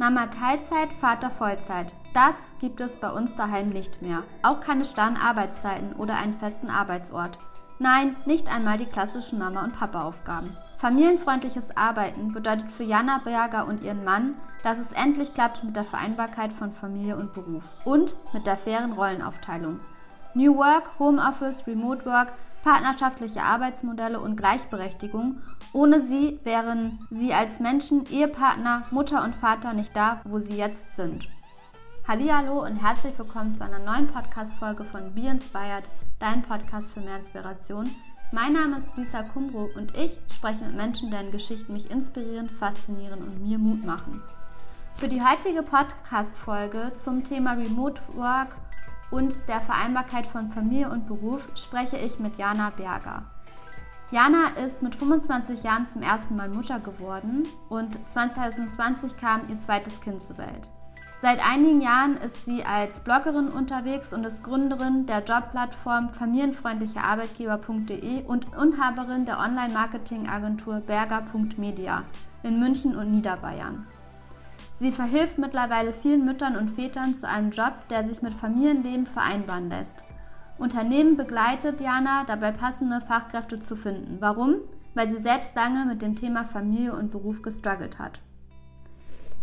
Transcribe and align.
Mama 0.00 0.28
Teilzeit, 0.28 0.94
Vater 0.94 1.28
Vollzeit. 1.28 1.92
Das 2.14 2.52
gibt 2.58 2.80
es 2.80 2.96
bei 2.96 3.10
uns 3.10 3.36
daheim 3.36 3.68
nicht 3.68 4.00
mehr. 4.00 4.22
Auch 4.42 4.60
keine 4.60 4.86
starren 4.86 5.18
Arbeitszeiten 5.18 5.92
oder 5.92 6.16
einen 6.16 6.32
festen 6.32 6.70
Arbeitsort. 6.70 7.38
Nein, 7.78 8.16
nicht 8.24 8.48
einmal 8.50 8.78
die 8.78 8.86
klassischen 8.86 9.38
Mama- 9.38 9.62
und 9.62 9.76
Papa-Aufgaben. 9.76 10.56
Familienfreundliches 10.78 11.76
Arbeiten 11.76 12.32
bedeutet 12.32 12.72
für 12.72 12.82
Jana 12.82 13.20
Berger 13.22 13.66
und 13.66 13.82
ihren 13.82 14.02
Mann, 14.02 14.36
dass 14.62 14.78
es 14.78 14.92
endlich 14.92 15.34
klappt 15.34 15.64
mit 15.64 15.76
der 15.76 15.84
Vereinbarkeit 15.84 16.54
von 16.54 16.72
Familie 16.72 17.18
und 17.18 17.34
Beruf 17.34 17.64
und 17.84 18.16
mit 18.32 18.46
der 18.46 18.56
fairen 18.56 18.92
Rollenaufteilung. 18.92 19.80
New 20.32 20.56
Work, 20.56 20.98
Homeoffice, 20.98 21.66
Remote 21.66 22.06
Work, 22.06 22.32
partnerschaftliche 22.62 23.42
Arbeitsmodelle 23.42 24.20
und 24.20 24.36
Gleichberechtigung. 24.36 25.40
Ohne 25.72 26.00
sie 26.00 26.40
wären 26.44 26.98
sie 27.10 27.32
als 27.32 27.60
Menschen, 27.60 28.06
Ehepartner, 28.10 28.82
Mutter 28.90 29.24
und 29.24 29.34
Vater 29.34 29.72
nicht 29.72 29.94
da, 29.94 30.20
wo 30.24 30.38
sie 30.38 30.56
jetzt 30.56 30.96
sind. 30.96 31.28
Hallo 32.06 32.64
und 32.64 32.82
herzlich 32.82 33.16
willkommen 33.18 33.54
zu 33.54 33.64
einer 33.64 33.78
neuen 33.78 34.08
Podcast-Folge 34.08 34.84
von 34.84 35.14
Be 35.14 35.28
Inspired, 35.28 35.88
dein 36.18 36.42
Podcast 36.42 36.92
für 36.92 37.00
mehr 37.00 37.18
Inspiration. 37.18 37.90
Mein 38.32 38.52
Name 38.52 38.78
ist 38.78 38.96
Lisa 38.96 39.22
Kumbro 39.22 39.68
und 39.76 39.96
ich 39.96 40.18
spreche 40.34 40.64
mit 40.64 40.76
Menschen, 40.76 41.10
deren 41.10 41.30
Geschichten 41.30 41.72
mich 41.72 41.90
inspirieren, 41.90 42.48
faszinieren 42.48 43.22
und 43.22 43.46
mir 43.46 43.58
Mut 43.58 43.84
machen. 43.84 44.22
Für 44.96 45.08
die 45.08 45.22
heutige 45.22 45.62
Podcast-Folge 45.62 46.92
zum 46.96 47.24
Thema 47.24 47.52
Remote 47.52 48.00
Work 48.16 48.56
und 49.10 49.48
der 49.48 49.60
Vereinbarkeit 49.60 50.26
von 50.26 50.50
Familie 50.50 50.90
und 50.90 51.06
Beruf 51.06 51.46
spreche 51.54 51.96
ich 51.96 52.18
mit 52.18 52.36
Jana 52.38 52.70
Berger. 52.70 53.22
Jana 54.10 54.48
ist 54.64 54.82
mit 54.82 54.96
25 54.96 55.62
Jahren 55.62 55.86
zum 55.86 56.02
ersten 56.02 56.36
Mal 56.36 56.48
Mutter 56.48 56.80
geworden 56.80 57.46
und 57.68 57.98
2020 58.08 59.16
kam 59.16 59.42
ihr 59.48 59.60
zweites 59.60 60.00
Kind 60.00 60.20
zur 60.20 60.38
Welt. 60.38 60.68
Seit 61.20 61.38
einigen 61.46 61.82
Jahren 61.82 62.16
ist 62.16 62.46
sie 62.46 62.64
als 62.64 63.00
Bloggerin 63.00 63.48
unterwegs 63.48 64.14
und 64.14 64.24
ist 64.24 64.42
Gründerin 64.42 65.04
der 65.04 65.22
Jobplattform 65.22 66.08
familienfreundlichearbeitgeber.de 66.08 68.24
und 68.24 68.46
Inhaberin 68.60 69.26
der 69.26 69.38
Online-Marketing-Agentur 69.38 70.80
berger.media 70.80 72.04
in 72.42 72.58
München 72.58 72.96
und 72.96 73.12
Niederbayern. 73.12 73.86
Sie 74.80 74.92
verhilft 74.92 75.36
mittlerweile 75.36 75.92
vielen 75.92 76.24
Müttern 76.24 76.56
und 76.56 76.70
Vätern 76.70 77.14
zu 77.14 77.28
einem 77.28 77.50
Job, 77.50 77.74
der 77.90 78.02
sich 78.02 78.22
mit 78.22 78.32
Familienleben 78.32 79.04
vereinbaren 79.04 79.68
lässt. 79.68 80.04
Unternehmen 80.56 81.18
begleitet 81.18 81.82
Jana 81.82 82.24
dabei 82.26 82.50
passende 82.50 83.02
Fachkräfte 83.02 83.58
zu 83.60 83.76
finden. 83.76 84.16
Warum? 84.20 84.54
Weil 84.94 85.10
sie 85.10 85.18
selbst 85.18 85.54
lange 85.54 85.84
mit 85.84 86.00
dem 86.00 86.16
Thema 86.16 86.44
Familie 86.44 86.94
und 86.94 87.10
Beruf 87.10 87.42
gestruggelt 87.42 87.98
hat. 87.98 88.20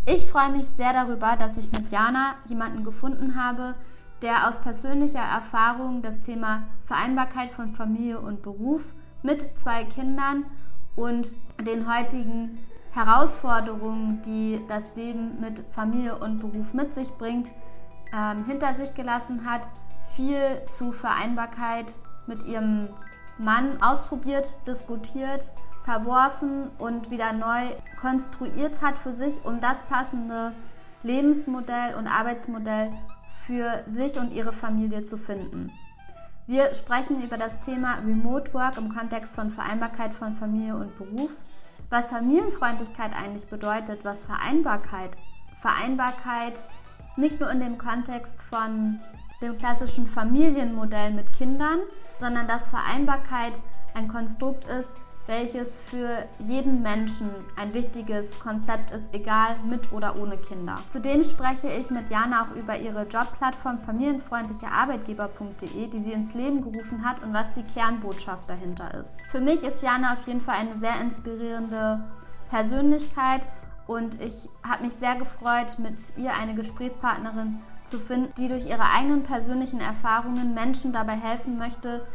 Ich 0.08 0.26
freue 0.26 0.52
mich 0.52 0.66
sehr 0.70 0.92
darüber, 0.92 1.36
dass 1.38 1.56
ich 1.56 1.72
mit 1.72 1.92
Jana 1.92 2.34
jemanden 2.48 2.84
gefunden 2.84 3.36
habe, 3.36 3.76
der 4.24 4.50
aus 4.50 4.60
persönlicher 4.60 5.20
Erfahrung 5.20 6.02
das 6.02 6.24
Thema 6.24 6.64
Vereinbarkeit 6.88 7.52
von 7.52 7.76
Familie 7.76 8.20
und 8.20 8.42
Beruf 8.42 8.92
mit 9.22 9.60
zwei 9.60 9.84
Kindern 9.84 10.46
und 10.96 11.36
den 11.64 11.88
heutigen 11.88 12.58
Herausforderungen, 12.98 14.24
die 14.24 14.60
das 14.68 14.96
Leben 14.96 15.40
mit 15.40 15.64
Familie 15.74 16.18
und 16.18 16.40
Beruf 16.40 16.74
mit 16.74 16.96
sich 16.96 17.10
bringt, 17.12 17.52
ähm, 18.12 18.44
hinter 18.46 18.74
sich 18.74 18.96
gelassen 18.96 19.46
hat, 19.46 19.62
viel 20.16 20.64
zu 20.66 20.92
Vereinbarkeit 20.92 21.94
mit 22.26 22.44
ihrem 22.48 22.90
Mann 23.38 23.82
ausprobiert, 23.84 24.58
diskutiert 24.68 25.52
verworfen 25.84 26.70
und 26.80 27.12
wieder 27.12 27.32
neu 27.32 27.70
konstruiert 28.02 28.82
hat 28.82 28.98
für 28.98 29.14
sich, 29.14 29.46
um 29.46 29.62
das 29.62 29.84
passende 29.84 30.52
Lebensmodell 31.04 31.96
und 31.96 32.08
Arbeitsmodell 32.08 32.92
für 33.46 33.84
sich 33.86 34.20
und 34.20 34.34
ihre 34.34 34.52
Familie 34.52 35.04
zu 35.04 35.18
finden. 35.18 35.72
Wir 36.46 36.74
sprechen 36.74 37.24
über 37.24 37.38
das 37.38 37.62
Thema 37.62 38.00
Remote 38.06 38.54
Work 38.54 38.78
im 38.78 38.94
Kontext 38.94 39.36
von 39.36 39.50
Vereinbarkeit 39.52 40.14
von 40.14 40.36
Familie 40.36 40.76
und 40.76 40.98
Beruf, 40.98 41.32
was 41.90 42.10
Familienfreundlichkeit 42.10 43.12
eigentlich 43.16 43.48
bedeutet, 43.48 44.04
was 44.04 44.24
Vereinbarkeit, 44.24 45.12
Vereinbarkeit 45.62 46.54
nicht 47.16 47.40
nur 47.40 47.50
in 47.52 47.60
dem 47.60 47.78
Kontext 47.78 48.42
von 48.42 49.00
dem 49.42 49.58
klassischen 49.58 50.08
Familienmodell 50.08 51.12
mit 51.12 51.32
Kindern, 51.34 51.80
sondern 52.20 52.48
dass 52.48 52.70
Vereinbarkeit 52.70 53.54
ein 53.94 54.08
Konstrukt 54.08 54.66
ist, 54.66 54.94
welches 55.28 55.82
für 55.82 56.26
jeden 56.40 56.82
Menschen 56.82 57.30
ein 57.56 57.72
wichtiges 57.74 58.40
Konzept 58.40 58.92
ist, 58.96 59.14
egal 59.14 59.58
mit 59.70 59.92
oder 59.92 60.20
ohne 60.20 60.38
Kinder. 60.38 60.78
Zudem 60.92 61.24
spreche 61.24 61.68
ich 61.68 61.92
mit 61.92 62.10
Jana 62.10 62.42
auch 62.44 62.56
über 62.56 62.76
ihre 62.78 63.04
Jobplattform 63.04 63.78
familienfreundlichearbeitgeber.de, 63.80 65.88
die 65.88 66.00
sie 66.00 66.14
ins 66.14 66.34
Leben 66.34 66.64
gerufen 66.64 67.06
hat 67.06 67.22
und 67.24 67.34
was 67.34 67.54
die 67.54 67.64
Kernbotschaft 67.64 68.50
dahinter 68.50 68.96
ist. 68.96 69.18
Für 69.30 69.42
mich 69.42 69.62
ist 69.64 69.84
Jana 69.84 70.14
auf 70.14 70.26
jeden 70.26 70.42
Fall 70.42 70.56
eine 70.56 70.78
sehr 70.78 71.00
inspirierende 71.02 72.00
Persönlichkeit 72.50 73.42
und 73.86 74.20
ich 74.22 74.50
habe 74.64 74.86
mich 74.86 74.94
sehr 74.94 75.16
gefreut, 75.16 75.78
mit 75.78 75.98
ihr 76.18 76.34
eine 76.34 76.56
Gesprächspartnerin 76.56 77.60
zu 77.84 78.00
finden, 78.00 78.34
die 78.38 78.48
durch 78.50 78.68
ihre 78.68 78.84
eigenen 78.84 79.24
persönlichen 79.24 79.80
Erfahrungen 79.80 80.54
Menschen 80.54 80.92
dabei 80.92 81.14
helfen 81.14 81.58
möchte, 81.58 82.06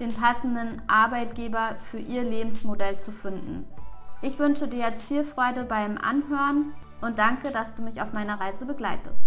den 0.00 0.14
passenden 0.14 0.82
Arbeitgeber 0.88 1.76
für 1.90 1.98
ihr 1.98 2.22
Lebensmodell 2.22 2.98
zu 2.98 3.12
finden. 3.12 3.66
Ich 4.22 4.38
wünsche 4.38 4.68
dir 4.68 4.80
jetzt 4.80 5.04
viel 5.04 5.24
Freude 5.24 5.64
beim 5.64 5.98
Anhören 5.98 6.74
und 7.00 7.18
danke, 7.18 7.50
dass 7.50 7.74
du 7.74 7.82
mich 7.82 8.00
auf 8.00 8.12
meiner 8.12 8.40
Reise 8.40 8.66
begleitest. 8.66 9.26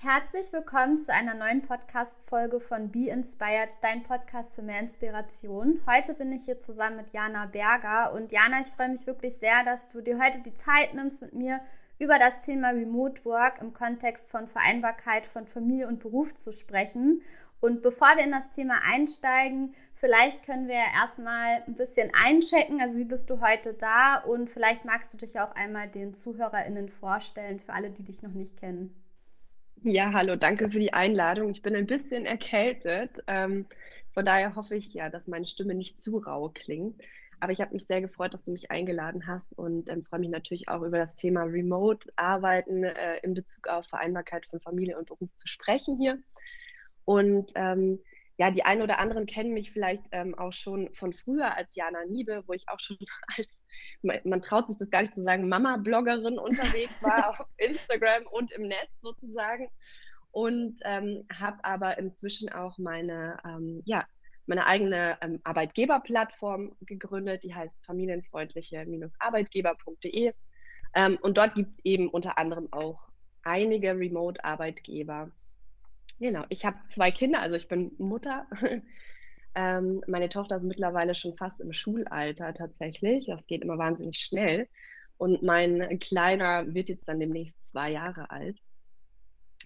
Herzlich 0.00 0.52
willkommen 0.52 0.98
zu 0.98 1.12
einer 1.12 1.34
neuen 1.34 1.62
Podcast-Folge 1.62 2.60
von 2.60 2.92
Be 2.92 3.08
Inspired, 3.08 3.78
dein 3.82 4.04
Podcast 4.04 4.54
für 4.54 4.62
mehr 4.62 4.78
Inspiration. 4.78 5.80
Heute 5.86 6.14
bin 6.14 6.32
ich 6.32 6.44
hier 6.44 6.60
zusammen 6.60 6.98
mit 6.98 7.12
Jana 7.12 7.46
Berger 7.46 8.12
und 8.12 8.30
Jana, 8.30 8.60
ich 8.60 8.68
freue 8.68 8.90
mich 8.90 9.06
wirklich 9.08 9.38
sehr, 9.38 9.64
dass 9.64 9.90
du 9.90 10.00
dir 10.00 10.20
heute 10.22 10.38
die 10.40 10.54
Zeit 10.54 10.94
nimmst, 10.94 11.22
mit 11.22 11.32
mir 11.32 11.60
über 11.98 12.18
das 12.20 12.42
Thema 12.42 12.70
Remote 12.70 13.24
Work 13.24 13.60
im 13.60 13.74
Kontext 13.74 14.30
von 14.30 14.46
Vereinbarkeit 14.46 15.26
von 15.26 15.46
Familie 15.46 15.88
und 15.88 15.98
Beruf 15.98 16.34
zu 16.36 16.52
sprechen. 16.52 17.22
Und 17.60 17.82
bevor 17.82 18.16
wir 18.16 18.24
in 18.24 18.30
das 18.30 18.50
Thema 18.50 18.80
einsteigen, 18.82 19.74
vielleicht 19.94 20.44
können 20.44 20.68
wir 20.68 20.82
erstmal 20.94 21.62
ein 21.66 21.74
bisschen 21.74 22.12
einchecken. 22.14 22.80
Also 22.80 22.98
wie 22.98 23.04
bist 23.04 23.28
du 23.30 23.40
heute 23.40 23.74
da? 23.74 24.18
Und 24.18 24.48
vielleicht 24.48 24.84
magst 24.84 25.12
du 25.12 25.18
dich 25.18 25.40
auch 25.40 25.54
einmal 25.54 25.88
den 25.88 26.14
ZuhörerInnen 26.14 26.88
vorstellen, 26.88 27.60
für 27.60 27.72
alle, 27.72 27.90
die 27.90 28.04
dich 28.04 28.22
noch 28.22 28.32
nicht 28.32 28.56
kennen. 28.56 28.94
Ja, 29.82 30.12
hallo, 30.12 30.36
danke 30.36 30.70
für 30.70 30.80
die 30.80 30.92
Einladung. 30.92 31.50
Ich 31.50 31.62
bin 31.62 31.76
ein 31.76 31.86
bisschen 31.86 32.26
erkältet. 32.26 33.10
Ähm, 33.26 33.66
von 34.12 34.24
daher 34.24 34.56
hoffe 34.56 34.74
ich 34.74 34.94
ja, 34.94 35.10
dass 35.10 35.28
meine 35.28 35.46
Stimme 35.46 35.74
nicht 35.74 36.02
zu 36.02 36.18
rau 36.18 36.50
klingt. 36.52 37.00
Aber 37.40 37.52
ich 37.52 37.60
habe 37.60 37.72
mich 37.72 37.86
sehr 37.86 38.00
gefreut, 38.00 38.34
dass 38.34 38.44
du 38.44 38.50
mich 38.50 38.70
eingeladen 38.72 39.26
hast 39.28 39.52
und 39.56 39.88
ähm, 39.88 40.04
freue 40.04 40.20
mich 40.20 40.30
natürlich 40.30 40.68
auch 40.68 40.82
über 40.82 40.98
das 40.98 41.14
Thema 41.14 41.42
Remote-Arbeiten 41.42 42.82
äh, 42.82 43.18
in 43.22 43.34
Bezug 43.34 43.68
auf 43.68 43.86
Vereinbarkeit 43.86 44.46
von 44.46 44.60
Familie 44.60 44.98
und 44.98 45.06
Beruf 45.06 45.30
zu 45.36 45.46
sprechen 45.46 45.96
hier. 45.98 46.18
Und 47.08 47.52
ähm, 47.54 48.00
ja, 48.36 48.50
die 48.50 48.66
einen 48.66 48.82
oder 48.82 48.98
anderen 48.98 49.24
kennen 49.24 49.54
mich 49.54 49.72
vielleicht 49.72 50.04
ähm, 50.12 50.34
auch 50.34 50.52
schon 50.52 50.92
von 50.92 51.14
früher 51.14 51.56
als 51.56 51.74
Jana 51.74 52.04
Niebe, 52.04 52.42
wo 52.46 52.52
ich 52.52 52.68
auch 52.68 52.80
schon 52.80 52.98
als, 53.38 53.58
man, 54.02 54.42
traut 54.42 54.66
sich 54.66 54.76
das 54.76 54.90
gar 54.90 55.00
nicht 55.00 55.14
zu 55.14 55.22
sagen, 55.22 55.48
Mama-Bloggerin 55.48 56.38
unterwegs 56.38 56.92
war 57.00 57.30
auf 57.30 57.38
Instagram 57.56 58.26
und 58.30 58.52
im 58.52 58.68
Netz 58.68 58.90
sozusagen. 59.00 59.70
Und 60.32 60.80
ähm, 60.84 61.24
habe 61.32 61.64
aber 61.64 61.96
inzwischen 61.96 62.52
auch 62.52 62.76
meine, 62.76 63.38
ähm, 63.42 63.80
ja, 63.86 64.04
meine 64.44 64.66
eigene 64.66 65.16
ähm, 65.22 65.40
Arbeitgeberplattform 65.44 66.76
gegründet, 66.82 67.42
die 67.42 67.54
heißt 67.54 67.86
familienfreundliche-arbeitgeber.de. 67.86 70.34
Ähm, 70.94 71.18
und 71.22 71.38
dort 71.38 71.54
gibt 71.54 71.70
es 71.70 71.78
eben 71.86 72.10
unter 72.10 72.36
anderem 72.36 72.70
auch 72.70 73.08
einige 73.44 73.96
Remote-Arbeitgeber, 73.96 75.32
Genau, 76.20 76.44
ich 76.48 76.64
habe 76.64 76.76
zwei 76.92 77.10
Kinder, 77.10 77.40
also 77.40 77.56
ich 77.56 77.68
bin 77.68 77.92
Mutter. 77.98 78.46
ähm, 79.54 80.02
meine 80.06 80.28
Tochter 80.28 80.56
ist 80.56 80.64
mittlerweile 80.64 81.14
schon 81.14 81.36
fast 81.36 81.60
im 81.60 81.72
Schulalter 81.72 82.54
tatsächlich. 82.54 83.26
Das 83.26 83.46
geht 83.46 83.62
immer 83.62 83.78
wahnsinnig 83.78 84.18
schnell. 84.18 84.68
Und 85.16 85.42
mein 85.42 85.98
Kleiner 85.98 86.72
wird 86.74 86.88
jetzt 86.88 87.08
dann 87.08 87.20
demnächst 87.20 87.56
zwei 87.66 87.90
Jahre 87.90 88.30
alt. 88.30 88.58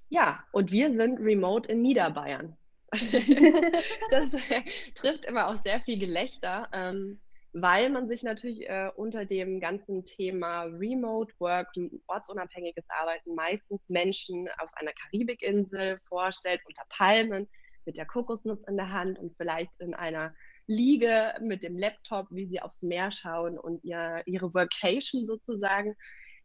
Ja, 0.08 0.44
und 0.52 0.72
wir 0.72 0.94
sind 0.94 1.18
remote 1.20 1.70
in 1.70 1.82
Niederbayern. 1.82 2.56
das 2.92 4.24
äh, 4.50 4.62
trifft 4.94 5.24
immer 5.24 5.48
auch 5.48 5.62
sehr 5.62 5.80
viel 5.80 5.98
Gelächter. 5.98 6.68
Ähm, 6.72 7.20
weil 7.52 7.90
man 7.90 8.08
sich 8.08 8.22
natürlich 8.22 8.68
äh, 8.68 8.90
unter 8.96 9.26
dem 9.26 9.60
ganzen 9.60 10.04
Thema 10.04 10.62
Remote 10.64 11.34
Work, 11.38 11.68
ortsunabhängiges 12.06 12.84
Arbeiten, 12.88 13.34
meistens 13.34 13.80
Menschen 13.88 14.48
auf 14.58 14.70
einer 14.74 14.92
Karibikinsel 14.92 15.98
vorstellt, 16.08 16.60
unter 16.66 16.84
Palmen, 16.88 17.48
mit 17.84 17.96
der 17.96 18.06
Kokosnuss 18.06 18.62
in 18.68 18.76
der 18.76 18.92
Hand 18.92 19.18
und 19.18 19.36
vielleicht 19.36 19.80
in 19.80 19.92
einer 19.94 20.34
Liege 20.66 21.34
mit 21.40 21.62
dem 21.62 21.76
Laptop, 21.76 22.28
wie 22.30 22.46
sie 22.46 22.60
aufs 22.60 22.82
Meer 22.82 23.10
schauen 23.10 23.58
und 23.58 23.82
ihr, 23.84 24.22
ihre 24.26 24.54
Workation 24.54 25.24
sozusagen 25.24 25.94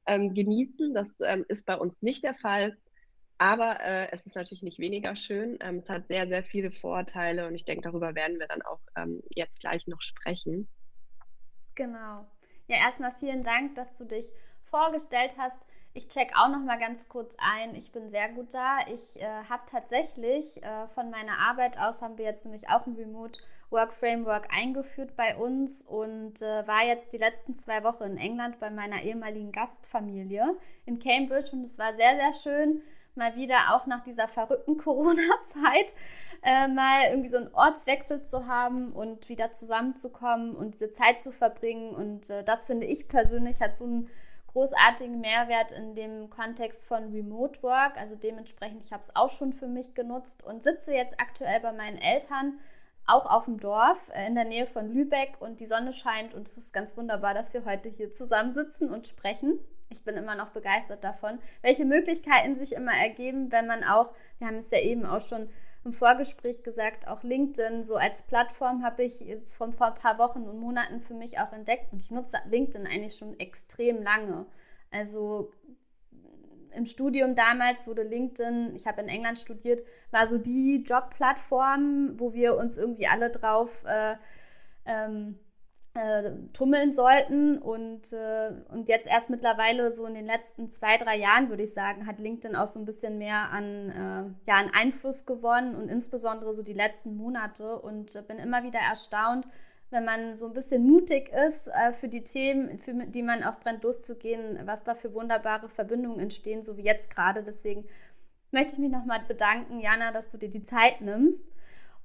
ähm, 0.07 0.33
genießen. 0.33 0.93
Das 0.93 1.15
ähm, 1.23 1.45
ist 1.47 1.65
bei 1.65 1.77
uns 1.77 2.01
nicht 2.01 2.23
der 2.23 2.33
Fall. 2.33 2.75
Aber 3.37 3.79
äh, 3.81 4.11
es 4.11 4.25
ist 4.25 4.35
natürlich 4.35 4.63
nicht 4.63 4.79
weniger 4.79 5.15
schön. 5.15 5.59
Ähm, 5.61 5.77
es 5.83 5.89
hat 5.89 6.07
sehr, 6.07 6.27
sehr 6.27 6.43
viele 6.43 6.71
Vorteile 6.71 7.47
und 7.47 7.53
ich 7.53 7.65
denke, 7.65 7.83
darüber 7.83 8.15
werden 8.15 8.39
wir 8.39 8.47
dann 8.47 8.63
auch 8.63 8.79
ähm, 8.95 9.21
jetzt 9.35 9.59
gleich 9.59 9.85
noch 9.85 10.01
sprechen. 10.01 10.67
Genau. 11.77 12.25
Ja, 12.65 12.77
erstmal 12.83 13.13
vielen 13.19 13.43
Dank, 13.43 13.75
dass 13.75 13.95
du 13.95 14.03
dich 14.03 14.25
vorgestellt 14.69 15.31
hast. 15.37 15.59
Ich 15.93 16.09
check 16.09 16.31
auch 16.35 16.49
noch 16.49 16.59
mal 16.59 16.77
ganz 16.77 17.07
kurz 17.07 17.33
ein. 17.37 17.75
Ich 17.75 17.91
bin 17.91 18.09
sehr 18.09 18.29
gut 18.29 18.53
da. 18.53 18.79
Ich 18.87 19.21
äh, 19.21 19.43
habe 19.47 19.63
tatsächlich 19.71 20.61
äh, 20.63 20.87
von 20.95 21.09
meiner 21.09 21.37
Arbeit 21.37 21.77
aus 21.77 22.01
haben 22.01 22.17
wir 22.17 22.25
jetzt 22.25 22.45
nämlich 22.45 22.67
auch 22.67 22.85
ein 22.85 22.95
Remote 22.95 23.39
Work 23.69 23.93
Framework 23.93 24.47
eingeführt 24.51 25.15
bei 25.15 25.35
uns 25.35 25.81
und 25.81 26.41
äh, 26.41 26.67
war 26.67 26.83
jetzt 26.85 27.13
die 27.13 27.17
letzten 27.17 27.55
zwei 27.57 27.83
Wochen 27.83 28.03
in 28.03 28.17
England 28.17 28.59
bei 28.59 28.69
meiner 28.69 29.03
ehemaligen 29.03 29.51
Gastfamilie 29.51 30.55
in 30.85 30.99
Cambridge 30.99 31.51
und 31.51 31.65
es 31.65 31.77
war 31.77 31.95
sehr, 31.95 32.15
sehr 32.15 32.33
schön, 32.33 32.81
mal 33.17 33.35
wieder 33.35 33.75
auch 33.75 33.85
nach 33.85 34.03
dieser 34.03 34.27
verrückten 34.27 34.77
Corona-Zeit 34.83 35.93
äh, 36.43 36.67
mal 36.67 37.09
irgendwie 37.09 37.29
so 37.29 37.37
einen 37.37 37.53
Ortswechsel 37.53 38.23
zu 38.23 38.47
haben 38.47 38.93
und 38.93 39.27
wieder 39.29 39.53
zusammenzukommen 39.53 40.55
und 40.55 40.75
diese 40.75 40.91
Zeit 40.91 41.21
zu 41.21 41.31
verbringen. 41.31 41.89
Und 41.95 42.29
äh, 42.29 42.43
das 42.43 42.65
finde 42.65 42.85
ich 42.85 43.07
persönlich 43.07 43.59
hat 43.59 43.75
so 43.75 43.85
einen 43.85 44.09
großartigen 44.47 45.19
Mehrwert 45.19 45.71
in 45.71 45.95
dem 45.95 46.29
Kontext 46.29 46.87
von 46.87 47.11
Remote 47.11 47.61
Work. 47.63 47.97
Also 47.97 48.15
dementsprechend, 48.15 48.83
ich 48.83 48.91
habe 48.91 49.03
es 49.03 49.15
auch 49.15 49.29
schon 49.29 49.53
für 49.53 49.67
mich 49.67 49.93
genutzt 49.93 50.43
und 50.43 50.63
sitze 50.63 50.93
jetzt 50.93 51.19
aktuell 51.19 51.59
bei 51.59 51.71
meinen 51.73 51.97
Eltern 51.97 52.59
auch 53.05 53.25
auf 53.25 53.45
dem 53.45 53.59
Dorf 53.59 53.97
äh, 54.13 54.27
in 54.27 54.35
der 54.35 54.45
Nähe 54.45 54.67
von 54.67 54.91
Lübeck 54.91 55.35
und 55.39 55.59
die 55.59 55.65
Sonne 55.65 55.93
scheint 55.93 56.33
und 56.33 56.47
es 56.47 56.57
ist 56.57 56.73
ganz 56.73 56.95
wunderbar, 56.97 57.33
dass 57.33 57.53
wir 57.53 57.65
heute 57.65 57.89
hier 57.89 58.11
zusammensitzen 58.11 58.89
und 58.89 59.07
sprechen. 59.07 59.59
Ich 59.89 60.03
bin 60.03 60.15
immer 60.15 60.35
noch 60.35 60.49
begeistert 60.49 61.03
davon, 61.03 61.39
welche 61.61 61.85
Möglichkeiten 61.85 62.57
sich 62.57 62.73
immer 62.73 62.93
ergeben, 62.93 63.51
wenn 63.51 63.67
man 63.67 63.83
auch, 63.83 64.13
wir 64.39 64.47
haben 64.47 64.57
es 64.57 64.69
ja 64.69 64.79
eben 64.79 65.05
auch 65.05 65.21
schon 65.21 65.49
im 65.85 65.93
Vorgespräch 65.93 66.63
gesagt, 66.63 67.07
auch 67.07 67.23
LinkedIn 67.23 67.83
so 67.85 67.95
als 67.95 68.27
Plattform 68.27 68.83
habe 68.83 69.03
ich 69.03 69.21
jetzt 69.21 69.55
vor 69.55 69.67
ein 69.67 69.75
paar 69.75 70.17
Wochen 70.17 70.43
und 70.43 70.59
Monaten 70.59 71.01
für 71.01 71.13
mich 71.13 71.39
auch 71.39 71.53
entdeckt 71.53 71.93
und 71.93 71.99
ich 71.99 72.11
nutze 72.11 72.37
LinkedIn 72.49 72.85
eigentlich 72.85 73.15
schon 73.15 73.39
extrem 73.39 74.03
lange. 74.03 74.45
Also 74.91 75.51
im 76.75 76.85
Studium 76.85 77.35
damals 77.35 77.87
wurde 77.87 78.03
LinkedIn, 78.03 78.75
ich 78.75 78.85
habe 78.85 79.01
in 79.01 79.07
England 79.07 79.39
studiert, 79.39 79.85
war 80.11 80.27
so 80.27 80.37
die 80.37 80.83
Jobplattform, 80.85 82.19
wo 82.19 82.33
wir 82.33 82.57
uns 82.57 82.77
irgendwie 82.77 83.07
alle 83.07 83.31
drauf 83.31 83.69
äh, 83.85 84.15
ähm, 84.85 85.39
äh, 85.97 86.31
tummeln 86.53 86.91
sollten. 86.91 87.57
Und, 87.57 88.13
äh, 88.13 88.51
und 88.69 88.87
jetzt 88.87 89.07
erst 89.07 89.29
mittlerweile, 89.29 89.91
so 89.91 90.05
in 90.05 90.13
den 90.13 90.25
letzten 90.25 90.69
zwei, 90.69 90.97
drei 90.97 91.17
Jahren, 91.17 91.49
würde 91.49 91.63
ich 91.63 91.73
sagen, 91.73 92.05
hat 92.05 92.19
LinkedIn 92.19 92.55
auch 92.55 92.67
so 92.67 92.79
ein 92.79 92.85
bisschen 92.85 93.17
mehr 93.17 93.49
an, 93.51 93.89
äh, 93.89 94.49
ja, 94.49 94.57
an 94.57 94.71
Einfluss 94.73 95.25
gewonnen 95.25 95.75
und 95.75 95.89
insbesondere 95.89 96.53
so 96.55 96.61
die 96.61 96.73
letzten 96.73 97.17
Monate. 97.17 97.79
Und 97.79 98.13
bin 98.27 98.37
immer 98.37 98.63
wieder 98.63 98.79
erstaunt, 98.79 99.47
wenn 99.89 100.05
man 100.05 100.35
so 100.37 100.47
ein 100.47 100.53
bisschen 100.53 100.85
mutig 100.85 101.31
ist, 101.47 101.67
äh, 101.67 101.93
für 101.93 102.09
die 102.09 102.23
Themen, 102.23 102.77
für 102.79 102.93
die 102.93 103.23
man 103.23 103.43
auch 103.43 103.59
brennt, 103.59 103.83
loszugehen, 103.83 104.59
was 104.65 104.83
da 104.83 104.95
für 104.95 105.13
wunderbare 105.13 105.69
Verbindungen 105.69 106.19
entstehen, 106.19 106.63
so 106.63 106.77
wie 106.77 106.83
jetzt 106.83 107.09
gerade. 107.09 107.41
Deswegen 107.41 107.85
möchte 108.51 108.73
ich 108.73 108.79
mich 108.79 108.91
nochmal 108.91 109.21
bedanken, 109.27 109.79
Jana, 109.79 110.11
dass 110.11 110.29
du 110.29 110.37
dir 110.37 110.49
die 110.49 110.65
Zeit 110.65 111.01
nimmst. 111.01 111.43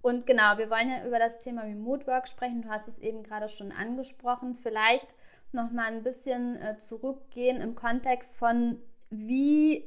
Und 0.02 0.26
genau, 0.26 0.58
wir 0.58 0.68
wollen 0.68 0.90
ja 0.90 1.06
über 1.06 1.20
das 1.20 1.38
Thema 1.38 1.62
Remote 1.62 2.06
Work 2.08 2.26
sprechen. 2.26 2.62
Du 2.62 2.68
hast 2.68 2.88
es 2.88 2.98
eben 2.98 3.22
gerade 3.22 3.48
schon 3.48 3.70
angesprochen. 3.70 4.56
Vielleicht 4.60 5.14
nochmal 5.52 5.92
ein 5.92 6.02
bisschen 6.02 6.60
äh, 6.60 6.78
zurückgehen 6.78 7.60
im 7.60 7.76
Kontext 7.76 8.36
von, 8.36 8.78
wie, 9.10 9.84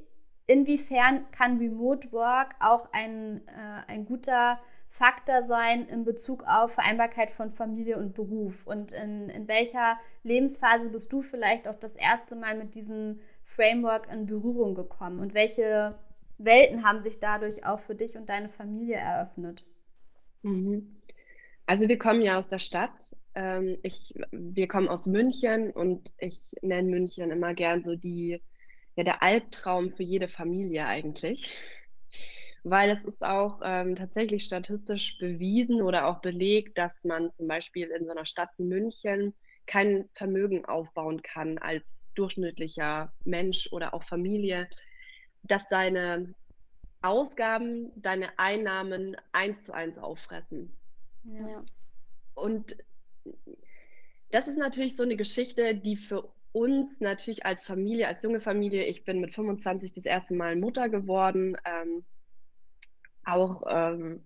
inwiefern 0.47 1.29
kann 1.31 1.57
Remote 1.57 2.11
Work 2.13 2.55
auch 2.61 2.87
ein, 2.93 3.45
äh, 3.47 3.91
ein 3.91 4.05
guter 4.05 4.59
Faktor 4.89 5.43
sein 5.43 5.89
in 5.89 6.05
Bezug 6.05 6.45
auf 6.47 6.71
Vereinbarkeit 6.71 7.29
von 7.29 7.51
Familie 7.51 7.97
und 7.97 8.13
Beruf? 8.13 8.65
Und 8.65 8.93
in, 8.93 9.29
in 9.29 9.49
welcher 9.49 9.99
Lebensphase 10.23 10.89
bist 10.89 11.11
du 11.11 11.21
vielleicht 11.23 11.67
auch 11.67 11.75
das 11.75 11.97
erste 11.97 12.35
Mal 12.35 12.55
mit 12.55 12.73
diesem 12.73 13.19
Framework 13.43 14.09
in 14.09 14.27
Berührung 14.27 14.75
gekommen? 14.75 15.19
Und 15.19 15.33
welche 15.33 15.95
Welten 16.37 16.85
haben 16.85 17.01
sich 17.01 17.19
dadurch 17.19 17.65
auch 17.65 17.81
für 17.81 17.95
dich 17.95 18.15
und 18.15 18.29
deine 18.29 18.47
Familie 18.47 18.95
eröffnet? 18.95 19.65
Mhm. 20.45 21.01
Also 21.65 21.87
wir 21.87 21.97
kommen 21.97 22.21
ja 22.21 22.37
aus 22.37 22.47
der 22.47 22.59
Stadt. 22.59 22.91
Ähm, 23.33 23.79
ich, 23.81 24.13
wir 24.31 24.67
kommen 24.67 24.87
aus 24.87 25.07
München 25.07 25.71
und 25.71 26.13
ich 26.19 26.53
nenne 26.61 26.89
München 26.89 27.31
immer 27.31 27.55
gern 27.55 27.83
so 27.83 27.95
die, 27.95 28.41
ja, 28.95 29.03
der 29.03 29.23
Albtraum 29.23 29.91
für 29.91 30.03
jede 30.03 30.27
Familie 30.29 30.85
eigentlich 30.85 31.51
weil 32.63 32.89
es 32.89 33.05
ist 33.05 33.23
auch 33.23 33.59
ähm, 33.63 33.95
tatsächlich 33.95 34.43
statistisch 34.43 35.17
bewiesen 35.19 35.81
oder 35.81 36.07
auch 36.07 36.21
belegt, 36.21 36.77
dass 36.77 37.03
man 37.03 37.31
zum 37.31 37.47
Beispiel 37.47 37.87
in 37.89 38.05
so 38.05 38.11
einer 38.11 38.25
Stadt 38.25 38.49
wie 38.57 38.63
München 38.63 39.35
kein 39.67 40.09
Vermögen 40.13 40.65
aufbauen 40.65 41.21
kann 41.21 41.57
als 41.57 42.07
durchschnittlicher 42.15 43.13
Mensch 43.23 43.67
oder 43.71 43.93
auch 43.93 44.03
Familie, 44.03 44.67
dass 45.43 45.67
deine 45.69 46.33
Ausgaben 47.05 47.91
deine 47.95 48.37
Einnahmen 48.37 49.15
eins 49.31 49.61
zu 49.63 49.73
eins 49.73 49.97
auffressen. 49.97 50.75
Ja. 51.23 51.63
Und 52.33 52.77
das 54.31 54.47
ist 54.47 54.57
natürlich 54.57 54.95
so 54.95 55.03
eine 55.03 55.15
Geschichte, 55.15 55.75
die 55.75 55.97
für 55.97 56.29
uns 56.51 56.99
natürlich 57.01 57.45
als 57.45 57.65
Familie, 57.65 58.07
als 58.07 58.23
junge 58.23 58.41
Familie, 58.41 58.85
ich 58.85 59.03
bin 59.03 59.19
mit 59.19 59.33
25 59.33 59.93
das 59.93 60.05
erste 60.05 60.33
Mal 60.33 60.55
Mutter 60.55 60.89
geworden, 60.89 61.57
ähm, 61.65 62.05
auch, 63.25 63.63
ähm, 63.67 64.25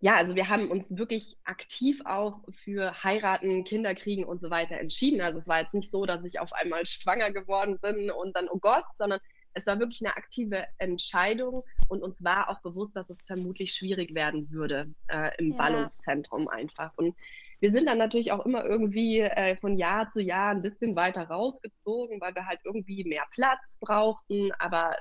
ja, 0.00 0.16
also 0.16 0.34
wir 0.34 0.48
haben 0.48 0.70
uns 0.70 0.96
wirklich 0.96 1.36
aktiv 1.44 2.00
auch 2.06 2.40
für 2.64 3.04
heiraten, 3.04 3.64
Kinder 3.64 3.94
kriegen 3.94 4.24
und 4.24 4.40
so 4.40 4.48
weiter 4.48 4.78
entschieden. 4.78 5.20
Also 5.20 5.38
es 5.38 5.46
war 5.46 5.60
jetzt 5.60 5.74
nicht 5.74 5.90
so, 5.90 6.06
dass 6.06 6.24
ich 6.24 6.40
auf 6.40 6.54
einmal 6.54 6.86
schwanger 6.86 7.32
geworden 7.32 7.78
bin 7.80 8.10
und 8.10 8.34
dann, 8.34 8.48
oh 8.50 8.58
Gott, 8.58 8.84
sondern 8.96 9.20
es 9.54 9.66
war 9.66 9.78
wirklich 9.78 10.00
eine 10.02 10.16
aktive 10.16 10.66
Entscheidung 10.78 11.64
und 11.88 12.02
uns 12.02 12.22
war 12.22 12.48
auch 12.50 12.60
bewusst, 12.60 12.96
dass 12.96 13.10
es 13.10 13.22
vermutlich 13.22 13.72
schwierig 13.72 14.14
werden 14.14 14.50
würde 14.50 14.92
äh, 15.08 15.30
im 15.38 15.52
ja. 15.52 15.56
Ballungszentrum 15.56 16.48
einfach. 16.48 16.92
Und 16.96 17.16
wir 17.60 17.70
sind 17.70 17.86
dann 17.86 17.98
natürlich 17.98 18.32
auch 18.32 18.44
immer 18.46 18.64
irgendwie 18.64 19.20
äh, 19.20 19.56
von 19.56 19.76
Jahr 19.76 20.08
zu 20.08 20.20
Jahr 20.20 20.50
ein 20.50 20.62
bisschen 20.62 20.96
weiter 20.96 21.24
rausgezogen, 21.24 22.20
weil 22.20 22.34
wir 22.34 22.46
halt 22.46 22.60
irgendwie 22.64 23.04
mehr 23.04 23.24
Platz 23.32 23.60
brauchten. 23.80 24.52
Aber 24.58 24.96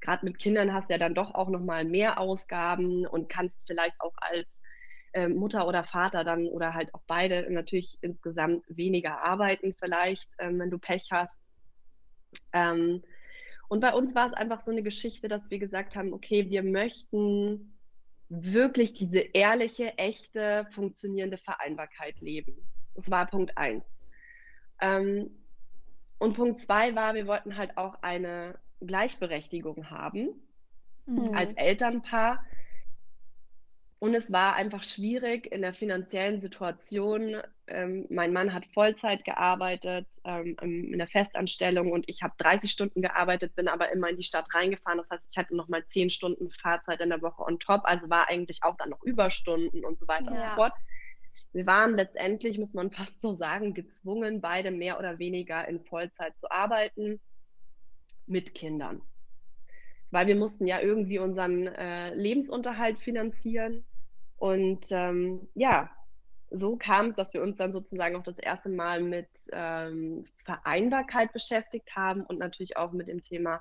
gerade 0.00 0.24
mit 0.24 0.38
Kindern 0.38 0.72
hast 0.72 0.88
du 0.88 0.94
ja 0.94 0.98
dann 0.98 1.14
doch 1.14 1.34
auch 1.34 1.48
nochmal 1.48 1.84
mehr 1.84 2.18
Ausgaben 2.18 3.06
und 3.06 3.28
kannst 3.28 3.58
vielleicht 3.66 4.00
auch 4.00 4.14
als 4.16 4.46
äh, 5.12 5.28
Mutter 5.28 5.68
oder 5.68 5.84
Vater 5.84 6.24
dann 6.24 6.46
oder 6.46 6.74
halt 6.74 6.94
auch 6.94 7.02
beide 7.06 7.50
natürlich 7.52 7.98
insgesamt 8.00 8.64
weniger 8.68 9.22
arbeiten 9.22 9.74
vielleicht, 9.78 10.28
ähm, 10.38 10.58
wenn 10.58 10.70
du 10.70 10.78
Pech 10.78 11.08
hast. 11.10 11.38
Ähm, 12.52 13.02
und 13.68 13.80
bei 13.80 13.92
uns 13.92 14.14
war 14.14 14.28
es 14.28 14.34
einfach 14.34 14.60
so 14.60 14.70
eine 14.70 14.82
Geschichte, 14.82 15.28
dass 15.28 15.50
wir 15.50 15.58
gesagt 15.58 15.96
haben, 15.96 16.12
okay, 16.12 16.48
wir 16.50 16.62
möchten 16.62 17.76
wirklich 18.28 18.94
diese 18.94 19.18
ehrliche, 19.18 19.96
echte, 19.98 20.66
funktionierende 20.72 21.38
Vereinbarkeit 21.38 22.20
leben. 22.20 22.56
Das 22.94 23.10
war 23.10 23.26
Punkt 23.26 23.56
eins. 23.56 23.84
Ähm, 24.80 25.30
und 26.18 26.34
Punkt 26.34 26.62
zwei 26.62 26.94
war, 26.94 27.14
wir 27.14 27.26
wollten 27.26 27.56
halt 27.56 27.76
auch 27.76 28.02
eine 28.02 28.58
Gleichberechtigung 28.80 29.90
haben 29.90 30.30
mhm. 31.06 31.34
als 31.34 31.52
Elternpaar. 31.54 32.44
Und 34.06 34.14
es 34.14 34.30
war 34.30 34.54
einfach 34.54 34.84
schwierig 34.84 35.50
in 35.50 35.62
der 35.62 35.74
finanziellen 35.74 36.40
Situation. 36.40 37.38
Ähm, 37.66 38.06
mein 38.08 38.32
Mann 38.32 38.54
hat 38.54 38.64
Vollzeit 38.66 39.24
gearbeitet 39.24 40.06
ähm, 40.22 40.56
in 40.60 40.98
der 40.98 41.08
Festanstellung 41.08 41.90
und 41.90 42.04
ich 42.06 42.22
habe 42.22 42.32
30 42.38 42.70
Stunden 42.70 43.02
gearbeitet, 43.02 43.56
bin 43.56 43.66
aber 43.66 43.90
immer 43.90 44.08
in 44.08 44.16
die 44.16 44.22
Stadt 44.22 44.46
reingefahren. 44.54 44.98
Das 44.98 45.10
heißt, 45.10 45.24
ich 45.28 45.36
hatte 45.36 45.56
noch 45.56 45.66
mal 45.66 45.84
10 45.84 46.10
Stunden 46.10 46.50
Fahrzeit 46.50 47.00
in 47.00 47.08
der 47.08 47.20
Woche 47.20 47.42
on 47.42 47.58
top, 47.58 47.80
also 47.82 48.08
war 48.08 48.28
eigentlich 48.28 48.62
auch 48.62 48.76
dann 48.76 48.90
noch 48.90 49.02
Überstunden 49.02 49.84
und 49.84 49.98
so 49.98 50.06
weiter 50.06 50.26
ja. 50.26 50.30
und 50.30 50.38
so 50.38 50.54
fort. 50.54 50.74
Wir 51.52 51.66
waren 51.66 51.96
letztendlich, 51.96 52.58
muss 52.58 52.74
man 52.74 52.90
fast 52.92 53.20
so 53.20 53.34
sagen, 53.34 53.74
gezwungen, 53.74 54.40
beide 54.40 54.70
mehr 54.70 55.00
oder 55.00 55.18
weniger 55.18 55.66
in 55.66 55.80
Vollzeit 55.80 56.38
zu 56.38 56.48
arbeiten 56.48 57.18
mit 58.28 58.54
Kindern. 58.54 59.02
Weil 60.12 60.28
wir 60.28 60.36
mussten 60.36 60.68
ja 60.68 60.80
irgendwie 60.80 61.18
unseren 61.18 61.66
äh, 61.66 62.14
Lebensunterhalt 62.14 63.00
finanzieren. 63.00 63.84
Und 64.36 64.86
ähm, 64.90 65.48
ja, 65.54 65.90
so 66.50 66.76
kam 66.76 67.06
es, 67.06 67.14
dass 67.14 67.32
wir 67.34 67.42
uns 67.42 67.56
dann 67.56 67.72
sozusagen 67.72 68.16
auch 68.16 68.22
das 68.22 68.38
erste 68.38 68.68
Mal 68.68 69.02
mit 69.02 69.28
ähm, 69.52 70.26
Vereinbarkeit 70.44 71.32
beschäftigt 71.32 71.96
haben 71.96 72.22
und 72.22 72.38
natürlich 72.38 72.76
auch 72.76 72.92
mit 72.92 73.08
dem 73.08 73.20
Thema, 73.20 73.60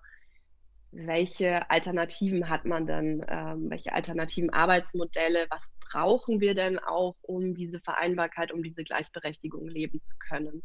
welche 0.91 1.69
Alternativen 1.69 2.49
hat 2.49 2.65
man 2.65 2.87
denn, 2.87 3.25
ähm, 3.27 3.69
welche 3.69 3.93
alternativen 3.93 4.51
Arbeitsmodelle, 4.51 5.47
was 5.49 5.71
brauchen 5.79 6.39
wir 6.39 6.55
denn 6.55 6.79
auch, 6.79 7.15
um 7.21 7.53
diese 7.53 7.79
Vereinbarkeit, 7.79 8.51
um 8.51 8.63
diese 8.63 8.83
Gleichberechtigung 8.83 9.67
leben 9.67 10.01
zu 10.05 10.15
können. 10.17 10.63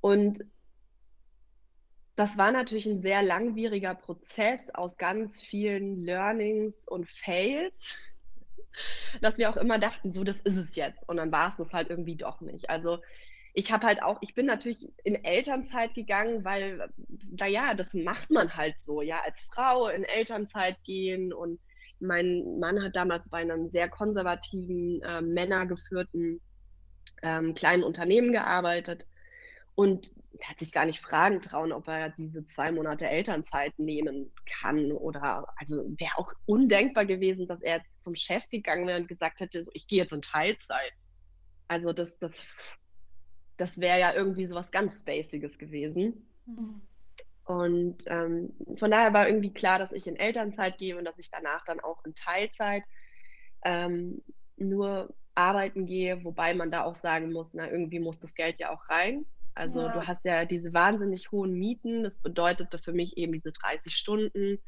Und 0.00 0.44
das 2.16 2.36
war 2.36 2.52
natürlich 2.52 2.86
ein 2.86 3.02
sehr 3.02 3.22
langwieriger 3.22 3.94
Prozess 3.94 4.60
aus 4.74 4.98
ganz 4.98 5.40
vielen 5.40 5.96
Learnings 5.96 6.86
und 6.86 7.08
Fails, 7.08 7.72
dass 9.20 9.38
wir 9.38 9.50
auch 9.50 9.56
immer 9.56 9.78
dachten, 9.78 10.12
so, 10.12 10.24
das 10.24 10.40
ist 10.40 10.56
es 10.56 10.76
jetzt. 10.76 11.08
Und 11.08 11.16
dann 11.16 11.32
war 11.32 11.50
es 11.50 11.56
das 11.56 11.72
halt 11.72 11.90
irgendwie 11.90 12.16
doch 12.16 12.40
nicht. 12.40 12.70
Also 12.70 12.98
ich 13.52 13.70
habe 13.70 13.86
halt 13.86 14.02
auch, 14.02 14.18
ich 14.20 14.34
bin 14.34 14.46
natürlich 14.46 14.88
in 15.04 15.24
Elternzeit 15.24 15.94
gegangen, 15.94 16.44
weil, 16.44 16.88
naja, 17.38 17.74
das 17.74 17.94
macht 17.94 18.30
man 18.30 18.56
halt 18.56 18.74
so, 18.84 19.00
ja, 19.00 19.20
als 19.24 19.40
Frau 19.52 19.88
in 19.88 20.02
Elternzeit 20.02 20.76
gehen. 20.84 21.32
Und 21.32 21.60
mein 22.00 22.58
Mann 22.58 22.82
hat 22.82 22.96
damals 22.96 23.28
bei 23.28 23.38
einem 23.38 23.70
sehr 23.70 23.88
konservativen, 23.88 25.00
äh, 25.02 25.22
männergeführten 25.22 26.40
ähm, 27.22 27.54
kleinen 27.54 27.84
Unternehmen 27.84 28.32
gearbeitet. 28.32 29.06
Und 29.74 30.12
er 30.38 30.50
hat 30.50 30.58
sich 30.58 30.72
gar 30.72 30.86
nicht 30.86 31.00
fragen 31.00 31.40
trauen, 31.40 31.72
ob 31.72 31.88
er 31.88 32.10
diese 32.10 32.44
zwei 32.44 32.72
Monate 32.72 33.08
Elternzeit 33.08 33.78
nehmen 33.78 34.32
kann. 34.46 34.92
Oder 34.92 35.46
also 35.56 35.84
wäre 35.98 36.16
auch 36.18 36.32
undenkbar 36.46 37.06
gewesen, 37.06 37.46
dass 37.46 37.60
er 37.60 37.82
zum 37.96 38.14
Chef 38.14 38.48
gegangen 38.50 38.86
wäre 38.86 39.00
und 39.00 39.08
gesagt 39.08 39.40
hätte, 39.40 39.66
ich 39.72 39.86
gehe 39.86 40.02
jetzt 40.02 40.12
in 40.12 40.22
Teilzeit. 40.22 40.92
Also 41.68 41.92
das, 41.92 42.18
das, 42.18 42.46
das 43.56 43.80
wäre 43.80 44.00
ja 44.00 44.12
irgendwie 44.12 44.46
so 44.46 44.54
was 44.54 44.70
ganz 44.70 45.02
Basiges 45.04 45.58
gewesen. 45.58 46.26
Mhm. 46.46 46.82
Und 47.44 48.04
ähm, 48.06 48.54
von 48.76 48.90
daher 48.90 49.12
war 49.12 49.28
irgendwie 49.28 49.52
klar, 49.52 49.78
dass 49.78 49.92
ich 49.92 50.06
in 50.06 50.16
Elternzeit 50.16 50.78
gehe 50.78 50.96
und 50.96 51.04
dass 51.04 51.18
ich 51.18 51.30
danach 51.30 51.64
dann 51.64 51.80
auch 51.80 52.04
in 52.04 52.14
Teilzeit 52.14 52.84
ähm, 53.64 54.22
nur 54.56 55.14
arbeiten 55.34 55.84
gehe, 55.84 56.24
wobei 56.24 56.54
man 56.54 56.70
da 56.70 56.84
auch 56.84 56.94
sagen 56.94 57.32
muss, 57.32 57.52
na, 57.54 57.70
irgendwie 57.70 57.98
muss 57.98 58.20
das 58.20 58.34
Geld 58.34 58.60
ja 58.60 58.70
auch 58.70 58.88
rein. 58.88 59.26
Also 59.54 59.82
ja. 59.82 59.92
du 59.92 60.06
hast 60.06 60.24
ja 60.24 60.44
diese 60.44 60.72
wahnsinnig 60.72 61.30
hohen 61.30 61.54
Mieten. 61.54 62.02
Das 62.02 62.20
bedeutete 62.20 62.78
für 62.78 62.92
mich 62.92 63.16
eben 63.16 63.32
diese 63.32 63.52
30 63.52 63.94
Stunden. 63.94 64.58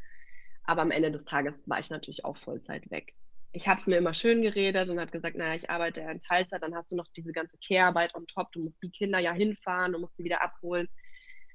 Aber 0.64 0.82
am 0.82 0.90
Ende 0.90 1.12
des 1.12 1.24
Tages 1.24 1.68
war 1.68 1.78
ich 1.78 1.90
natürlich 1.90 2.24
auch 2.24 2.36
Vollzeit 2.36 2.90
weg. 2.90 3.14
Ich 3.52 3.68
habe 3.68 3.80
es 3.80 3.86
mir 3.86 3.96
immer 3.96 4.14
schön 4.14 4.42
geredet 4.42 4.88
und 4.88 5.00
habe 5.00 5.10
gesagt, 5.10 5.36
naja, 5.36 5.54
ich 5.54 5.70
arbeite 5.70 6.02
ja 6.02 6.10
in 6.10 6.20
Teilzeit, 6.20 6.62
dann 6.62 6.74
hast 6.74 6.92
du 6.92 6.96
noch 6.96 7.06
diese 7.16 7.32
ganze 7.32 7.56
Care-Arbeit 7.66 8.14
on 8.14 8.26
top. 8.26 8.52
Du 8.52 8.62
musst 8.62 8.82
die 8.82 8.90
Kinder 8.90 9.18
ja 9.18 9.32
hinfahren, 9.32 9.92
du 9.92 9.98
musst 9.98 10.16
sie 10.16 10.24
wieder 10.24 10.42
abholen. 10.42 10.88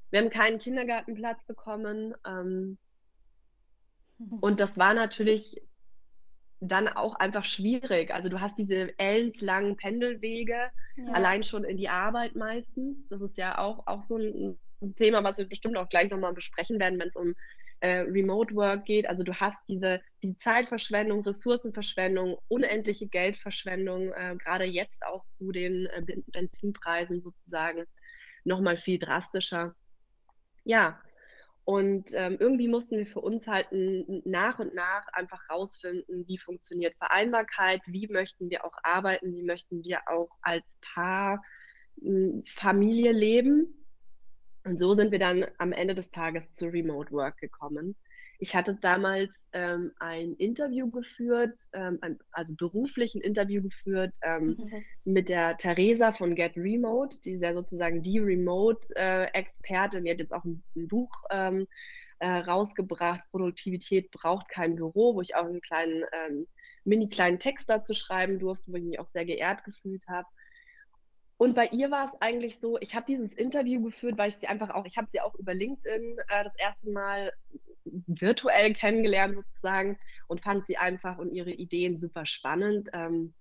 Wir 0.10 0.22
haben 0.22 0.30
keinen 0.30 0.60
Kindergartenplatz 0.60 1.44
bekommen. 1.46 2.16
Ähm, 2.26 2.78
und 4.42 4.60
das 4.60 4.78
war 4.78 4.94
natürlich 4.94 5.62
dann 6.62 6.88
auch 6.88 7.16
einfach 7.16 7.44
schwierig. 7.44 8.14
Also 8.14 8.30
du 8.30 8.40
hast 8.40 8.58
diese 8.58 8.98
ellenslangen 9.00 9.76
Pendelwege, 9.76 10.70
ja. 10.96 11.12
allein 11.12 11.44
schon 11.44 11.64
in 11.64 11.76
die 11.76 11.90
Arbeit 11.90 12.36
meistens. 12.36 12.98
Das 13.10 13.22
ist 13.22 13.38
ja 13.38 13.58
auch, 13.58 13.86
auch 13.88 14.02
so 14.02 14.18
ein, 14.18 14.58
Thema, 14.96 15.24
was 15.24 15.38
wir 15.38 15.46
bestimmt 15.46 15.78
auch 15.78 15.90
gleich 15.90 16.10
nochmal 16.10 16.34
besprechen 16.34 16.80
werden, 16.80 17.00
wenn 17.00 17.10
es 17.10 17.16
um 17.16 17.36
äh, 17.82 18.00
Remote 18.00 18.56
Work 18.56 18.86
geht. 18.86 19.08
Also 19.08 19.24
du 19.24 19.34
hast 19.40 19.60
diese 19.68 20.02
die 20.24 20.36
Zeitverschwendung, 20.38 21.24
Ressourcenverschwendung, 21.24 22.40
unendliche 22.48 23.08
Geldverschwendung, 23.08 24.12
äh, 24.12 24.36
gerade 24.38 24.64
jetzt 24.64 25.04
auch 25.06 25.24
zu 25.34 25.52
den 25.52 25.86
äh, 25.86 26.04
Benzinpreisen 26.32 27.22
sozusagen 27.22 27.86
nochmal 28.44 28.78
viel 28.78 28.98
drastischer. 28.98 29.76
Ja, 30.64 31.00
und 31.72 32.12
ähm, 32.16 32.36
irgendwie 32.38 32.68
mussten 32.68 32.98
wir 32.98 33.06
für 33.06 33.22
uns 33.22 33.48
halt 33.48 33.68
nach 33.72 34.60
und 34.60 34.76
nach 34.76 35.08
einfach 35.14 35.50
rausfinden, 35.50 36.28
wie 36.28 36.38
funktioniert 36.38 36.98
Vereinbarkeit, 36.98 37.82
wie 37.86 38.10
möchten 38.10 38.50
wir 38.50 38.66
auch 38.66 38.76
arbeiten, 38.84 39.34
wie 39.34 39.44
möchten 39.44 39.82
wir 39.82 40.02
auch 40.08 40.32
als 40.42 40.66
Paar 40.82 41.42
hm, 42.02 42.44
Familie 42.46 43.14
leben. 43.14 43.74
Und 44.66 44.80
so 44.80 44.94
sind 44.94 45.14
wir 45.14 45.20
dann 45.20 45.46
am 45.60 45.72
Ende 45.72 45.96
des 45.96 46.12
Tages 46.12 46.52
zu 46.52 46.66
Remote 46.68 47.14
Work 47.14 47.38
gekommen. 47.38 47.96
Ich 48.44 48.56
hatte 48.56 48.74
damals 48.74 49.30
ähm, 49.54 49.92
ein 50.00 50.34
Interview 50.34 50.90
geführt, 50.90 51.60
ähm, 51.74 52.00
ein, 52.02 52.18
also 52.32 52.56
beruflich 52.56 53.14
ein 53.14 53.22
Interview 53.22 53.62
geführt 53.62 54.16
ähm, 54.24 54.58
mhm. 54.58 54.84
mit 55.04 55.30
der 55.30 55.58
Theresa 55.58 56.12
von 56.12 56.34
Get 56.34 56.58
Remote, 56.58 57.18
die 57.24 57.34
ist 57.34 57.44
ja 57.44 57.54
sozusagen 57.54 58.02
die 58.02 58.18
Remote-Expertin. 58.18 60.00
Äh, 60.00 60.04
die 60.04 60.12
hat 60.12 60.20
jetzt 60.20 60.34
auch 60.34 60.44
ein, 60.44 60.64
ein 60.76 60.88
Buch 60.88 61.12
ähm, 61.30 61.68
äh, 62.18 62.30
rausgebracht, 62.30 63.22
Produktivität 63.30 64.10
braucht 64.10 64.50
kein 64.50 64.76
Büro, 64.76 65.14
wo 65.14 65.22
ich 65.22 65.36
auch 65.36 65.46
einen 65.46 65.62
kleinen, 65.62 66.04
ähm, 66.12 66.48
mini 66.84 67.10
kleinen 67.10 67.38
Text 67.38 67.70
dazu 67.70 67.94
schreiben 67.94 68.40
durfte, 68.40 68.72
wo 68.72 68.76
ich 68.76 68.84
mich 68.84 69.00
auch 69.00 69.10
sehr 69.10 69.26
geehrt 69.26 69.64
gefühlt 69.66 70.08
habe. 70.08 70.28
Und 71.42 71.56
bei 71.56 71.66
ihr 71.70 71.90
war 71.90 72.06
es 72.06 72.22
eigentlich 72.22 72.60
so, 72.60 72.78
ich 72.82 72.94
habe 72.94 73.08
dieses 73.08 73.34
Interview 73.34 73.82
geführt, 73.82 74.16
weil 74.20 74.30
ich 74.30 74.36
sie 74.36 74.46
einfach 74.46 74.70
auch, 74.70 74.86
ich 74.86 74.98
habe 74.98 75.08
sie 75.12 75.22
auch 75.22 75.34
über 75.34 75.56
LinkedIn 75.56 76.20
äh, 76.28 76.44
das 76.44 76.54
erste 76.56 76.92
Mal 76.92 77.34
virtuell 77.84 78.76
kennengelernt 78.76 79.34
sozusagen 79.34 79.98
und 80.28 80.42
fand 80.42 80.68
sie 80.68 80.78
einfach 80.78 81.18
und 81.18 81.34
ihre 81.34 81.50
Ideen 81.50 81.98
super 81.98 82.28
spannend. 82.28 82.90
Ähm, 82.94 83.34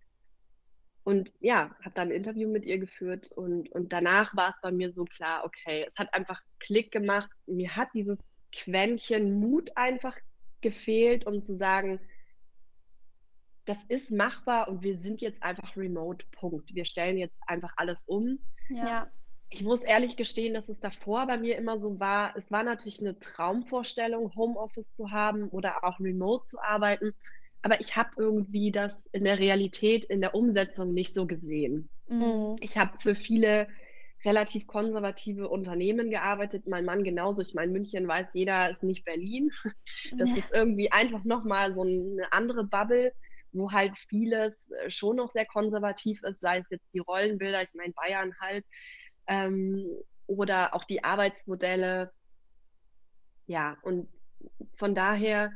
und 1.05 1.35
ja, 1.41 1.77
habe 1.85 1.95
dann 1.95 2.09
ein 2.09 2.15
Interview 2.15 2.49
mit 2.49 2.65
ihr 2.65 2.79
geführt 2.79 3.33
und, 3.33 3.71
und 3.71 3.93
danach 3.93 4.35
war 4.35 4.49
es 4.49 4.63
bei 4.63 4.73
mir 4.73 4.93
so 4.93 5.05
klar, 5.05 5.45
okay, 5.45 5.87
es 5.87 5.99
hat 5.99 6.15
einfach 6.15 6.41
Klick 6.59 6.91
gemacht. 6.93 7.31
Mir 7.45 7.77
hat 7.77 7.89
dieses 7.93 8.17
Quäntchen 8.51 9.39
Mut 9.41 9.77
einfach 9.77 10.17
gefehlt, 10.63 11.27
um 11.27 11.43
zu 11.43 11.55
sagen, 11.55 12.01
das 13.75 13.85
ist 13.89 14.11
machbar 14.11 14.69
und 14.69 14.83
wir 14.83 14.99
sind 14.99 15.21
jetzt 15.21 15.43
einfach 15.43 15.77
remote, 15.77 16.25
Punkt. 16.33 16.75
Wir 16.75 16.85
stellen 16.85 17.19
jetzt 17.19 17.37
einfach 17.47 17.73
alles 17.77 18.05
um. 18.07 18.39
Ja 18.69 19.11
ich 19.51 19.63
muss 19.63 19.81
ehrlich 19.81 20.17
gestehen, 20.17 20.55
dass 20.55 20.69
es 20.69 20.79
davor 20.79 21.27
bei 21.27 21.37
mir 21.37 21.59
immer 21.59 21.81
so 21.81 21.99
war. 21.99 22.35
Es 22.37 22.51
war 22.51 22.63
natürlich 22.63 23.01
eine 23.01 23.19
Traumvorstellung, 23.19 24.35
Homeoffice 24.37 24.95
zu 24.95 25.11
haben 25.11 25.49
oder 25.49 25.85
auch 25.85 25.99
remote 25.99 26.45
zu 26.45 26.63
arbeiten. 26.63 27.13
Aber 27.63 27.81
ich 27.81 27.97
habe 27.97 28.11
irgendwie 28.17 28.71
das 28.71 28.93
in 29.13 29.25
der 29.25 29.41
Realität, 29.41 30.05
in 30.05 30.21
der 30.21 30.35
Umsetzung 30.35 30.95
nicht 30.95 31.13
so 31.13 31.27
gesehen. 31.27 31.91
Mhm. 32.09 32.57
Ich 32.61 32.79
habe 32.79 32.93
für 33.01 33.17
viele 33.17 33.67
relativ 34.25 34.67
konservative 34.69 35.49
Unternehmen 35.49 36.11
gearbeitet. 36.11 36.69
Mein 36.69 36.85
Mann 36.85 37.03
genauso. 37.03 37.43
Ich 37.43 37.55
meine, 37.55 37.73
München 37.73 38.07
weiß 38.07 38.29
jeder, 38.35 38.71
ist 38.71 38.85
nicht 38.85 39.05
Berlin. 39.05 39.51
Das 40.17 40.31
ja. 40.31 40.37
ist 40.37 40.51
irgendwie 40.53 40.93
einfach 40.93 41.25
nochmal 41.25 41.75
so 41.75 41.83
eine 41.83 42.33
andere 42.33 42.65
Bubble, 42.65 43.13
wo 43.53 43.73
halt 43.73 43.99
vieles 43.99 44.71
äh, 44.71 44.91
schon 44.91 45.17
noch 45.17 45.31
sehr 45.31 45.47
konservativ 45.47 46.23
ist, 46.23 46.41
sei 46.41 46.59
es 46.59 46.67
jetzt 46.71 46.87
die 46.93 47.01
Rollenbilder. 47.01 47.63
Ich 47.63 47.75
meine, 47.75 47.93
Bayern 47.93 48.35
halt 48.41 48.65
ähm, 49.27 49.87
oder 50.27 50.75
auch 50.75 50.85
die 50.85 51.05
Arbeitsmodelle. 51.05 52.13
Ja, 53.47 53.77
und 53.83 54.09
von 54.77 54.95
daher 54.95 55.53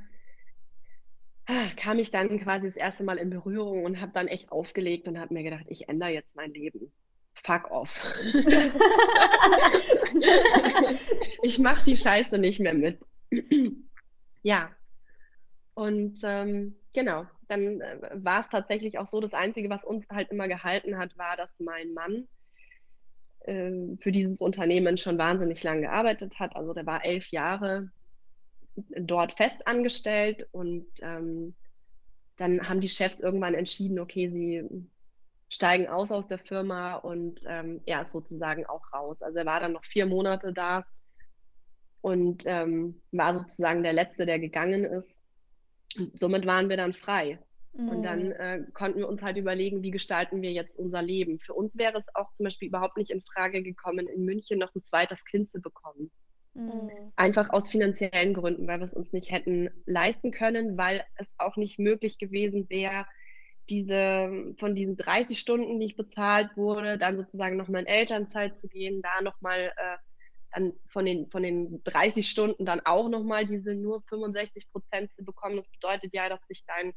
ah, 1.47 1.69
kam 1.77 1.99
ich 1.99 2.11
dann 2.11 2.41
quasi 2.41 2.67
das 2.67 2.77
erste 2.77 3.05
Mal 3.05 3.19
in 3.19 3.31
Berührung 3.31 3.85
und 3.85 4.01
habe 4.01 4.13
dann 4.13 4.29
echt 4.29 4.51
aufgelegt 4.51 5.09
und 5.09 5.19
habe 5.19 5.35
mir 5.35 5.45
gedacht, 5.45 5.67
ich 5.69 5.89
ändere 5.89 6.11
jetzt 6.11 6.35
mein 6.35 6.53
Leben. 6.53 6.93
Fuck 7.35 7.71
off. 7.71 7.91
ich 11.43 11.59
mache 11.59 11.85
die 11.85 11.97
Scheiße 11.97 12.39
nicht 12.39 12.61
mehr 12.61 12.75
mit. 12.75 13.01
ja. 14.43 14.71
Und 15.75 16.21
ähm, 16.23 16.76
genau, 16.95 17.26
dann 17.49 17.81
äh, 17.81 18.11
war 18.14 18.40
es 18.40 18.49
tatsächlich 18.49 18.99
auch 18.99 19.07
so, 19.07 19.21
das 19.21 19.33
Einzige, 19.33 19.71
was 19.71 19.85
uns 19.85 20.09
halt 20.09 20.31
immer 20.31 20.49
gehalten 20.49 20.99
hat, 20.99 21.16
war, 21.19 21.37
dass 21.37 21.50
mein 21.59 21.93
Mann 21.93 22.28
äh, 23.40 23.97
für 24.00 24.12
dieses 24.12 24.40
Unternehmen 24.40 24.97
schon 24.99 25.19
wahnsinnig 25.19 25.62
lange 25.62 25.83
gearbeitet 25.83 26.38
hat. 26.38 26.54
Also 26.57 26.75
der 26.75 26.87
war 26.87 27.04
elf 27.04 27.28
Jahre 27.28 27.90
dort 28.76 29.35
fest 29.35 29.66
angestellt 29.66 30.49
und 30.52 30.87
ähm, 31.00 31.54
dann 32.37 32.69
haben 32.69 32.81
die 32.81 32.88
Chefs 32.88 33.21
irgendwann 33.21 33.54
entschieden, 33.54 34.00
okay, 34.00 34.28
sie 34.28 34.88
steigen 35.49 35.87
aus 35.87 36.11
aus 36.11 36.26
der 36.26 36.38
Firma 36.38 36.97
und 36.97 37.45
ähm, 37.47 37.81
er 37.87 38.02
ist 38.02 38.12
sozusagen 38.12 38.66
auch 38.66 38.93
raus. 38.93 39.23
Also 39.23 39.38
er 39.38 39.47
war 39.47 39.61
dann 39.61 39.73
noch 39.73 39.85
vier 39.85 40.07
Monate 40.07 40.52
da 40.52 40.85
und 42.00 42.43
ähm, 42.47 43.00
war 43.12 43.38
sozusagen 43.38 43.83
der 43.83 43.93
Letzte, 43.93 44.26
der 44.26 44.38
gegangen 44.40 44.85
ist. 44.85 45.24
Somit 46.15 46.47
waren 46.47 46.69
wir 46.69 46.77
dann 46.77 46.93
frei. 46.93 47.39
Und 47.77 48.03
dann 48.03 48.27
mhm. 48.27 48.33
äh, 48.33 48.61
konnten 48.73 49.01
wir 49.01 49.09
uns 49.09 49.21
halt 49.21 49.37
überlegen, 49.37 49.83
wie 49.83 49.91
gestalten 49.91 50.41
wir 50.43 50.53
jetzt 50.53 50.79
unser 50.79 51.03
Leben. 51.03 51.41
Für 51.41 51.55
uns 51.55 51.77
wäre 51.77 51.99
es 51.99 52.05
auch 52.15 52.33
zum 52.33 52.45
Beispiel 52.45 52.69
überhaupt 52.69 52.97
nicht 52.97 53.11
in 53.11 53.21
Frage 53.21 53.65
gekommen, 53.65 54.07
in 54.07 54.25
München 54.25 54.61
noch 54.61 54.73
ein 54.77 54.83
zweites 54.83 55.25
Kind 55.25 55.51
zu 55.51 55.61
bekommen. 55.61 56.13
Mhm. 56.55 56.91
Einfach 57.17 57.51
aus 57.51 57.69
finanziellen 57.69 58.33
Gründen, 58.33 58.69
weil 58.69 58.79
wir 58.79 58.85
es 58.85 58.95
uns 58.95 59.13
nicht 59.13 59.33
hätten 59.33 59.71
leisten 59.87 60.31
können, 60.31 60.79
weil 60.79 61.05
es 61.17 61.27
auch 61.37 61.57
nicht 61.57 61.81
möglich 61.81 62.19
gewesen 62.19 62.71
wäre, 62.71 63.07
diese 63.69 64.55
von 64.59 64.77
diesen 64.77 64.97
30 64.97 65.39
Stunden, 65.39 65.81
die 65.81 65.87
ich 65.87 65.97
bezahlt 65.97 66.57
wurde, 66.57 66.97
dann 66.97 67.17
sozusagen 67.17 67.57
nochmal 67.57 67.81
in 67.81 67.87
Elternzeit 67.89 68.57
zu 68.57 68.69
gehen, 68.69 69.03
da 69.03 69.21
nochmal 69.21 69.73
äh, 69.77 69.97
dann 70.55 70.73
von 70.89 71.05
den, 71.05 71.31
von 71.31 71.43
den 71.43 71.83
30 71.85 72.29
Stunden 72.29 72.65
dann 72.65 72.81
auch 72.81 73.09
nochmal 73.09 73.47
diese 73.47 73.75
nur 73.75 74.03
65 74.09 74.71
Prozent 74.71 75.13
zu 75.15 75.25
bekommen. 75.25 75.57
Das 75.57 75.69
bedeutet 75.69 76.13
ja, 76.13 76.29
dass 76.29 76.41
sich 76.47 76.65
dein 76.67 76.95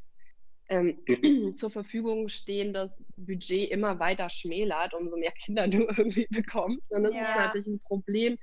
ähm, 0.70 1.00
zur 1.56 1.72
Verfügung 1.72 2.30
stehendes 2.30 2.92
Budget 3.16 3.72
immer 3.72 4.00
weiter 4.00 4.30
schmälert, 4.30 4.94
umso 4.94 5.18
mehr 5.18 5.32
Kinder 5.32 5.68
du 5.68 5.80
irgendwie 5.98 6.28
bekommst. 6.30 6.92
Und 6.92 7.04
das 7.04 7.14
ja. 7.14 7.22
ist 7.22 7.36
natürlich 7.38 7.68
ein 7.68 7.80
Problem, 7.82 8.38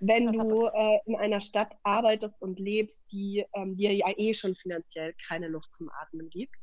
wenn 0.00 0.32
du 0.32 0.66
äh, 0.66 0.98
in 1.06 1.16
einer 1.16 1.40
Stadt 1.40 1.72
arbeitest 1.82 2.40
und 2.42 2.58
lebst, 2.58 3.02
die 3.12 3.44
ähm, 3.54 3.76
dir 3.76 3.94
ja 3.94 4.06
eh 4.16 4.34
schon 4.34 4.56
finanziell 4.56 5.14
keine 5.28 5.48
Luft 5.48 5.72
zum 5.72 5.90
Atmen 5.90 6.28
gibt. 6.30 6.54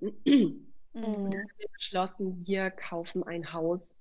Mhm. 0.96 1.32
Wir 1.32 1.68
beschlossen, 1.72 2.46
wir 2.46 2.70
kaufen 2.70 3.24
ein 3.24 3.52
Haus. 3.52 3.96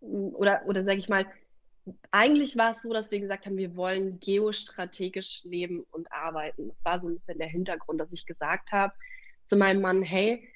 Oder, 0.00 0.62
oder 0.66 0.84
sage 0.84 0.98
ich 0.98 1.10
mal, 1.10 1.26
eigentlich 2.10 2.56
war 2.56 2.72
es 2.72 2.82
so, 2.82 2.92
dass 2.92 3.10
wir 3.10 3.20
gesagt 3.20 3.46
haben, 3.46 3.56
wir 3.56 3.76
wollen 3.76 4.18
geostrategisch 4.20 5.42
leben 5.44 5.84
und 5.90 6.10
arbeiten. 6.12 6.68
Das 6.68 6.84
war 6.84 7.00
so 7.00 7.08
ein 7.08 7.16
bisschen 7.16 7.38
der 7.38 7.48
Hintergrund, 7.48 8.00
dass 8.00 8.12
ich 8.12 8.26
gesagt 8.26 8.72
habe 8.72 8.92
zu 9.44 9.56
meinem 9.56 9.82
Mann, 9.82 10.02
hey, 10.02 10.48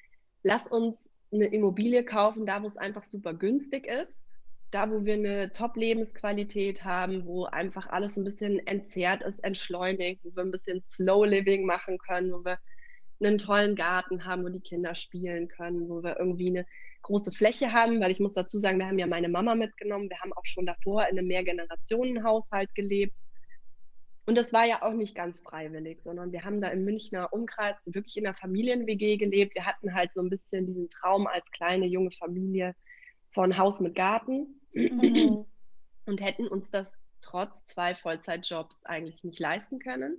lass 0.43 0.67
uns 0.67 1.09
eine 1.31 1.45
Immobilie 1.45 2.03
kaufen, 2.03 2.45
da 2.45 2.61
wo 2.61 2.67
es 2.67 2.77
einfach 2.77 3.05
super 3.05 3.33
günstig 3.33 3.87
ist, 3.87 4.29
da 4.71 4.89
wo 4.91 5.05
wir 5.05 5.13
eine 5.13 5.51
Top-Lebensqualität 5.53 6.83
haben, 6.83 7.25
wo 7.25 7.45
einfach 7.45 7.87
alles 7.87 8.17
ein 8.17 8.25
bisschen 8.25 8.59
entzerrt 8.67 9.21
ist, 9.21 9.43
entschleunigt, 9.43 10.23
wo 10.23 10.35
wir 10.35 10.43
ein 10.43 10.51
bisschen 10.51 10.83
Slow 10.89 11.25
Living 11.25 11.65
machen 11.65 11.97
können, 11.97 12.33
wo 12.33 12.43
wir 12.43 12.57
einen 13.23 13.37
tollen 13.37 13.75
Garten 13.75 14.25
haben, 14.25 14.43
wo 14.43 14.49
die 14.49 14.61
Kinder 14.61 14.95
spielen 14.95 15.47
können, 15.47 15.89
wo 15.89 16.03
wir 16.03 16.19
irgendwie 16.19 16.49
eine 16.49 16.65
große 17.03 17.31
Fläche 17.31 17.71
haben, 17.71 17.99
weil 17.99 18.11
ich 18.11 18.19
muss 18.19 18.33
dazu 18.33 18.59
sagen, 18.59 18.79
wir 18.79 18.87
haben 18.87 18.99
ja 18.99 19.07
meine 19.07 19.29
Mama 19.29 19.55
mitgenommen, 19.55 20.09
wir 20.09 20.19
haben 20.19 20.33
auch 20.33 20.45
schon 20.45 20.65
davor 20.65 21.07
in 21.07 21.17
einem 21.17 21.27
Mehrgenerationenhaushalt 21.27 22.73
gelebt. 22.75 23.15
Und 24.25 24.35
das 24.37 24.53
war 24.53 24.65
ja 24.65 24.83
auch 24.83 24.93
nicht 24.93 25.15
ganz 25.15 25.39
freiwillig, 25.39 26.01
sondern 26.01 26.31
wir 26.31 26.43
haben 26.43 26.61
da 26.61 26.69
im 26.69 26.85
Münchner 26.85 27.33
Umkreis 27.33 27.75
wirklich 27.85 28.17
in 28.17 28.25
einer 28.25 28.35
Familien-WG 28.35 29.17
gelebt. 29.17 29.55
Wir 29.55 29.65
hatten 29.65 29.93
halt 29.95 30.11
so 30.13 30.21
ein 30.21 30.29
bisschen 30.29 30.65
diesen 30.65 30.89
Traum 30.89 31.27
als 31.27 31.49
kleine 31.51 31.87
junge 31.87 32.11
Familie 32.11 32.75
von 33.31 33.57
Haus 33.57 33.79
mit 33.79 33.95
Garten 33.95 34.61
mhm. 34.73 35.45
und 36.05 36.21
hätten 36.21 36.47
uns 36.47 36.69
das 36.69 36.87
trotz 37.21 37.51
zwei 37.65 37.95
Vollzeitjobs 37.95 38.85
eigentlich 38.85 39.23
nicht 39.23 39.39
leisten 39.39 39.79
können. 39.79 40.17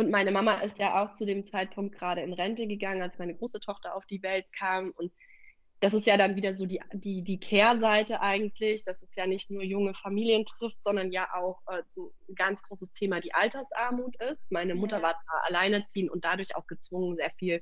Und 0.00 0.10
meine 0.10 0.30
Mama 0.30 0.54
ist 0.62 0.78
ja 0.78 1.02
auch 1.02 1.12
zu 1.12 1.26
dem 1.26 1.46
Zeitpunkt 1.46 1.94
gerade 1.94 2.22
in 2.22 2.32
Rente 2.32 2.66
gegangen, 2.66 3.02
als 3.02 3.18
meine 3.18 3.34
große 3.34 3.60
Tochter 3.60 3.94
auf 3.94 4.06
die 4.06 4.22
Welt 4.22 4.46
kam. 4.58 4.92
Und 4.96 5.12
das 5.80 5.92
ist 5.92 6.06
ja 6.06 6.16
dann 6.16 6.36
wieder 6.36 6.56
so 6.56 6.64
die, 6.64 6.80
die, 6.94 7.22
die 7.22 7.38
Kehrseite 7.38 8.22
eigentlich, 8.22 8.82
dass 8.82 9.02
es 9.02 9.14
ja 9.14 9.26
nicht 9.26 9.50
nur 9.50 9.62
junge 9.62 9.92
Familien 9.92 10.46
trifft, 10.46 10.82
sondern 10.82 11.12
ja 11.12 11.28
auch 11.34 11.60
äh, 11.66 11.82
ein 12.30 12.34
ganz 12.34 12.62
großes 12.62 12.94
Thema 12.94 13.20
die 13.20 13.34
Altersarmut 13.34 14.16
ist. 14.22 14.50
Meine 14.50 14.74
Mutter 14.74 14.96
ja. 14.96 15.02
war 15.02 15.18
zwar 15.18 15.44
alleinerziehend 15.44 16.10
und 16.10 16.24
dadurch 16.24 16.56
auch 16.56 16.66
gezwungen, 16.66 17.16
sehr 17.16 17.32
viel 17.38 17.60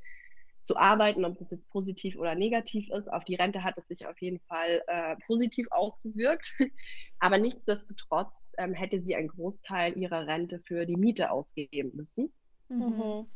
zu 0.62 0.76
arbeiten, 0.76 1.24
ob 1.24 1.40
das 1.40 1.50
jetzt 1.50 1.68
positiv 1.70 2.16
oder 2.16 2.36
negativ 2.36 2.88
ist. 2.90 3.12
Auf 3.12 3.24
die 3.24 3.34
Rente 3.34 3.64
hat 3.64 3.76
es 3.78 3.88
sich 3.88 4.06
auf 4.06 4.20
jeden 4.20 4.38
Fall 4.46 4.80
äh, 4.86 5.16
positiv 5.26 5.66
ausgewirkt. 5.72 6.46
Aber 7.18 7.38
nichtsdestotrotz 7.38 8.30
ähm, 8.58 8.74
hätte 8.74 9.00
sie 9.00 9.14
einen 9.16 9.28
Großteil 9.28 9.96
ihrer 9.96 10.26
Rente 10.26 10.58
für 10.58 10.84
die 10.84 10.96
Miete 10.96 11.30
ausgeben 11.30 11.92
müssen. 11.94 12.32
Mhm. 12.68 13.26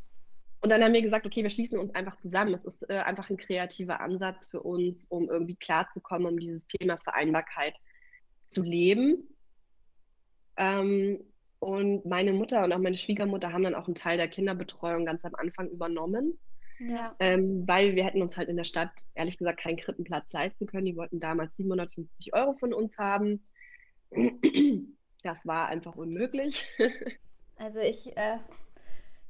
Und 0.61 0.71
dann 0.71 0.83
haben 0.85 0.93
wir 0.93 1.03
gesagt, 1.03 1.27
okay, 1.27 1.43
wir 1.43 1.51
schließen 1.51 1.79
uns 1.79 1.95
einfach 1.95 2.19
zusammen. 2.19 2.55
Es 2.55 2.65
ist 2.65 2.89
äh, 2.89 2.99
einfach 2.99 3.31
ein 3.31 3.37
kreativer 3.37 4.01
Ansatz 4.01 4.47
für 4.47 4.63
uns, 4.63 5.07
um 5.07 5.29
irgendwie 5.29 5.57
klarzukommen, 5.57 6.29
um 6.29 6.39
dieses 6.39 6.67
Thema 6.67 6.97
Vereinbarkeit 6.99 7.77
zu 8.49 8.63
leben. 8.63 9.29
Ähm, 10.57 11.19
und 11.59 12.07
meine 12.07 12.33
Mutter 12.33 12.65
und 12.65 12.73
auch 12.73 12.79
meine 12.79 12.97
Schwiegermutter 12.97 13.53
haben 13.53 13.63
dann 13.65 13.75
auch 13.75 13.87
einen 13.87 13.95
Teil 13.95 14.19
der 14.19 14.29
Kinderbetreuung 14.29 15.05
ganz 15.05 15.25
am 15.25 15.35
Anfang 15.35 15.69
übernommen. 15.69 16.39
Ja. 16.79 17.15
Ähm, 17.21 17.65
weil 17.67 17.95
wir 17.95 18.05
hätten 18.05 18.23
uns 18.23 18.37
halt 18.37 18.49
in 18.49 18.57
der 18.57 18.65
Stadt 18.65 18.91
ehrlich 19.15 19.39
gesagt 19.39 19.61
keinen 19.61 19.77
Krippenplatz 19.77 20.33
leisten 20.33 20.67
können. 20.67 20.87
Die 20.87 20.97
wollten 20.97 21.21
damals 21.21 21.55
750 21.57 22.35
Euro 22.35 22.55
von 22.55 22.73
uns 22.73 22.99
haben. 22.99 23.45
Das 25.23 25.47
war 25.47 25.69
einfach 25.69 25.97
unmöglich. 25.97 26.67
Also 27.59 27.79
ich 27.79 28.17
äh, 28.17 28.39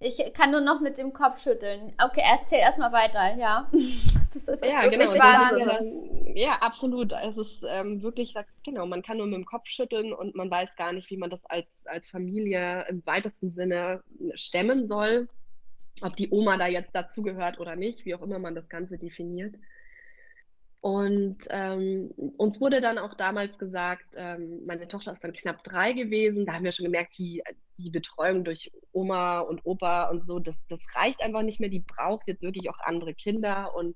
ich 0.02 0.34
kann 0.34 0.50
nur 0.50 0.60
noch 0.60 0.80
mit 0.80 0.98
dem 0.98 1.12
Kopf 1.12 1.40
schütteln. 1.40 1.92
Okay, 2.02 2.22
erzähl 2.24 2.58
erstmal 2.58 2.92
weiter, 2.92 3.36
ja. 3.36 3.70
ja, 4.64 4.88
genau. 4.88 5.14
Dann, 5.14 6.34
ja, 6.34 6.54
absolut. 6.60 7.12
Es 7.12 7.36
ist 7.36 7.62
ähm, 7.68 8.02
wirklich, 8.02 8.34
genau, 8.64 8.84
man 8.86 9.02
kann 9.02 9.18
nur 9.18 9.26
mit 9.26 9.36
dem 9.36 9.44
Kopf 9.44 9.68
schütteln 9.68 10.12
und 10.12 10.34
man 10.34 10.50
weiß 10.50 10.70
gar 10.76 10.92
nicht, 10.92 11.08
wie 11.10 11.16
man 11.16 11.30
das 11.30 11.44
als, 11.44 11.66
als 11.84 12.10
Familie 12.10 12.84
im 12.88 13.06
weitesten 13.06 13.52
Sinne 13.52 14.02
stemmen 14.34 14.86
soll. 14.86 15.28
Ob 16.00 16.16
die 16.16 16.30
Oma 16.30 16.56
da 16.56 16.66
jetzt 16.66 16.94
dazugehört 16.94 17.60
oder 17.60 17.76
nicht, 17.76 18.04
wie 18.04 18.16
auch 18.16 18.22
immer 18.22 18.40
man 18.40 18.56
das 18.56 18.68
Ganze 18.68 18.98
definiert. 18.98 19.54
Und 20.82 21.38
ähm, 21.50 22.10
uns 22.38 22.60
wurde 22.60 22.80
dann 22.80 22.98
auch 22.98 23.14
damals 23.14 23.56
gesagt, 23.56 24.04
ähm, 24.16 24.66
meine 24.66 24.88
Tochter 24.88 25.12
ist 25.12 25.22
dann 25.22 25.32
knapp 25.32 25.62
drei 25.62 25.92
gewesen, 25.92 26.44
da 26.44 26.54
haben 26.54 26.64
wir 26.64 26.72
schon 26.72 26.86
gemerkt, 26.86 27.16
die, 27.18 27.40
die 27.78 27.90
Betreuung 27.90 28.42
durch 28.42 28.72
Oma 28.90 29.38
und 29.40 29.64
Opa 29.64 30.10
und 30.10 30.26
so, 30.26 30.40
das, 30.40 30.56
das 30.68 30.80
reicht 30.96 31.22
einfach 31.22 31.42
nicht 31.42 31.60
mehr, 31.60 31.68
die 31.68 31.84
braucht 31.86 32.26
jetzt 32.26 32.42
wirklich 32.42 32.68
auch 32.68 32.80
andere 32.80 33.14
Kinder. 33.14 33.72
Und 33.76 33.94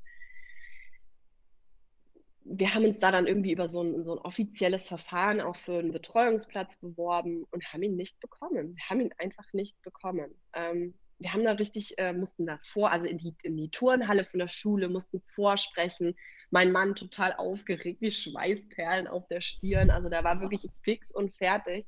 wir 2.44 2.72
haben 2.72 2.84
uns 2.84 3.00
da 3.00 3.10
dann 3.10 3.26
irgendwie 3.26 3.50
über 3.50 3.68
so 3.68 3.82
ein, 3.82 4.04
so 4.04 4.12
ein 4.12 4.18
offizielles 4.18 4.86
Verfahren 4.86 5.40
auch 5.40 5.56
für 5.56 5.80
einen 5.80 5.90
Betreuungsplatz 5.90 6.76
beworben 6.76 7.46
und 7.50 7.64
haben 7.72 7.82
ihn 7.82 7.96
nicht 7.96 8.20
bekommen. 8.20 8.76
Wir 8.76 8.84
haben 8.88 9.00
ihn 9.00 9.14
einfach 9.18 9.52
nicht 9.52 9.82
bekommen. 9.82 10.32
Ähm, 10.52 10.94
wir 11.18 11.32
haben 11.32 11.44
da 11.44 11.52
richtig, 11.52 11.98
äh, 11.98 12.12
mussten 12.12 12.46
da 12.46 12.58
vor, 12.62 12.90
also 12.90 13.08
in 13.08 13.18
die, 13.18 13.34
in 13.42 13.56
die 13.56 13.70
Turnhalle 13.70 14.24
von 14.24 14.38
der 14.38 14.48
Schule, 14.48 14.88
mussten 14.88 15.22
vorsprechen. 15.34 16.14
Mein 16.50 16.72
Mann 16.72 16.94
total 16.94 17.32
aufgeregt, 17.34 18.02
die 18.02 18.10
Schweißperlen 18.10 19.06
auf 19.06 19.26
der 19.28 19.40
Stirn. 19.40 19.90
Also 19.90 20.08
da 20.08 20.24
war 20.24 20.40
wirklich 20.40 20.66
fix 20.82 21.10
und 21.10 21.36
fertig. 21.36 21.86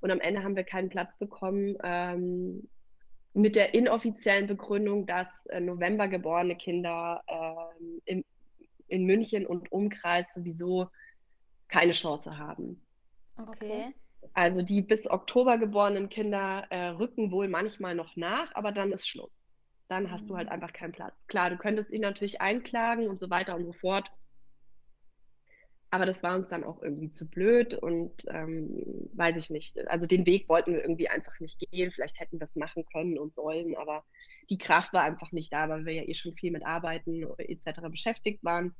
Und 0.00 0.10
am 0.10 0.20
Ende 0.20 0.42
haben 0.42 0.56
wir 0.56 0.64
keinen 0.64 0.88
Platz 0.88 1.16
bekommen 1.18 1.76
ähm, 1.82 2.68
mit 3.32 3.56
der 3.56 3.74
inoffiziellen 3.74 4.46
Begründung, 4.46 5.06
dass 5.06 5.28
äh, 5.46 5.60
November 5.60 6.08
geborene 6.08 6.56
Kinder 6.56 7.22
äh, 7.26 8.12
im, 8.12 8.24
in 8.88 9.04
München 9.04 9.46
und 9.46 9.70
Umkreis 9.70 10.26
sowieso 10.34 10.88
keine 11.68 11.92
Chance 11.92 12.38
haben. 12.38 12.82
Okay. 13.36 13.94
Also 14.34 14.62
die 14.62 14.82
bis 14.82 15.08
Oktober 15.10 15.58
geborenen 15.58 16.08
Kinder 16.08 16.66
äh, 16.70 16.88
rücken 16.88 17.30
wohl 17.30 17.48
manchmal 17.48 17.94
noch 17.94 18.16
nach, 18.16 18.54
aber 18.54 18.72
dann 18.72 18.92
ist 18.92 19.08
Schluss. 19.08 19.52
Dann 19.88 20.10
hast 20.10 20.28
du 20.28 20.36
halt 20.36 20.48
mhm. 20.48 20.52
einfach 20.54 20.72
keinen 20.72 20.92
Platz. 20.92 21.26
Klar, 21.26 21.50
du 21.50 21.56
könntest 21.56 21.92
ihn 21.92 22.02
natürlich 22.02 22.40
einklagen 22.40 23.08
und 23.08 23.18
so 23.18 23.30
weiter 23.30 23.56
und 23.56 23.66
so 23.66 23.72
fort. 23.72 24.10
Aber 25.90 26.04
das 26.04 26.22
war 26.22 26.36
uns 26.36 26.48
dann 26.48 26.64
auch 26.64 26.82
irgendwie 26.82 27.08
zu 27.08 27.26
blöd 27.26 27.72
und 27.72 28.12
ähm, 28.28 29.08
weiß 29.14 29.38
ich 29.38 29.48
nicht. 29.48 29.78
Also 29.88 30.06
den 30.06 30.26
Weg 30.26 30.46
wollten 30.48 30.74
wir 30.74 30.82
irgendwie 30.82 31.08
einfach 31.08 31.40
nicht 31.40 31.58
gehen. 31.58 31.90
Vielleicht 31.90 32.20
hätten 32.20 32.38
wir 32.38 32.46
es 32.46 32.56
machen 32.56 32.84
können 32.92 33.18
und 33.18 33.34
sollen, 33.34 33.74
aber 33.74 34.04
die 34.50 34.58
Kraft 34.58 34.92
war 34.92 35.02
einfach 35.02 35.32
nicht 35.32 35.50
da, 35.50 35.70
weil 35.70 35.86
wir 35.86 35.94
ja 35.94 36.02
eh 36.02 36.12
schon 36.12 36.34
viel 36.34 36.52
mit 36.52 36.66
Arbeiten 36.66 37.26
etc. 37.38 37.80
beschäftigt 37.90 38.44
waren. 38.44 38.74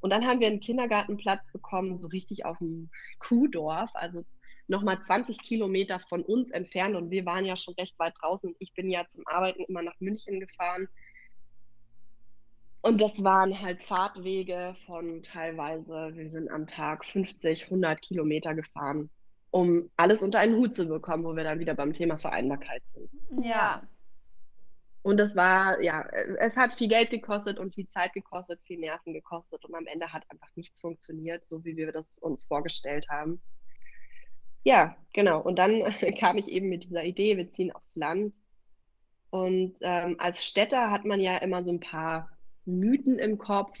Und 0.00 0.10
dann 0.10 0.24
haben 0.24 0.38
wir 0.38 0.46
einen 0.46 0.60
Kindergartenplatz 0.60 1.50
bekommen, 1.52 1.96
so 1.96 2.08
richtig 2.08 2.44
auf 2.44 2.58
dem 2.58 2.90
Kuhdorf, 3.18 3.90
also 3.94 4.24
nochmal 4.72 5.00
20 5.00 5.40
Kilometer 5.40 6.00
von 6.00 6.22
uns 6.22 6.50
entfernt 6.50 6.96
und 6.96 7.10
wir 7.10 7.24
waren 7.24 7.44
ja 7.44 7.56
schon 7.56 7.74
recht 7.74 7.96
weit 7.98 8.14
draußen. 8.20 8.56
Ich 8.58 8.72
bin 8.74 8.90
ja 8.90 9.06
zum 9.08 9.24
Arbeiten 9.28 9.62
immer 9.64 9.82
nach 9.82 10.00
München 10.00 10.40
gefahren. 10.40 10.88
Und 12.80 13.00
das 13.00 13.22
waren 13.22 13.60
halt 13.60 13.80
Fahrtwege 13.84 14.74
von 14.86 15.22
teilweise, 15.22 16.10
wir 16.14 16.30
sind 16.30 16.50
am 16.50 16.66
Tag 16.66 17.04
50, 17.04 17.66
100 17.66 18.02
Kilometer 18.02 18.54
gefahren, 18.54 19.08
um 19.52 19.88
alles 19.96 20.22
unter 20.24 20.40
einen 20.40 20.56
Hut 20.56 20.74
zu 20.74 20.88
bekommen, 20.88 21.22
wo 21.22 21.36
wir 21.36 21.44
dann 21.44 21.60
wieder 21.60 21.74
beim 21.74 21.92
Thema 21.92 22.18
Vereinbarkeit 22.18 22.82
sind. 22.94 23.44
Ja. 23.44 23.86
Und 25.02 25.18
das 25.18 25.36
war, 25.36 25.80
ja, 25.80 26.04
es 26.38 26.56
hat 26.56 26.72
viel 26.74 26.88
Geld 26.88 27.10
gekostet 27.10 27.58
und 27.58 27.74
viel 27.74 27.88
Zeit 27.88 28.12
gekostet, 28.14 28.60
viel 28.62 28.78
Nerven 28.78 29.12
gekostet 29.12 29.64
und 29.64 29.74
am 29.74 29.86
Ende 29.86 30.12
hat 30.12 30.24
einfach 30.28 30.48
nichts 30.56 30.80
funktioniert, 30.80 31.46
so 31.46 31.64
wie 31.64 31.76
wir 31.76 31.92
das 31.92 32.18
uns 32.18 32.44
vorgestellt 32.44 33.06
haben. 33.08 33.40
Ja, 34.64 34.96
genau. 35.12 35.40
Und 35.40 35.58
dann 35.58 35.82
kam 36.18 36.38
ich 36.38 36.48
eben 36.48 36.68
mit 36.68 36.84
dieser 36.84 37.04
Idee, 37.04 37.36
wir 37.36 37.50
ziehen 37.52 37.72
aufs 37.72 37.96
Land. 37.96 38.34
Und 39.30 39.78
ähm, 39.80 40.16
als 40.18 40.44
Städter 40.44 40.90
hat 40.90 41.04
man 41.04 41.20
ja 41.20 41.38
immer 41.38 41.64
so 41.64 41.72
ein 41.72 41.80
paar 41.80 42.30
Mythen 42.64 43.18
im 43.18 43.38
Kopf. 43.38 43.78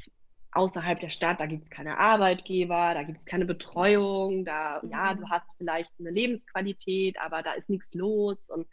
Außerhalb 0.54 1.00
der 1.00 1.08
Stadt, 1.08 1.40
da 1.40 1.46
gibt 1.46 1.64
es 1.64 1.70
keine 1.70 1.98
Arbeitgeber, 1.98 2.92
da 2.92 3.04
gibt 3.04 3.20
es 3.20 3.24
keine 3.24 3.46
Betreuung, 3.46 4.44
da, 4.44 4.82
ja, 4.90 5.14
du 5.14 5.22
mhm. 5.22 5.30
hast 5.30 5.46
vielleicht 5.56 5.92
eine 5.98 6.10
Lebensqualität, 6.10 7.18
aber 7.18 7.42
da 7.42 7.52
ist 7.52 7.70
nichts 7.70 7.94
los 7.94 8.36
und 8.50 8.66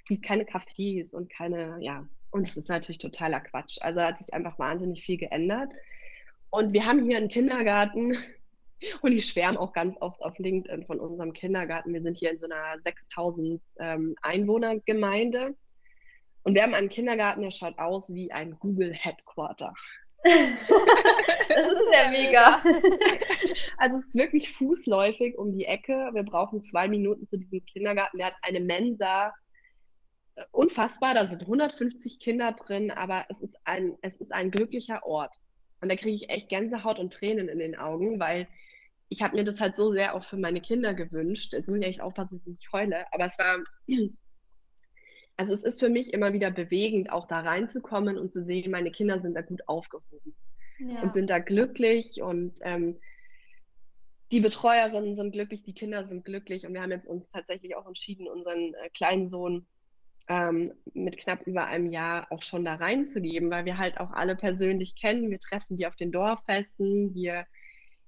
es 0.00 0.04
gibt 0.04 0.22
keine 0.22 0.44
Cafés 0.44 1.14
und 1.14 1.30
keine, 1.30 1.78
ja, 1.80 2.06
und 2.30 2.48
es 2.48 2.56
ist 2.58 2.68
natürlich 2.68 2.98
totaler 2.98 3.40
Quatsch. 3.40 3.78
Also 3.80 4.02
hat 4.02 4.18
sich 4.18 4.34
einfach 4.34 4.58
wahnsinnig 4.58 5.02
viel 5.02 5.16
geändert. 5.16 5.72
Und 6.50 6.72
wir 6.72 6.84
haben 6.84 7.08
hier 7.08 7.16
einen 7.16 7.28
Kindergarten, 7.28 8.18
und 9.00 9.12
ich 9.12 9.26
schwärme 9.26 9.58
auch 9.58 9.72
ganz 9.72 9.96
oft 10.00 10.20
auf 10.22 10.38
LinkedIn 10.38 10.84
von 10.84 11.00
unserem 11.00 11.32
Kindergarten. 11.32 11.92
Wir 11.92 12.02
sind 12.02 12.16
hier 12.16 12.30
in 12.30 12.38
so 12.38 12.46
einer 12.46 12.80
6000 12.82 13.62
ähm, 13.80 14.14
Einwohnergemeinde. 14.22 15.54
Und 16.42 16.54
wir 16.54 16.62
haben 16.62 16.74
einen 16.74 16.90
Kindergarten, 16.90 17.42
der 17.42 17.50
schaut 17.50 17.78
aus 17.78 18.12
wie 18.12 18.30
ein 18.30 18.58
Google 18.58 18.92
Headquarter. 18.92 19.72
das 20.24 21.72
ist 21.72 21.92
ja 21.92 22.10
mega. 22.10 22.62
Also 23.76 23.98
es 23.98 24.06
ist 24.06 24.14
wirklich 24.14 24.52
fußläufig 24.52 25.36
um 25.36 25.52
die 25.52 25.64
Ecke. 25.64 26.10
Wir 26.12 26.22
brauchen 26.22 26.62
zwei 26.62 26.88
Minuten 26.88 27.26
zu 27.28 27.38
diesem 27.38 27.64
Kindergarten. 27.66 28.18
Der 28.18 28.28
hat 28.28 28.36
eine 28.42 28.60
Mensa. 28.60 29.34
Unfassbar, 30.50 31.14
da 31.14 31.28
sind 31.28 31.42
150 31.42 32.18
Kinder 32.18 32.52
drin, 32.52 32.90
aber 32.90 33.24
es 33.28 33.40
ist 33.40 33.56
ein, 33.64 33.96
es 34.00 34.16
ist 34.16 34.32
ein 34.32 34.50
glücklicher 34.50 35.04
Ort. 35.06 35.36
Und 35.80 35.88
da 35.88 35.96
kriege 35.96 36.14
ich 36.14 36.30
echt 36.30 36.48
Gänsehaut 36.48 36.98
und 36.98 37.12
Tränen 37.12 37.48
in 37.48 37.58
den 37.58 37.76
Augen, 37.76 38.18
weil 38.18 38.48
ich 39.08 39.22
habe 39.22 39.36
mir 39.36 39.44
das 39.44 39.60
halt 39.60 39.76
so 39.76 39.92
sehr 39.92 40.14
auch 40.14 40.24
für 40.24 40.36
meine 40.36 40.60
Kinder 40.60 40.94
gewünscht. 40.94 41.52
Jetzt 41.52 41.68
muss 41.68 41.78
ich 41.78 41.86
echt 41.86 42.00
aufpassen, 42.00 42.38
dass 42.38 42.46
ich 42.46 42.54
nicht 42.54 42.72
heule. 42.72 43.04
Aber 43.12 43.26
es 43.26 43.38
war, 43.38 43.58
also 45.36 45.54
es 45.54 45.62
ist 45.62 45.80
für 45.80 45.90
mich 45.90 46.12
immer 46.12 46.32
wieder 46.32 46.50
bewegend, 46.50 47.12
auch 47.12 47.26
da 47.26 47.40
reinzukommen 47.40 48.18
und 48.18 48.32
zu 48.32 48.42
sehen, 48.42 48.70
meine 48.70 48.90
Kinder 48.90 49.20
sind 49.20 49.34
da 49.34 49.42
gut 49.42 49.68
aufgehoben 49.68 50.34
ja. 50.78 51.02
und 51.02 51.14
sind 51.14 51.28
da 51.28 51.38
glücklich 51.38 52.22
und 52.22 52.54
ähm, 52.62 52.98
die 54.32 54.40
Betreuerinnen 54.40 55.16
sind 55.16 55.32
glücklich, 55.32 55.62
die 55.62 55.74
Kinder 55.74 56.08
sind 56.08 56.24
glücklich 56.24 56.66
und 56.66 56.74
wir 56.74 56.82
haben 56.82 56.90
jetzt 56.90 57.06
uns 57.06 57.28
tatsächlich 57.28 57.76
auch 57.76 57.86
entschieden, 57.86 58.26
unseren 58.26 58.74
äh, 58.74 58.88
kleinen 58.90 59.28
Sohn 59.28 59.66
ähm, 60.28 60.72
mit 60.94 61.18
knapp 61.18 61.46
über 61.46 61.66
einem 61.66 61.86
Jahr 61.86 62.26
auch 62.30 62.42
schon 62.42 62.64
da 62.64 62.76
reinzugeben, 62.76 63.50
weil 63.50 63.64
wir 63.64 63.78
halt 63.78 63.98
auch 63.98 64.12
alle 64.12 64.36
persönlich 64.36 64.96
kennen. 64.96 65.30
Wir 65.30 65.38
treffen 65.38 65.76
die 65.76 65.86
auf 65.86 65.96
den 65.96 66.12
Dorffesten, 66.12 67.14
wir 67.14 67.46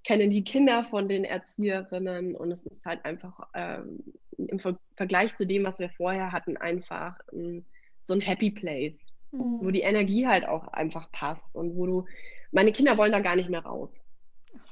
kennen 0.05 0.31
die 0.31 0.45
Kinder 0.45 0.85
von 0.85 1.09
den 1.09 1.25
Erzieherinnen 1.25 2.35
und 2.37 2.53
es 2.53 2.65
ist 2.65 2.87
halt 2.87 3.05
einfach 3.05 3.49
ähm, 3.55 4.05
im 4.39 4.61
Ver 4.61 4.79
Vergleich 4.95 5.37
zu 5.37 5.47
dem, 5.47 5.65
was 5.65 5.79
wir 5.79 5.91
vorher 5.91 6.33
hatten, 6.33 6.57
einfach 6.57 7.19
ähm, 7.33 7.65
so 8.01 8.15
ein 8.15 8.21
Happy 8.21 8.51
Place, 8.51 8.95
mhm. 9.33 9.59
wo 9.61 9.71
die 9.71 9.81
Energie 9.81 10.27
halt 10.27 10.47
auch 10.47 10.69
einfach 10.69 11.11
passt 11.13 11.45
und 11.55 11.77
wo 11.77 11.87
du, 11.87 12.05
meine 12.53 12.73
Kinder 12.73 12.97
wollen 12.97 13.13
da 13.13 13.21
gar 13.21 13.37
nicht 13.37 13.51
mehr 13.51 13.65
raus. 13.65 14.01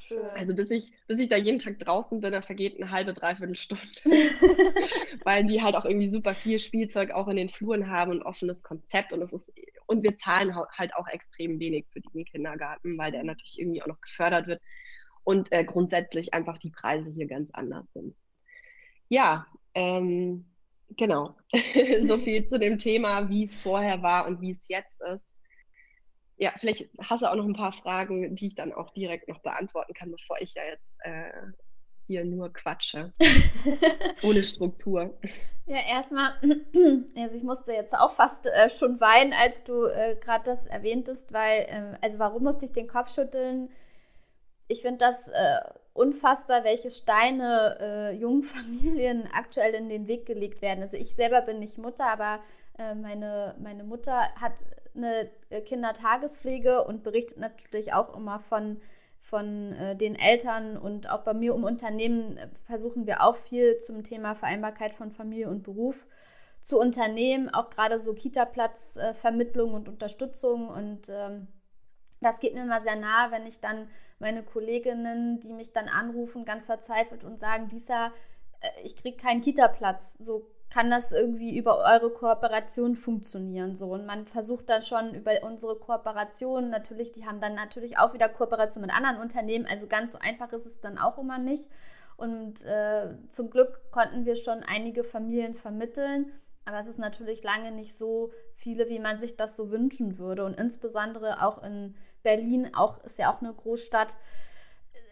Schön. 0.06 0.26
Also 0.34 0.54
bis 0.54 0.70
ich, 0.70 0.92
bis 1.06 1.18
ich 1.18 1.28
da 1.28 1.36
jeden 1.36 1.58
Tag 1.58 1.78
draußen 1.78 2.20
bin, 2.20 2.32
da 2.32 2.42
vergeht 2.42 2.76
eine 2.76 2.90
halbe, 2.90 3.14
dreiviertel 3.14 3.56
Stunde. 3.56 3.84
Weil 5.24 5.46
die 5.46 5.62
halt 5.62 5.76
auch 5.76 5.86
irgendwie 5.86 6.10
super 6.10 6.34
viel 6.34 6.58
Spielzeug 6.58 7.12
auch 7.12 7.28
in 7.28 7.36
den 7.36 7.48
Fluren 7.48 7.88
haben 7.88 8.10
und 8.10 8.22
offenes 8.22 8.62
Konzept 8.62 9.12
und 9.12 9.22
es 9.22 9.32
ist, 9.32 9.52
und 9.86 10.02
wir 10.02 10.18
zahlen 10.18 10.54
halt 10.54 10.94
auch 10.94 11.08
extrem 11.08 11.58
wenig 11.58 11.86
für 11.90 12.00
diesen 12.00 12.24
Kindergarten, 12.26 12.98
weil 12.98 13.12
der 13.12 13.24
natürlich 13.24 13.58
irgendwie 13.58 13.82
auch 13.82 13.86
noch 13.86 14.00
gefördert 14.00 14.46
wird 14.46 14.60
und 15.24 15.50
äh, 15.52 15.64
grundsätzlich 15.64 16.34
einfach 16.34 16.58
die 16.58 16.70
Preise 16.70 17.10
hier 17.10 17.26
ganz 17.26 17.50
anders 17.52 17.86
sind. 17.94 18.14
Ja, 19.08 19.46
ähm, 19.74 20.44
genau. 20.90 21.34
so 22.02 22.18
viel 22.18 22.46
zu 22.46 22.58
dem 22.58 22.78
Thema, 22.78 23.30
wie 23.30 23.44
es 23.44 23.56
vorher 23.56 24.02
war 24.02 24.26
und 24.26 24.42
wie 24.42 24.50
es 24.50 24.68
jetzt 24.68 25.00
ist 25.14 25.33
ja, 26.44 26.52
vielleicht 26.58 26.90
hast 26.98 27.22
du 27.22 27.30
auch 27.30 27.36
noch 27.36 27.46
ein 27.46 27.54
paar 27.54 27.72
Fragen, 27.72 28.36
die 28.36 28.48
ich 28.48 28.54
dann 28.54 28.74
auch 28.74 28.90
direkt 28.90 29.28
noch 29.28 29.40
beantworten 29.40 29.94
kann, 29.94 30.10
bevor 30.10 30.36
ich 30.40 30.52
ja 30.52 30.62
jetzt 30.64 30.84
äh, 30.98 31.32
hier 32.06 32.22
nur 32.26 32.52
quatsche. 32.52 33.14
Ohne 34.22 34.44
Struktur. 34.44 35.18
Ja, 35.64 35.78
erstmal, 35.88 36.34
also 37.16 37.34
ich 37.34 37.42
musste 37.42 37.72
jetzt 37.72 37.94
auch 37.94 38.14
fast 38.14 38.44
äh, 38.44 38.68
schon 38.68 39.00
weinen, 39.00 39.32
als 39.32 39.64
du 39.64 39.86
äh, 39.86 40.16
gerade 40.16 40.44
das 40.44 40.66
erwähntest, 40.66 41.32
weil, 41.32 41.64
ähm, 41.70 41.96
also 42.02 42.18
warum 42.18 42.42
musste 42.42 42.66
ich 42.66 42.72
den 42.72 42.88
Kopf 42.88 43.14
schütteln? 43.14 43.70
Ich 44.68 44.82
finde 44.82 44.98
das 44.98 45.26
äh, 45.28 45.60
unfassbar, 45.94 46.62
welche 46.64 46.90
Steine 46.90 47.78
äh, 47.80 48.12
jungen 48.12 48.42
Familien 48.54 49.26
aktuell 49.32 49.72
in 49.72 49.88
den 49.88 50.08
Weg 50.08 50.26
gelegt 50.26 50.60
werden. 50.60 50.82
Also 50.82 50.98
ich 50.98 51.14
selber 51.14 51.40
bin 51.40 51.58
nicht 51.58 51.78
Mutter, 51.78 52.06
aber 52.06 52.40
äh, 52.78 52.94
meine, 52.94 53.54
meine 53.58 53.84
Mutter 53.84 54.28
hat 54.38 54.52
eine 54.96 55.30
äh, 55.50 55.60
Kindertagespflege 55.60 56.84
und 56.84 57.02
berichtet 57.02 57.38
natürlich 57.38 57.92
auch 57.92 58.16
immer 58.16 58.40
von, 58.40 58.80
von 59.20 59.72
äh, 59.72 59.96
den 59.96 60.16
Eltern 60.16 60.76
und 60.76 61.10
auch 61.10 61.22
bei 61.22 61.34
mir 61.34 61.54
im 61.54 61.64
Unternehmen 61.64 62.36
äh, 62.36 62.48
versuchen 62.66 63.06
wir 63.06 63.22
auch 63.22 63.36
viel 63.36 63.78
zum 63.78 64.04
Thema 64.04 64.34
Vereinbarkeit 64.34 64.94
von 64.94 65.10
Familie 65.10 65.48
und 65.48 65.62
Beruf 65.62 66.06
zu 66.62 66.80
unternehmen, 66.80 67.52
auch 67.52 67.70
gerade 67.70 67.98
so 67.98 68.14
Kita-Platzvermittlung 68.14 69.72
äh, 69.72 69.74
und 69.74 69.88
Unterstützung 69.88 70.68
und 70.68 71.08
ähm, 71.08 71.48
das 72.20 72.40
geht 72.40 72.54
mir 72.54 72.62
immer 72.62 72.80
sehr 72.80 72.96
nahe, 72.96 73.30
wenn 73.32 73.46
ich 73.46 73.60
dann 73.60 73.88
meine 74.18 74.42
Kolleginnen, 74.42 75.40
die 75.40 75.52
mich 75.52 75.72
dann 75.72 75.88
anrufen, 75.88 76.46
ganz 76.46 76.66
verzweifelt 76.66 77.24
und 77.24 77.38
sagen, 77.38 77.68
Lisa, 77.70 78.12
ich 78.82 78.96
kriege 78.96 79.16
keinen 79.16 79.42
Kita-Platz. 79.42 80.16
So 80.20 80.46
kann 80.74 80.90
das 80.90 81.12
irgendwie 81.12 81.56
über 81.56 81.78
eure 81.78 82.10
Kooperation 82.10 82.96
funktionieren. 82.96 83.76
So. 83.76 83.92
Und 83.92 84.06
man 84.06 84.26
versucht 84.26 84.68
dann 84.68 84.82
schon 84.82 85.14
über 85.14 85.30
unsere 85.44 85.76
Kooperation, 85.76 86.68
natürlich, 86.68 87.12
die 87.12 87.24
haben 87.24 87.40
dann 87.40 87.54
natürlich 87.54 87.96
auch 87.96 88.12
wieder 88.12 88.28
Kooperation 88.28 88.80
mit 88.80 88.92
anderen 88.92 89.18
Unternehmen, 89.18 89.66
also 89.70 89.86
ganz 89.86 90.14
so 90.14 90.18
einfach 90.18 90.52
ist 90.52 90.66
es 90.66 90.80
dann 90.80 90.98
auch 90.98 91.16
immer 91.16 91.38
nicht. 91.38 91.70
Und 92.16 92.64
äh, 92.64 93.06
zum 93.30 93.50
Glück 93.50 93.82
konnten 93.92 94.26
wir 94.26 94.34
schon 94.34 94.64
einige 94.64 95.04
Familien 95.04 95.54
vermitteln, 95.54 96.32
aber 96.64 96.80
es 96.80 96.88
ist 96.88 96.98
natürlich 96.98 97.44
lange 97.44 97.70
nicht 97.70 97.96
so 97.96 98.32
viele, 98.56 98.88
wie 98.88 98.98
man 98.98 99.20
sich 99.20 99.36
das 99.36 99.54
so 99.54 99.70
wünschen 99.70 100.18
würde. 100.18 100.44
Und 100.44 100.58
insbesondere 100.58 101.40
auch 101.40 101.62
in 101.62 101.94
Berlin, 102.24 102.74
auch 102.74 102.98
ist 103.04 103.20
ja 103.20 103.32
auch 103.32 103.40
eine 103.40 103.52
Großstadt, 103.52 104.08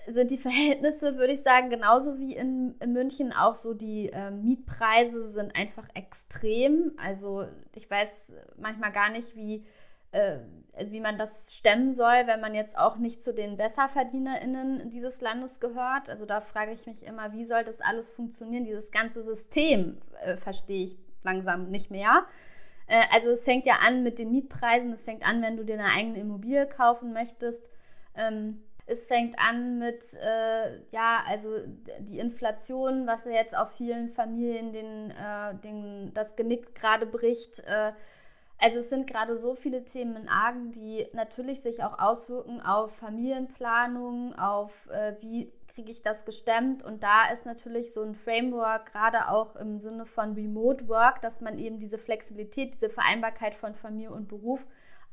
sind 0.06 0.30
die 0.30 0.38
Verhältnisse, 0.38 1.16
würde 1.16 1.32
ich 1.32 1.42
sagen, 1.42 1.70
genauso 1.70 2.18
wie 2.18 2.34
in, 2.34 2.74
in 2.80 2.92
München. 2.92 3.32
Auch 3.32 3.56
so 3.56 3.74
die 3.74 4.08
äh, 4.08 4.30
Mietpreise 4.30 5.30
sind 5.30 5.54
einfach 5.54 5.88
extrem. 5.94 6.92
Also 7.02 7.46
ich 7.74 7.90
weiß 7.90 8.32
manchmal 8.56 8.92
gar 8.92 9.10
nicht, 9.10 9.36
wie, 9.36 9.64
äh, 10.12 10.38
wie 10.86 11.00
man 11.00 11.18
das 11.18 11.56
stemmen 11.56 11.92
soll, 11.92 12.26
wenn 12.26 12.40
man 12.40 12.54
jetzt 12.54 12.76
auch 12.76 12.96
nicht 12.96 13.22
zu 13.22 13.34
den 13.34 13.56
BesserverdienerInnen 13.56 14.90
dieses 14.90 15.20
Landes 15.20 15.60
gehört. 15.60 16.08
Also 16.08 16.26
da 16.26 16.40
frage 16.40 16.72
ich 16.72 16.86
mich 16.86 17.02
immer, 17.04 17.32
wie 17.32 17.44
soll 17.44 17.64
das 17.64 17.80
alles 17.80 18.12
funktionieren? 18.12 18.64
Dieses 18.64 18.90
ganze 18.90 19.22
System 19.22 19.98
äh, 20.24 20.36
verstehe 20.36 20.84
ich 20.84 20.96
langsam 21.22 21.70
nicht 21.70 21.90
mehr. 21.90 22.26
Äh, 22.86 23.04
also 23.10 23.30
es 23.30 23.44
fängt 23.44 23.66
ja 23.66 23.76
an 23.86 24.02
mit 24.02 24.18
den 24.18 24.32
Mietpreisen, 24.32 24.92
es 24.92 25.04
fängt 25.04 25.26
an, 25.26 25.42
wenn 25.42 25.56
du 25.56 25.64
dir 25.64 25.74
eine 25.74 25.92
eigene 25.92 26.18
Immobilie 26.18 26.66
kaufen 26.66 27.12
möchtest. 27.12 27.64
Ähm, 28.14 28.62
es 28.87 29.07
fängt 29.07 29.38
an 29.38 29.79
mit, 29.79 30.03
äh, 30.14 30.81
ja, 30.90 31.23
also 31.27 31.51
die 32.01 32.18
Inflation, 32.18 33.07
was 33.07 33.25
jetzt 33.25 33.57
auf 33.57 33.71
vielen 33.73 34.11
Familien 34.11 34.73
den, 34.73 35.11
äh, 35.11 35.55
den, 35.62 36.12
das 36.14 36.37
Genick 36.37 36.75
gerade 36.75 37.07
bricht. 37.07 37.61
Äh, 37.61 37.92
also 38.59 38.79
es 38.79 38.90
sind 38.90 39.07
gerade 39.07 39.37
so 39.37 39.55
viele 39.55 39.85
Themen 39.85 40.16
in 40.16 40.29
Argen, 40.29 40.71
die 40.73 41.07
natürlich 41.12 41.62
sich 41.62 41.83
auch 41.83 41.99
auswirken 41.99 42.61
auf 42.61 42.95
Familienplanung, 42.97 44.38
auf 44.38 44.73
äh, 44.90 45.16
wie 45.21 45.53
kriege 45.68 45.90
ich 45.90 46.03
das 46.03 46.25
gestemmt. 46.25 46.85
Und 46.85 47.03
da 47.03 47.31
ist 47.33 47.47
natürlich 47.47 47.92
so 47.92 48.03
ein 48.03 48.14
Framework, 48.14 48.92
gerade 48.92 49.29
auch 49.29 49.57
im 49.57 49.81
Sinne 49.81 50.07
von 50.07 50.35
Remote 50.35 50.87
Work, 50.88 51.23
dass 51.23 51.40
man 51.40 51.59
eben 51.59 51.79
diese 51.79 51.99
Flexibilität, 51.99 52.75
diese 52.75 52.90
Vereinbarkeit 52.90 53.55
von 53.55 53.75
Familie 53.75 54.12
und 54.12 54.29
Beruf 54.29 54.61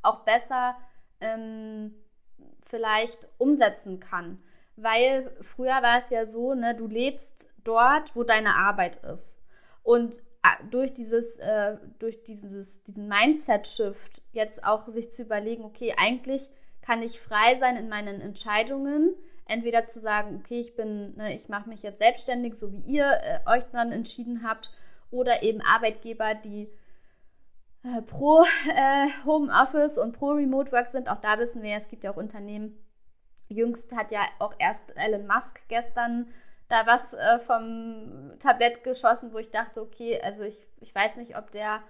auch 0.02 0.24
besser 0.24 0.76
ähm, 1.20 1.94
vielleicht 2.66 3.28
umsetzen 3.38 4.00
kann. 4.00 4.42
Weil 4.76 5.30
früher 5.42 5.82
war 5.82 6.02
es 6.02 6.10
ja 6.10 6.26
so, 6.26 6.54
ne, 6.54 6.74
du 6.74 6.86
lebst 6.86 7.50
dort, 7.64 8.14
wo 8.16 8.24
deine 8.24 8.54
Arbeit 8.54 8.96
ist. 8.96 9.40
Und 9.82 10.22
äh, 10.42 10.64
durch 10.70 10.92
dieses, 10.92 11.38
äh, 11.38 11.76
durch 11.98 12.22
dieses, 12.22 12.82
diesen 12.84 13.08
Mindset-Shift 13.08 14.22
jetzt 14.32 14.64
auch 14.64 14.88
sich 14.88 15.12
zu 15.12 15.22
überlegen, 15.22 15.64
okay, 15.64 15.94
eigentlich 15.98 16.48
kann 16.82 17.02
ich 17.02 17.20
frei 17.20 17.58
sein 17.58 17.76
in 17.76 17.88
meinen 17.88 18.20
Entscheidungen. 18.20 19.14
Entweder 19.46 19.88
zu 19.88 20.00
sagen, 20.00 20.40
okay, 20.42 20.60
ich 20.60 20.76
bin, 20.76 21.16
ne, 21.16 21.34
ich 21.34 21.48
mache 21.48 21.68
mich 21.68 21.82
jetzt 21.82 21.98
selbstständig, 21.98 22.54
so 22.54 22.72
wie 22.72 22.80
ihr 22.86 23.06
äh, 23.06 23.40
euch 23.50 23.64
dann 23.72 23.92
entschieden 23.92 24.42
habt, 24.48 24.70
oder 25.10 25.42
eben 25.42 25.60
Arbeitgeber, 25.60 26.34
die 26.34 26.70
pro 28.06 28.42
äh, 28.42 29.08
Homeoffice 29.24 29.98
und 29.98 30.12
pro 30.12 30.32
Remote 30.32 30.72
Work 30.72 30.88
sind. 30.88 31.08
Auch 31.08 31.20
da 31.20 31.38
wissen 31.38 31.62
wir, 31.62 31.76
es 31.76 31.88
gibt 31.88 32.04
ja 32.04 32.12
auch 32.12 32.16
Unternehmen. 32.16 32.78
Jüngst 33.48 33.94
hat 33.96 34.12
ja 34.12 34.20
auch 34.38 34.54
erst 34.58 34.96
Elon 34.96 35.26
Musk 35.26 35.60
gestern 35.68 36.28
da 36.68 36.86
was 36.86 37.14
äh, 37.14 37.38
vom 37.40 38.32
Tablett 38.38 38.84
geschossen, 38.84 39.32
wo 39.32 39.38
ich 39.38 39.50
dachte, 39.50 39.82
okay, 39.82 40.20
also 40.22 40.42
ich, 40.42 40.56
ich 40.80 40.94
weiß 40.94 41.16
nicht, 41.16 41.36
ob 41.36 41.50
der 41.50 41.82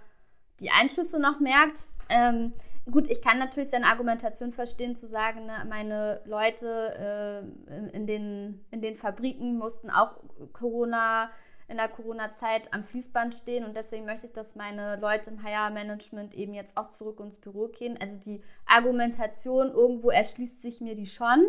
die 0.59 0.71
Einschüsse 0.71 1.19
noch 1.19 1.39
merkt. 1.39 1.87
Ähm, 2.09 2.53
gut, 2.89 3.07
ich 3.09 3.21
kann 3.21 3.37
natürlich 3.37 3.69
seine 3.69 3.85
Argumentation 3.85 4.53
verstehen, 4.53 4.95
zu 4.95 5.07
sagen, 5.07 5.45
ne, 5.45 5.65
meine 5.69 6.21
Leute 6.25 7.45
äh, 7.69 7.95
in, 7.95 8.07
den, 8.07 8.65
in 8.71 8.81
den 8.81 8.95
Fabriken 8.95 9.57
mussten 9.57 9.89
auch 9.89 10.17
Corona 10.53 11.29
in 11.71 11.77
der 11.77 11.87
Corona-Zeit 11.87 12.73
am 12.73 12.83
Fließband 12.83 13.33
stehen 13.33 13.65
und 13.65 13.75
deswegen 13.75 14.05
möchte 14.05 14.27
ich, 14.27 14.33
dass 14.33 14.55
meine 14.55 14.97
Leute 14.97 15.31
im 15.31 15.43
Hire-Management 15.43 16.33
eben 16.35 16.53
jetzt 16.53 16.77
auch 16.77 16.89
zurück 16.89 17.19
ins 17.19 17.37
Büro 17.37 17.69
gehen. 17.69 17.97
Also 17.99 18.17
die 18.17 18.43
Argumentation 18.65 19.71
irgendwo 19.71 20.11
erschließt 20.11 20.61
sich 20.61 20.81
mir 20.81 20.95
die 20.95 21.05
schon. 21.05 21.47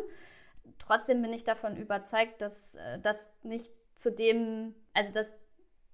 Trotzdem 0.78 1.20
bin 1.20 1.32
ich 1.32 1.44
davon 1.44 1.76
überzeugt, 1.76 2.40
dass 2.40 2.74
äh, 2.76 2.98
das 3.02 3.16
nicht 3.42 3.70
zu 3.96 4.10
dem, 4.10 4.74
also 4.94 5.12
dass 5.12 5.26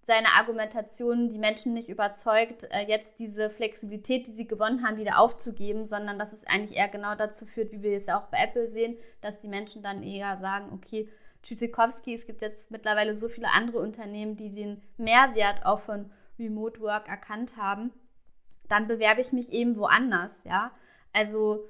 seine 0.06 0.28
Argumentation 0.38 1.28
die 1.28 1.38
Menschen 1.38 1.74
nicht 1.74 1.90
überzeugt, 1.90 2.64
äh, 2.70 2.86
jetzt 2.88 3.18
diese 3.18 3.50
Flexibilität, 3.50 4.26
die 4.26 4.32
sie 4.32 4.46
gewonnen 4.46 4.86
haben, 4.86 4.96
wieder 4.96 5.18
aufzugeben, 5.18 5.84
sondern 5.84 6.18
dass 6.18 6.32
es 6.32 6.46
eigentlich 6.46 6.78
eher 6.78 6.88
genau 6.88 7.14
dazu 7.14 7.44
führt, 7.44 7.72
wie 7.72 7.82
wir 7.82 7.96
es 7.96 8.06
ja 8.06 8.18
auch 8.18 8.28
bei 8.28 8.38
Apple 8.42 8.66
sehen, 8.66 8.96
dass 9.20 9.40
die 9.40 9.48
Menschen 9.48 9.82
dann 9.82 10.02
eher 10.02 10.38
sagen, 10.38 10.70
okay, 10.72 11.08
Tschüssikowski, 11.42 12.14
es 12.14 12.27
gibt 12.27 12.42
jetzt 12.42 12.70
mittlerweile 12.70 13.14
so 13.14 13.29
viele 13.29 13.51
andere 13.51 13.79
Unternehmen, 13.79 14.37
die 14.37 14.51
den 14.51 14.83
Mehrwert 14.96 15.64
auch 15.64 15.81
von 15.81 16.11
Remote 16.38 16.81
Work 16.81 17.09
erkannt 17.09 17.57
haben, 17.57 17.92
dann 18.68 18.87
bewerbe 18.87 19.20
ich 19.20 19.33
mich 19.33 19.53
eben 19.53 19.77
woanders, 19.77 20.33
ja. 20.44 20.72
Also 21.12 21.68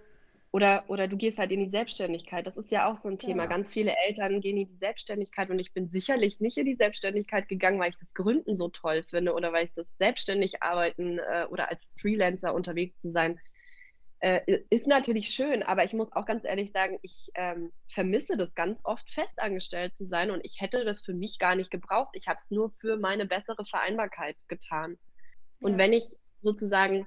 oder, 0.51 0.85
oder 0.89 1.09
du 1.09 1.17
gehst 1.17 1.39
halt 1.39 1.53
in 1.53 1.61
die 1.61 1.69
Selbstständigkeit. 1.69 2.47
Das 2.47 2.57
ist 2.57 2.71
ja 2.71 2.91
auch 2.91 2.97
so 2.97 3.09
ein 3.09 3.19
Thema. 3.19 3.45
Genau. 3.45 3.57
Ganz 3.57 3.71
viele 3.71 3.95
Eltern 4.07 4.41
gehen 4.41 4.57
in 4.57 4.67
die 4.67 4.79
Selbstständigkeit 4.79 5.51
und 5.51 5.59
ich 5.59 5.75
bin 5.75 5.89
sicherlich 5.91 6.41
nicht 6.41 6.57
in 6.57 6.65
die 6.65 6.75
Selbstständigkeit 6.75 7.49
gegangen, 7.49 7.79
weil 7.79 7.91
ich 7.91 7.99
das 7.99 8.15
Gründen 8.15 8.57
so 8.57 8.69
toll 8.69 9.03
finde 9.03 9.35
oder 9.35 9.53
weil 9.53 9.67
ich 9.67 9.75
das 9.75 9.87
selbstständig 9.99 10.63
arbeiten 10.63 11.19
äh, 11.19 11.45
oder 11.51 11.71
als 11.71 11.93
Freelancer 12.01 12.55
unterwegs 12.55 12.99
zu 12.99 13.11
sein, 13.11 13.39
äh, 14.21 14.61
ist 14.71 14.87
natürlich 14.87 15.31
schön, 15.31 15.63
aber 15.63 15.85
ich 15.85 15.93
muss 15.93 16.13
auch 16.13 16.27
ganz 16.27 16.45
ehrlich 16.45 16.73
sagen, 16.73 16.99
ich 17.03 17.31
ähm, 17.35 17.73
vermisse 17.89 18.37
das 18.37 18.55
ganz 18.55 18.81
oft, 18.85 19.09
festangestellt 19.11 19.95
zu 19.95 20.05
sein 20.05 20.31
und 20.31 20.45
ich 20.45 20.61
hätte 20.61 20.85
das 20.85 21.03
für 21.03 21.15
mich 21.15 21.39
gar 21.39 21.55
nicht 21.55 21.71
gebraucht. 21.71 22.11
Ich 22.15 22.27
habe 22.27 22.39
es 22.39 22.51
nur 22.51 22.73
für 22.81 22.97
meine 22.97 23.27
bessere 23.27 23.65
Vereinbarkeit 23.65 24.37
getan. 24.49 24.99
Und 25.61 25.73
ja. 25.73 25.79
wenn 25.79 25.93
ich 25.93 26.17
sozusagen 26.41 27.07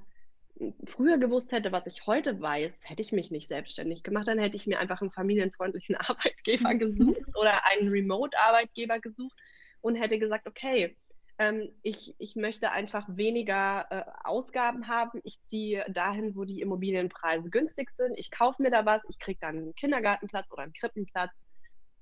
früher 0.85 1.17
gewusst 1.17 1.51
hätte, 1.51 1.71
was 1.71 1.85
ich 1.87 2.05
heute 2.07 2.39
weiß, 2.39 2.73
hätte 2.83 3.01
ich 3.01 3.11
mich 3.11 3.31
nicht 3.31 3.47
selbstständig 3.47 4.03
gemacht. 4.03 4.27
Dann 4.27 4.39
hätte 4.39 4.55
ich 4.55 4.67
mir 4.67 4.79
einfach 4.79 5.01
einen 5.01 5.11
familienfreundlichen 5.11 5.95
Arbeitgeber 5.97 6.75
gesucht 6.75 7.25
oder 7.35 7.65
einen 7.65 7.89
Remote-Arbeitgeber 7.89 8.99
gesucht 8.99 9.37
und 9.81 9.95
hätte 9.95 10.19
gesagt, 10.19 10.47
okay, 10.47 10.95
ähm, 11.41 11.69
ich, 11.81 12.15
ich 12.19 12.35
möchte 12.35 12.71
einfach 12.71 13.05
weniger 13.09 13.87
äh, 13.89 14.03
Ausgaben 14.23 14.87
haben. 14.87 15.21
Ich 15.23 15.39
ziehe 15.47 15.85
dahin, 15.89 16.35
wo 16.35 16.45
die 16.45 16.61
Immobilienpreise 16.61 17.49
günstig 17.49 17.89
sind. 17.91 18.17
Ich 18.17 18.31
kaufe 18.31 18.61
mir 18.61 18.71
da 18.71 18.85
was, 18.85 19.01
ich 19.09 19.19
kriege 19.19 19.39
dann 19.41 19.57
einen 19.57 19.75
Kindergartenplatz 19.75 20.51
oder 20.51 20.63
einen 20.63 20.73
Krippenplatz 20.73 21.31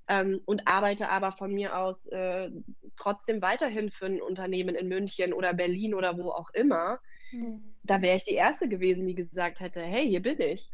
ähm, 0.08 0.40
und 0.46 0.66
arbeite 0.66 1.08
aber 1.08 1.32
von 1.32 1.52
mir 1.52 1.76
aus 1.76 2.06
äh, 2.08 2.50
trotzdem 2.96 3.40
weiterhin 3.42 3.90
für 3.90 4.06
ein 4.06 4.22
Unternehmen 4.22 4.74
in 4.74 4.88
München 4.88 5.32
oder 5.32 5.54
Berlin 5.54 5.94
oder 5.94 6.18
wo 6.18 6.30
auch 6.30 6.50
immer 6.50 7.00
hm. 7.30 7.74
Da 7.82 8.02
wäre 8.02 8.16
ich 8.16 8.24
die 8.24 8.34
Erste 8.34 8.68
gewesen, 8.68 9.06
die 9.06 9.14
gesagt 9.14 9.60
hätte, 9.60 9.80
hey, 9.80 10.08
hier 10.08 10.22
bin 10.22 10.40
ich. 10.40 10.70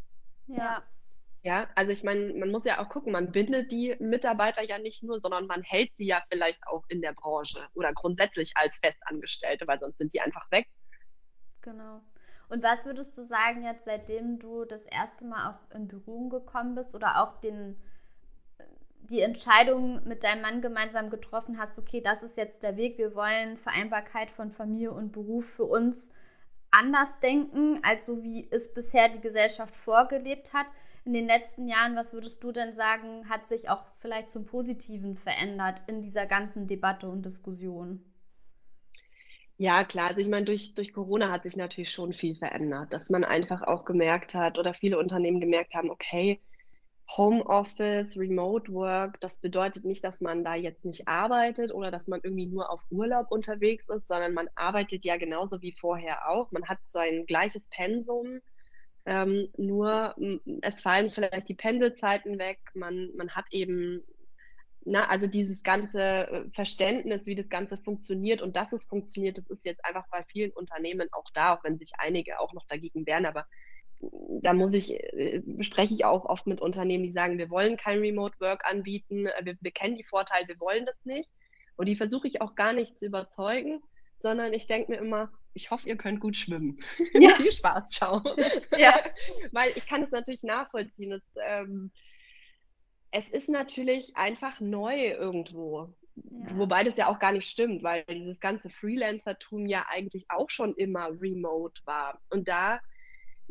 Ja. 0.46 0.82
Ja, 1.46 1.68
also 1.76 1.92
ich 1.92 2.02
meine, 2.02 2.34
man 2.34 2.50
muss 2.50 2.64
ja 2.64 2.82
auch 2.82 2.88
gucken, 2.88 3.12
man 3.12 3.30
bindet 3.30 3.70
die 3.70 3.94
Mitarbeiter 4.00 4.64
ja 4.64 4.80
nicht 4.80 5.04
nur, 5.04 5.20
sondern 5.20 5.46
man 5.46 5.62
hält 5.62 5.92
sie 5.96 6.06
ja 6.06 6.20
vielleicht 6.28 6.66
auch 6.66 6.82
in 6.88 7.00
der 7.00 7.12
Branche 7.12 7.60
oder 7.74 7.92
grundsätzlich 7.92 8.56
als 8.56 8.76
Festangestellte, 8.78 9.64
weil 9.68 9.78
sonst 9.78 9.98
sind 9.98 10.12
die 10.12 10.20
einfach 10.20 10.50
weg. 10.50 10.66
Genau. 11.62 12.00
Und 12.48 12.64
was 12.64 12.84
würdest 12.84 13.16
du 13.16 13.22
sagen 13.22 13.62
jetzt, 13.62 13.84
seitdem 13.84 14.40
du 14.40 14.64
das 14.64 14.86
erste 14.86 15.24
Mal 15.24 15.52
auch 15.52 15.72
in 15.72 15.86
Berührung 15.86 16.30
gekommen 16.30 16.74
bist 16.74 16.96
oder 16.96 17.22
auch 17.22 17.38
den, 17.38 17.76
die 19.08 19.20
Entscheidung 19.20 20.02
mit 20.02 20.24
deinem 20.24 20.42
Mann 20.42 20.62
gemeinsam 20.62 21.10
getroffen 21.10 21.60
hast, 21.60 21.78
okay, 21.78 22.00
das 22.00 22.24
ist 22.24 22.36
jetzt 22.36 22.64
der 22.64 22.76
Weg, 22.76 22.98
wir 22.98 23.14
wollen 23.14 23.56
Vereinbarkeit 23.56 24.32
von 24.32 24.50
Familie 24.50 24.90
und 24.90 25.12
Beruf 25.12 25.48
für 25.48 25.66
uns 25.66 26.10
anders 26.72 27.20
denken, 27.20 27.78
als 27.84 28.06
so 28.06 28.24
wie 28.24 28.48
es 28.50 28.74
bisher 28.74 29.10
die 29.10 29.20
Gesellschaft 29.20 29.76
vorgelebt 29.76 30.52
hat. 30.52 30.66
In 31.06 31.14
den 31.14 31.26
letzten 31.26 31.68
Jahren, 31.68 31.96
was 31.96 32.12
würdest 32.12 32.44
du 32.44 32.52
denn 32.52 32.74
sagen, 32.74 33.30
hat 33.30 33.46
sich 33.48 33.70
auch 33.70 33.94
vielleicht 33.94 34.30
zum 34.30 34.44
Positiven 34.44 35.16
verändert 35.16 35.80
in 35.86 36.02
dieser 36.02 36.26
ganzen 36.26 36.66
Debatte 36.66 37.08
und 37.08 37.24
Diskussion? 37.24 38.04
Ja, 39.58 39.84
klar. 39.84 40.08
Also 40.08 40.20
ich 40.20 40.28
meine, 40.28 40.44
durch, 40.44 40.74
durch 40.74 40.92
Corona 40.92 41.30
hat 41.30 41.42
sich 41.44 41.56
natürlich 41.56 41.90
schon 41.90 42.12
viel 42.12 42.36
verändert, 42.36 42.92
dass 42.92 43.10
man 43.10 43.24
einfach 43.24 43.62
auch 43.62 43.84
gemerkt 43.84 44.34
hat 44.34 44.58
oder 44.58 44.74
viele 44.74 44.98
Unternehmen 44.98 45.40
gemerkt 45.40 45.74
haben, 45.74 45.90
okay, 45.90 46.40
Homeoffice, 47.16 48.16
Remote 48.18 48.72
Work, 48.72 49.20
das 49.20 49.38
bedeutet 49.38 49.84
nicht, 49.84 50.04
dass 50.04 50.20
man 50.20 50.44
da 50.44 50.54
jetzt 50.56 50.84
nicht 50.84 51.08
arbeitet 51.08 51.72
oder 51.74 51.90
dass 51.90 52.08
man 52.08 52.20
irgendwie 52.22 52.46
nur 52.46 52.70
auf 52.70 52.82
Urlaub 52.90 53.30
unterwegs 53.30 53.88
ist, 53.88 54.08
sondern 54.08 54.34
man 54.34 54.48
arbeitet 54.56 55.04
ja 55.04 55.16
genauso 55.16 55.62
wie 55.62 55.74
vorher 55.80 56.28
auch. 56.30 56.52
Man 56.52 56.66
hat 56.68 56.78
sein 56.92 57.26
gleiches 57.26 57.68
Pensum, 57.70 58.40
ähm, 59.06 59.48
nur 59.56 60.16
es 60.62 60.80
fallen 60.82 61.10
vielleicht 61.10 61.48
die 61.48 61.54
Pendelzeiten 61.54 62.38
weg. 62.38 62.58
Man, 62.74 63.10
man 63.16 63.30
hat 63.30 63.46
eben, 63.50 64.02
na, 64.84 65.08
also 65.08 65.28
dieses 65.28 65.62
ganze 65.62 66.00
äh, 66.00 66.50
Verständnis, 66.52 67.24
wie 67.26 67.36
das 67.36 67.48
Ganze 67.48 67.76
funktioniert 67.76 68.42
und 68.42 68.56
dass 68.56 68.72
es 68.72 68.84
funktioniert, 68.84 69.38
das 69.38 69.48
ist 69.48 69.64
jetzt 69.64 69.84
einfach 69.84 70.06
bei 70.10 70.24
vielen 70.24 70.50
Unternehmen 70.50 71.08
auch 71.12 71.30
da, 71.32 71.54
auch 71.54 71.64
wenn 71.64 71.78
sich 71.78 71.92
einige 71.98 72.40
auch 72.40 72.52
noch 72.52 72.66
dagegen 72.66 73.06
wehren, 73.06 73.26
aber 73.26 73.46
da 74.42 74.52
muss 74.52 74.74
ich, 74.74 74.92
äh, 74.92 75.42
spreche 75.60 75.94
ich 75.94 76.04
auch 76.04 76.24
oft 76.24 76.46
mit 76.46 76.60
Unternehmen, 76.60 77.04
die 77.04 77.12
sagen, 77.12 77.38
wir 77.38 77.50
wollen 77.50 77.76
kein 77.76 78.00
Remote 78.00 78.38
Work 78.40 78.64
anbieten, 78.64 79.26
äh, 79.26 79.44
wir, 79.44 79.56
wir 79.60 79.70
kennen 79.70 79.96
die 79.96 80.04
Vorteile, 80.04 80.48
wir 80.48 80.60
wollen 80.60 80.84
das 80.84 81.04
nicht. 81.04 81.30
Und 81.76 81.86
die 81.86 81.96
versuche 81.96 82.28
ich 82.28 82.40
auch 82.40 82.54
gar 82.54 82.72
nicht 82.72 82.96
zu 82.96 83.06
überzeugen, 83.06 83.82
sondern 84.18 84.52
ich 84.52 84.66
denke 84.66 84.92
mir 84.92 84.98
immer, 84.98 85.30
ich 85.56 85.70
hoffe, 85.70 85.88
ihr 85.88 85.96
könnt 85.96 86.20
gut 86.20 86.36
schwimmen. 86.36 86.78
Ja. 87.14 87.34
Viel 87.34 87.52
Spaß, 87.52 87.90
ciao. 87.90 88.22
Ja. 88.78 89.00
Weil 89.52 89.70
ich 89.74 89.86
kann 89.86 90.02
es 90.02 90.10
natürlich 90.10 90.42
nachvollziehen. 90.42 91.12
Es, 91.12 91.22
ähm, 91.44 91.90
es 93.10 93.28
ist 93.30 93.48
natürlich 93.48 94.16
einfach 94.16 94.60
neu 94.60 95.08
irgendwo. 95.08 95.94
Ja. 96.14 96.58
Wobei 96.58 96.84
das 96.84 96.96
ja 96.96 97.08
auch 97.08 97.18
gar 97.18 97.32
nicht 97.32 97.48
stimmt, 97.48 97.82
weil 97.82 98.04
dieses 98.08 98.38
ganze 98.40 98.70
Freelancer-Tum 98.70 99.66
ja 99.66 99.86
eigentlich 99.88 100.26
auch 100.28 100.50
schon 100.50 100.74
immer 100.74 101.08
remote 101.20 101.80
war. 101.84 102.20
Und 102.30 102.48
da 102.48 102.80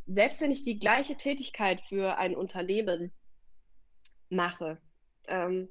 selbst 0.07 0.41
wenn 0.41 0.51
ich 0.51 0.63
die 0.63 0.79
gleiche 0.79 1.15
Tätigkeit 1.15 1.81
für 1.89 2.17
ein 2.17 2.35
Unternehmen 2.35 3.11
mache, 4.29 4.77
ähm, 5.27 5.67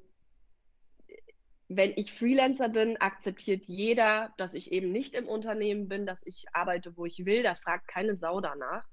wenn 1.67 1.93
ich 1.95 2.13
Freelancer 2.13 2.69
bin, 2.69 2.97
akzeptiert 2.97 3.63
jeder, 3.65 4.33
dass 4.37 4.53
ich 4.53 4.71
eben 4.71 4.91
nicht 4.91 5.15
im 5.15 5.27
Unternehmen 5.27 5.87
bin, 5.87 6.05
dass 6.05 6.19
ich 6.23 6.45
arbeite, 6.53 6.95
wo 6.95 7.05
ich 7.05 7.25
will. 7.25 7.43
Da 7.43 7.55
fragt 7.55 7.87
keine 7.87 8.17
Sau 8.17 8.39
danach. 8.39 8.87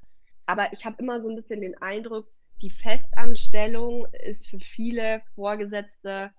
Aber 0.46 0.72
ich 0.72 0.84
habe 0.84 0.96
immer 0.98 1.20
so 1.20 1.28
ein 1.28 1.36
bisschen 1.36 1.60
den 1.60 1.76
Eindruck, 1.80 2.28
die 2.62 2.70
Festanstellung 2.70 4.06
ist 4.24 4.48
für 4.48 4.60
viele 4.60 5.22
Vorgesetzte 5.34 6.32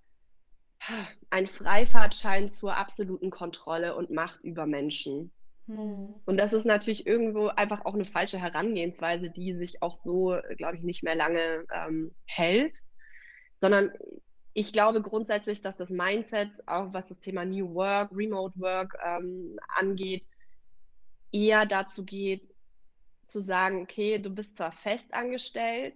ein 1.29 1.47
Freifahrtschein 1.47 2.53
zur 2.53 2.75
absoluten 2.75 3.29
Kontrolle 3.29 3.95
und 3.95 4.09
Macht 4.09 4.41
über 4.41 4.65
Menschen. 4.65 5.31
Hm. 5.67 6.15
Und 6.25 6.37
das 6.37 6.51
ist 6.51 6.65
natürlich 6.65 7.07
irgendwo 7.07 7.47
einfach 7.47 7.85
auch 7.85 7.93
eine 7.93 8.05
falsche 8.05 8.39
Herangehensweise, 8.39 9.29
die 9.29 9.53
sich 9.53 9.81
auch 9.81 9.95
so, 9.95 10.37
glaube 10.57 10.77
ich, 10.77 10.83
nicht 10.83 11.03
mehr 11.03 11.15
lange 11.15 11.65
ähm, 11.73 12.13
hält, 12.25 12.77
sondern 13.59 13.91
ich 14.53 14.71
glaube 14.71 15.01
grundsätzlich, 15.01 15.61
dass 15.61 15.75
das 15.77 15.89
Mindset, 15.89 16.49
auch 16.67 16.93
was 16.93 17.07
das 17.07 17.19
Thema 17.19 17.45
New 17.45 17.73
Work, 17.73 18.11
Remote 18.13 18.59
Work 18.59 18.97
ähm, 19.03 19.59
angeht, 19.75 20.25
eher 21.31 21.65
dazu 21.65 22.05
geht, 22.05 22.53
zu 23.27 23.41
sagen, 23.41 23.81
okay, 23.81 24.19
du 24.19 24.29
bist 24.29 24.55
zwar 24.55 24.71
fest 24.71 25.05
angestellt, 25.11 25.95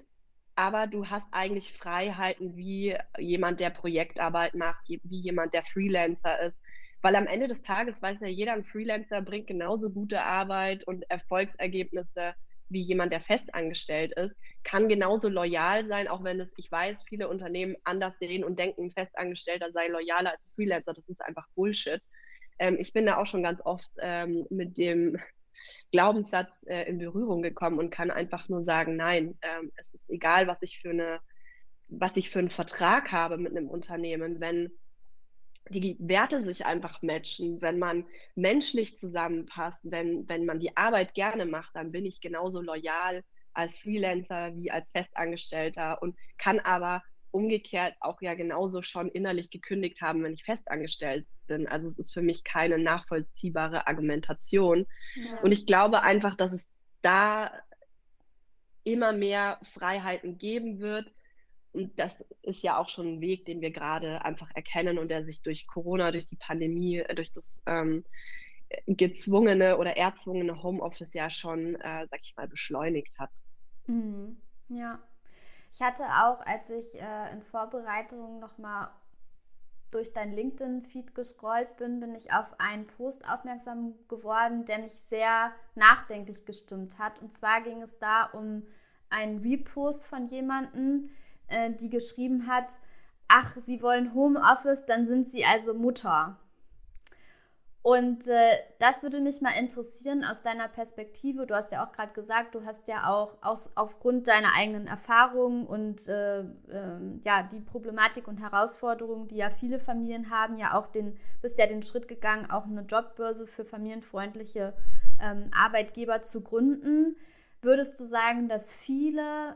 aber 0.56 0.88
du 0.88 1.08
hast 1.08 1.28
eigentlich 1.32 1.72
Freiheiten 1.74 2.56
wie 2.56 2.98
jemand, 3.20 3.60
der 3.60 3.70
Projektarbeit 3.70 4.56
macht, 4.56 4.90
wie 4.90 5.20
jemand, 5.20 5.54
der 5.54 5.62
Freelancer 5.62 6.42
ist. 6.42 6.58
Weil 7.04 7.16
am 7.16 7.28
Ende 7.28 7.48
des 7.48 7.62
Tages 7.62 8.02
weiß 8.02 8.22
ja 8.22 8.28
jeder, 8.28 8.54
ein 8.54 8.66
Freelancer 8.66 9.22
bringt 9.22 9.46
genauso 9.46 9.92
gute 9.92 10.24
Arbeit 10.24 10.84
und 10.86 11.08
Erfolgsergebnisse 11.12 12.34
wie 12.70 12.82
jemand, 12.82 13.12
der 13.12 13.22
festangestellt 13.22 14.14
ist, 14.14 14.36
kann 14.64 14.90
genauso 14.90 15.30
loyal 15.30 15.88
sein, 15.88 16.08
auch 16.08 16.24
wenn 16.24 16.40
es, 16.40 16.50
ich 16.58 16.72
weiß, 16.72 17.04
viele 17.08 17.30
Unternehmen 17.30 17.76
anders 17.84 18.18
sehen 18.20 18.44
und 18.44 18.60
denken, 18.60 18.86
ein 18.86 18.92
Festangestellter 18.92 19.72
sei 19.72 19.88
loyaler 19.88 20.32
als 20.32 20.42
ein 20.42 20.52
Freelancer. 20.56 20.94
Das 20.94 21.08
ist 21.08 21.22
einfach 21.22 21.48
Bullshit. 21.56 22.02
Ähm, 22.60 22.78
ich 22.80 22.94
bin 22.94 23.06
da 23.06 23.18
auch 23.18 23.26
schon 23.26 23.44
ganz 23.44 23.62
oft 23.64 23.90
ähm, 24.00 24.46
mit 24.50 24.78
dem 24.78 25.18
Glaubenssatz 25.92 26.52
äh, 26.66 26.84
in 26.90 26.98
Berührung 26.98 27.42
gekommen 27.42 27.80
und 27.80 27.92
kann 27.92 28.12
einfach 28.12 28.50
nur 28.50 28.64
sagen, 28.64 28.96
nein, 28.96 29.38
ähm, 29.42 29.72
es 29.78 29.94
ist 29.94 30.10
egal, 30.10 30.48
was 30.48 30.62
ich 30.62 30.80
für 30.80 30.90
eine, 30.90 31.20
was 31.88 32.18
ich 32.18 32.30
für 32.30 32.40
einen 32.40 32.50
Vertrag 32.50 33.12
habe 33.12 33.38
mit 33.38 33.56
einem 33.56 33.70
Unternehmen, 33.70 34.40
wenn 34.40 34.72
die 35.70 35.98
Werte 36.00 36.44
sich 36.44 36.66
einfach 36.66 37.02
matchen, 37.02 37.62
wenn 37.62 37.80
man 37.80 38.06
menschlich 38.36 38.98
zusammenpasst, 38.98 39.80
wenn, 39.84 40.28
wenn 40.28 40.46
man 40.46 40.60
die 40.60 40.76
Arbeit 40.76 41.14
gerne 41.14 41.46
macht, 41.46 41.76
dann 41.76 41.92
bin 41.92 42.06
ich 42.06 42.22
genauso 42.22 42.62
loyal 42.62 43.24
als 43.54 43.78
Freelancer 43.78 44.56
wie 44.56 44.72
als 44.72 44.92
Festangestellter 44.92 46.02
und 46.02 46.16
kann 46.38 46.60
aber 46.60 47.04
umgekehrt 47.32 47.96
auch 48.00 48.22
ja 48.22 48.34
genauso 48.36 48.82
schon 48.82 49.10
innerlich 49.10 49.50
gekündigt 49.50 50.02
haben, 50.02 50.24
wenn 50.24 50.34
ich 50.34 50.44
festangestellt 50.44 51.26
bin. 51.48 51.68
Also 51.68 51.88
es 51.88 52.00
ist 52.00 52.14
für 52.14 52.22
mich 52.22 52.44
keine 52.44 52.78
nachvollziehbare 52.78 53.88
Argumentation. 53.88 54.86
Ja. 55.16 55.40
Und 55.42 55.52
ich 55.52 55.66
glaube 55.66 56.02
einfach, 56.02 56.36
dass 56.36 56.54
es 56.54 56.68
da 57.02 57.52
immer 58.84 59.12
mehr 59.12 59.60
Freiheiten 59.74 60.38
geben 60.38 60.80
wird 60.80 61.12
und 61.74 61.98
das 62.00 62.14
ist 62.42 62.64
ja 62.64 62.78
auch 62.78 62.90
schon 62.90 63.16
ein 63.16 63.22
Weg, 63.22 63.46
den 63.46 63.62
wir 63.62 63.72
gerade 63.72 64.24
einfach 64.24 64.50
erkennen 64.56 64.98
und 64.98 65.10
der 65.10 65.24
sich 65.24 65.42
durch 65.42 65.68
Corona, 65.68 66.12
durch 66.12 66.26
die 66.26 66.36
Pandemie, 66.38 66.98
äh, 67.00 67.16
durch 67.16 67.32
das 67.32 67.62
ähm, 67.66 68.04
gezwungene 68.86 69.78
oder 69.78 69.96
erzwungene 69.96 70.62
Homeoffice 70.62 71.14
ja 71.14 71.30
schon, 71.30 71.76
äh, 71.76 72.08
sag 72.10 72.20
ich 72.22 72.36
mal, 72.36 72.48
beschleunigt 72.48 73.18
hat. 73.20 73.30
Mhm. 73.88 74.42
Ja. 74.70 75.00
Ich 75.72 75.82
hatte 75.82 76.04
auch, 76.04 76.40
als 76.46 76.70
ich 76.70 77.00
äh, 77.00 77.32
in 77.34 77.42
Vorbereitung 77.44 78.40
nochmal 78.40 78.90
durch 79.92 80.12
dein 80.14 80.34
LinkedIn-Feed 80.34 81.16
gescrollt 81.16 81.78
bin, 81.78 82.00
bin 82.00 82.14
ich 82.16 82.34
auf 82.34 82.60
einen 82.60 82.88
Post 82.88 83.28
aufmerksam 83.30 83.96
geworden, 84.10 84.66
der 84.66 84.80
mich 84.80 84.94
sehr 84.94 85.52
nachdenklich 85.76 86.46
gestimmt 86.46 87.00
hat. 87.00 87.22
Und 87.22 87.34
zwar 87.34 87.62
ging 87.62 87.82
es 87.82 87.98
da 88.00 88.26
um 88.26 88.64
einen 89.10 89.40
Repost 89.40 90.08
von 90.08 90.28
jemandem, 90.28 91.10
äh, 91.48 91.72
die 91.72 91.90
geschrieben 91.90 92.48
hat, 92.48 92.68
ach, 93.28 93.56
sie 93.66 93.82
wollen 93.82 94.14
Homeoffice, 94.14 94.86
dann 94.86 95.08
sind 95.08 95.30
sie 95.30 95.46
also 95.46 95.74
Mutter. 95.74 96.38
Und 97.88 98.28
äh, 98.28 98.58
das 98.80 99.02
würde 99.02 99.22
mich 99.22 99.40
mal 99.40 99.58
interessieren 99.58 100.26
aus 100.26 100.42
deiner 100.42 100.68
Perspektive. 100.68 101.48
Du 101.48 101.56
hast 101.56 101.72
ja 101.72 101.86
auch 101.86 101.94
gerade 101.94 102.12
gesagt, 102.12 102.54
du 102.54 102.66
hast 102.66 102.90
ja 102.90 103.10
auch 103.10 103.38
aus, 103.42 103.78
aufgrund 103.78 104.28
deiner 104.28 104.54
eigenen 104.58 104.88
Erfahrungen 104.88 105.66
und 105.66 106.06
äh, 106.10 106.42
äh, 106.42 107.00
ja 107.24 107.44
die 107.44 107.62
Problematik 107.62 108.28
und 108.28 108.42
Herausforderungen, 108.42 109.30
die 109.30 109.38
ja 109.38 109.50
viele 109.50 109.80
Familien 109.80 110.30
haben, 110.30 110.58
ja 110.58 110.78
auch 110.78 110.88
den 110.88 111.18
bist 111.42 111.58
ja 111.58 111.66
den 111.66 111.82
Schritt 111.82 112.10
gegangen, 112.10 112.52
auch 112.52 112.66
eine 112.66 112.82
Jobbörse 112.82 113.48
für 113.48 113.64
familienfreundliche 113.64 114.74
ähm, 115.22 115.50
Arbeitgeber 115.58 116.24
zu 116.24 116.42
gründen. 116.42 117.16
Würdest 117.62 117.98
du 118.02 118.04
sagen, 118.04 118.50
dass 118.50 118.76
viele 118.76 119.56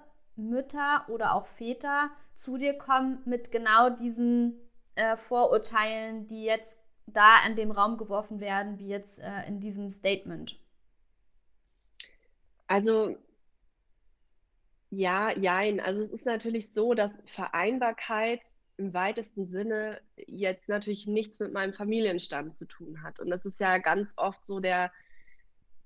Mütter 0.49 1.06
oder 1.08 1.34
auch 1.34 1.47
Väter 1.47 2.10
zu 2.36 2.58
dir 2.58 2.77
kommen 2.77 3.21
mit 3.25 3.51
genau 3.51 3.89
diesen 3.89 4.60
äh, 4.95 5.15
Vorurteilen, 5.15 6.27
die 6.27 6.43
jetzt 6.43 6.77
da 7.08 7.45
in 7.47 7.56
dem 7.56 7.71
Raum 7.71 7.97
geworfen 7.97 8.39
werden, 8.39 8.80
wie 8.80 8.88
jetzt 8.88 9.19
äh, 9.19 9.47
in 9.47 9.60
diesem 9.60 9.89
Statement? 9.89 10.58
Also 12.67 13.17
ja, 14.89 15.32
jein. 15.38 15.80
Also 15.80 16.01
es 16.01 16.10
ist 16.10 16.25
natürlich 16.25 16.73
so, 16.73 16.93
dass 16.93 17.12
Vereinbarkeit 17.25 18.41
im 18.77 18.93
weitesten 18.93 19.47
Sinne 19.47 20.01
jetzt 20.17 20.67
natürlich 20.67 21.08
nichts 21.08 21.39
mit 21.39 21.54
meinem 21.54 21.73
Familienstand 21.73 22.58
zu 22.58 22.65
tun 22.65 23.01
hat. 23.04 23.19
Und 23.19 23.30
das 23.30 23.45
ist 23.45 23.60
ja 23.60 23.77
ganz 23.77 24.13
oft 24.17 24.45
so 24.45 24.60
der, 24.60 24.91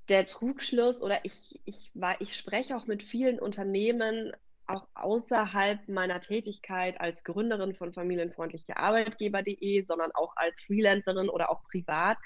der 0.10 0.26
Trugschluss 0.26 1.02
oder 1.02 1.24
ich, 1.24 1.60
ich, 1.65 1.91
ich 2.20 2.36
spreche 2.36 2.76
auch 2.76 2.88
mit 2.88 3.04
vielen 3.04 3.39
Unternehmen, 3.39 4.32
auch 4.67 4.88
außerhalb 4.95 5.88
meiner 5.88 6.21
Tätigkeit 6.21 6.99
als 6.99 7.23
Gründerin 7.23 7.75
von 7.75 7.93
familienfreundliche 7.93 8.78
Arbeitgeber.de, 8.78 9.86
sondern 9.86 10.12
auch 10.13 10.36
als 10.36 10.60
Freelancerin 10.62 11.30
oder 11.30 11.49
auch 11.51 11.63
privat, 11.63 12.17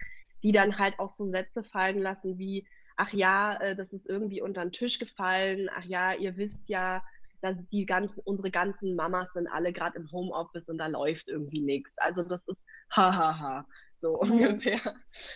die 0.44 0.52
dann 0.52 0.78
halt 0.78 1.00
auch 1.00 1.10
so 1.10 1.26
Sätze 1.26 1.64
fallen 1.64 2.00
lassen 2.00 2.38
wie, 2.38 2.68
ach 2.96 3.14
ja, 3.14 3.56
äh, 3.62 3.76
das 3.76 3.92
ist 3.94 4.10
irgendwie 4.10 4.42
unter 4.42 4.62
den 4.62 4.72
Tisch 4.72 5.00
gefallen, 5.00 5.70
ach 5.74 5.86
ja, 5.86 6.14
ihr 6.14 6.38
wisst 6.38 6.70
ja, 6.70 7.04
dass 7.42 7.58
die 7.72 7.86
ganzen, 7.86 8.22
unsere 8.26 8.52
ganzen 8.52 8.96
Mamas 8.96 9.32
sind 9.34 9.48
alle 9.48 9.72
gerade 9.72 9.98
im 9.98 10.12
Homeoffice 10.12 10.70
und 10.70 10.78
da 10.78 10.88
läuft 10.88 11.30
irgendwie 11.30 11.62
nichts. 11.62 11.98
Also 11.98 12.24
das 12.24 12.46
ist 12.48 12.66
hahaha, 12.92 13.66
so 13.98 14.22
mhm. 14.22 14.32
ungefähr. 14.32 14.80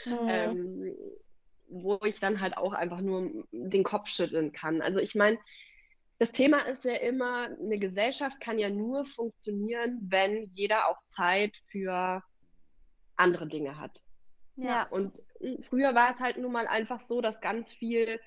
Mhm. 0.06 0.28
Ähm, 0.28 0.96
wo 1.70 2.00
ich 2.04 2.20
dann 2.20 2.40
halt 2.40 2.58
auch 2.58 2.74
einfach 2.74 3.02
nur 3.02 3.46
den 3.52 3.84
Kopf 3.84 4.08
schütteln 4.08 4.52
kann. 4.52 4.82
Also 4.82 5.00
ich 5.00 5.16
meine, 5.16 5.40
das 6.24 6.32
Thema 6.32 6.60
ist 6.60 6.86
ja 6.86 6.96
immer, 6.96 7.50
eine 7.60 7.78
Gesellschaft 7.78 8.40
kann 8.40 8.58
ja 8.58 8.70
nur 8.70 9.06
funktionieren, 9.06 10.00
wenn 10.04 10.48
jeder 10.52 10.88
auch 10.88 10.98
Zeit 11.10 11.58
für 11.68 12.24
andere 13.18 13.46
Dinge 13.46 13.78
hat. 13.78 14.02
Ja. 14.56 14.84
Und 14.84 15.22
früher 15.68 15.94
war 15.96 16.14
es 16.14 16.22
halt 16.22 16.38
nun 16.38 16.54
mal 16.54 16.66
einfach 16.66 17.02
so, 17.08 17.20
dass 17.20 17.42
ganz 17.42 17.74
viel 17.74 18.22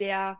der, 0.00 0.38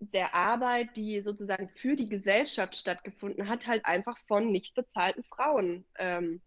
der 0.00 0.34
Arbeit, 0.34 0.94
die 0.96 1.22
sozusagen 1.22 1.70
für 1.70 1.96
die 1.96 2.10
Gesellschaft 2.10 2.76
stattgefunden 2.76 3.48
hat, 3.48 3.66
halt 3.66 3.86
einfach 3.86 4.18
von 4.28 4.52
nicht 4.52 4.74
bezahlten 4.74 5.24
Frauen 5.24 5.86
ähm, 5.96 6.42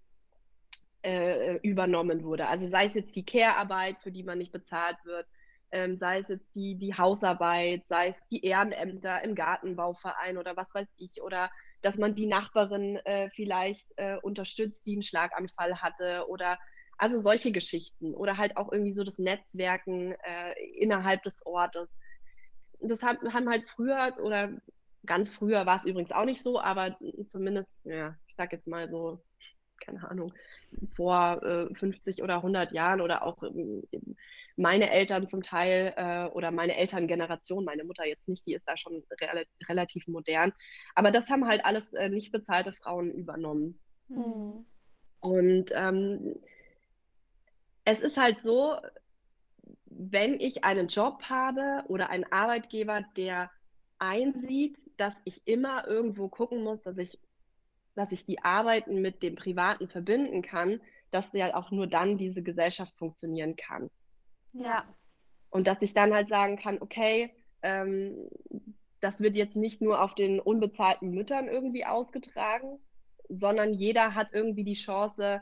äh, 1.01 1.55
übernommen 1.63 2.23
wurde. 2.23 2.49
Also 2.49 2.69
sei 2.69 2.85
es 2.85 2.93
jetzt 2.93 3.15
die 3.15 3.25
Care-Arbeit, 3.25 3.97
für 4.03 4.11
die 4.11 4.21
man 4.21 4.37
nicht 4.37 4.51
bezahlt 4.51 4.97
wird, 5.05 5.25
ähm, 5.73 5.97
sei 5.97 6.19
es 6.19 6.27
jetzt 6.27 6.55
die, 6.55 6.75
die 6.75 6.95
Hausarbeit, 6.95 7.83
sei 7.89 8.09
es 8.09 8.15
die 8.31 8.45
Ehrenämter 8.45 9.23
im 9.23 9.35
Gartenbauverein 9.35 10.37
oder 10.37 10.55
was 10.55 10.73
weiß 10.73 10.87
ich, 10.97 11.21
oder 11.21 11.49
dass 11.81 11.97
man 11.97 12.15
die 12.15 12.27
Nachbarin 12.27 12.97
äh, 13.03 13.29
vielleicht 13.31 13.87
äh, 13.97 14.17
unterstützt, 14.17 14.85
die 14.85 14.93
einen 14.93 15.03
Schlaganfall 15.03 15.81
hatte 15.81 16.25
oder 16.29 16.59
also 16.97 17.19
solche 17.19 17.51
Geschichten 17.51 18.13
oder 18.13 18.37
halt 18.37 18.55
auch 18.55 18.71
irgendwie 18.71 18.93
so 18.93 19.03
das 19.03 19.17
Netzwerken 19.17 20.13
äh, 20.23 20.53
innerhalb 20.77 21.23
des 21.23 21.45
Ortes. 21.45 21.89
Das 22.79 23.01
haben, 23.01 23.33
haben 23.33 23.49
halt 23.49 23.67
früher 23.67 24.15
oder 24.21 24.51
ganz 25.05 25.31
früher 25.31 25.65
war 25.65 25.79
es 25.79 25.85
übrigens 25.85 26.11
auch 26.11 26.25
nicht 26.25 26.43
so, 26.43 26.61
aber 26.61 26.97
zumindest, 27.25 27.85
ja, 27.85 28.15
ich 28.27 28.35
sag 28.35 28.53
jetzt 28.53 28.67
mal 28.67 28.89
so 28.89 29.21
keine 29.83 30.09
Ahnung, 30.09 30.33
vor 30.95 31.43
äh, 31.43 31.73
50 31.73 32.23
oder 32.23 32.37
100 32.37 32.71
Jahren 32.71 33.01
oder 33.01 33.23
auch 33.23 33.43
ähm, 33.43 33.83
meine 34.55 34.89
Eltern 34.89 35.27
zum 35.27 35.41
Teil 35.41 35.93
äh, 35.97 36.25
oder 36.33 36.51
meine 36.51 36.75
Elterngeneration, 36.75 37.65
meine 37.65 37.83
Mutter 37.83 38.05
jetzt 38.05 38.27
nicht, 38.27 38.45
die 38.45 38.53
ist 38.53 38.67
da 38.67 38.77
schon 38.77 39.03
re 39.21 39.45
relativ 39.67 40.07
modern. 40.07 40.53
Aber 40.95 41.11
das 41.11 41.27
haben 41.29 41.47
halt 41.47 41.65
alles 41.65 41.93
äh, 41.93 42.09
nicht 42.09 42.31
bezahlte 42.31 42.73
Frauen 42.73 43.11
übernommen. 43.11 43.79
Mhm. 44.09 44.65
Und 45.19 45.71
ähm, 45.73 46.35
es 47.85 47.99
ist 47.99 48.17
halt 48.17 48.41
so, 48.43 48.77
wenn 49.85 50.39
ich 50.39 50.63
einen 50.63 50.87
Job 50.87 51.23
habe 51.23 51.83
oder 51.87 52.09
einen 52.09 52.25
Arbeitgeber, 52.31 53.03
der 53.17 53.49
einsieht, 53.99 54.77
dass 54.97 55.13
ich 55.23 55.47
immer 55.47 55.87
irgendwo 55.87 56.27
gucken 56.27 56.63
muss, 56.63 56.81
dass 56.81 56.97
ich 56.97 57.19
dass 57.95 58.11
ich 58.11 58.25
die 58.25 58.39
Arbeiten 58.43 59.01
mit 59.01 59.21
dem 59.23 59.35
Privaten 59.35 59.87
verbinden 59.87 60.41
kann, 60.41 60.81
dass 61.11 61.31
ja 61.33 61.55
auch 61.55 61.71
nur 61.71 61.87
dann 61.87 62.17
diese 62.17 62.41
Gesellschaft 62.41 62.97
funktionieren 62.97 63.55
kann. 63.55 63.89
Ja. 64.53 64.85
Und 65.49 65.67
dass 65.67 65.81
ich 65.81 65.93
dann 65.93 66.13
halt 66.13 66.29
sagen 66.29 66.57
kann, 66.57 66.81
okay, 66.81 67.33
ähm, 67.61 68.29
das 68.99 69.19
wird 69.19 69.35
jetzt 69.35 69.55
nicht 69.55 69.81
nur 69.81 70.01
auf 70.01 70.15
den 70.15 70.39
unbezahlten 70.39 71.11
Müttern 71.11 71.47
irgendwie 71.47 71.85
ausgetragen, 71.85 72.79
sondern 73.29 73.73
jeder 73.73 74.15
hat 74.15 74.29
irgendwie 74.31 74.63
die 74.63 74.73
Chance, 74.73 75.41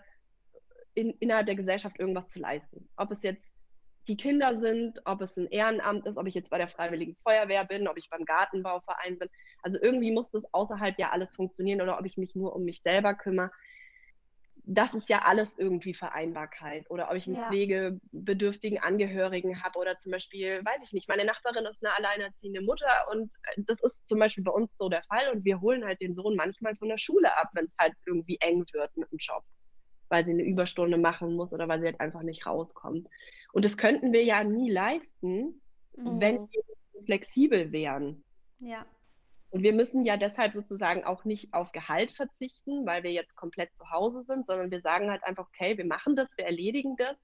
in, 0.94 1.12
innerhalb 1.20 1.46
der 1.46 1.56
Gesellschaft 1.56 2.00
irgendwas 2.00 2.30
zu 2.30 2.40
leisten. 2.40 2.90
Ob 2.98 3.12
es 3.12 3.24
jetzt 3.24 3.44
die 4.08 4.18
Kinder 4.18 4.60
sind, 4.60 5.00
ob 5.06 5.22
es 5.22 5.38
ein 5.38 5.48
Ehrenamt 5.48 6.06
ist, 6.06 6.18
ob 6.18 6.28
ich 6.28 6.34
jetzt 6.34 6.50
bei 6.50 6.58
der 6.58 6.68
Freiwilligen 6.68 7.16
Feuerwehr 7.24 7.66
bin, 7.66 7.88
ob 7.88 7.98
ich 7.98 8.10
beim 8.10 8.26
Gartenbauverein 8.26 9.20
bin. 9.20 9.30
Also 9.62 9.80
irgendwie 9.82 10.12
muss 10.12 10.30
das 10.32 10.44
außerhalb 10.54 10.98
ja 10.98 11.12
alles 11.12 11.36
funktionieren 11.36 11.82
oder 11.82 12.00
ob 12.00 12.06
ich 12.06 12.18
mich 12.18 12.36
nur 12.36 12.56
um 12.56 12.64
mich 12.64 12.82
selber 12.82 13.14
kümmere. 13.14 13.52
Das 14.64 14.94
ist 14.94 15.10
ja 15.10 15.20
alles 15.24 15.50
irgendwie 15.58 15.94
Vereinbarkeit. 15.94 16.90
Oder 16.90 17.10
ob 17.10 17.16
ich 17.16 17.28
einen 17.28 17.38
ja. 17.38 17.48
pflegebedürftigen 17.48 18.80
Angehörigen 18.80 19.64
habe 19.64 19.80
oder 19.80 19.98
zum 19.98 20.12
Beispiel, 20.12 20.64
weiß 20.64 20.86
ich 20.86 20.94
nicht, 20.94 21.10
meine 21.10 21.26
Nachbarin 21.26 21.66
ist 21.66 21.84
eine 21.84 21.96
alleinerziehende 21.96 22.62
Mutter 22.62 23.08
und 23.12 23.34
das 23.58 23.82
ist 23.82 24.08
zum 24.08 24.20
Beispiel 24.20 24.44
bei 24.44 24.52
uns 24.52 24.76
so 24.78 24.90
der 24.90 25.04
Fall 25.04 25.32
und 25.34 25.46
wir 25.46 25.62
holen 25.62 25.84
halt 25.84 26.00
den 26.02 26.14
Sohn 26.14 26.36
manchmal 26.36 26.76
von 26.76 26.90
der 26.90 26.98
Schule 26.98 27.36
ab, 27.38 27.50
wenn 27.54 27.66
es 27.66 27.76
halt 27.80 27.94
irgendwie 28.06 28.38
eng 28.40 28.66
wird 28.74 28.96
mit 28.98 29.12
dem 29.12 29.18
Job 29.18 29.44
weil 30.12 30.26
sie 30.26 30.32
eine 30.32 30.44
Überstunde 30.44 30.98
machen 30.98 31.36
muss 31.36 31.54
oder 31.54 31.68
weil 31.70 31.80
sie 31.80 31.86
halt 31.86 32.02
einfach 32.02 32.22
nicht 32.22 32.46
rauskommt. 32.46 33.08
Und 33.54 33.66
das 33.66 33.78
könnten 33.78 34.12
wir 34.12 34.24
ja 34.24 34.44
nie 34.44 34.70
leisten, 34.70 35.62
mhm. 35.96 36.20
wenn 36.20 36.50
wir 36.52 36.64
flexibel 37.06 37.72
wären. 37.72 38.24
Ja. 38.60 38.86
Und 39.52 39.64
wir 39.64 39.74
müssen 39.74 40.04
ja 40.04 40.16
deshalb 40.16 40.54
sozusagen 40.54 41.04
auch 41.04 41.26
nicht 41.26 41.54
auf 41.54 41.74
Gehalt 41.74 42.12
verzichten, 42.12 42.86
weil 42.86 43.04
wir 43.04 43.12
jetzt 43.12 43.36
komplett 43.36 43.76
zu 43.76 43.92
Hause 43.92 44.24
sind, 44.24 44.46
sondern 44.46 44.72
wir 44.72 44.80
sagen 44.80 45.12
halt 45.12 45.24
einfach, 45.24 45.48
okay, 45.48 45.78
wir 45.78 45.86
machen 45.86 46.16
das, 46.16 46.38
wir 46.38 46.46
erledigen 46.46 46.96
das, 46.96 47.18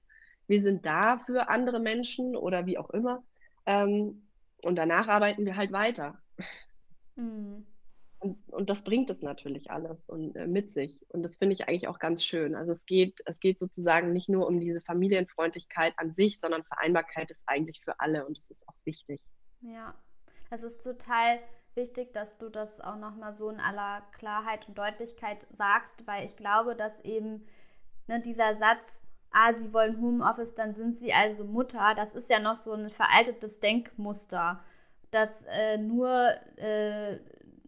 wir 0.46 0.60
sind 0.60 0.84
da 0.84 1.18
für 1.18 1.48
andere 1.48 1.80
Menschen 1.80 2.36
oder 2.36 2.66
wie 2.66 2.78
auch 2.78 2.90
immer. 2.90 3.24
Ähm, 3.64 4.28
und 4.62 4.76
danach 4.76 5.08
arbeiten 5.08 5.46
wir 5.46 5.56
halt 5.56 5.72
weiter. 5.72 6.18
Mhm. 7.16 7.66
Und, 8.20 8.36
und 8.48 8.68
das 8.68 8.82
bringt 8.82 9.08
es 9.10 9.22
natürlich 9.22 9.70
alles 9.70 10.08
und, 10.08 10.34
äh, 10.36 10.46
mit 10.46 10.72
sich. 10.72 11.06
Und 11.08 11.22
das 11.22 11.36
finde 11.36 11.54
ich 11.54 11.68
eigentlich 11.68 11.88
auch 11.88 12.00
ganz 12.00 12.24
schön. 12.24 12.56
Also 12.56 12.72
es 12.72 12.84
geht, 12.84 13.20
es 13.26 13.38
geht 13.38 13.58
sozusagen 13.58 14.12
nicht 14.12 14.28
nur 14.28 14.46
um 14.48 14.60
diese 14.60 14.80
Familienfreundlichkeit 14.80 15.94
an 15.96 16.14
sich, 16.14 16.40
sondern 16.40 16.64
Vereinbarkeit 16.64 17.30
ist 17.30 17.40
eigentlich 17.46 17.80
für 17.84 18.00
alle 18.00 18.26
und 18.26 18.36
das 18.36 18.50
ist 18.50 18.68
auch 18.68 18.74
wichtig. 18.84 19.24
Ja, 19.60 19.94
es 20.50 20.62
ist 20.62 20.82
total 20.82 21.38
wichtig, 21.78 22.12
dass 22.12 22.36
du 22.36 22.50
das 22.50 22.80
auch 22.80 22.96
nochmal 22.96 23.34
so 23.34 23.48
in 23.48 23.60
aller 23.60 24.02
Klarheit 24.18 24.68
und 24.68 24.76
Deutlichkeit 24.76 25.46
sagst, 25.56 26.06
weil 26.06 26.26
ich 26.26 26.36
glaube, 26.36 26.74
dass 26.74 27.00
eben 27.04 27.46
ne, 28.08 28.20
dieser 28.20 28.56
Satz, 28.56 29.00
ah, 29.30 29.52
sie 29.52 29.72
wollen 29.72 30.00
Homeoffice, 30.02 30.54
dann 30.54 30.74
sind 30.74 30.96
sie 30.96 31.12
also 31.12 31.44
Mutter, 31.44 31.94
das 31.94 32.12
ist 32.14 32.28
ja 32.28 32.40
noch 32.40 32.56
so 32.56 32.72
ein 32.72 32.90
veraltetes 32.90 33.60
Denkmuster, 33.60 34.60
dass 35.12 35.44
äh, 35.46 35.78
nur 35.78 36.34
äh, 36.56 37.18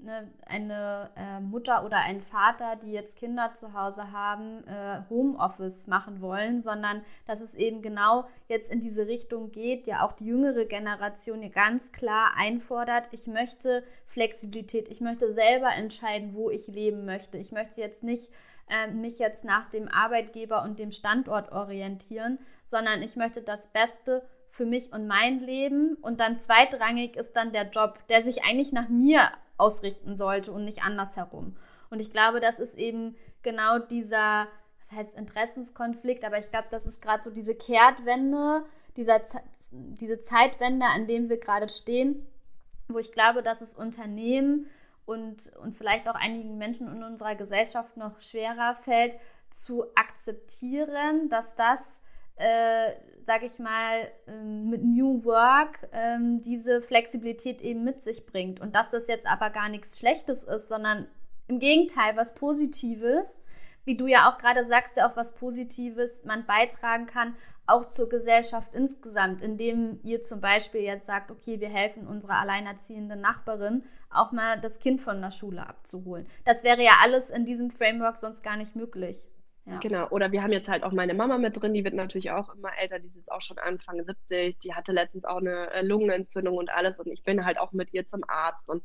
ne, 0.02 0.30
eine 0.46 1.10
äh, 1.16 1.40
Mutter 1.40 1.84
oder 1.84 1.98
ein 1.98 2.20
Vater, 2.20 2.76
die 2.76 2.92
jetzt 2.92 3.16
Kinder 3.16 3.54
zu 3.54 3.72
Hause 3.72 4.12
haben, 4.12 4.66
äh, 4.66 5.02
Homeoffice 5.08 5.86
machen 5.86 6.20
wollen, 6.20 6.60
sondern 6.60 7.02
dass 7.26 7.40
es 7.40 7.54
eben 7.54 7.82
genau 7.82 8.28
jetzt 8.48 8.70
in 8.70 8.80
diese 8.80 9.06
Richtung 9.06 9.52
geht, 9.52 9.86
ja 9.86 10.04
auch 10.04 10.12
die 10.12 10.26
jüngere 10.26 10.64
Generation 10.64 11.40
hier 11.40 11.50
ganz 11.50 11.92
klar 11.92 12.32
einfordert, 12.36 13.08
ich 13.12 13.26
möchte 13.26 13.84
Flexibilität, 14.06 14.88
ich 14.88 15.00
möchte 15.00 15.32
selber 15.32 15.70
entscheiden, 15.76 16.34
wo 16.34 16.50
ich 16.50 16.66
leben 16.66 17.04
möchte. 17.04 17.38
Ich 17.38 17.52
möchte 17.52 17.80
jetzt 17.80 18.02
nicht 18.02 18.28
äh, 18.68 18.88
mich 18.88 19.18
jetzt 19.18 19.44
nach 19.44 19.70
dem 19.70 19.88
Arbeitgeber 19.88 20.62
und 20.62 20.78
dem 20.78 20.90
Standort 20.90 21.52
orientieren, 21.52 22.38
sondern 22.64 23.02
ich 23.02 23.16
möchte 23.16 23.42
das 23.42 23.68
Beste 23.68 24.22
für 24.50 24.66
mich 24.66 24.92
und 24.92 25.06
mein 25.06 25.40
Leben 25.40 25.94
und 26.02 26.20
dann 26.20 26.36
zweitrangig 26.36 27.16
ist 27.16 27.32
dann 27.34 27.52
der 27.52 27.70
Job, 27.70 27.98
der 28.08 28.22
sich 28.22 28.42
eigentlich 28.44 28.72
nach 28.72 28.88
mir 28.88 29.30
ausrichten 29.60 30.16
sollte 30.16 30.52
und 30.52 30.64
nicht 30.64 30.82
andersherum. 30.82 31.56
Und 31.90 32.00
ich 32.00 32.10
glaube, 32.10 32.40
das 32.40 32.58
ist 32.58 32.76
eben 32.76 33.16
genau 33.42 33.78
dieser, 33.78 34.46
das 34.88 34.98
heißt 34.98 35.14
Interessenskonflikt, 35.14 36.24
aber 36.24 36.38
ich 36.38 36.50
glaube, 36.50 36.68
das 36.70 36.86
ist 36.86 37.02
gerade 37.02 37.22
so 37.22 37.30
diese 37.30 37.54
Kehrtwende, 37.54 38.64
dieser, 38.96 39.20
diese 39.70 40.20
Zeitwende, 40.20 40.86
an 40.86 41.06
dem 41.06 41.28
wir 41.28 41.38
gerade 41.38 41.68
stehen, 41.68 42.26
wo 42.88 42.98
ich 42.98 43.12
glaube, 43.12 43.42
dass 43.42 43.60
es 43.60 43.74
Unternehmen 43.74 44.68
und, 45.04 45.52
und 45.62 45.76
vielleicht 45.76 46.08
auch 46.08 46.14
einigen 46.14 46.58
Menschen 46.58 46.88
in 46.88 47.02
unserer 47.02 47.34
Gesellschaft 47.34 47.96
noch 47.96 48.20
schwerer 48.20 48.76
fällt, 48.84 49.14
zu 49.54 49.84
akzeptieren, 49.94 51.28
dass 51.28 51.54
das 51.56 51.80
äh, 52.36 52.92
sage 53.30 53.46
ich 53.46 53.60
mal, 53.60 54.10
ähm, 54.26 54.70
mit 54.70 54.82
New 54.82 55.24
Work 55.24 55.88
ähm, 55.92 56.40
diese 56.42 56.82
Flexibilität 56.82 57.60
eben 57.60 57.84
mit 57.84 58.02
sich 58.02 58.26
bringt. 58.26 58.58
Und 58.58 58.74
dass 58.74 58.90
das 58.90 59.06
jetzt 59.06 59.24
aber 59.24 59.50
gar 59.50 59.68
nichts 59.68 60.00
Schlechtes 60.00 60.42
ist, 60.42 60.66
sondern 60.66 61.06
im 61.46 61.60
Gegenteil 61.60 62.16
was 62.16 62.34
Positives, 62.34 63.40
wie 63.84 63.96
du 63.96 64.08
ja 64.08 64.28
auch 64.28 64.38
gerade 64.38 64.66
sagst, 64.66 64.96
ja 64.96 65.08
auch 65.08 65.16
was 65.16 65.36
Positives 65.36 66.24
man 66.24 66.44
beitragen 66.44 67.06
kann, 67.06 67.36
auch 67.68 67.88
zur 67.90 68.08
Gesellschaft 68.08 68.74
insgesamt, 68.74 69.42
indem 69.42 70.00
ihr 70.02 70.20
zum 70.22 70.40
Beispiel 70.40 70.80
jetzt 70.80 71.06
sagt, 71.06 71.30
okay, 71.30 71.60
wir 71.60 71.68
helfen 71.68 72.08
unserer 72.08 72.40
alleinerziehenden 72.40 73.20
Nachbarin, 73.20 73.84
auch 74.10 74.32
mal 74.32 74.60
das 74.60 74.80
Kind 74.80 75.02
von 75.02 75.22
der 75.22 75.30
Schule 75.30 75.64
abzuholen. 75.64 76.26
Das 76.44 76.64
wäre 76.64 76.82
ja 76.82 76.94
alles 77.00 77.30
in 77.30 77.44
diesem 77.44 77.70
Framework 77.70 78.16
sonst 78.16 78.42
gar 78.42 78.56
nicht 78.56 78.74
möglich. 78.74 79.29
Ja. 79.70 79.78
Genau. 79.78 80.08
Oder 80.08 80.32
wir 80.32 80.42
haben 80.42 80.52
jetzt 80.52 80.68
halt 80.68 80.82
auch 80.82 80.92
meine 80.92 81.14
Mama 81.14 81.38
mit 81.38 81.60
drin, 81.60 81.74
die 81.74 81.84
wird 81.84 81.94
natürlich 81.94 82.30
auch 82.32 82.52
immer 82.54 82.70
älter, 82.76 82.98
die 82.98 83.06
ist 83.06 83.16
jetzt 83.16 83.30
auch 83.30 83.42
schon 83.42 83.58
Anfang 83.58 84.04
70, 84.04 84.58
die 84.58 84.74
hatte 84.74 84.92
letztens 84.92 85.24
auch 85.24 85.36
eine 85.36 85.70
äh, 85.70 85.82
Lungenentzündung 85.82 86.56
und 86.56 86.70
alles 86.70 86.98
und 86.98 87.06
ich 87.06 87.22
bin 87.22 87.44
halt 87.44 87.58
auch 87.58 87.72
mit 87.72 87.92
ihr 87.92 88.06
zum 88.08 88.22
Arzt 88.26 88.68
und 88.68 88.82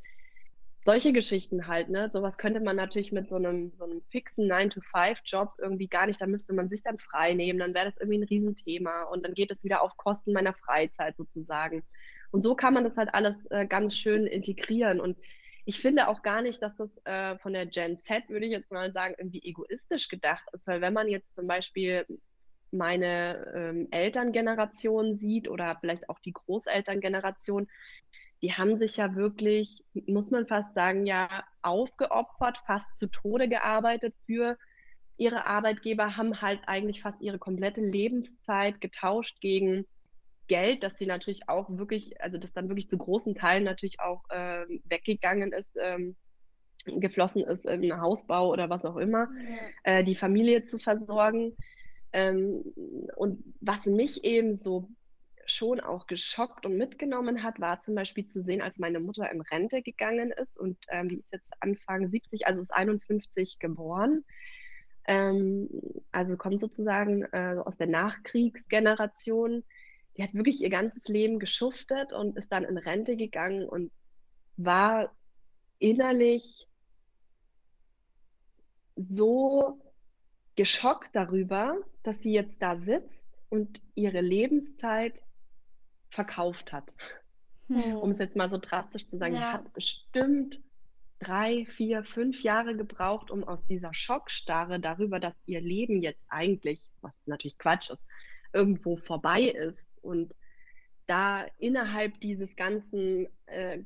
solche 0.86 1.13
Geschichten 1.13 1.65
halt, 1.65 1.89
ne? 1.89 2.11
Sowas 2.13 2.38
könnte 2.38 2.59
man 2.59 2.75
natürlich 2.75 3.11
mit 3.11 3.27
so 3.27 3.38
einem, 3.38 3.71
so 3.73 3.86
einem 3.86 4.03
fixen 4.11 4.47
9-to-5-Job 4.47 5.53
irgendwie 5.57 5.88
gar 5.88 6.05
nicht, 6.05 6.21
da 6.21 6.27
müsste 6.27 6.53
man 6.53 6.69
sich 6.69 6.83
dann 6.83 6.99
frei 6.99 7.33
nehmen, 7.33 7.57
dann 7.57 7.73
wäre 7.73 7.86
das 7.86 7.97
irgendwie 7.97 8.19
ein 8.19 8.27
Riesenthema 8.27 9.03
und 9.05 9.25
dann 9.25 9.33
geht 9.33 9.49
es 9.49 9.63
wieder 9.63 9.81
auf 9.81 9.97
Kosten 9.97 10.31
meiner 10.31 10.53
Freizeit 10.53 11.17
sozusagen. 11.17 11.83
Und 12.29 12.43
so 12.43 12.53
kann 12.53 12.75
man 12.75 12.83
das 12.83 12.95
halt 12.97 13.11
alles 13.13 13.43
äh, 13.49 13.65
ganz 13.65 13.97
schön 13.97 14.27
integrieren 14.27 14.99
und 14.99 15.17
ich 15.66 15.82
finde 15.82 16.07
auch 16.07 16.22
gar 16.22 16.41
nicht, 16.41 16.61
dass 16.61 16.76
das 16.78 16.89
äh, 17.05 17.38
von 17.39 17.53
der 17.53 17.66
Gen 17.66 17.99
Z, 18.01 18.30
würde 18.30 18.45
ich 18.45 18.51
jetzt 18.51 18.72
mal 18.72 18.91
sagen, 18.91 19.16
irgendwie 19.18 19.43
egoistisch 19.43 20.07
gedacht 20.07 20.43
ist, 20.53 20.68
weil 20.68 20.82
wenn 20.82 20.93
man 20.93 21.07
jetzt 21.07 21.36
zum 21.36 21.47
Beispiel 21.47 22.05
meine 22.72 23.51
ähm, 23.55 23.88
Elterngeneration 23.91 25.18
sieht 25.18 25.49
oder 25.49 25.78
vielleicht 25.80 26.09
auch 26.09 26.20
die 26.20 26.34
Großelterngeneration, 26.34 27.68
die 28.41 28.53
haben 28.53 28.78
sich 28.78 28.97
ja 28.97 29.16
wirklich, 29.16 29.84
muss 30.05 30.30
man 30.30 30.45
fast 30.45 30.74
sagen, 30.76 31.05
ja 31.05 31.43
aufgeopfert, 31.63 32.59
fast 32.68 32.86
zu 32.97 33.07
Tode 33.07 33.47
gearbeitet 33.47 34.13
für 34.26 34.57
ihre 35.18 35.45
Arbeitgeber, 35.45 36.18
haben 36.18 36.41
halt 36.41 36.59
eigentlich 36.68 37.01
fast 37.01 37.22
ihre 37.22 37.39
komplette 37.39 37.82
Lebenszeit 37.82 38.82
getauscht 38.82 39.39
gegen 39.41 39.88
Geld, 40.47 40.83
dass 40.83 40.97
sie 40.97 41.05
natürlich 41.05 41.49
auch 41.49 41.69
wirklich, 41.69 42.21
also 42.21 42.37
das 42.37 42.53
dann 42.53 42.69
wirklich 42.69 42.89
zu 42.89 42.97
großen 42.97 43.35
Teilen 43.35 43.63
natürlich 43.63 43.99
auch 43.99 44.23
ähm, 44.31 44.81
weggegangen 44.85 45.51
ist, 45.53 45.75
ähm, 45.79 46.15
geflossen 46.85 47.43
ist 47.43 47.65
in 47.65 47.99
Hausbau 47.99 48.51
oder 48.51 48.69
was 48.69 48.85
auch 48.85 48.97
immer, 48.97 49.29
ja. 49.83 49.99
äh, 49.99 50.03
die 50.03 50.15
Familie 50.15 50.63
zu 50.63 50.77
versorgen. 50.77 51.55
Ähm, 52.13 52.63
und 53.15 53.43
was 53.59 53.85
mich 53.85 54.23
eben 54.23 54.55
so 54.55 54.89
schon 55.47 55.79
auch 55.79 56.07
geschockt 56.07 56.65
und 56.65 56.77
mitgenommen 56.77 57.43
hat, 57.43 57.59
war 57.59 57.81
zum 57.81 57.95
Beispiel 57.95 58.25
zu 58.25 58.41
sehen, 58.41 58.61
als 58.61 58.77
meine 58.77 58.99
Mutter 58.99 59.31
in 59.31 59.41
Rente 59.41 59.81
gegangen 59.81 60.31
ist 60.31 60.57
und 60.57 60.77
ähm, 60.89 61.09
die 61.09 61.17
ist 61.17 61.31
jetzt 61.31 61.51
Anfang 61.59 62.09
70, 62.09 62.47
also 62.47 62.61
ist 62.61 62.73
51 62.73 63.59
geboren. 63.59 64.23
Ähm, 65.07 65.69
also 66.11 66.35
kommt 66.35 66.59
sozusagen 66.59 67.23
äh, 67.31 67.57
aus 67.63 67.77
der 67.77 67.87
Nachkriegsgeneration 67.87 69.63
die 70.18 70.24
hat 70.24 70.34
wirklich 70.34 70.61
ihr 70.61 70.70
ganzes 70.70 71.07
Leben 71.07 71.39
geschuftet 71.39 72.13
und 72.13 72.38
ist 72.38 72.51
dann 72.51 72.63
in 72.63 72.78
Rente 72.78 73.16
gegangen 73.16 73.68
und 73.68 73.91
war 74.57 75.13
innerlich 75.80 76.68
so 78.95 79.82
geschockt 80.55 81.09
darüber, 81.13 81.78
dass 82.03 82.20
sie 82.20 82.32
jetzt 82.32 82.61
da 82.61 82.78
sitzt 82.78 83.28
und 83.49 83.82
ihre 83.93 84.22
Lebenszeit 84.22 85.13
verkauft 86.09 86.72
hat. 86.72 86.86
Hm. 87.68 87.97
Um 87.97 88.11
es 88.11 88.20
jetzt 88.20 88.36
mal 88.36 88.49
so 88.49 88.57
drastisch 88.57 89.07
zu 89.07 89.18
sagen, 89.18 89.36
ja. 89.36 89.39
die 89.39 89.57
hat 89.57 89.74
bestimmt 89.74 90.59
drei, 91.20 91.66
vier, 91.66 92.03
fünf 92.03 92.41
Jahre 92.41 92.76
gebraucht, 92.76 93.32
um 93.32 93.43
aus 93.43 93.66
dieser 93.66 93.93
Schockstarre 93.93 94.80
darüber, 94.80 95.20
dass 95.20 95.34
ihr 95.45 95.61
Leben 95.61 96.01
jetzt 96.01 96.24
eigentlich, 96.30 96.89
was 97.01 97.13
natürlich 97.26 97.57
Quatsch 97.57 97.89
ist, 97.89 98.05
irgendwo 98.53 98.97
vorbei 98.97 99.41
ist, 99.41 99.84
und 100.05 100.33
da 101.07 101.45
innerhalb 101.59 102.19
dieses 102.21 102.55
ganzen 102.55 103.27
äh, 103.47 103.79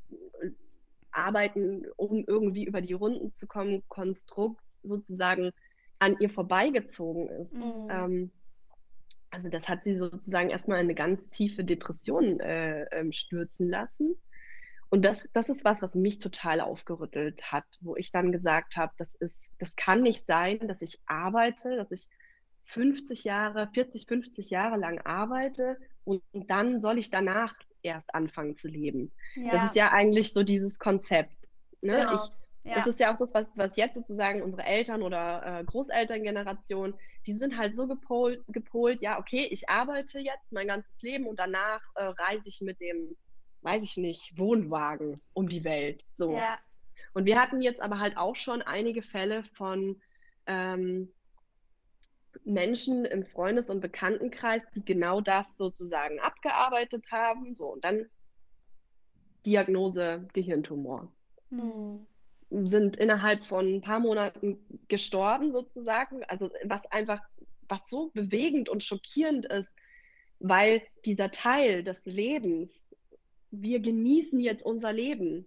Arbeiten, 1.10 1.86
um 1.96 2.24
irgendwie 2.26 2.64
über 2.64 2.80
die 2.80 2.92
Runden 2.92 3.34
zu 3.36 3.46
kommen, 3.46 3.82
Konstrukt 3.88 4.62
sozusagen 4.82 5.52
an 5.98 6.16
ihr 6.18 6.30
vorbeigezogen 6.30 7.28
ist. 7.28 7.52
Mhm. 7.52 7.88
Ähm, 7.90 8.30
also 9.30 9.48
das 9.48 9.68
hat 9.68 9.84
sie 9.84 9.96
sozusagen 9.96 10.50
erstmal 10.50 10.78
in 10.78 10.86
eine 10.86 10.94
ganz 10.94 11.28
tiefe 11.30 11.62
Depression 11.62 12.40
äh, 12.40 12.84
ähm, 12.90 13.12
stürzen 13.12 13.68
lassen. 13.68 14.16
Und 14.88 15.04
das, 15.04 15.28
das 15.32 15.48
ist 15.48 15.64
was, 15.64 15.82
was 15.82 15.94
mich 15.94 16.18
total 16.18 16.60
aufgerüttelt 16.60 17.52
hat, 17.52 17.64
wo 17.80 17.94
ich 17.96 18.10
dann 18.10 18.32
gesagt 18.32 18.76
habe, 18.76 18.92
das 18.98 19.14
ist, 19.14 19.52
das 19.60 19.76
kann 19.76 20.02
nicht 20.02 20.26
sein, 20.26 20.66
dass 20.66 20.82
ich 20.82 20.98
arbeite, 21.06 21.76
dass 21.76 21.92
ich 21.92 22.08
50 22.64 23.24
Jahre, 23.24 23.68
40, 23.74 24.06
50 24.06 24.50
Jahre 24.50 24.76
lang 24.76 25.00
arbeite 25.00 25.76
und, 26.04 26.22
dann 26.32 26.80
soll 26.80 26.98
ich 26.98 27.10
danach 27.10 27.54
erst 27.82 28.14
anfangen 28.14 28.56
zu 28.56 28.68
leben. 28.68 29.12
Ja. 29.34 29.50
Das 29.50 29.64
ist 29.66 29.76
ja 29.76 29.92
eigentlich 29.92 30.32
so 30.32 30.42
dieses 30.42 30.78
Konzept. 30.78 31.48
Ne? 31.80 31.96
Genau. 31.96 32.14
Ich, 32.14 32.20
ja. 32.64 32.74
Das 32.74 32.86
ist 32.86 33.00
ja 33.00 33.12
auch 33.12 33.18
das, 33.18 33.32
was, 33.32 33.46
was 33.54 33.76
jetzt 33.76 33.94
sozusagen 33.94 34.42
unsere 34.42 34.64
Eltern 34.64 35.02
oder 35.02 35.60
äh, 35.60 35.64
Großelterngeneration, 35.64 36.94
die 37.26 37.34
sind 37.34 37.56
halt 37.56 37.74
so 37.74 37.86
gepolt, 37.86 38.42
gepolt, 38.48 39.00
ja, 39.00 39.18
okay, 39.18 39.46
ich 39.50 39.68
arbeite 39.68 40.18
jetzt 40.18 40.52
mein 40.52 40.66
ganzes 40.66 41.00
Leben 41.00 41.26
und 41.26 41.38
danach 41.38 41.82
äh, 41.94 42.04
reise 42.04 42.48
ich 42.48 42.60
mit 42.60 42.80
dem, 42.80 43.16
weiß 43.62 43.82
ich 43.82 43.96
nicht, 43.96 44.38
Wohnwagen 44.38 45.20
um 45.32 45.48
die 45.48 45.64
Welt. 45.64 46.04
So. 46.16 46.36
Ja. 46.36 46.58
Und 47.14 47.24
wir 47.24 47.40
hatten 47.40 47.62
jetzt 47.62 47.80
aber 47.80 47.98
halt 47.98 48.16
auch 48.16 48.36
schon 48.36 48.62
einige 48.62 49.02
Fälle 49.02 49.42
von 49.54 50.00
ähm, 50.46 51.10
Menschen 52.44 53.04
im 53.04 53.24
Freundes- 53.24 53.68
und 53.68 53.80
Bekanntenkreis, 53.80 54.62
die 54.74 54.84
genau 54.84 55.20
das 55.20 55.46
sozusagen 55.56 56.20
abgearbeitet 56.20 57.04
haben. 57.10 57.54
So, 57.54 57.72
und 57.72 57.84
dann 57.84 58.06
Diagnose 59.46 60.28
Gehirntumor. 60.32 61.12
Hm. 61.50 62.06
Sind 62.50 62.96
innerhalb 62.96 63.44
von 63.44 63.76
ein 63.76 63.80
paar 63.80 64.00
Monaten 64.00 64.58
gestorben 64.88 65.52
sozusagen. 65.52 66.24
Also 66.24 66.50
was 66.64 66.84
einfach, 66.90 67.20
was 67.68 67.80
so 67.88 68.10
bewegend 68.12 68.68
und 68.68 68.82
schockierend 68.82 69.46
ist, 69.46 69.68
weil 70.40 70.82
dieser 71.04 71.30
Teil 71.30 71.84
des 71.84 72.04
Lebens, 72.04 72.70
wir 73.50 73.80
genießen 73.80 74.40
jetzt 74.40 74.64
unser 74.64 74.92
Leben, 74.92 75.46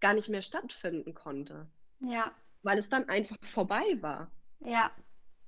gar 0.00 0.14
nicht 0.14 0.28
mehr 0.28 0.42
stattfinden 0.42 1.14
konnte. 1.14 1.68
Ja. 2.00 2.32
Weil 2.62 2.78
es 2.78 2.88
dann 2.88 3.08
einfach 3.08 3.36
vorbei 3.42 3.84
war. 4.00 4.30
Ja. 4.60 4.90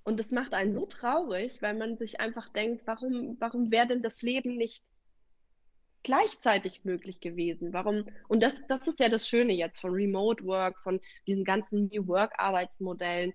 Und 0.05 0.21
das 0.21 0.31
macht 0.31 0.53
einen 0.53 0.73
so 0.73 0.87
traurig, 0.87 1.63
weil 1.63 1.75
man 1.75 1.97
sich 1.97 2.21
einfach 2.21 2.49
denkt, 2.51 2.87
warum, 2.87 3.37
warum 3.41 3.71
wäre 3.71 3.87
denn 3.87 4.03
das 4.03 4.21
Leben 4.23 4.57
nicht 4.57 4.83
gleichzeitig 6.03 6.85
möglich 6.85 7.21
gewesen? 7.21 7.73
Warum? 7.73 8.07
Und 8.29 8.43
das, 8.43 8.53
das 8.69 8.87
ist 8.87 9.01
ja 9.01 9.09
das 9.09 9.27
Schöne 9.27 9.55
jetzt 9.55 9.81
von 9.81 9.93
Remote 9.93 10.45
Work, 10.45 10.79
von 10.83 11.01
diesen 11.27 11.45
ganzen 11.45 11.89
New 11.93 12.07
Work 12.07 12.35
Arbeitsmodellen. 12.39 13.33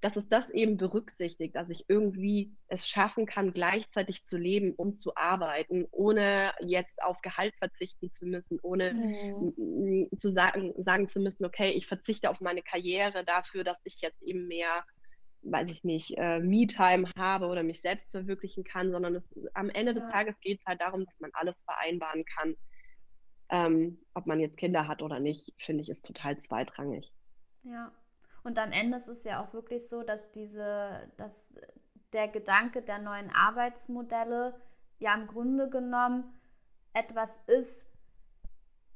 dass 0.00 0.16
es 0.16 0.28
das 0.28 0.48
eben 0.50 0.76
berücksichtigt, 0.76 1.56
dass 1.56 1.70
ich 1.70 1.86
irgendwie 1.88 2.52
es 2.68 2.86
schaffen 2.88 3.26
kann, 3.26 3.52
gleichzeitig 3.52 4.24
zu 4.26 4.38
leben 4.38 4.72
und 4.74 5.00
zu 5.00 5.16
arbeiten, 5.16 5.86
ohne 5.90 6.52
jetzt 6.60 7.02
auf 7.02 7.20
Gehalt 7.20 7.54
verzichten 7.56 8.12
zu 8.12 8.26
müssen, 8.26 8.60
ohne 8.62 8.94
mhm. 8.94 10.08
zu 10.16 10.30
sagen, 10.30 10.72
sagen 10.78 11.08
zu 11.08 11.18
müssen, 11.20 11.44
okay, 11.44 11.70
ich 11.70 11.86
verzichte 11.86 12.30
auf 12.30 12.40
meine 12.40 12.62
Karriere 12.62 13.24
dafür, 13.24 13.64
dass 13.64 13.78
ich 13.84 14.00
jetzt 14.00 14.22
eben 14.22 14.46
mehr, 14.46 14.84
weiß 15.42 15.70
ich 15.70 15.84
nicht, 15.84 16.16
äh, 16.16 16.40
Me-Time 16.40 17.10
habe 17.16 17.46
oder 17.46 17.62
mich 17.62 17.80
selbst 17.80 18.10
verwirklichen 18.10 18.64
kann, 18.64 18.90
sondern 18.90 19.14
es, 19.16 19.24
am 19.54 19.70
Ende 19.70 19.94
des 19.94 20.04
Tages 20.08 20.38
geht 20.40 20.60
es 20.60 20.66
halt 20.66 20.80
darum, 20.80 21.04
dass 21.04 21.20
man 21.20 21.30
alles 21.34 21.60
vereinbaren 21.62 22.24
kann. 22.24 22.56
Ähm, 23.50 23.98
ob 24.14 24.26
man 24.26 24.40
jetzt 24.40 24.58
Kinder 24.58 24.86
hat 24.88 25.02
oder 25.02 25.20
nicht, 25.20 25.54
finde 25.58 25.82
ich, 25.82 25.88
ist 25.88 26.04
total 26.04 26.38
zweitrangig. 26.42 27.12
Ja, 27.62 27.92
und 28.42 28.58
am 28.58 28.72
Ende 28.72 28.98
ist 28.98 29.08
es 29.08 29.24
ja 29.24 29.42
auch 29.42 29.52
wirklich 29.54 29.88
so, 29.88 30.02
dass 30.02 30.30
diese, 30.32 31.10
dass 31.16 31.54
der 32.12 32.28
Gedanke 32.28 32.82
der 32.82 32.98
neuen 32.98 33.30
Arbeitsmodelle 33.30 34.60
ja 34.98 35.14
im 35.14 35.26
Grunde 35.26 35.70
genommen 35.70 36.24
etwas 36.92 37.38
ist, 37.46 37.84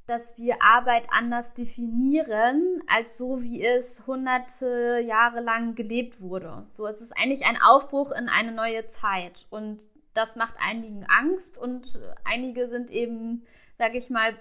dass 0.07 0.37
wir 0.37 0.63
Arbeit 0.63 1.05
anders 1.11 1.55
definieren, 1.55 2.83
als 2.89 3.17
so 3.17 3.43
wie 3.43 3.65
es 3.65 4.05
hunderte 4.07 5.01
Jahre 5.07 5.41
lang 5.41 5.75
gelebt 5.75 6.21
wurde. 6.21 6.67
So, 6.73 6.87
es 6.87 7.01
ist 7.01 7.13
eigentlich 7.17 7.47
ein 7.47 7.61
Aufbruch 7.63 8.11
in 8.11 8.29
eine 8.29 8.53
neue 8.53 8.89
Zeit. 8.89 9.47
Und 9.51 9.81
das 10.15 10.37
macht 10.37 10.55
einigen 10.59 11.07
Angst 11.07 11.57
und 11.57 11.99
einige 12.25 12.69
sind 12.69 12.91
eben, 12.91 13.47
sage 13.79 13.97
ich 13.97 14.11
mal, 14.11 14.35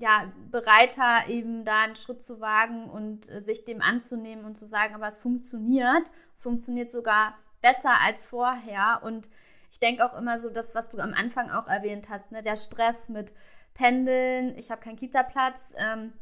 ja, 0.00 0.32
bereiter, 0.50 1.28
eben 1.28 1.64
da 1.64 1.82
einen 1.82 1.96
Schritt 1.96 2.22
zu 2.22 2.40
wagen 2.40 2.88
und 2.88 3.28
äh, 3.28 3.42
sich 3.42 3.64
dem 3.64 3.82
anzunehmen 3.82 4.44
und 4.44 4.56
zu 4.56 4.66
sagen, 4.66 4.94
aber 4.94 5.08
es 5.08 5.18
funktioniert. 5.18 6.04
Es 6.34 6.42
funktioniert 6.42 6.92
sogar 6.92 7.34
besser 7.60 8.00
als 8.00 8.26
vorher. 8.26 9.00
Und 9.02 9.28
ich 9.72 9.80
denke 9.80 10.04
auch 10.04 10.16
immer 10.16 10.38
so, 10.38 10.50
das, 10.50 10.76
was 10.76 10.88
du 10.88 10.98
am 10.98 11.14
Anfang 11.14 11.50
auch 11.50 11.66
erwähnt 11.66 12.08
hast, 12.08 12.30
ne, 12.30 12.42
der 12.44 12.56
Stress 12.56 13.08
mit 13.08 13.32
Pendeln, 13.78 14.58
ich 14.58 14.70
habe 14.70 14.82
keinen 14.82 14.98
Kita-Platz, 14.98 15.72
ähm, 15.78 16.12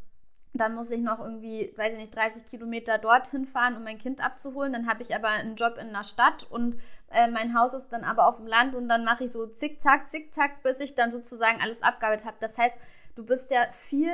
dann 0.52 0.74
muss 0.74 0.90
ich 0.90 1.00
noch 1.00 1.18
irgendwie, 1.18 1.72
weiß 1.76 1.92
ich 1.92 1.98
nicht, 1.98 2.14
30 2.14 2.46
Kilometer 2.46 2.98
dorthin 2.98 3.46
fahren, 3.46 3.76
um 3.76 3.84
mein 3.84 3.98
Kind 3.98 4.24
abzuholen. 4.24 4.72
Dann 4.72 4.88
habe 4.88 5.02
ich 5.02 5.14
aber 5.14 5.28
einen 5.28 5.56
Job 5.56 5.76
in 5.76 5.88
einer 5.88 6.04
Stadt 6.04 6.46
und 6.50 6.78
äh, 7.10 7.28
mein 7.28 7.58
Haus 7.58 7.74
ist 7.74 7.88
dann 7.88 8.04
aber 8.04 8.26
auf 8.26 8.36
dem 8.36 8.46
Land 8.46 8.74
und 8.74 8.88
dann 8.88 9.04
mache 9.04 9.24
ich 9.24 9.32
so 9.32 9.46
zickzack, 9.46 10.08
zickzack, 10.08 10.62
bis 10.62 10.78
ich 10.80 10.94
dann 10.94 11.12
sozusagen 11.12 11.60
alles 11.60 11.82
abgearbeitet 11.82 12.26
habe. 12.26 12.36
Das 12.40 12.56
heißt, 12.56 12.76
du 13.16 13.24
bist 13.24 13.50
ja 13.50 13.66
viel 13.72 14.12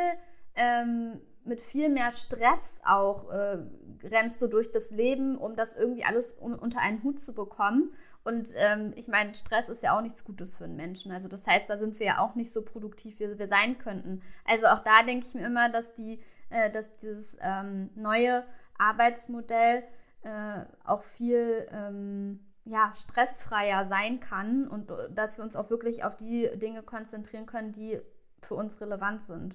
ähm, 0.56 1.20
mit 1.44 1.60
viel 1.60 1.88
mehr 1.88 2.10
Stress 2.10 2.80
auch 2.84 3.30
äh, 3.30 3.58
rennst 4.04 4.42
du 4.42 4.46
durch 4.46 4.70
das 4.70 4.90
Leben, 4.90 5.36
um 5.36 5.56
das 5.56 5.76
irgendwie 5.76 6.04
alles 6.04 6.32
um, 6.32 6.54
unter 6.54 6.80
einen 6.80 7.02
Hut 7.02 7.18
zu 7.18 7.34
bekommen. 7.34 7.92
Und 8.24 8.50
ähm, 8.56 8.92
ich 8.96 9.08
meine, 9.08 9.34
Stress 9.34 9.68
ist 9.68 9.82
ja 9.82 9.96
auch 9.96 10.02
nichts 10.02 10.24
Gutes 10.24 10.56
für 10.56 10.64
einen 10.64 10.76
Menschen. 10.76 11.10
Also 11.12 11.28
das 11.28 11.46
heißt, 11.46 11.68
da 11.68 11.76
sind 11.78 11.98
wir 11.98 12.06
ja 12.06 12.18
auch 12.20 12.34
nicht 12.34 12.52
so 12.52 12.62
produktiv, 12.62 13.18
wie 13.18 13.38
wir 13.38 13.48
sein 13.48 13.78
könnten. 13.78 14.22
Also 14.44 14.66
auch 14.66 14.80
da 14.80 15.02
denke 15.02 15.26
ich 15.26 15.34
mir 15.34 15.46
immer, 15.46 15.70
dass 15.70 15.94
die, 15.94 16.20
äh, 16.50 16.70
dass 16.70 16.96
dieses 16.98 17.36
ähm, 17.40 17.90
neue 17.94 18.44
Arbeitsmodell 18.78 19.82
äh, 20.22 20.64
auch 20.84 21.02
viel 21.02 21.66
ähm, 21.72 22.40
ja, 22.64 22.92
stressfreier 22.94 23.86
sein 23.86 24.20
kann 24.20 24.68
und 24.68 24.90
äh, 24.90 25.10
dass 25.10 25.36
wir 25.36 25.44
uns 25.44 25.56
auch 25.56 25.70
wirklich 25.70 26.04
auf 26.04 26.16
die 26.16 26.48
Dinge 26.54 26.82
konzentrieren 26.82 27.46
können, 27.46 27.72
die 27.72 28.00
für 28.40 28.54
uns 28.54 28.80
relevant 28.80 29.24
sind. 29.24 29.54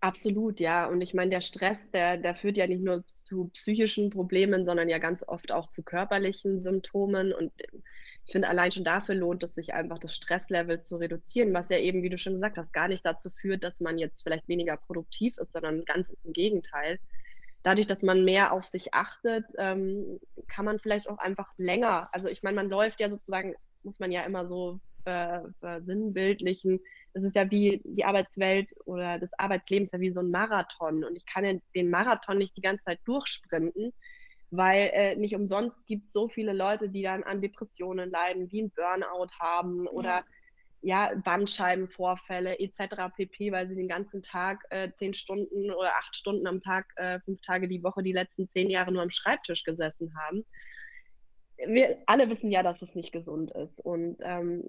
Absolut, 0.00 0.58
ja. 0.58 0.86
Und 0.86 1.00
ich 1.00 1.14
meine, 1.14 1.30
der 1.30 1.40
Stress, 1.40 1.90
der, 1.92 2.16
der 2.18 2.34
führt 2.34 2.56
ja 2.56 2.66
nicht 2.66 2.82
nur 2.82 3.06
zu 3.06 3.50
psychischen 3.54 4.10
Problemen, 4.10 4.64
sondern 4.64 4.88
ja 4.88 4.98
ganz 4.98 5.22
oft 5.26 5.52
auch 5.52 5.68
zu 5.68 5.84
körperlichen 5.84 6.58
Symptomen. 6.58 7.32
Und 7.32 7.52
ich 8.24 8.32
finde, 8.32 8.48
allein 8.48 8.72
schon 8.72 8.82
dafür 8.82 9.14
lohnt 9.14 9.44
es 9.44 9.54
sich 9.54 9.74
einfach, 9.74 9.98
das 10.00 10.14
Stresslevel 10.16 10.80
zu 10.80 10.96
reduzieren, 10.96 11.54
was 11.54 11.68
ja 11.68 11.78
eben, 11.78 12.02
wie 12.02 12.10
du 12.10 12.18
schon 12.18 12.34
gesagt 12.34 12.58
hast, 12.58 12.72
gar 12.72 12.88
nicht 12.88 13.06
dazu 13.06 13.30
führt, 13.30 13.62
dass 13.62 13.80
man 13.80 13.96
jetzt 13.96 14.22
vielleicht 14.24 14.48
weniger 14.48 14.76
produktiv 14.76 15.38
ist, 15.38 15.52
sondern 15.52 15.84
ganz 15.84 16.10
im 16.24 16.32
Gegenteil. 16.32 16.98
Dadurch, 17.62 17.86
dass 17.86 18.02
man 18.02 18.24
mehr 18.24 18.52
auf 18.52 18.66
sich 18.66 18.92
achtet, 18.94 19.44
ähm, 19.56 20.18
kann 20.48 20.64
man 20.64 20.80
vielleicht 20.80 21.08
auch 21.08 21.18
einfach 21.18 21.52
länger, 21.58 22.08
also 22.12 22.26
ich 22.26 22.42
meine, 22.42 22.56
man 22.56 22.68
läuft 22.68 22.98
ja 22.98 23.08
sozusagen, 23.08 23.54
muss 23.84 24.00
man 24.00 24.10
ja 24.10 24.22
immer 24.24 24.48
so 24.48 24.80
versinnbildlichen. 25.04 26.80
Es 27.12 27.22
ist 27.22 27.36
ja 27.36 27.50
wie 27.50 27.80
die 27.84 28.04
Arbeitswelt 28.04 28.68
oder 28.84 29.18
das 29.18 29.30
Arbeitsleben 29.38 29.84
ist 29.84 29.92
ja 29.92 30.00
wie 30.00 30.12
so 30.12 30.20
ein 30.20 30.30
Marathon 30.30 31.04
und 31.04 31.16
ich 31.16 31.26
kann 31.26 31.60
den 31.74 31.90
Marathon 31.90 32.38
nicht 32.38 32.56
die 32.56 32.62
ganze 32.62 32.84
Zeit 32.84 33.00
durchsprinten, 33.04 33.92
weil 34.50 34.90
äh, 34.92 35.16
nicht 35.16 35.34
umsonst 35.34 35.86
gibt 35.86 36.04
es 36.04 36.12
so 36.12 36.28
viele 36.28 36.52
Leute, 36.52 36.90
die 36.90 37.02
dann 37.02 37.22
an 37.22 37.40
Depressionen 37.40 38.10
leiden, 38.10 38.48
die 38.48 38.60
einen 38.60 38.70
Burnout 38.70 39.32
haben 39.38 39.86
oder 39.88 40.24
ja, 40.82 41.10
ja 41.10 41.14
Bandscheibenvorfälle 41.24 42.58
etc. 42.58 43.14
pp, 43.16 43.50
weil 43.50 43.68
sie 43.68 43.74
den 43.74 43.88
ganzen 43.88 44.22
Tag 44.22 44.64
äh, 44.70 44.90
zehn 44.92 45.14
Stunden 45.14 45.70
oder 45.70 45.96
acht 45.96 46.14
Stunden 46.14 46.46
am 46.46 46.62
Tag, 46.62 46.86
äh, 46.96 47.18
fünf 47.20 47.40
Tage 47.40 47.66
die 47.66 47.82
Woche, 47.82 48.02
die 48.02 48.12
letzten 48.12 48.48
zehn 48.48 48.68
Jahre 48.68 48.92
nur 48.92 49.02
am 49.02 49.10
Schreibtisch 49.10 49.64
gesessen 49.64 50.14
haben. 50.18 50.44
Wir 51.66 51.98
alle 52.06 52.28
wissen 52.28 52.50
ja, 52.50 52.62
dass 52.62 52.82
es 52.82 52.94
nicht 52.94 53.12
gesund 53.12 53.52
ist. 53.52 53.80
Und 53.80 54.16
ähm, 54.20 54.64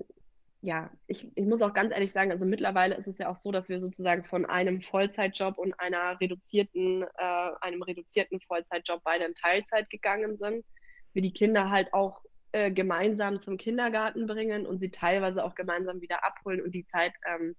ja, 0.64 0.90
ich, 1.08 1.30
ich 1.36 1.46
muss 1.46 1.62
auch 1.62 1.74
ganz 1.74 1.92
ehrlich 1.92 2.14
sagen, 2.14 2.32
also 2.32 2.46
mittlerweile 2.46 2.96
ist 2.96 3.06
es 3.06 3.18
ja 3.18 3.30
auch 3.30 3.36
so, 3.36 3.52
dass 3.52 3.68
wir 3.68 3.82
sozusagen 3.82 4.24
von 4.24 4.46
einem 4.46 4.82
Vollzeitjob 4.82 5.58
und 5.58 5.78
einer 5.78 6.18
reduzierten, 6.22 7.04
äh, 7.04 7.50
einem 7.60 7.82
reduzierten 7.82 8.40
Vollzeitjob 8.40 9.02
beide 9.04 9.26
in 9.26 9.36
Teilzeit 9.36 9.90
gegangen 9.90 10.38
sind. 10.38 10.66
Wir 11.12 11.22
die 11.22 11.34
Kinder 11.34 11.70
halt 11.70 11.94
auch 11.94 12.24
äh, 12.54 12.72
gemeinsam 12.72 13.42
zum 13.42 13.58
Kindergarten 13.58 14.26
bringen 14.26 14.66
und 14.66 14.80
sie 14.80 14.90
teilweise 14.90 15.44
auch 15.44 15.54
gemeinsam 15.54 16.00
wieder 16.00 16.24
abholen 16.24 16.62
und 16.62 16.74
die 16.74 16.88
Zeit 16.88 17.12
ähm, 17.28 17.58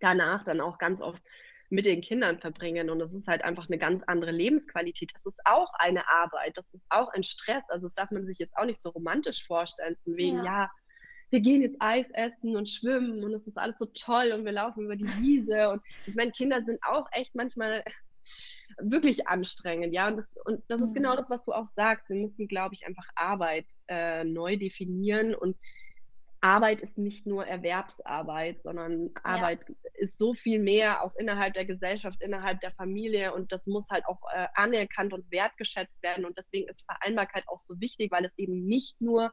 danach 0.00 0.42
dann 0.42 0.60
auch 0.60 0.78
ganz 0.78 1.00
oft 1.00 1.22
mit 1.70 1.86
den 1.86 2.00
Kindern 2.00 2.40
verbringen. 2.40 2.90
Und 2.90 2.98
das 2.98 3.14
ist 3.14 3.28
halt 3.28 3.44
einfach 3.44 3.68
eine 3.68 3.78
ganz 3.78 4.02
andere 4.08 4.32
Lebensqualität. 4.32 5.12
Das 5.14 5.24
ist 5.24 5.40
auch 5.44 5.72
eine 5.74 6.08
Arbeit, 6.08 6.56
das 6.56 6.66
ist 6.72 6.84
auch 6.88 7.10
ein 7.12 7.22
Stress. 7.22 7.62
Also 7.68 7.86
das 7.86 7.94
darf 7.94 8.10
man 8.10 8.26
sich 8.26 8.40
jetzt 8.40 8.56
auch 8.56 8.64
nicht 8.64 8.82
so 8.82 8.88
romantisch 8.88 9.46
vorstellen, 9.46 9.96
von 10.02 10.16
wegen, 10.16 10.38
ja, 10.38 10.44
ja 10.44 10.70
wir 11.30 11.40
gehen 11.40 11.62
jetzt 11.62 11.76
Eis 11.80 12.06
essen 12.12 12.56
und 12.56 12.68
schwimmen 12.68 13.24
und 13.24 13.32
es 13.34 13.46
ist 13.46 13.58
alles 13.58 13.76
so 13.78 13.86
toll 13.86 14.32
und 14.32 14.44
wir 14.44 14.52
laufen 14.52 14.84
über 14.84 14.96
die 14.96 15.08
Wiese. 15.18 15.70
Und 15.70 15.82
ich 16.06 16.14
meine, 16.14 16.32
Kinder 16.32 16.62
sind 16.62 16.80
auch 16.82 17.06
echt 17.12 17.34
manchmal 17.34 17.84
wirklich 18.78 19.26
anstrengend, 19.26 19.94
ja. 19.94 20.08
Und 20.08 20.18
das, 20.18 20.26
und 20.44 20.62
das 20.68 20.80
ist 20.80 20.94
genau 20.94 21.12
mhm. 21.12 21.16
das, 21.16 21.30
was 21.30 21.44
du 21.44 21.52
auch 21.52 21.66
sagst. 21.66 22.08
Wir 22.08 22.16
müssen, 22.16 22.48
glaube 22.48 22.74
ich, 22.74 22.86
einfach 22.86 23.08
Arbeit 23.14 23.66
äh, 23.88 24.24
neu 24.24 24.56
definieren 24.56 25.34
und 25.34 25.56
Arbeit 26.44 26.82
ist 26.82 26.98
nicht 26.98 27.26
nur 27.26 27.46
Erwerbsarbeit, 27.46 28.62
sondern 28.62 29.08
Arbeit 29.22 29.60
ja. 29.66 29.74
ist 29.94 30.18
so 30.18 30.34
viel 30.34 30.58
mehr, 30.58 31.02
auch 31.02 31.14
innerhalb 31.16 31.54
der 31.54 31.64
Gesellschaft, 31.64 32.20
innerhalb 32.20 32.60
der 32.60 32.70
Familie 32.72 33.32
und 33.32 33.50
das 33.50 33.66
muss 33.66 33.88
halt 33.88 34.04
auch 34.04 34.20
äh, 34.34 34.48
anerkannt 34.54 35.14
und 35.14 35.30
wertgeschätzt 35.30 36.02
werden 36.02 36.26
und 36.26 36.36
deswegen 36.36 36.68
ist 36.68 36.84
Vereinbarkeit 36.84 37.44
auch 37.46 37.60
so 37.60 37.80
wichtig, 37.80 38.12
weil 38.12 38.26
es 38.26 38.36
eben 38.36 38.66
nicht 38.66 39.00
nur 39.00 39.32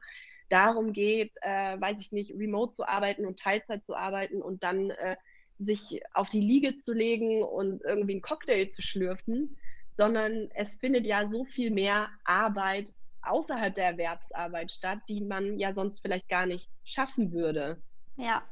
darum 0.52 0.92
geht, 0.92 1.32
äh, 1.40 1.80
weiß 1.80 2.00
ich 2.00 2.12
nicht, 2.12 2.32
remote 2.34 2.72
zu 2.72 2.86
arbeiten 2.86 3.26
und 3.26 3.38
Teilzeit 3.38 3.84
zu 3.84 3.96
arbeiten 3.96 4.42
und 4.42 4.62
dann 4.62 4.90
äh, 4.90 5.16
sich 5.58 6.02
auf 6.12 6.28
die 6.28 6.40
Liege 6.40 6.78
zu 6.78 6.92
legen 6.92 7.42
und 7.42 7.82
irgendwie 7.82 8.12
einen 8.12 8.22
Cocktail 8.22 8.68
zu 8.68 8.82
schlürfen, 8.82 9.56
sondern 9.94 10.50
es 10.54 10.74
findet 10.74 11.06
ja 11.06 11.28
so 11.28 11.44
viel 11.44 11.70
mehr 11.70 12.08
Arbeit 12.24 12.92
außerhalb 13.22 13.74
der 13.74 13.86
Erwerbsarbeit 13.86 14.72
statt, 14.72 14.98
die 15.08 15.20
man 15.20 15.58
ja 15.58 15.72
sonst 15.74 16.00
vielleicht 16.00 16.28
gar 16.28 16.46
nicht 16.46 16.68
schaffen 16.84 17.32
würde. 17.32 17.80
Ja, 18.16 18.42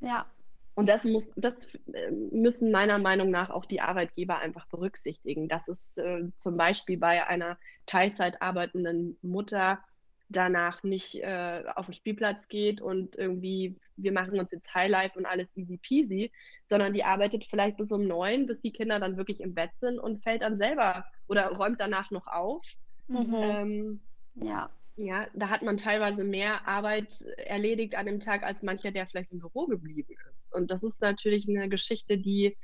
ja. 0.00 0.26
Und 0.74 0.88
das 0.88 1.04
muss, 1.04 1.30
das 1.36 1.74
äh, 1.94 2.10
müssen 2.10 2.70
meiner 2.70 2.98
Meinung 2.98 3.30
nach 3.30 3.48
auch 3.48 3.64
die 3.64 3.80
Arbeitgeber 3.80 4.38
einfach 4.38 4.66
berücksichtigen. 4.66 5.48
Dass 5.48 5.66
es 5.68 5.96
äh, 5.96 6.24
zum 6.36 6.58
Beispiel 6.58 6.98
bei 6.98 7.26
einer 7.26 7.58
Teilzeit 7.86 8.42
arbeitenden 8.42 9.16
Mutter 9.22 9.82
danach 10.28 10.82
nicht 10.82 11.16
äh, 11.16 11.62
auf 11.74 11.86
den 11.86 11.94
Spielplatz 11.94 12.48
geht 12.48 12.80
und 12.80 13.16
irgendwie, 13.16 13.76
wir 13.96 14.12
machen 14.12 14.38
uns 14.38 14.50
jetzt 14.50 14.74
Highlife 14.74 15.18
und 15.18 15.26
alles 15.26 15.56
easy 15.56 15.76
peasy, 15.76 16.32
sondern 16.64 16.92
die 16.92 17.04
arbeitet 17.04 17.46
vielleicht 17.48 17.76
bis 17.76 17.92
um 17.92 18.06
neun, 18.06 18.46
bis 18.46 18.60
die 18.60 18.72
Kinder 18.72 18.98
dann 18.98 19.16
wirklich 19.16 19.40
im 19.40 19.54
Bett 19.54 19.70
sind 19.80 19.98
und 19.98 20.22
fällt 20.22 20.42
dann 20.42 20.58
selber 20.58 21.04
oder 21.28 21.48
räumt 21.48 21.80
danach 21.80 22.10
noch 22.10 22.26
auf. 22.26 22.64
Mhm. 23.08 23.34
Ähm, 23.34 24.00
ja. 24.34 24.70
Ja, 24.98 25.26
da 25.34 25.50
hat 25.50 25.60
man 25.60 25.76
teilweise 25.76 26.24
mehr 26.24 26.66
Arbeit 26.66 27.20
erledigt 27.36 27.96
an 27.96 28.06
dem 28.06 28.18
Tag 28.18 28.42
als 28.42 28.62
mancher, 28.62 28.92
der 28.92 29.06
vielleicht 29.06 29.30
im 29.30 29.40
Büro 29.40 29.66
geblieben 29.66 30.14
ist. 30.30 30.54
Und 30.54 30.70
das 30.70 30.82
ist 30.82 31.02
natürlich 31.02 31.46
eine 31.46 31.68
Geschichte, 31.68 32.16
die 32.16 32.56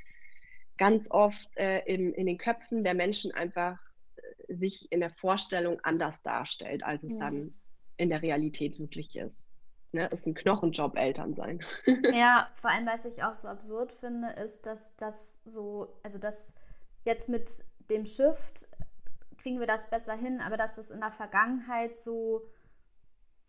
ganz 0.79 1.07
oft 1.11 1.55
äh, 1.57 1.81
in, 1.81 2.15
in 2.15 2.27
den 2.27 2.39
Köpfen 2.39 2.85
der 2.85 2.95
Menschen 2.95 3.33
einfach 3.33 3.79
sich 4.57 4.91
in 4.91 5.01
der 5.01 5.11
Vorstellung 5.11 5.81
anders 5.83 6.21
darstellt, 6.23 6.85
als 6.85 7.03
es 7.03 7.13
ja. 7.13 7.19
dann 7.19 7.55
in 7.97 8.09
der 8.09 8.23
Realität 8.23 8.79
wirklich 8.79 9.17
ist. 9.17 9.37
Ne, 9.95 10.07
ist 10.07 10.27
ein 10.27 10.35
Knochenjob, 10.35 10.97
Eltern 10.97 11.35
sein. 11.35 11.63
ja, 12.15 12.49
vor 12.55 12.71
allem, 12.71 12.87
was 12.87 13.05
ich 13.05 13.23
auch 13.23 13.35
so 13.35 13.49
absurd 13.49 13.93
finde, 13.93 14.29
ist, 14.43 14.65
dass 14.65 14.97
das 14.97 15.39
so, 15.45 16.01
also 16.03 16.19
dass 16.19 16.51
jetzt 17.05 17.29
mit 17.29 17.51
dem 17.91 18.07
Shift 18.07 18.67
kriegen 19.43 19.61
wir 19.61 19.67
das 19.67 19.91
besser 19.91 20.15
hin, 20.15 20.41
aber 20.41 20.57
dass 20.57 20.77
das 20.77 20.91
in 20.91 21.01
der 21.01 21.11
Vergangenheit 21.11 22.01
so, 22.01 22.47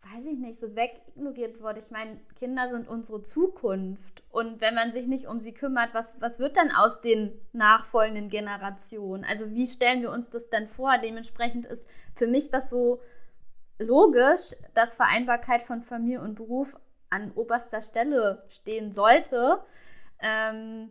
weiß 0.04 0.24
ich 0.26 0.38
nicht, 0.38 0.60
so 0.60 0.76
wegignoriert 0.76 1.60
wurde. 1.60 1.80
Ich 1.80 1.90
meine, 1.90 2.20
Kinder 2.38 2.68
sind 2.70 2.88
unsere 2.88 3.22
Zukunft. 3.22 4.22
Und 4.30 4.60
wenn 4.60 4.74
man 4.74 4.92
sich 4.92 5.06
nicht 5.06 5.26
um 5.26 5.40
sie 5.40 5.52
kümmert, 5.52 5.94
was, 5.94 6.20
was 6.20 6.38
wird 6.38 6.56
dann 6.56 6.70
aus 6.70 7.00
den 7.00 7.32
nachfolgenden 7.52 8.28
Generationen? 8.28 9.24
Also 9.24 9.50
wie 9.52 9.66
stellen 9.66 10.02
wir 10.02 10.10
uns 10.10 10.28
das 10.28 10.50
denn 10.50 10.68
vor? 10.68 10.98
Dementsprechend 10.98 11.66
ist 11.66 11.86
für 12.14 12.26
mich 12.26 12.50
das 12.50 12.70
so 12.70 13.00
logisch, 13.78 14.54
dass 14.74 14.94
Vereinbarkeit 14.94 15.62
von 15.62 15.82
Familie 15.82 16.20
und 16.20 16.34
Beruf 16.34 16.76
an 17.10 17.32
oberster 17.34 17.80
Stelle 17.80 18.44
stehen 18.48 18.92
sollte. 18.92 19.60
Ähm, 20.20 20.90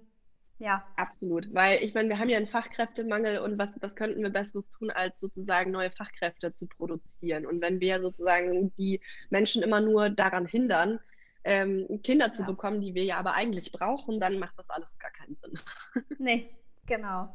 ja. 0.60 0.86
Absolut, 0.96 1.54
weil 1.54 1.84
ich 1.84 1.94
meine, 1.94 2.10
wir 2.10 2.20
haben 2.20 2.30
ja 2.30 2.38
einen 2.38 2.48
Fachkräftemangel 2.48 3.40
und 3.40 3.58
was, 3.58 3.70
was 3.82 3.96
könnten 3.96 4.22
wir 4.22 4.30
Besseres 4.30 4.70
tun, 4.70 4.92
als 4.92 5.20
sozusagen 5.20 5.72
neue 5.72 5.92
Fachkräfte 5.92 6.54
zu 6.54 6.68
produzieren? 6.68 7.46
Und 7.46 7.62
wenn 7.62 7.80
wir 7.80 8.02
sozusagen 8.02 8.74
die 8.78 9.02
Menschen 9.30 9.64
immer 9.64 9.82
nur 9.82 10.10
daran 10.10 10.46
hindern, 10.46 11.00
ähm, 11.44 12.00
Kinder 12.04 12.28
ja. 12.28 12.36
zu 12.36 12.44
bekommen, 12.44 12.82
die 12.82 12.96
wir 12.96 13.04
ja 13.04 13.18
aber 13.18 13.34
eigentlich 13.34 13.72
brauchen, 13.72 14.20
dann 14.20 14.40
macht 14.40 14.58
das 14.58 14.70
alles 14.70 14.98
gar 15.00 15.12
keinen 15.12 15.36
Sinn. 15.36 15.60
Nee, 16.20 16.50
genau. 16.86 17.34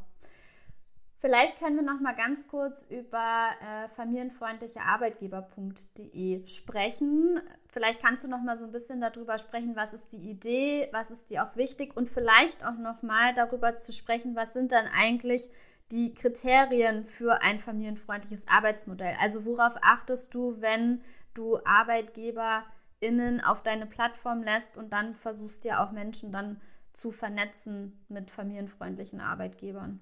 Vielleicht 1.20 1.58
können 1.58 1.76
wir 1.76 1.82
noch 1.82 2.00
mal 2.00 2.14
ganz 2.14 2.46
kurz 2.46 2.88
über 2.88 3.50
äh, 3.60 3.88
familienfreundlichearbeitgeber.de 3.96 6.46
sprechen. 6.46 7.40
Vielleicht 7.70 8.00
kannst 8.00 8.24
du 8.24 8.28
noch 8.28 8.42
mal 8.42 8.56
so 8.56 8.64
ein 8.64 8.72
bisschen 8.72 9.00
darüber 9.00 9.38
sprechen, 9.38 9.76
was 9.76 9.92
ist 9.92 10.12
die 10.12 10.30
Idee, 10.30 10.88
was 10.92 11.10
ist 11.10 11.28
dir 11.30 11.44
auch 11.44 11.54
wichtig 11.54 11.96
und 11.96 12.08
vielleicht 12.08 12.64
auch 12.64 12.78
noch 12.78 13.02
mal 13.02 13.34
darüber 13.34 13.76
zu 13.76 13.92
sprechen, 13.92 14.34
was 14.34 14.54
sind 14.54 14.72
dann 14.72 14.86
eigentlich 14.86 15.48
die 15.90 16.14
Kriterien 16.14 17.04
für 17.04 17.42
ein 17.42 17.60
familienfreundliches 17.60 18.48
Arbeitsmodell. 18.48 19.16
Also 19.20 19.44
worauf 19.44 19.74
achtest 19.82 20.34
du, 20.34 20.60
wenn 20.60 21.02
du 21.34 21.58
ArbeitgeberInnen 21.64 23.42
auf 23.42 23.62
deine 23.62 23.86
Plattform 23.86 24.42
lässt 24.42 24.76
und 24.76 24.92
dann 24.92 25.14
versuchst 25.14 25.64
ja 25.64 25.84
auch 25.84 25.92
Menschen 25.92 26.32
dann 26.32 26.60
zu 26.92 27.10
vernetzen 27.10 28.04
mit 28.08 28.30
familienfreundlichen 28.30 29.20
Arbeitgebern? 29.20 30.00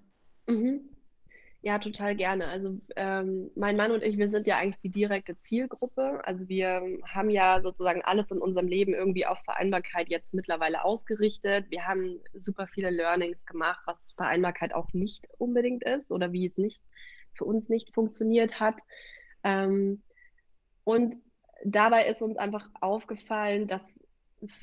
Mhm. 0.49 0.96
Ja, 1.67 1.81
total 1.81 2.15
gerne. 2.15 2.47
Also 2.47 2.79
ähm, 2.95 3.51
mein 3.57 3.77
Mann 3.77 3.91
und 3.91 4.05
ich, 4.05 4.17
wir 4.19 4.31
sind 4.31 4.47
ja 4.47 4.57
eigentlich 4.57 4.81
die 4.83 4.91
direkte 4.91 5.37
Zielgruppe. 5.41 6.21
Also 6.25 6.49
wir 6.49 6.81
haben 7.03 7.29
ja 7.29 7.61
sozusagen 7.61 8.03
alles 8.03 8.31
in 8.31 8.39
unserem 8.39 8.69
Leben 8.69 8.95
irgendwie 8.95 9.27
auf 9.27 9.41
Vereinbarkeit 9.41 10.09
jetzt 10.09 10.33
mittlerweile 10.33 10.85
ausgerichtet. 10.85 11.69
Wir 11.69 11.85
haben 11.85 12.21
super 12.35 12.69
viele 12.69 12.91
Learnings 12.91 13.45
gemacht, 13.47 13.81
was 13.85 14.13
Vereinbarkeit 14.13 14.73
auch 14.75 14.93
nicht 14.93 15.27
unbedingt 15.39 15.83
ist 15.83 16.13
oder 16.13 16.33
wie 16.33 16.47
es 16.47 16.57
nicht 16.57 16.81
für 17.35 17.45
uns 17.45 17.69
nicht 17.69 17.93
funktioniert 17.93 18.61
hat. 18.61 18.77
Ähm, 19.43 20.05
und 20.85 21.17
dabei 21.65 22.07
ist 22.07 22.23
uns 22.23 22.37
einfach 22.37 22.69
aufgefallen, 22.81 23.67
dass 23.67 23.83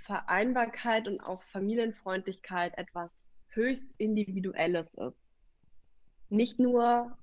Vereinbarkeit 0.06 1.10
und 1.10 1.20
auch 1.20 1.43
Familienfreundlichkeit 1.51 2.78
etwas 2.78 3.12
höchst 3.49 3.89
Individuelles 3.97 4.93
ist 4.93 5.22
nicht 6.34 6.59
nur, 6.59 7.15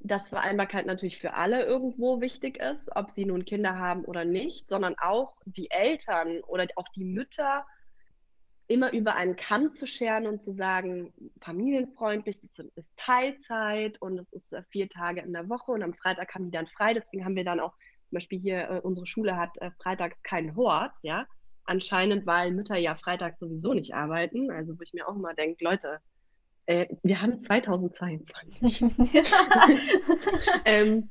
dass 0.00 0.28
Vereinbarkeit 0.28 0.86
natürlich 0.86 1.18
für 1.18 1.34
alle 1.34 1.64
irgendwo 1.64 2.20
wichtig 2.20 2.58
ist, 2.58 2.88
ob 2.94 3.10
sie 3.10 3.24
nun 3.24 3.44
Kinder 3.44 3.78
haben 3.78 4.04
oder 4.04 4.24
nicht, 4.24 4.68
sondern 4.68 4.94
auch 4.98 5.36
die 5.44 5.70
Eltern 5.70 6.40
oder 6.46 6.66
auch 6.76 6.88
die 6.94 7.04
Mütter 7.04 7.66
immer 8.68 8.92
über 8.92 9.14
einen 9.14 9.36
Kamm 9.36 9.74
zu 9.74 9.86
scheren 9.86 10.26
und 10.26 10.42
zu 10.42 10.52
sagen, 10.52 11.12
familienfreundlich, 11.40 12.40
das 12.40 12.66
ist 12.74 12.96
Teilzeit 12.96 14.00
und 14.02 14.18
es 14.18 14.32
ist 14.32 14.52
äh, 14.52 14.62
vier 14.70 14.88
Tage 14.88 15.20
in 15.20 15.32
der 15.32 15.48
Woche 15.48 15.72
und 15.72 15.82
am 15.82 15.94
Freitag 15.94 16.34
haben 16.34 16.46
die 16.46 16.50
dann 16.50 16.66
frei. 16.66 16.92
Deswegen 16.92 17.24
haben 17.24 17.36
wir 17.36 17.44
dann 17.44 17.60
auch 17.60 17.74
zum 18.08 18.16
Beispiel 18.16 18.40
hier, 18.40 18.70
äh, 18.70 18.80
unsere 18.80 19.06
Schule 19.06 19.36
hat 19.36 19.56
äh, 19.58 19.70
freitags 19.82 20.20
keinen 20.22 20.56
Hort, 20.56 20.96
ja. 21.02 21.26
Anscheinend, 21.64 22.26
weil 22.26 22.52
Mütter 22.52 22.76
ja 22.76 22.94
freitags 22.94 23.38
sowieso 23.38 23.72
nicht 23.72 23.94
arbeiten. 23.94 24.50
Also 24.50 24.76
wo 24.78 24.82
ich 24.82 24.94
mir 24.94 25.08
auch 25.08 25.16
immer 25.16 25.34
denke, 25.34 25.64
Leute, 25.64 26.00
äh, 26.66 26.86
wir 27.02 27.22
haben 27.22 27.42
2022. 27.42 28.82
ähm, 30.64 31.08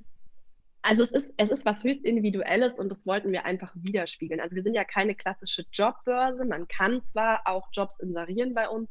also 0.82 1.03
es 1.03 1.12
ist, 1.12 1.28
es 1.38 1.49
ist 1.49 1.66
was 1.66 1.84
höchst 1.84 2.06
Individuelles 2.06 2.74
und 2.78 2.89
das 2.89 3.08
wollten 3.08 3.32
wir 3.32 3.45
einfach 3.45 3.74
widerspiegeln. 3.76 4.39
Also 4.39 4.56
wir 4.56 4.62
sind 4.62 4.76
ja 4.76 4.84
keine 4.84 5.16
klassische 5.16 5.66
Jobbörse. 5.72 6.45
Man 6.45 6.68
kann 6.68 7.01
zwar 7.12 7.41
auch 7.45 7.70
Jobs 7.74 7.99
inserieren 7.99 8.53
bei 8.53 8.70
uns, 8.70 8.89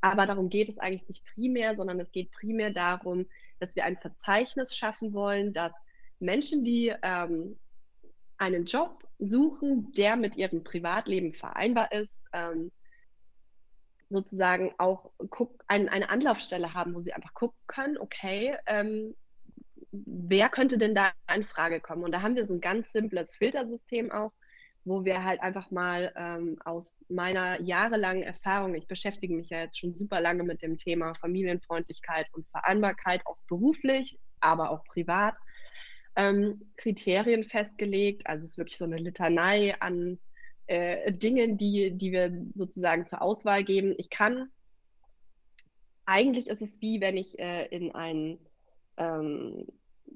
aber 0.00 0.26
darum 0.26 0.48
geht 0.48 0.68
es 0.68 0.78
eigentlich 0.78 1.06
nicht 1.08 1.24
primär, 1.34 1.76
sondern 1.76 2.00
es 2.00 2.10
geht 2.10 2.32
primär 2.32 2.70
darum, 2.70 3.26
dass 3.60 3.76
wir 3.76 3.84
ein 3.84 3.96
Verzeichnis 3.96 4.76
schaffen 4.76 5.12
wollen, 5.12 5.52
dass 5.52 5.72
Menschen, 6.18 6.64
die 6.64 6.92
ähm, 7.02 7.56
einen 8.36 8.64
Job 8.64 9.06
suchen, 9.18 9.92
der 9.92 10.16
mit 10.16 10.36
ihrem 10.36 10.64
Privatleben 10.64 11.34
vereinbar 11.34 11.92
ist, 11.92 12.12
ähm, 12.32 12.70
sozusagen 14.10 14.74
auch 14.78 15.10
guck, 15.30 15.62
ein, 15.66 15.88
eine 15.88 16.08
Anlaufstelle 16.08 16.74
haben, 16.74 16.94
wo 16.94 17.00
sie 17.00 17.12
einfach 17.12 17.34
gucken 17.34 17.58
können, 17.66 17.98
okay, 17.98 18.56
ähm, 18.66 19.14
wer 19.90 20.48
könnte 20.48 20.78
denn 20.78 20.94
da 20.94 21.12
in 21.34 21.44
Frage 21.44 21.80
kommen? 21.80 22.04
Und 22.04 22.12
da 22.12 22.22
haben 22.22 22.36
wir 22.36 22.46
so 22.46 22.54
ein 22.54 22.60
ganz 22.60 22.90
simples 22.92 23.34
Filtersystem 23.36 24.10
auch, 24.10 24.32
wo 24.84 25.04
wir 25.04 25.24
halt 25.24 25.40
einfach 25.40 25.70
mal 25.70 26.12
ähm, 26.16 26.58
aus 26.64 27.04
meiner 27.08 27.60
jahrelangen 27.60 28.22
Erfahrung, 28.22 28.74
ich 28.74 28.86
beschäftige 28.86 29.34
mich 29.34 29.50
ja 29.50 29.60
jetzt 29.60 29.78
schon 29.78 29.94
super 29.94 30.20
lange 30.20 30.44
mit 30.44 30.62
dem 30.62 30.76
Thema 30.76 31.14
Familienfreundlichkeit 31.14 32.26
und 32.32 32.48
Vereinbarkeit, 32.48 33.26
auch 33.26 33.38
beruflich, 33.48 34.18
aber 34.40 34.70
auch 34.70 34.84
privat, 34.84 35.34
ähm, 36.16 36.72
Kriterien 36.76 37.44
festgelegt. 37.44 38.26
Also 38.26 38.44
es 38.44 38.52
ist 38.52 38.58
wirklich 38.58 38.78
so 38.78 38.84
eine 38.84 38.96
Litanei 38.96 39.74
an 39.80 40.18
äh, 40.68 41.12
Dingen, 41.12 41.58
die, 41.58 41.92
die 41.92 42.12
wir 42.12 42.32
sozusagen 42.54 43.06
zur 43.06 43.22
Auswahl 43.22 43.64
geben. 43.64 43.94
Ich 43.98 44.10
kann, 44.10 44.50
eigentlich 46.06 46.48
ist 46.48 46.62
es 46.62 46.80
wie 46.80 47.00
wenn 47.00 47.16
ich 47.16 47.38
äh, 47.38 47.66
in 47.66 47.94
ein 47.94 48.38
ähm, 48.96 49.66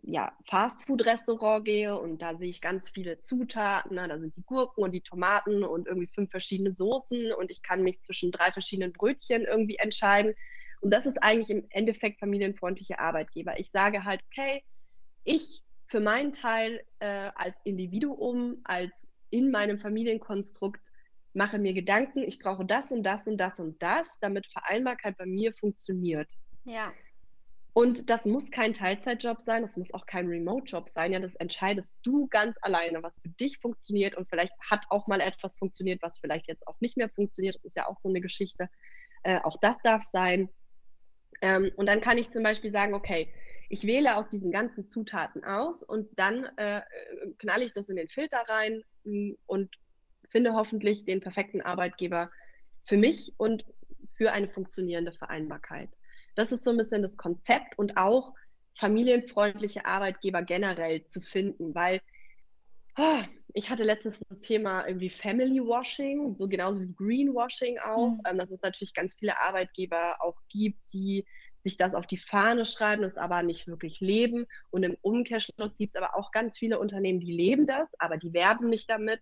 ja, 0.03 0.32
Fastfood-Restaurant 0.46 1.64
gehe 1.64 1.98
und 1.98 2.22
da 2.22 2.36
sehe 2.36 2.48
ich 2.48 2.61
ganz 2.61 2.90
viele 2.90 3.18
Zutaten. 3.18 3.96
Na, 3.96 4.09
da 4.09 4.18
sind 4.18 4.36
die 4.36 4.42
Gurken 4.42 4.82
und 4.82 4.92
die 4.92 5.00
Tomaten 5.00 5.64
und 5.64 5.86
irgendwie 5.86 6.09
fünf 6.09 6.30
verschiedene 6.30 6.74
Soßen 6.74 7.32
und 7.32 7.50
ich 7.50 7.62
kann 7.62 7.82
mich 7.82 8.03
zwischen 8.03 8.32
drei 8.32 8.53
verschiedenen 8.53 8.92
Brötchen 8.92 9.44
irgendwie 9.44 9.76
entscheiden. 9.76 10.34
Und 10.80 10.92
das 10.92 11.07
ist 11.07 11.22
eigentlich 11.22 11.50
im 11.50 11.66
Endeffekt 11.70 12.18
familienfreundliche 12.18 12.98
Arbeitgeber. 12.98 13.59
Ich 13.61 13.70
sage 13.70 14.05
halt, 14.05 14.20
okay, 14.26 14.64
ich 15.24 15.62
für 15.86 16.00
meinen 16.00 16.32
Teil 16.32 16.82
äh, 16.98 17.30
als 17.34 17.55
Individuum, 17.64 18.61
als 18.64 18.90
in 19.33 19.51
meinem 19.51 19.78
Familienkonstrukt 19.78 20.80
mache 21.35 21.59
mir 21.59 21.72
Gedanken, 21.72 22.22
ich 22.22 22.39
brauche 22.39 22.64
das 22.64 22.93
und 22.93 23.03
das 23.03 23.26
und 23.26 23.39
das 23.39 23.59
und 23.59 23.83
das, 23.83 24.07
damit 24.20 24.47
Vereinbarkeit 24.47 25.16
bei 25.16 25.26
mir 25.26 25.53
funktioniert. 25.53 26.30
Ja. 26.64 26.93
Und 27.74 28.11
das 28.11 28.26
muss 28.26 28.51
kein 28.51 28.74
Teilzeitjob 28.74 29.41
sein, 29.41 29.62
das 29.62 29.76
muss 29.78 29.95
auch 29.95 30.05
kein 30.05 30.28
Remote-Job 30.28 30.91
sein. 30.91 31.12
Ja, 31.12 31.20
das 31.20 31.35
entscheidest 31.37 31.89
du 32.03 32.28
ganz 32.28 32.55
alleine, 32.61 33.03
was 33.03 33.18
für 33.18 33.30
dich 33.30 33.59
funktioniert. 33.61 34.14
Und 34.14 34.28
vielleicht 34.28 34.53
hat 34.70 34.85
auch 34.91 35.07
mal 35.07 35.22
etwas 35.22 35.57
funktioniert, 35.57 36.03
was 36.03 36.18
vielleicht 36.18 36.49
jetzt 36.49 36.66
auch 36.68 36.78
nicht 36.80 36.99
mehr 36.99 37.09
funktioniert. 37.09 37.57
Das 37.57 37.64
ist 37.64 37.76
ja 37.76 37.89
auch 37.89 37.97
so 37.97 38.11
eine 38.11 38.20
Geschichte. 38.20 38.68
Äh, 39.22 39.41
auch 39.41 39.57
das 39.62 39.76
darf 39.83 40.05
sein. 40.12 40.51
Ähm, 41.41 41.72
und 41.76 41.87
dann 41.87 42.03
kann 42.03 42.18
ich 42.18 42.30
zum 42.30 42.43
Beispiel 42.43 42.72
sagen, 42.72 42.93
okay, 42.93 43.33
ich 43.72 43.84
wähle 43.84 44.16
aus 44.16 44.28
diesen 44.28 44.52
ganzen 44.52 44.86
Zutaten 44.86 45.44
aus 45.44 45.82
und 45.82 46.06
dann 46.18 46.44
äh, 46.56 46.82
knalle 47.38 47.64
ich 47.64 47.72
das 47.72 47.88
in 47.88 47.96
den 47.96 48.08
Filter 48.08 48.44
rein 48.46 48.84
mm, 49.04 49.32
und 49.46 49.74
finde 50.30 50.52
hoffentlich 50.52 51.06
den 51.06 51.22
perfekten 51.22 51.62
Arbeitgeber 51.62 52.30
für 52.84 52.98
mich 52.98 53.32
und 53.38 53.64
für 54.14 54.30
eine 54.30 54.48
funktionierende 54.48 55.12
Vereinbarkeit. 55.12 55.88
Das 56.34 56.52
ist 56.52 56.64
so 56.64 56.70
ein 56.70 56.76
bisschen 56.76 57.00
das 57.00 57.16
Konzept 57.16 57.78
und 57.78 57.96
auch 57.96 58.34
familienfreundliche 58.78 59.86
Arbeitgeber 59.86 60.42
generell 60.42 61.06
zu 61.06 61.22
finden, 61.22 61.74
weil 61.74 62.02
oh, 62.98 63.22
ich 63.54 63.70
hatte 63.70 63.84
letztes 63.84 64.18
das 64.28 64.40
Thema 64.40 64.86
irgendwie 64.86 65.08
Family 65.08 65.60
Washing, 65.60 66.36
so 66.36 66.46
genauso 66.46 66.82
wie 66.82 66.92
Greenwashing 66.92 67.78
auch, 67.78 68.10
mhm. 68.10 68.20
ähm, 68.26 68.36
dass 68.36 68.50
es 68.50 68.60
natürlich 68.60 68.92
ganz 68.92 69.14
viele 69.14 69.40
Arbeitgeber 69.40 70.20
auch 70.20 70.36
gibt, 70.50 70.78
die 70.92 71.24
sich 71.62 71.76
das 71.76 71.94
auf 71.94 72.06
die 72.06 72.18
Fahne 72.18 72.64
schreiben, 72.64 73.02
das 73.02 73.16
aber 73.16 73.42
nicht 73.42 73.68
wirklich 73.68 74.00
leben. 74.00 74.46
Und 74.70 74.82
im 74.82 74.96
Umkehrschluss 75.00 75.76
gibt 75.76 75.94
es 75.94 76.02
aber 76.02 76.16
auch 76.16 76.32
ganz 76.32 76.58
viele 76.58 76.78
Unternehmen, 76.78 77.20
die 77.20 77.32
leben 77.32 77.66
das, 77.66 77.88
aber 78.00 78.16
die 78.16 78.32
werben 78.32 78.68
nicht 78.68 78.90
damit. 78.90 79.20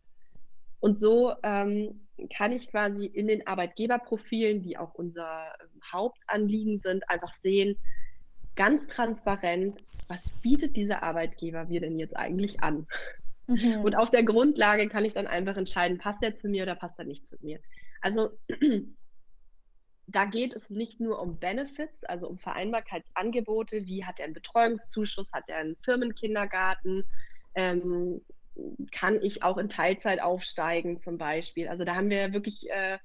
Und 0.80 0.98
so 0.98 1.34
ähm, 1.42 2.08
kann 2.34 2.52
ich 2.52 2.70
quasi 2.70 3.06
in 3.06 3.28
den 3.28 3.46
Arbeitgeberprofilen, 3.46 4.62
die 4.62 4.78
auch 4.78 4.94
unser 4.94 5.54
ähm, 5.60 5.80
Hauptanliegen 5.92 6.78
sind, 6.78 7.08
einfach 7.08 7.34
sehen, 7.42 7.76
ganz 8.56 8.86
transparent, 8.88 9.78
was 10.08 10.22
bietet 10.42 10.76
dieser 10.76 11.02
Arbeitgeber 11.02 11.66
mir 11.66 11.80
denn 11.80 11.98
jetzt 11.98 12.16
eigentlich 12.16 12.62
an? 12.62 12.86
Mhm. 13.46 13.82
Und 13.82 13.96
auf 13.96 14.10
der 14.10 14.24
Grundlage 14.24 14.88
kann 14.88 15.04
ich 15.04 15.12
dann 15.12 15.26
einfach 15.26 15.56
entscheiden, 15.56 15.98
passt 15.98 16.22
der 16.22 16.36
zu 16.38 16.48
mir 16.48 16.62
oder 16.62 16.74
passt 16.74 16.98
er 16.98 17.04
nicht 17.04 17.26
zu 17.26 17.36
mir. 17.40 17.60
Also 18.00 18.30
da 20.12 20.24
geht 20.24 20.54
es 20.54 20.68
nicht 20.70 21.00
nur 21.00 21.20
um 21.20 21.38
Benefits, 21.38 22.04
also 22.04 22.28
um 22.28 22.38
Vereinbarkeitsangebote, 22.38 23.86
wie 23.86 24.04
hat 24.04 24.18
er 24.18 24.26
einen 24.26 24.34
Betreuungszuschuss, 24.34 25.32
hat 25.32 25.48
er 25.48 25.58
einen 25.58 25.76
Firmenkindergarten, 25.76 27.04
ähm, 27.54 28.20
kann 28.92 29.22
ich 29.22 29.42
auch 29.42 29.58
in 29.58 29.68
Teilzeit 29.68 30.20
aufsteigen 30.20 31.00
zum 31.02 31.18
Beispiel. 31.18 31.68
Also 31.68 31.84
da 31.84 31.94
haben 31.94 32.10
wir 32.10 32.32
wirklich, 32.32 32.68
äh, 32.70 32.98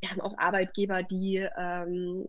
wir 0.00 0.10
haben 0.10 0.20
auch 0.20 0.36
Arbeitgeber, 0.38 1.02
die 1.02 1.46
ähm, 1.56 2.26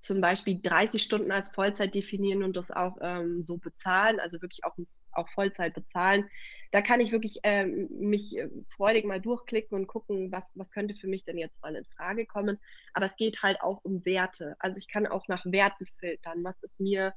zum 0.00 0.20
Beispiel 0.20 0.58
30 0.60 1.02
Stunden 1.02 1.30
als 1.30 1.50
Vollzeit 1.50 1.94
definieren 1.94 2.42
und 2.42 2.56
das 2.56 2.70
auch 2.70 2.96
ähm, 3.02 3.42
so 3.42 3.58
bezahlen, 3.58 4.18
also 4.18 4.40
wirklich 4.40 4.64
auch, 4.64 4.74
auch 5.12 5.28
Vollzeit 5.30 5.74
bezahlen. 5.74 6.28
Da 6.70 6.82
kann 6.82 7.00
ich 7.00 7.12
wirklich 7.12 7.40
ähm, 7.42 7.88
mich 7.90 8.36
äh, 8.36 8.48
freudig 8.76 9.04
mal 9.04 9.20
durchklicken 9.20 9.76
und 9.78 9.86
gucken, 9.86 10.30
was, 10.32 10.44
was 10.54 10.70
könnte 10.72 10.94
für 10.94 11.08
mich 11.08 11.24
denn 11.24 11.38
jetzt 11.38 11.62
mal 11.62 11.74
in 11.74 11.84
Frage 11.96 12.26
kommen. 12.26 12.58
Aber 12.94 13.06
es 13.06 13.16
geht 13.16 13.42
halt 13.42 13.60
auch 13.60 13.80
um 13.84 14.04
Werte. 14.04 14.56
Also 14.58 14.76
ich 14.76 14.88
kann 14.88 15.06
auch 15.06 15.28
nach 15.28 15.44
Werten 15.46 15.86
filtern. 15.98 16.44
Was 16.44 16.62
ist 16.62 16.80
mir 16.80 17.14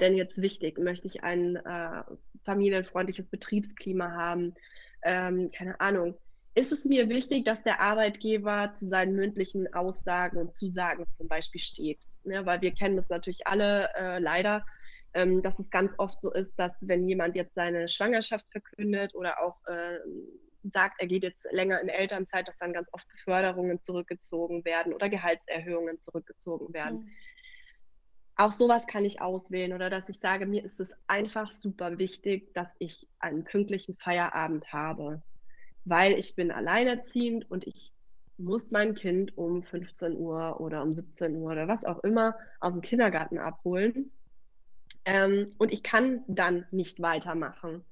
denn 0.00 0.16
jetzt 0.16 0.40
wichtig? 0.42 0.78
Möchte 0.78 1.06
ich 1.06 1.22
ein 1.22 1.56
äh, 1.56 2.02
familienfreundliches 2.44 3.28
Betriebsklima 3.28 4.10
haben? 4.12 4.54
Ähm, 5.02 5.50
keine 5.52 5.80
Ahnung 5.80 6.18
ist 6.56 6.72
es 6.72 6.86
mir 6.86 7.10
wichtig, 7.10 7.44
dass 7.44 7.62
der 7.62 7.80
Arbeitgeber 7.80 8.72
zu 8.72 8.86
seinen 8.86 9.14
mündlichen 9.14 9.72
Aussagen 9.74 10.38
und 10.38 10.54
Zusagen 10.54 11.08
zum 11.10 11.28
Beispiel 11.28 11.60
steht. 11.60 11.98
Ja, 12.24 12.40
ne, 12.40 12.46
weil 12.46 12.62
wir 12.62 12.72
kennen 12.72 12.96
das 12.96 13.10
natürlich 13.10 13.46
alle 13.46 13.90
äh, 13.94 14.18
leider, 14.18 14.64
ähm, 15.14 15.42
dass 15.42 15.58
es 15.58 15.70
ganz 15.70 15.94
oft 15.98 16.20
so 16.20 16.32
ist, 16.32 16.54
dass 16.58 16.74
wenn 16.80 17.08
jemand 17.08 17.36
jetzt 17.36 17.54
seine 17.54 17.88
Schwangerschaft 17.88 18.46
verkündet 18.50 19.14
oder 19.14 19.42
auch 19.42 19.56
äh, 19.66 19.98
sagt, 20.72 21.00
er 21.00 21.06
geht 21.06 21.22
jetzt 21.22 21.46
länger 21.52 21.80
in 21.80 21.88
Elternzeit, 21.88 22.48
dass 22.48 22.58
dann 22.58 22.72
ganz 22.72 22.88
oft 22.92 23.08
Beförderungen 23.08 23.80
zurückgezogen 23.80 24.64
werden 24.64 24.92
oder 24.92 25.08
Gehaltserhöhungen 25.08 26.00
zurückgezogen 26.00 26.74
werden. 26.74 27.00
Mhm. 27.00 27.10
Auch 28.38 28.52
sowas 28.52 28.86
kann 28.86 29.04
ich 29.04 29.22
auswählen 29.22 29.72
oder 29.72 29.88
dass 29.88 30.08
ich 30.08 30.18
sage, 30.18 30.44
mir 30.44 30.62
ist 30.64 30.78
es 30.78 30.90
einfach 31.06 31.50
super 31.52 31.98
wichtig, 31.98 32.52
dass 32.52 32.68
ich 32.78 33.08
einen 33.18 33.44
pünktlichen 33.44 33.96
Feierabend 33.96 34.72
habe 34.72 35.22
weil 35.86 36.18
ich 36.18 36.34
bin 36.34 36.50
alleinerziehend 36.50 37.50
und 37.50 37.66
ich 37.66 37.92
muss 38.38 38.70
mein 38.70 38.94
Kind 38.94 39.38
um 39.38 39.62
15 39.62 40.16
Uhr 40.16 40.60
oder 40.60 40.82
um 40.82 40.92
17 40.92 41.36
Uhr 41.36 41.52
oder 41.52 41.68
was 41.68 41.84
auch 41.84 42.00
immer 42.00 42.36
aus 42.60 42.72
dem 42.72 42.82
Kindergarten 42.82 43.38
abholen. 43.38 44.12
Ähm, 45.06 45.54
und 45.56 45.72
ich 45.72 45.82
kann 45.82 46.24
dann 46.26 46.66
nicht 46.72 47.00
weitermachen. 47.00 47.84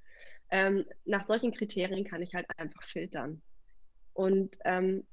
Ähm, 0.50 0.84
nach 1.04 1.26
solchen 1.26 1.52
Kriterien 1.52 2.04
kann 2.04 2.22
ich 2.22 2.34
halt 2.34 2.46
einfach 2.58 2.82
filtern. 2.82 3.40
Und 4.12 4.58
ähm, 4.64 5.06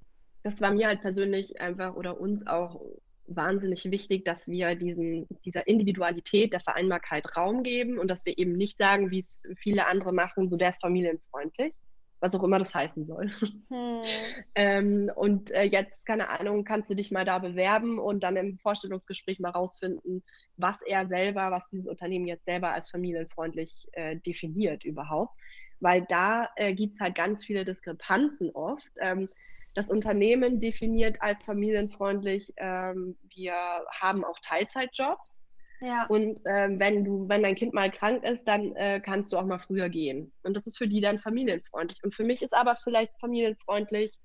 das 0.44 0.60
war 0.62 0.74
mir 0.74 0.88
halt 0.88 1.02
persönlich 1.02 1.62
einfach 1.62 1.96
oder 1.96 2.20
uns 2.20 2.46
auch 2.48 2.82
wahnsinnig 3.28 3.90
wichtig, 3.90 4.26
dass 4.26 4.48
wir 4.48 4.76
diesen, 4.76 5.28
dieser 5.46 5.68
Individualität 5.68 6.54
der 6.54 6.60
Vereinbarkeit 6.60 7.38
Raum 7.38 7.64
geben 7.64 8.00
und 8.00 8.10
dass 8.10 8.26
wir 8.26 8.38
eben 8.38 8.54
nicht 8.54 8.78
sagen, 8.78 9.12
wie 9.12 9.20
es 9.20 9.40
viele 9.58 9.86
andere 9.86 10.12
machen, 10.12 10.50
so 10.50 10.58
der 10.58 10.72
ist 10.72 10.82
familienfreundlich, 10.82 11.74
was 12.22 12.36
auch 12.36 12.44
immer 12.44 12.60
das 12.60 12.74
heißen 12.74 13.04
soll. 13.04 13.32
Hm. 13.70 14.04
ähm, 14.56 15.12
und 15.16 15.52
äh, 15.52 15.64
jetzt, 15.64 16.06
keine 16.06 16.30
Ahnung, 16.30 16.64
kannst 16.64 16.90
du 16.90 16.96
dich 16.96 17.12
mal 17.12 17.26
da 17.26 17.40
bewerben 17.40 18.00
und 18.00 18.22
dann 18.22 18.38
im 18.38 18.60
Vorstellungsgespräch 18.60 19.40
mal 19.40 19.50
rausfinden, 19.50 20.24
was 20.56 20.80
er 20.84 21.08
selber, 21.08 21.52
was 21.52 21.68
dieses 21.72 21.88
Unternehmen 21.88 22.28
jetzt 22.28 22.46
selber 22.46 22.72
als 22.72 22.90
familienfreundlich 22.92 23.88
äh, 23.94 24.18
definiert 24.18 24.86
überhaupt. 24.86 25.36
Weil 25.80 26.06
da 26.08 26.48
äh, 26.56 26.76
gibt 26.76 26.94
es 26.94 27.00
halt 27.00 27.16
ganz 27.16 27.44
viele 27.44 27.66
Diskrepanzen 27.66 28.52
oft. 28.52 28.92
Ähm, 29.00 29.28
das 29.74 29.90
Unternehmen 29.90 30.60
definiert 30.60 31.22
als 31.22 31.44
familienfreundlich, 31.44 32.54
ähm, 32.58 33.18
wir 33.34 33.54
haben 34.00 34.24
auch 34.24 34.38
Teilzeitjobs 34.44 35.46
ja. 35.82 36.06
Und 36.08 36.40
ähm, 36.46 36.80
wenn 36.80 37.04
du, 37.04 37.28
wenn 37.28 37.42
dein 37.42 37.56
Kind 37.56 37.74
mal 37.74 37.92
krank 37.92 38.24
ist, 38.24 38.44
dann 38.46 38.76
äh, 38.76 39.02
kannst 39.04 39.34
du 39.34 39.38
auch 39.38 39.46
mal 39.46 39.58
früher 39.58 39.90
gehen. 39.90 40.32
Und 40.44 40.56
das 40.56 40.68
ist 40.68 40.78
für 40.78 40.88
die 40.88 41.02
dann 41.02 41.20
familienfreundlich. 41.20 42.04
Und 42.04 42.14
für 42.14 42.24
mich 42.24 42.44
ist 42.44 42.54
aber 42.54 42.76
vielleicht 42.76 43.20
familienfreundlich, 43.20 44.16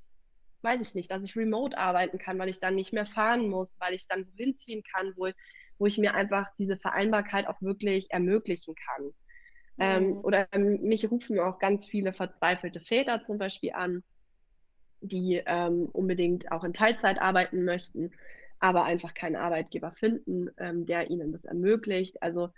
weiß 0.60 0.82
ich 0.82 0.94
nicht, 0.94 1.10
dass 1.10 1.24
ich 1.24 1.34
remote 1.34 1.76
arbeiten 1.78 2.18
kann, 2.18 2.38
weil 2.38 2.50
ich 2.50 2.60
dann 2.60 2.74
nicht 2.74 2.92
mehr 2.92 3.06
fahren 3.06 3.48
muss, 3.48 3.74
weil 3.80 3.94
ich 3.94 4.06
dann 4.06 4.26
wohin 4.32 4.58
ziehen 4.58 4.82
kann, 4.94 5.14
wo, 5.16 5.30
wo 5.78 5.86
ich 5.86 5.96
mir 5.96 6.14
einfach 6.14 6.46
diese 6.58 6.76
Vereinbarkeit 6.76 7.46
auch 7.46 7.60
wirklich 7.62 8.10
ermöglichen 8.10 8.74
kann. 8.74 9.10
Ähm, 9.78 10.02
mhm. 10.02 10.08
Ähm, 10.08 10.18
oder 10.18 10.48
ähm, 10.52 10.82
mich 10.82 11.10
rufen 11.10 11.38
auch 11.40 11.58
ganz 11.58 11.86
viele 11.86 12.12
verzweifelte 12.12 12.80
Väter 12.80 13.24
zum 13.24 13.38
Beispiel 13.38 13.72
an, 13.72 14.02
die 15.00 15.42
ähm, 15.46 15.88
unbedingt 15.92 16.52
auch 16.52 16.64
in 16.64 16.74
Teilzeit 16.74 17.18
arbeiten 17.18 17.64
möchten 17.64 18.12
aber 18.66 18.84
einfach 18.84 19.14
keinen 19.14 19.36
Arbeitgeber 19.36 19.92
finden, 19.92 20.50
ähm, 20.58 20.86
der 20.86 21.08
ihnen 21.10 21.30
das 21.30 21.44
ermöglicht. 21.44 22.20
Also 22.20 22.50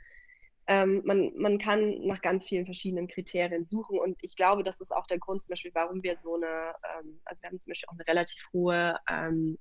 ähm, 0.67 1.03
man, 1.05 1.33
man 1.37 1.59
kann 1.59 2.07
nach 2.07 2.23
ganz 2.23 2.47
vielen 2.47 2.65
verschiedenen 2.65 3.09
Kriterien 3.09 3.65
suchen 3.65 3.99
und 3.99 4.19
ich 4.23 4.37
glaube, 4.37 4.63
das 4.63 4.81
ist 4.81 4.91
auch 4.91 5.07
der 5.07 5.19
Grund 5.19 5.43
zum 5.43 5.51
Beispiel, 5.51 5.71
warum 5.75 6.03
wir 6.03 6.17
so 6.17 6.37
eine, 6.37 6.47
ähm, 6.47 7.21
also 7.25 7.43
wir 7.43 7.51
haben 7.51 7.61
zum 7.61 7.71
Beispiel 7.71 7.89
auch 7.89 7.95
eine 7.95 8.07
relativ 8.07 8.43
hohe 8.53 8.99
ähm, 9.09 9.59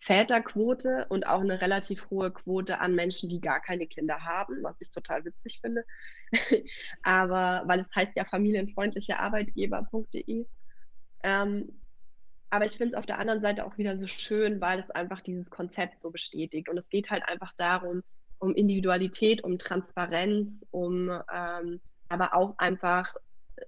Väterquote 0.00 1.06
und 1.10 1.26
auch 1.26 1.40
eine 1.40 1.60
relativ 1.60 2.08
hohe 2.08 2.30
Quote 2.32 2.80
an 2.80 2.94
Menschen, 2.94 3.28
die 3.28 3.40
gar 3.40 3.60
keine 3.60 3.86
Kinder 3.86 4.24
haben, 4.24 4.62
was 4.62 4.80
ich 4.80 4.90
total 4.90 5.24
witzig 5.26 5.60
finde. 5.60 5.84
Aber 7.02 7.64
weil 7.66 7.80
es 7.80 7.94
heißt 7.94 8.12
ja 8.16 8.24
familienfreundliche 8.24 9.18
Arbeitgeber.de. 9.18 10.46
Ähm, 11.22 11.79
aber 12.50 12.64
ich 12.64 12.76
finde 12.76 12.94
es 12.94 12.98
auf 12.98 13.06
der 13.06 13.18
anderen 13.18 13.40
Seite 13.40 13.64
auch 13.64 13.78
wieder 13.78 13.96
so 13.96 14.08
schön, 14.08 14.60
weil 14.60 14.80
es 14.80 14.90
einfach 14.90 15.20
dieses 15.20 15.48
Konzept 15.50 16.00
so 16.00 16.10
bestätigt. 16.10 16.68
Und 16.68 16.76
es 16.76 16.88
geht 16.90 17.10
halt 17.10 17.22
einfach 17.28 17.52
darum, 17.56 18.02
um 18.38 18.54
Individualität, 18.54 19.44
um 19.44 19.58
Transparenz, 19.58 20.66
um 20.70 21.10
ähm, 21.32 21.80
aber 22.08 22.34
auch 22.34 22.58
einfach 22.58 23.14
äh, 23.56 23.62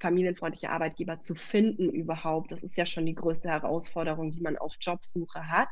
familienfreundliche 0.00 0.70
Arbeitgeber 0.70 1.20
zu 1.20 1.34
finden 1.34 1.90
überhaupt. 1.90 2.52
Das 2.52 2.62
ist 2.62 2.76
ja 2.78 2.86
schon 2.86 3.04
die 3.04 3.14
größte 3.14 3.50
Herausforderung, 3.50 4.32
die 4.32 4.40
man 4.40 4.56
auf 4.56 4.74
Jobsuche 4.80 5.48
hat. 5.48 5.68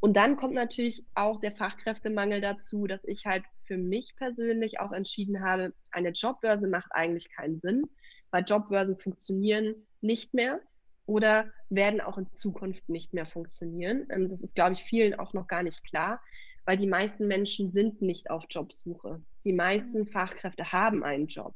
Und 0.00 0.16
dann 0.16 0.36
kommt 0.36 0.54
natürlich 0.54 1.04
auch 1.14 1.40
der 1.40 1.52
Fachkräftemangel 1.52 2.40
dazu, 2.40 2.86
dass 2.86 3.04
ich 3.04 3.26
halt 3.26 3.44
für 3.64 3.78
mich 3.78 4.14
persönlich 4.16 4.80
auch 4.80 4.92
entschieden 4.92 5.42
habe, 5.42 5.72
eine 5.90 6.10
Jobbörse 6.10 6.66
macht 6.68 6.90
eigentlich 6.90 7.30
keinen 7.30 7.60
Sinn, 7.60 7.84
weil 8.30 8.44
Jobbörsen 8.44 8.98
funktionieren 8.98 9.86
nicht 10.00 10.34
mehr 10.34 10.60
oder 11.06 11.50
werden 11.70 12.00
auch 12.00 12.18
in 12.18 12.32
Zukunft 12.32 12.88
nicht 12.88 13.14
mehr 13.14 13.26
funktionieren. 13.26 14.06
Ähm, 14.10 14.28
das 14.28 14.42
ist, 14.42 14.54
glaube 14.54 14.74
ich, 14.74 14.82
vielen 14.82 15.14
auch 15.14 15.32
noch 15.32 15.46
gar 15.46 15.62
nicht 15.62 15.84
klar, 15.84 16.20
weil 16.64 16.76
die 16.76 16.86
meisten 16.86 17.26
Menschen 17.28 17.72
sind 17.72 18.02
nicht 18.02 18.30
auf 18.30 18.44
Jobsuche. 18.50 19.22
Die 19.44 19.52
meisten 19.52 20.00
mhm. 20.00 20.08
Fachkräfte 20.08 20.72
haben 20.72 21.04
einen 21.04 21.28
Job. 21.28 21.54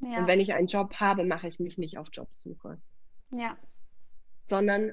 Ja. 0.00 0.20
Und 0.20 0.26
wenn 0.26 0.40
ich 0.40 0.54
einen 0.54 0.68
Job 0.68 0.94
habe, 0.94 1.24
mache 1.24 1.48
ich 1.48 1.58
mich 1.58 1.76
nicht 1.76 1.98
auf 1.98 2.08
Jobsuche. 2.12 2.80
Ja. 3.30 3.58
Sondern 4.46 4.92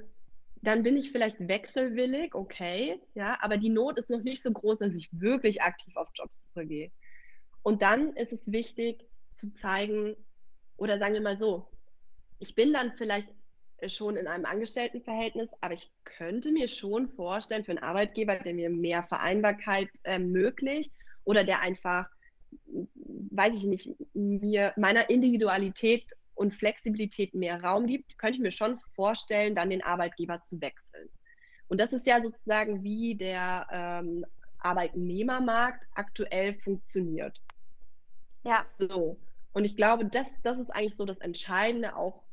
dann 0.62 0.84
bin 0.84 0.98
ich 0.98 1.12
vielleicht 1.12 1.48
wechselwillig, 1.48 2.34
okay, 2.34 3.00
ja, 3.14 3.38
aber 3.42 3.58
die 3.58 3.70
Not 3.70 4.00
ist 4.00 4.10
noch 4.10 4.24
nicht 4.24 4.42
so 4.42 4.52
groß, 4.52 4.80
dass 4.80 4.96
ich 4.96 5.10
wirklich 5.12 5.62
aktiv 5.62 5.96
auf 5.96 6.10
Jobsuche 6.16 6.66
gehe. 6.66 6.92
Und 7.62 7.82
dann 7.82 8.16
ist 8.16 8.34
es 8.34 8.52
wichtig 8.52 9.06
zu 9.34 9.54
zeigen, 9.54 10.16
oder 10.78 10.98
sagen 10.98 11.14
wir 11.14 11.22
mal 11.22 11.38
so, 11.38 11.70
ich 12.40 12.56
bin 12.56 12.74
dann 12.74 12.94
vielleicht 12.98 13.30
schon 13.88 14.16
in 14.16 14.28
einem 14.28 14.46
Angestelltenverhältnis, 14.46 15.50
aber 15.62 15.74
ich 15.74 15.92
könnte 16.04 16.52
mir 16.52 16.68
schon 16.68 17.10
vorstellen, 17.10 17.66
für 17.66 17.72
einen 17.72 17.84
Arbeitgeber, 17.84 18.40
der 18.40 18.54
mir 18.54 18.70
mehr 18.70 19.04
Vereinbarkeit 19.04 19.90
ermöglicht 20.04 20.92
oder 21.24 21.44
der 21.44 21.62
einfach, 21.62 22.08
weiß 23.32 23.56
ich 23.56 23.66
nicht, 23.66 23.90
mir 24.14 24.74
meiner 24.78 25.10
Individualität 25.10 26.06
und 26.36 26.54
Flexibilität 26.54 27.34
mehr 27.34 27.64
Raum 27.64 27.88
gibt, 27.88 28.18
könnte 28.18 28.36
ich 28.36 28.42
mir 28.42 28.52
schon 28.52 28.80
vorstellen, 28.96 29.56
dann 29.56 29.70
den 29.70 29.84
Arbeitgeber 29.84 30.42
zu 30.44 30.60
wechseln. 30.62 31.10
Und 31.68 31.80
das 31.80 31.94
ist 31.94 32.06
ja 32.06 32.22
sozusagen, 32.22 32.84
wie 32.84 33.16
der 33.16 33.68
ähm, 33.72 34.26
Arbeitnehmermarkt 34.60 35.86
aktuell 35.94 36.54
funktioniert. 36.54 37.42
Ja. 38.44 38.66
So. 38.78 39.20
Und 39.54 39.66
ich 39.66 39.76
glaube, 39.76 40.06
das, 40.06 40.28
das 40.44 40.60
ist 40.60 40.70
eigentlich 40.70 40.96
so 40.96 41.06
das 41.06 41.18
Entscheidende 41.20 41.96
auch, 41.96 42.24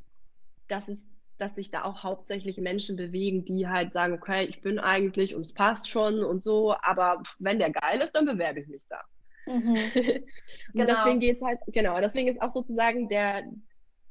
dass 0.69 0.87
es 0.89 0.99
dass 1.43 1.57
sich 1.57 1.71
da 1.71 1.83
auch 1.83 2.05
hauptsächlich 2.05 2.59
Menschen 2.59 2.97
bewegen, 2.97 3.45
die 3.45 3.69
halt 3.69 3.93
sagen, 3.93 4.15
okay, 4.15 4.45
ich 4.45 4.63
bin 4.63 4.79
eigentlich 4.79 5.35
und 5.35 5.43
es 5.43 5.53
passt 5.53 5.89
schon 5.89 6.23
und 6.23 6.41
so, 6.41 6.75
aber 6.83 7.21
wenn 7.41 7.59
der 7.59 7.71
geil 7.71 8.01
ist, 8.01 8.13
dann 8.13 8.27
bewerbe 8.27 8.61
ich 8.61 8.69
mich 8.69 8.87
da. 8.89 9.01
Mhm. 9.47 9.75
genau. 10.73 10.87
deswegen 10.87 11.19
geht 11.19 11.37
es 11.37 11.43
halt, 11.43 11.59
genau, 11.67 12.01
deswegen 12.01 12.29
ist 12.29 12.41
auch 12.41 12.55
sozusagen 12.55 13.09
der, 13.09 13.43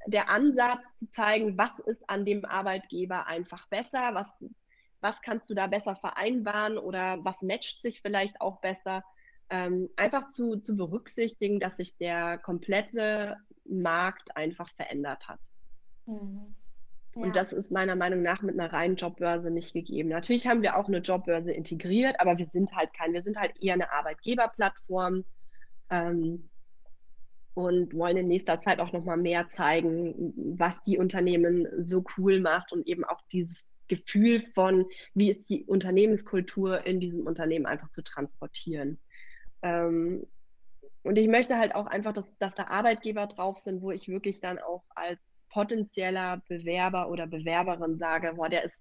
der 0.07 0.29
Ansatz 0.29 0.82
zu 0.97 1.09
zeigen, 1.11 1.57
was 1.57 1.71
ist 1.86 2.03
an 2.09 2.25
dem 2.25 2.43
Arbeitgeber 2.43 3.27
einfach 3.27 3.65
besser, 3.69 4.13
was, 4.13 4.27
was 4.99 5.21
kannst 5.21 5.49
du 5.49 5.53
da 5.53 5.67
besser 5.67 5.95
vereinbaren 5.95 6.77
oder 6.77 7.23
was 7.23 7.41
matcht 7.41 7.82
sich 7.82 8.01
vielleicht 8.01 8.41
auch 8.41 8.59
besser. 8.59 9.03
Ähm, 9.49 9.89
einfach 9.95 10.29
zu, 10.29 10.57
zu 10.57 10.75
berücksichtigen, 10.75 11.61
dass 11.61 11.77
sich 11.77 11.95
der 11.97 12.38
komplette 12.39 13.38
Markt 13.65 14.36
einfach 14.36 14.69
verändert 14.75 15.27
hat. 15.29 15.39
Mhm. 16.05 16.55
Ja. 17.16 17.22
Und 17.24 17.36
das 17.36 17.51
ist 17.51 17.72
meiner 17.72 17.95
Meinung 17.95 18.22
nach 18.22 18.41
mit 18.41 18.57
einer 18.57 18.72
reinen 18.72 18.95
Jobbörse 18.95 19.51
nicht 19.51 19.74
gegeben. 19.74 20.09
Natürlich 20.09 20.47
haben 20.47 20.62
wir 20.62 20.78
auch 20.78 20.88
eine 20.88 20.99
Jobbörse 20.99 21.51
integriert, 21.51 22.16
aber 22.20 22.38
wir 22.38 22.47
sind 22.47 22.74
halt 22.74 22.93
kein, 22.93 23.14
wir 23.14 23.24
sind 23.24 23.38
halt 23.38 23.62
eher 23.62 23.74
eine 23.74 23.91
Arbeitgeberplattform 23.91 25.26
ähm, 25.89 26.49
und 27.53 27.93
wollen 27.93 28.18
in 28.18 28.28
nächster 28.28 28.62
Zeit 28.62 28.80
auch 28.80 28.93
nochmal 28.93 29.18
mehr 29.18 29.49
zeigen, 29.49 30.34
was 30.57 30.82
die 30.84 30.97
Unternehmen 30.97 31.68
so 31.84 32.03
cool 32.18 32.39
macht 32.39 32.72
und 32.72 32.88
eben 32.88 33.03
auch 33.03 33.22
dieses 33.32 33.68
Gefühl 33.89 34.39
von, 34.39 34.86
wie 35.14 35.32
ist 35.32 35.49
die 35.49 35.66
Unternehmenskultur 35.66 36.86
in 36.86 37.01
diesem 37.01 37.28
Unternehmen 37.28 37.66
einfach 37.66 37.89
zu 37.89 38.03
transportieren. 38.03 38.99
Ähm, 39.62 40.26
und 41.03 41.18
ich 41.18 41.28
möchte 41.28 41.57
halt 41.57 41.76
auch 41.76 41.88
einfach, 41.88 42.14
dass, 42.14 42.26
dass 42.38 42.55
da 42.55 42.68
Arbeitgeber 42.68 43.28
drauf 43.28 43.59
sind, 43.59 43.82
wo 43.82 43.91
ich 43.91 44.07
wirklich 44.07 44.39
dann 44.39 44.59
auch 44.59 44.84
als 44.89 45.20
potenzieller 45.52 46.41
Bewerber 46.47 47.10
oder 47.10 47.28
Bewerberin 47.28 47.97
sage, 47.97 48.34
boah, 48.36 48.49
der 48.49 48.64
ist, 48.64 48.80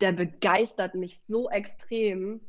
der 0.00 0.12
begeistert 0.12 0.94
mich 0.94 1.20
so 1.26 1.50
extrem, 1.50 2.40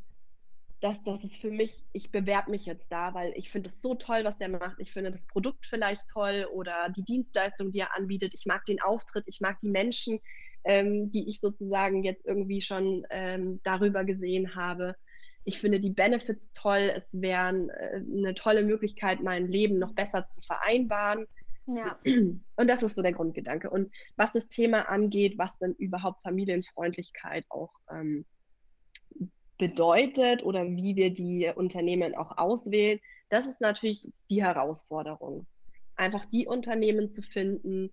dass 0.82 1.02
das 1.04 1.24
ist 1.24 1.36
für 1.36 1.52
mich, 1.52 1.84
ich 1.94 2.12
bewerbe 2.12 2.50
mich 2.50 2.66
jetzt 2.66 2.92
da, 2.92 3.14
weil 3.14 3.34
ich 3.36 3.52
finde 3.52 3.70
es 3.70 3.82
so 3.82 3.94
toll, 3.94 4.24
was 4.24 4.38
der 4.40 4.50
macht. 4.50 4.78
Ich 4.80 4.92
finde 4.92 5.12
das 5.12 5.26
Produkt 5.28 5.68
vielleicht 5.68 6.08
toll 6.10 6.48
oder 6.52 6.90
die 6.96 7.04
Dienstleistung, 7.04 7.72
die 7.72 7.80
er 7.80 7.96
anbietet. 7.96 8.34
Ich 8.34 8.46
mag 8.48 8.66
den 8.66 8.82
Auftritt, 8.82 9.26
ich 9.28 9.42
mag 9.42 9.60
die 9.62 9.70
Menschen, 9.70 10.20
ähm, 10.64 11.12
die 11.12 11.30
ich 11.30 11.40
sozusagen 11.40 12.04
jetzt 12.04 12.26
irgendwie 12.26 12.62
schon 12.62 13.06
ähm, 13.12 13.62
darüber 13.64 14.04
gesehen 14.06 14.56
habe. 14.56 14.96
Ich 15.44 15.60
finde 15.60 15.80
die 15.80 15.92
Benefits 15.92 16.52
toll. 16.54 16.92
Es 16.96 17.22
wäre 17.22 17.68
äh, 17.78 17.98
eine 17.98 18.34
tolle 18.34 18.64
Möglichkeit, 18.64 19.22
mein 19.22 19.48
Leben 19.48 19.78
noch 19.78 19.94
besser 19.94 20.28
zu 20.28 20.42
vereinbaren. 20.42 21.28
Ja. 21.68 22.00
Und 22.06 22.68
das 22.68 22.84
ist 22.84 22.96
so 22.96 23.02
der 23.02 23.14
Grundgedanke. 23.14 23.70
Und 23.70 23.92
was 24.16 24.32
das 24.32 24.48
Thema 24.48 24.90
angeht, 24.90 25.38
was 25.38 25.58
denn 25.60 25.74
überhaupt 25.74 26.22
Familienfreundlichkeit 26.24 27.46
auch 27.50 27.72
ähm, 27.90 28.26
bedeutet 29.58 30.44
oder 30.44 30.66
wie 30.66 30.96
wir 30.96 31.14
die 31.14 31.52
Unternehmen 31.54 32.16
auch 32.16 32.38
auswählen, 32.38 33.00
das 33.30 33.48
ist 33.48 33.62
natürlich 33.62 34.12
die 34.30 34.44
Herausforderung. 34.44 35.46
Einfach 35.96 36.26
die 36.26 36.48
Unternehmen 36.48 37.12
zu 37.12 37.22
finden, 37.22 37.92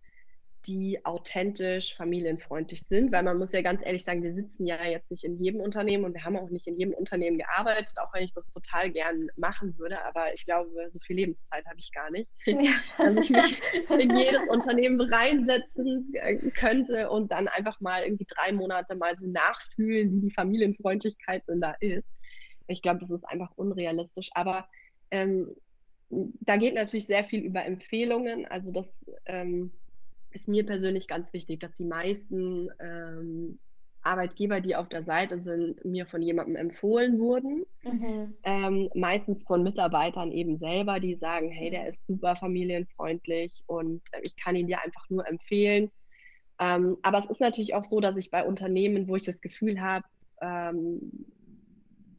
die 0.66 1.04
authentisch 1.04 1.96
familienfreundlich 1.96 2.86
sind, 2.88 3.12
weil 3.12 3.22
man 3.22 3.38
muss 3.38 3.52
ja 3.52 3.62
ganz 3.62 3.80
ehrlich 3.84 4.04
sagen, 4.04 4.22
wir 4.22 4.34
sitzen 4.34 4.66
ja 4.66 4.84
jetzt 4.86 5.10
nicht 5.10 5.24
in 5.24 5.42
jedem 5.42 5.60
Unternehmen 5.60 6.04
und 6.04 6.14
wir 6.14 6.24
haben 6.24 6.36
auch 6.36 6.50
nicht 6.50 6.66
in 6.66 6.78
jedem 6.78 6.94
Unternehmen 6.94 7.38
gearbeitet, 7.38 7.94
auch 7.98 8.12
wenn 8.12 8.24
ich 8.24 8.34
das 8.34 8.48
total 8.48 8.90
gern 8.90 9.28
machen 9.36 9.78
würde, 9.78 10.04
aber 10.04 10.34
ich 10.34 10.44
glaube, 10.44 10.70
so 10.92 10.98
viel 11.00 11.16
Lebenszeit 11.16 11.64
habe 11.64 11.78
ich 11.78 11.92
gar 11.92 12.10
nicht, 12.10 12.28
ja. 12.44 12.72
dass 12.98 13.24
ich 13.24 13.30
mich 13.30 13.90
in 13.90 14.16
jedes 14.16 14.48
Unternehmen 14.48 15.00
reinsetzen 15.00 16.12
äh, 16.14 16.36
könnte 16.50 17.08
und 17.10 17.30
dann 17.30 17.48
einfach 17.48 17.80
mal 17.80 18.02
irgendwie 18.02 18.26
drei 18.28 18.52
Monate 18.52 18.96
mal 18.96 19.16
so 19.16 19.26
nachfühlen, 19.26 20.12
wie 20.12 20.28
die 20.28 20.34
Familienfreundlichkeit 20.34 21.44
denn 21.48 21.60
da 21.60 21.74
ist. 21.80 22.08
Ich 22.66 22.82
glaube, 22.82 23.00
das 23.00 23.10
ist 23.10 23.24
einfach 23.24 23.50
unrealistisch, 23.56 24.30
aber 24.34 24.68
ähm, 25.10 25.54
da 26.10 26.56
geht 26.56 26.74
natürlich 26.74 27.06
sehr 27.06 27.24
viel 27.24 27.42
über 27.42 27.64
Empfehlungen, 27.64 28.46
also 28.46 28.72
das 28.72 29.10
ähm, 29.26 29.72
ist 30.30 30.48
mir 30.48 30.66
persönlich 30.66 31.08
ganz 31.08 31.32
wichtig, 31.32 31.60
dass 31.60 31.72
die 31.72 31.84
meisten 31.84 32.68
ähm, 32.80 33.58
Arbeitgeber, 34.02 34.60
die 34.60 34.76
auf 34.76 34.88
der 34.88 35.04
Seite 35.04 35.40
sind, 35.40 35.84
mir 35.84 36.06
von 36.06 36.22
jemandem 36.22 36.56
empfohlen 36.56 37.18
wurden. 37.18 37.64
Mhm. 37.82 38.34
Ähm, 38.44 38.90
meistens 38.94 39.44
von 39.44 39.62
Mitarbeitern 39.62 40.32
eben 40.32 40.58
selber, 40.58 41.00
die 41.00 41.16
sagen, 41.16 41.50
hey, 41.50 41.70
der 41.70 41.88
ist 41.88 42.06
super 42.06 42.36
familienfreundlich 42.36 43.62
und 43.66 44.02
äh, 44.12 44.20
ich 44.22 44.36
kann 44.36 44.56
ihn 44.56 44.66
dir 44.66 44.82
einfach 44.84 45.08
nur 45.10 45.26
empfehlen. 45.26 45.90
Ähm, 46.60 46.96
aber 47.02 47.18
es 47.18 47.30
ist 47.30 47.40
natürlich 47.40 47.74
auch 47.74 47.84
so, 47.84 48.00
dass 48.00 48.16
ich 48.16 48.30
bei 48.30 48.44
Unternehmen, 48.44 49.08
wo 49.08 49.16
ich 49.16 49.24
das 49.24 49.40
Gefühl 49.40 49.80
habe, 49.80 50.04
ähm, 50.40 51.00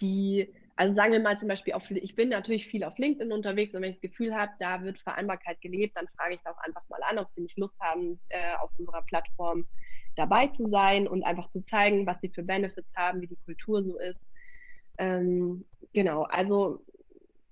die 0.02 0.54
also 0.80 0.96
sagen 0.96 1.12
wir 1.12 1.20
mal 1.20 1.38
zum 1.38 1.50
Beispiel, 1.50 1.74
auf, 1.74 1.92
ich 1.92 2.16
bin 2.16 2.30
natürlich 2.30 2.68
viel 2.68 2.86
auf 2.86 2.98
LinkedIn 2.98 3.34
unterwegs 3.34 3.76
und 3.76 3.82
wenn 3.82 3.90
ich 3.90 3.98
das 3.98 4.02
Gefühl 4.02 4.34
habe, 4.34 4.54
da 4.60 4.82
wird 4.82 4.98
Vereinbarkeit 4.98 5.60
gelebt, 5.60 5.98
dann 5.98 6.08
frage 6.08 6.36
ich 6.36 6.42
da 6.42 6.52
auch 6.52 6.58
einfach 6.60 6.88
mal 6.88 7.02
an, 7.04 7.18
ob 7.18 7.28
sie 7.34 7.42
nicht 7.42 7.58
Lust 7.58 7.78
haben, 7.82 8.18
äh, 8.30 8.56
auf 8.62 8.72
unserer 8.78 9.02
Plattform 9.02 9.68
dabei 10.16 10.48
zu 10.48 10.70
sein 10.70 11.06
und 11.06 11.24
einfach 11.24 11.50
zu 11.50 11.66
zeigen, 11.66 12.08
was 12.08 12.22
sie 12.22 12.30
für 12.30 12.44
Benefits 12.44 12.90
haben, 12.96 13.20
wie 13.20 13.28
die 13.28 13.36
Kultur 13.44 13.84
so 13.84 14.00
ist. 14.00 14.26
Ähm, 14.98 15.66
genau, 15.92 16.24
also 16.24 16.82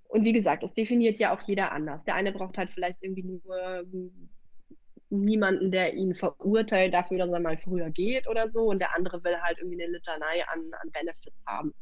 und 0.07 0.23
wie 0.23 0.31
gesagt, 0.31 0.63
das 0.63 0.73
definiert 0.73 1.17
ja 1.17 1.35
auch 1.35 1.41
jeder 1.41 1.73
anders. 1.73 2.05
Der 2.05 2.15
eine 2.15 2.31
braucht 2.31 2.57
halt 2.57 2.69
vielleicht 2.69 3.03
irgendwie 3.03 3.23
nur 3.23 3.85
niemanden, 5.09 5.69
der 5.69 5.95
ihn 5.95 6.15
verurteilt 6.15 6.93
dafür, 6.93 7.17
dass 7.17 7.29
er 7.29 7.41
mal 7.41 7.57
früher 7.57 7.89
geht 7.89 8.25
oder 8.29 8.49
so. 8.51 8.67
Und 8.67 8.79
der 8.79 8.95
andere 8.95 9.21
will 9.25 9.35
halt 9.41 9.57
irgendwie 9.57 9.83
eine 9.83 9.91
Litanei 9.91 10.47
an, 10.47 10.71
an 10.81 10.91
Benefits 10.91 11.43
haben. 11.45 11.73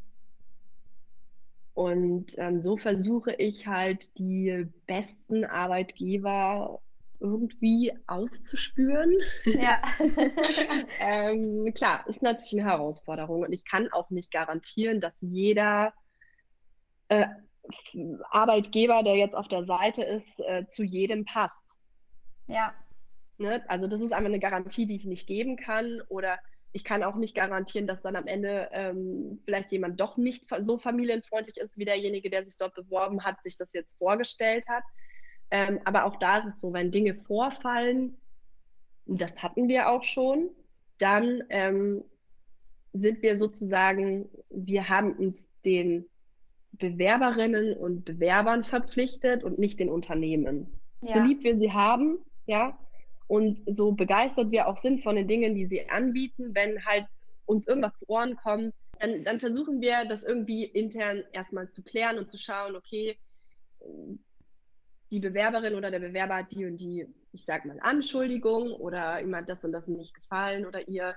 Und 1.76 2.38
ähm, 2.38 2.64
so 2.64 2.78
versuche 2.78 3.34
ich 3.34 3.68
halt 3.68 4.18
die 4.18 4.66
besten 4.88 5.44
Arbeitgeber 5.44 6.80
irgendwie 7.20 7.92
aufzuspüren. 8.08 9.14
Ja. 9.44 9.82
ähm, 11.02 11.74
klar, 11.74 12.08
ist 12.08 12.22
natürlich 12.22 12.62
eine 12.62 12.72
Herausforderung 12.72 13.42
und 13.42 13.52
ich 13.52 13.66
kann 13.66 13.92
auch 13.92 14.10
nicht 14.10 14.32
garantieren, 14.32 15.02
dass 15.02 15.14
jeder 15.20 15.94
äh, 17.10 17.28
Arbeitgeber, 18.30 19.04
der 19.04 19.18
jetzt 19.18 19.36
auf 19.36 19.50
der 19.50 19.66
Seite 19.66 20.02
ist, 20.04 20.40
äh, 20.40 20.66
zu 20.70 20.84
jedem 20.84 21.26
passt. 21.26 21.56
Ja. 22.48 22.74
Ne? 23.38 23.66
Also 23.68 23.88
das 23.88 24.00
ist 24.00 24.14
einfach 24.14 24.30
eine 24.30 24.40
Garantie, 24.40 24.86
die 24.86 24.96
ich 24.96 25.04
nicht 25.04 25.28
geben 25.28 25.58
kann 25.58 26.02
oder 26.08 26.40
ich 26.76 26.84
kann 26.84 27.04
auch 27.04 27.16
nicht 27.16 27.36
garantieren, 27.36 27.88
dass 27.88 28.02
dann 28.02 28.18
am 28.18 28.28
Ende 28.28 28.68
ähm, 28.74 29.40
vielleicht 29.46 29.72
jemand 29.72 29.98
doch 30.02 30.18
nicht 30.18 30.44
so 30.62 30.78
familienfreundlich 30.78 31.56
ist, 31.56 31.78
wie 31.78 31.86
derjenige, 31.86 32.30
der 32.30 32.44
sich 32.44 32.58
dort 32.58 32.76
beworben 32.76 33.24
hat, 33.24 33.42
sich 33.44 33.56
das 33.56 33.72
jetzt 33.72 33.98
vorgestellt 33.98 34.66
hat. 34.68 34.84
Ähm, 35.52 35.80
aber 35.86 36.04
auch 36.04 36.18
da 36.18 36.40
ist 36.40 36.48
es 36.48 36.60
so, 36.60 36.74
wenn 36.74 36.92
Dinge 36.92 37.16
vorfallen, 37.16 38.18
das 39.06 39.42
hatten 39.42 39.70
wir 39.70 39.90
auch 39.90 40.04
schon, 40.04 40.50
dann 40.98 41.44
ähm, 41.48 42.04
sind 42.92 43.22
wir 43.22 43.38
sozusagen, 43.38 44.28
wir 44.50 44.90
haben 44.90 45.14
uns 45.14 45.50
den 45.64 46.06
Bewerberinnen 46.74 47.78
und 47.78 48.04
Bewerbern 48.04 48.66
verpflichtet 48.66 49.46
und 49.46 49.60
nicht 49.60 49.80
den 49.80 49.90
Unternehmen. 49.90 50.68
Ja. 51.02 51.14
So 51.14 51.20
lieb 51.22 51.42
wir 51.46 51.58
sie 51.58 51.72
haben, 51.72 52.18
ja, 52.48 52.78
und 53.28 53.62
so 53.76 53.92
begeistert 53.92 54.52
wir 54.52 54.68
auch 54.68 54.82
sind 54.82 55.02
von 55.02 55.16
den 55.16 55.28
Dingen, 55.28 55.56
die 55.56 55.66
sie 55.66 55.90
anbieten, 55.90 56.54
wenn 56.54 56.84
halt 56.86 57.06
uns 57.46 57.68
irgendwas 57.68 57.98
zu 58.00 58.10
Ohren 58.10 58.36
kommt, 58.38 58.74
dann, 59.00 59.24
dann 59.24 59.40
versuchen 59.40 59.82
wir 59.82 60.06
das 60.06 60.24
irgendwie 60.24 60.64
intern 60.66 61.24
erstmal 61.32 61.70
zu 61.70 61.84
klären 61.84 62.18
und 62.18 62.30
zu 62.30 62.38
schauen, 62.38 62.76
okay, 62.76 63.18
die 65.12 65.20
Bewerberin 65.20 65.76
oder 65.76 65.92
der 65.92 66.00
Bewerber 66.00 66.36
hat 66.38 66.52
die 66.52 66.66
und 66.66 66.78
die, 66.78 67.08
ich 67.32 67.46
sag 67.46 67.66
mal, 67.66 67.80
Anschuldigung 67.82 68.72
oder 68.74 69.22
ihm 69.22 69.36
das 69.46 69.64
und 69.64 69.72
das 69.72 69.88
nicht 69.88 70.14
gefallen 70.14 70.66
oder 70.66 70.88
ihr. 70.88 71.16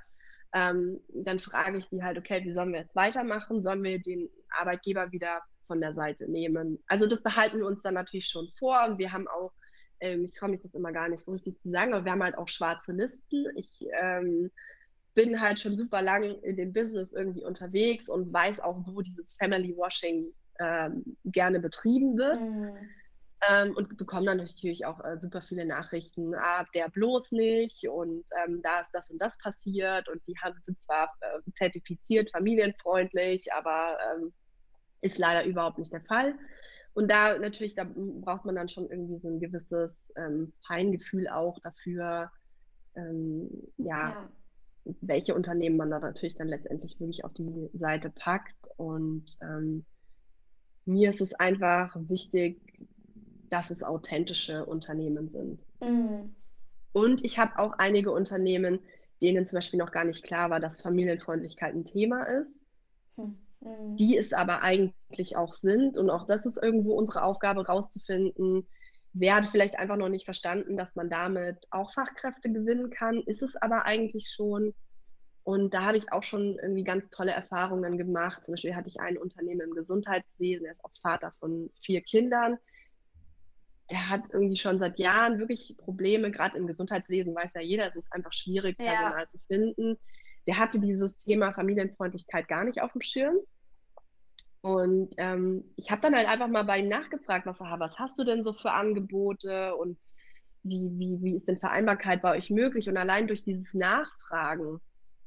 Ähm, 0.55 1.01
dann 1.13 1.39
frage 1.39 1.79
ich 1.79 1.89
die 1.89 2.03
halt, 2.03 2.17
okay, 2.17 2.43
wie 2.45 2.53
sollen 2.53 2.73
wir 2.73 2.81
jetzt 2.81 2.97
weitermachen? 2.97 3.63
Sollen 3.63 3.83
wir 3.83 4.01
den 4.01 4.31
Arbeitgeber 4.49 5.13
wieder 5.13 5.43
von 5.67 5.81
der 5.81 5.93
Seite 5.93 6.31
nehmen? 6.31 6.79
Also 6.87 7.07
das 7.07 7.23
behalten 7.23 7.59
wir 7.59 7.67
uns 7.67 7.83
dann 7.83 7.95
natürlich 7.95 8.29
schon 8.29 8.49
vor 8.59 8.87
und 8.87 8.99
wir 8.99 9.13
haben 9.13 9.29
auch 9.29 9.53
ähm, 10.01 10.25
ich 10.25 10.35
traue 10.35 10.51
mich 10.51 10.61
das 10.61 10.75
immer 10.75 10.93
gar 10.93 11.09
nicht 11.09 11.25
so 11.25 11.33
richtig 11.33 11.59
zu 11.59 11.71
sagen, 11.71 11.95
aber 11.95 12.05
wir 12.05 12.13
haben 12.13 12.23
halt 12.23 12.39
auch 12.39 12.49
schwarze 12.49 12.93
Listen. 12.93 13.47
Ich 13.57 13.87
ähm, 14.01 14.51
bin 15.15 15.41
halt 15.41 15.59
schon 15.59 15.77
super 15.77 16.03
lang 16.03 16.41
in 16.43 16.57
dem 16.57 16.73
Business 16.73 17.13
irgendwie 17.13 17.45
unterwegs 17.45 18.09
und 18.09 18.33
weiß 18.33 18.61
auch, 18.61 18.83
wo 18.87 19.01
dieses 19.01 19.35
Family 19.35 19.77
Washing 19.77 20.33
ähm, 20.61 21.17
gerne 21.25 21.61
betrieben 21.61 22.17
wird. 22.17 22.41
Mhm. 22.41 22.71
Ähm, 23.49 23.77
und 23.77 23.97
bekomme 23.97 24.27
dann 24.27 24.39
natürlich 24.39 24.85
auch 24.85 24.99
äh, 25.05 25.17
super 25.21 25.43
viele 25.43 25.65
Nachrichten, 25.65 26.35
ah, 26.35 26.67
der 26.75 26.89
bloß 26.89 27.31
nicht 27.31 27.89
und 27.89 28.25
ähm, 28.45 28.61
da 28.63 28.81
ist 28.81 28.91
das 28.93 29.11
und 29.11 29.19
das 29.23 29.39
passiert 29.39 30.09
und 30.09 30.21
die 30.27 30.35
haben, 30.43 30.61
sind 30.67 30.83
zwar 30.83 31.09
äh, 31.21 31.51
zertifiziert, 31.53 32.33
familienfreundlich, 32.33 33.53
aber 33.53 33.97
ähm, 34.11 34.33
ist 35.03 35.19
leider 35.19 35.45
überhaupt 35.45 35.79
nicht 35.79 35.93
der 35.93 36.01
Fall. 36.01 36.35
Und 36.99 37.07
da 37.07 37.39
natürlich, 37.39 37.77
da 37.77 37.87
braucht 37.95 38.45
man 38.45 38.57
dann 38.57 38.69
schon 38.69 38.91
irgendwie 38.91 39.21
so 39.21 39.29
ein 39.29 39.39
gewisses 39.39 40.13
ähm, 40.17 40.53
Feingefühl 40.67 41.29
auch 41.29 41.61
dafür, 41.61 42.29
ähm, 42.97 43.49
ja, 43.77 44.09
ja, 44.09 44.31
welche 45.01 45.37
Unternehmen 45.37 45.77
man 45.77 45.91
da 45.91 46.01
natürlich 46.01 46.35
dann 46.35 46.49
letztendlich 46.49 46.99
wirklich 46.99 47.25
auf 47.25 47.33
die 47.35 47.71
Seite 47.75 48.11
packt. 48.11 48.57
Und 48.79 49.27
ähm, 49.43 49.85
mir 50.87 51.11
ist 51.11 51.21
es 51.21 51.35
einfach 51.35 51.95
wichtig, 52.09 52.61
dass 53.49 53.71
es 53.71 53.85
authentische 53.85 54.67
Unternehmen 54.67 55.29
sind. 55.29 55.61
Mhm. 55.81 56.35
Und 56.91 57.25
ich 57.25 57.39
habe 57.39 57.61
auch 57.61 57.75
einige 57.79 58.11
Unternehmen, 58.11 58.81
denen 59.23 59.47
zum 59.47 59.59
Beispiel 59.59 59.79
noch 59.79 59.93
gar 59.93 60.05
nicht 60.05 60.25
klar 60.25 60.51
war, 60.51 60.59
dass 60.59 60.83
Familienfreundlichkeit 60.83 61.77
ein 61.77 61.85
Thema 61.85 62.25
ist. 62.25 62.61
Mhm 63.15 63.39
die 63.61 64.17
es 64.17 64.33
aber 64.33 64.63
eigentlich 64.63 65.37
auch 65.37 65.53
sind. 65.53 65.99
Und 65.99 66.11
auch 66.11 66.27
das 66.27 66.47
ist 66.47 66.59
irgendwo 66.63 66.95
unsere 66.95 67.23
Aufgabe, 67.23 67.67
rauszufinden, 67.67 68.67
wer 69.13 69.37
hat 69.37 69.49
vielleicht 69.49 69.79
einfach 69.79 69.97
noch 69.97 70.09
nicht 70.09 70.25
verstanden, 70.25 70.77
dass 70.77 70.95
man 70.95 71.11
damit 71.11 71.67
auch 71.71 71.93
Fachkräfte 71.93 72.53
gewinnen 72.53 72.91
kann, 72.91 73.23
ist 73.23 73.43
es 73.43 73.57
aber 73.57 73.85
eigentlich 73.85 74.29
schon. 74.29 74.75
Und 75.43 75.73
da 75.73 75.83
habe 75.83 75.97
ich 75.97 76.13
auch 76.13 76.23
schon 76.23 76.59
irgendwie 76.61 76.85
ganz 76.85 77.09
tolle 77.09 77.33
Erfahrungen 77.33 77.97
gemacht. 77.97 78.45
Zum 78.45 78.53
Beispiel 78.53 78.77
hatte 78.77 78.89
ich 78.89 79.01
ein 79.01 79.17
Unternehmen 79.17 79.63
im 79.63 79.75
Gesundheitswesen, 79.75 80.67
er 80.67 80.73
ist 80.73 80.85
auch 80.85 80.93
Vater 81.01 81.33
von 81.33 81.71
vier 81.81 82.03
Kindern. 82.03 82.59
Der 83.91 84.11
hat 84.11 84.25
irgendwie 84.31 84.59
schon 84.59 84.79
seit 84.79 84.99
Jahren 84.99 85.39
wirklich 85.39 85.75
Probleme, 85.79 86.31
gerade 86.31 86.59
im 86.59 86.67
Gesundheitswesen 86.67 87.35
weiß 87.35 87.53
ja 87.55 87.63
jeder, 87.63 87.89
es 87.89 87.97
ist 87.97 88.13
einfach 88.13 88.35
schwierig, 88.35 88.77
Personal 88.77 89.23
ja. 89.23 89.29
zu 89.29 89.39
finden. 89.47 89.99
Der 90.49 90.59
hatte 90.59 90.81
dieses 90.81 91.15
Thema 91.17 91.53
Familienfreundlichkeit 91.53 92.49
gar 92.49 92.65
nicht 92.65 92.81
auf 92.81 92.93
dem 92.93 93.03
Schirm. 93.03 93.37
Und 94.61 95.15
ähm, 95.19 95.65
ich 95.77 95.91
habe 95.91 96.03
dann 96.03 96.17
halt 96.17 96.27
einfach 96.27 96.49
mal 96.49 96.65
bei 96.65 96.79
ihm 96.81 96.89
nachgefragt, 96.89 97.47
was, 97.47 97.61
was 97.61 97.99
hast 97.99 98.19
du 98.19 98.25
denn 98.25 98.43
so 98.43 98.53
für 98.53 98.73
Angebote 98.73 99.77
und 99.77 99.99
wie, 100.65 100.91
wie, 100.99 101.23
wie 101.23 101.37
ist 101.37 101.47
denn 101.47 101.61
Vereinbarkeit 101.61 102.23
bei 102.23 102.37
euch 102.37 102.51
möglich? 102.51 102.89
Und 102.89 102.97
allein 102.97 103.29
durch 103.29 103.45
dieses 103.45 103.73
Nachfragen 103.75 104.81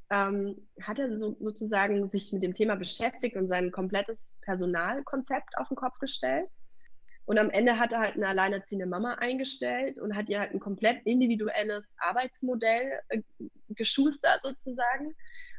ähm, 0.09 0.67
hat 0.81 0.99
er 0.99 1.15
so, 1.17 1.37
sozusagen 1.39 2.09
sich 2.09 2.33
mit 2.33 2.43
dem 2.43 2.53
Thema 2.53 2.75
beschäftigt 2.75 3.37
und 3.37 3.47
sein 3.47 3.71
komplettes 3.71 4.17
Personalkonzept 4.41 5.57
auf 5.57 5.69
den 5.69 5.77
Kopf 5.77 5.97
gestellt. 5.99 6.49
Und 7.25 7.37
am 7.37 7.49
Ende 7.49 7.77
hat 7.79 7.93
er 7.93 7.99
halt 7.99 8.15
eine 8.15 8.27
alleinerziehende 8.27 8.87
Mama 8.87 9.15
eingestellt 9.15 9.99
und 9.99 10.15
hat 10.15 10.27
ihr 10.29 10.39
halt 10.39 10.51
ein 10.51 10.59
komplett 10.59 11.05
individuelles 11.05 11.83
Arbeitsmodell 11.97 12.99
äh, 13.09 13.21
geschustert 13.69 14.41
sozusagen. 14.43 15.15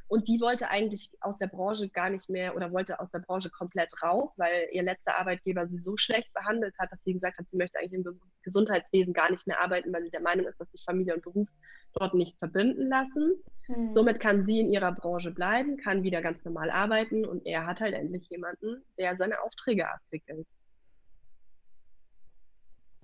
Und 0.09 0.29
die 0.29 0.41
wollte 0.43 0.69
eigentlich 0.69 1.11
aus 1.21 1.39
der 1.39 1.47
Branche 1.47 1.89
gar 1.89 2.11
nicht 2.11 2.29
mehr 2.29 2.55
oder 2.55 2.71
wollte 2.71 3.01
aus 3.01 3.09
der 3.09 3.21
Branche 3.21 3.49
komplett 3.49 3.91
raus, 4.03 4.35
weil 4.37 4.69
ihr 4.71 4.83
letzter 4.83 5.19
Arbeitgeber 5.19 5.67
sie 5.67 5.79
so 5.79 5.97
schlecht 5.97 6.35
behandelt 6.35 6.77
hat, 6.79 6.93
dass 6.93 7.03
sie 7.05 7.15
gesagt 7.15 7.39
hat, 7.39 7.47
sie 7.51 7.57
möchte 7.57 7.79
eigentlich 7.79 7.95
im 7.95 8.21
Gesundheitswesen 8.43 9.15
gar 9.15 9.31
nicht 9.31 9.47
mehr 9.47 9.61
arbeiten, 9.61 9.91
weil 9.91 10.03
sie 10.03 10.11
der 10.11 10.21
Meinung 10.21 10.47
ist, 10.47 10.61
dass 10.61 10.71
sich 10.71 10.85
Familie 10.85 11.15
und 11.15 11.23
Beruf 11.23 11.49
dort 11.95 12.13
nicht 12.13 12.37
verbinden 12.39 12.89
lassen. 12.89 13.43
Hm. 13.69 13.95
Somit 13.95 14.21
kann 14.21 14.45
sie 14.45 14.61
in 14.61 14.71
ihrer 14.71 14.93
Branche 14.93 15.31
bleiben, 15.31 15.79
kann 15.79 16.03
wieder 16.03 16.21
ganz 16.21 16.45
normal 16.45 16.71
arbeiten 16.71 17.25
und 17.25 17.47
er 17.47 17.67
hat 17.67 17.81
halt 17.81 17.95
endlich 17.95 18.29
jemanden, 18.29 18.85
der 18.99 19.17
seine 19.17 19.41
Aufträge 19.41 19.89
abwickelt. 19.89 20.47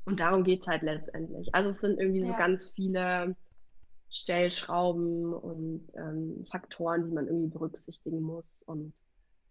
Und 0.08 0.20
darum 0.20 0.42
geht 0.42 0.62
es 0.62 0.66
halt 0.66 0.82
letztendlich. 0.82 1.54
Also 1.54 1.68
es 1.68 1.80
sind 1.82 2.00
irgendwie 2.00 2.22
ja. 2.22 2.28
so 2.28 2.32
ganz 2.32 2.70
viele 2.70 3.36
Stellschrauben 4.08 5.34
und 5.34 5.86
ähm, 5.94 6.46
Faktoren, 6.50 7.04
die 7.04 7.12
man 7.12 7.26
irgendwie 7.26 7.50
berücksichtigen 7.50 8.22
muss. 8.22 8.62
Und 8.62 8.94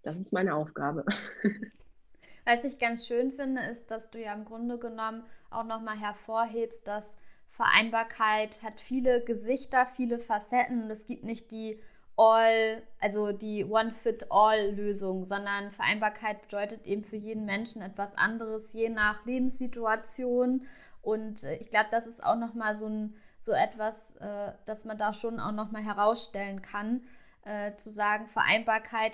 das 0.02 0.20
ist 0.20 0.34
meine 0.34 0.56
Aufgabe. 0.56 1.06
Was 2.46 2.64
ich 2.64 2.80
ganz 2.80 3.06
schön 3.06 3.34
finde, 3.34 3.62
ist, 3.70 3.92
dass 3.92 4.10
du 4.10 4.20
ja 4.20 4.34
im 4.34 4.46
Grunde 4.46 4.80
genommen 4.80 5.22
auch 5.52 5.64
nochmal 5.64 6.00
hervorhebst, 6.00 6.88
dass 6.88 7.16
Vereinbarkeit 7.52 8.64
hat 8.64 8.82
viele 8.82 9.24
Gesichter, 9.24 9.86
viele 9.86 10.18
Facetten 10.18 10.84
und 10.84 10.90
es 10.90 11.06
gibt 11.06 11.24
nicht 11.24 11.52
die 11.52 11.80
All, 12.18 12.82
also 13.00 13.32
die 13.32 13.64
One-Fit-All-Lösung, 13.64 15.24
sondern 15.24 15.72
Vereinbarkeit 15.72 16.42
bedeutet 16.42 16.86
eben 16.86 17.04
für 17.04 17.16
jeden 17.16 17.46
Menschen 17.46 17.82
etwas 17.82 18.18
anderes, 18.18 18.74
je 18.74 18.90
nach 18.90 19.26
Lebenssituation. 19.26 20.68
Und 21.02 21.44
äh, 21.44 21.58
ich 21.58 21.70
glaube, 21.70 21.88
das 21.92 22.08
ist 22.08 22.24
auch 22.24 22.36
nochmal 22.36 22.76
so 22.76 22.90
so 23.48 23.54
etwas, 23.54 24.16
äh, 24.18 24.52
dass 24.66 24.86
man 24.86 24.98
da 24.98 25.14
schon 25.14 25.40
auch 25.40 25.54
nochmal 25.54 25.84
herausstellen 25.84 26.62
kann, 26.62 27.02
äh, 27.46 27.76
zu 27.78 27.90
sagen, 27.90 28.28
Vereinbarkeit 28.28 29.14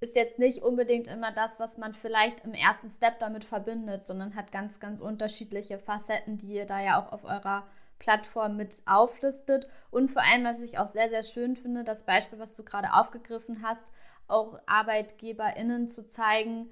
ist 0.00 0.16
jetzt 0.16 0.38
nicht 0.38 0.62
unbedingt 0.62 1.06
immer 1.06 1.30
das, 1.30 1.60
was 1.60 1.78
man 1.78 1.94
vielleicht 1.94 2.44
im 2.44 2.54
ersten 2.54 2.90
Step 2.90 3.20
damit 3.20 3.44
verbindet, 3.44 4.04
sondern 4.04 4.34
hat 4.34 4.50
ganz, 4.50 4.80
ganz 4.80 5.00
unterschiedliche 5.00 5.78
Facetten, 5.78 6.38
die 6.38 6.54
ihr 6.54 6.66
da 6.66 6.80
ja 6.80 7.00
auch 7.00 7.12
auf 7.12 7.24
eurer 7.24 7.64
Plattform 8.00 8.56
mit 8.56 8.74
auflistet. 8.86 9.68
Und 9.92 10.10
vor 10.10 10.22
allem, 10.22 10.42
was 10.42 10.58
ich 10.60 10.78
auch 10.78 10.88
sehr, 10.88 11.08
sehr 11.08 11.22
schön 11.22 11.54
finde, 11.54 11.84
das 11.84 12.04
Beispiel, 12.04 12.40
was 12.40 12.56
du 12.56 12.64
gerade 12.64 12.92
aufgegriffen 12.94 13.62
hast, 13.62 13.86
auch 14.26 14.58
ArbeitgeberInnen 14.66 15.88
zu 15.88 16.08
zeigen, 16.08 16.70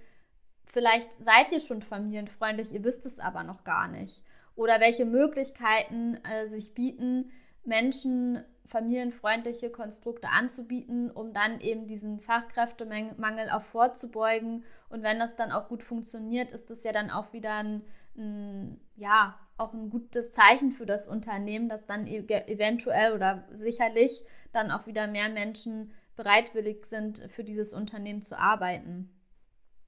vielleicht 0.66 1.09
seid 1.24 1.53
ihr 1.53 1.61
schon 1.61 1.83
familienfreundlich, 1.83 2.72
ihr 2.72 2.83
wisst 2.83 3.07
es 3.07 3.20
aber 3.20 3.45
noch 3.45 3.62
gar 3.62 3.87
nicht 3.87 4.24
oder 4.59 4.81
welche 4.81 5.05
Möglichkeiten 5.05 6.18
äh, 6.24 6.49
sich 6.49 6.74
bieten, 6.74 7.31
Menschen 7.64 8.43
familienfreundliche 8.66 9.70
Konstrukte 9.70 10.29
anzubieten, 10.29 11.12
um 11.12 11.33
dann 11.33 11.61
eben 11.61 11.87
diesen 11.87 12.20
Fachkräftemangel 12.20 13.51
auch 13.51 13.62
vorzubeugen. 13.62 14.64
Und 14.89 15.05
wenn 15.05 15.20
das 15.20 15.37
dann 15.37 15.53
auch 15.53 15.68
gut 15.68 15.85
funktioniert, 15.85 16.51
ist 16.51 16.68
das 16.70 16.83
ja 16.83 16.93
dann 16.93 17.11
auch 17.11 17.33
wieder 17.33 17.55
ein, 17.55 17.83
ein 18.16 18.81
ja, 18.97 19.39
auch 19.59 19.75
ein 19.75 19.91
gutes 19.91 20.33
Zeichen 20.33 20.73
für 20.73 20.87
das 20.87 21.09
Unternehmen, 21.09 21.69
dass 21.69 21.85
dann 21.87 22.07
e 22.07 22.19
eventuell 22.19 23.13
oder 23.13 23.45
sicherlich 23.53 24.25
dann 24.53 24.71
auch 24.71 24.87
wieder 24.87 25.07
mehr 25.07 25.29
Menschen 25.29 25.93
bereitwillig 26.17 26.87
sind, 26.87 27.19
für 27.31 27.45
dieses 27.45 27.75
Unternehmen 27.75 28.23
zu 28.23 28.39
arbeiten. 28.39 29.11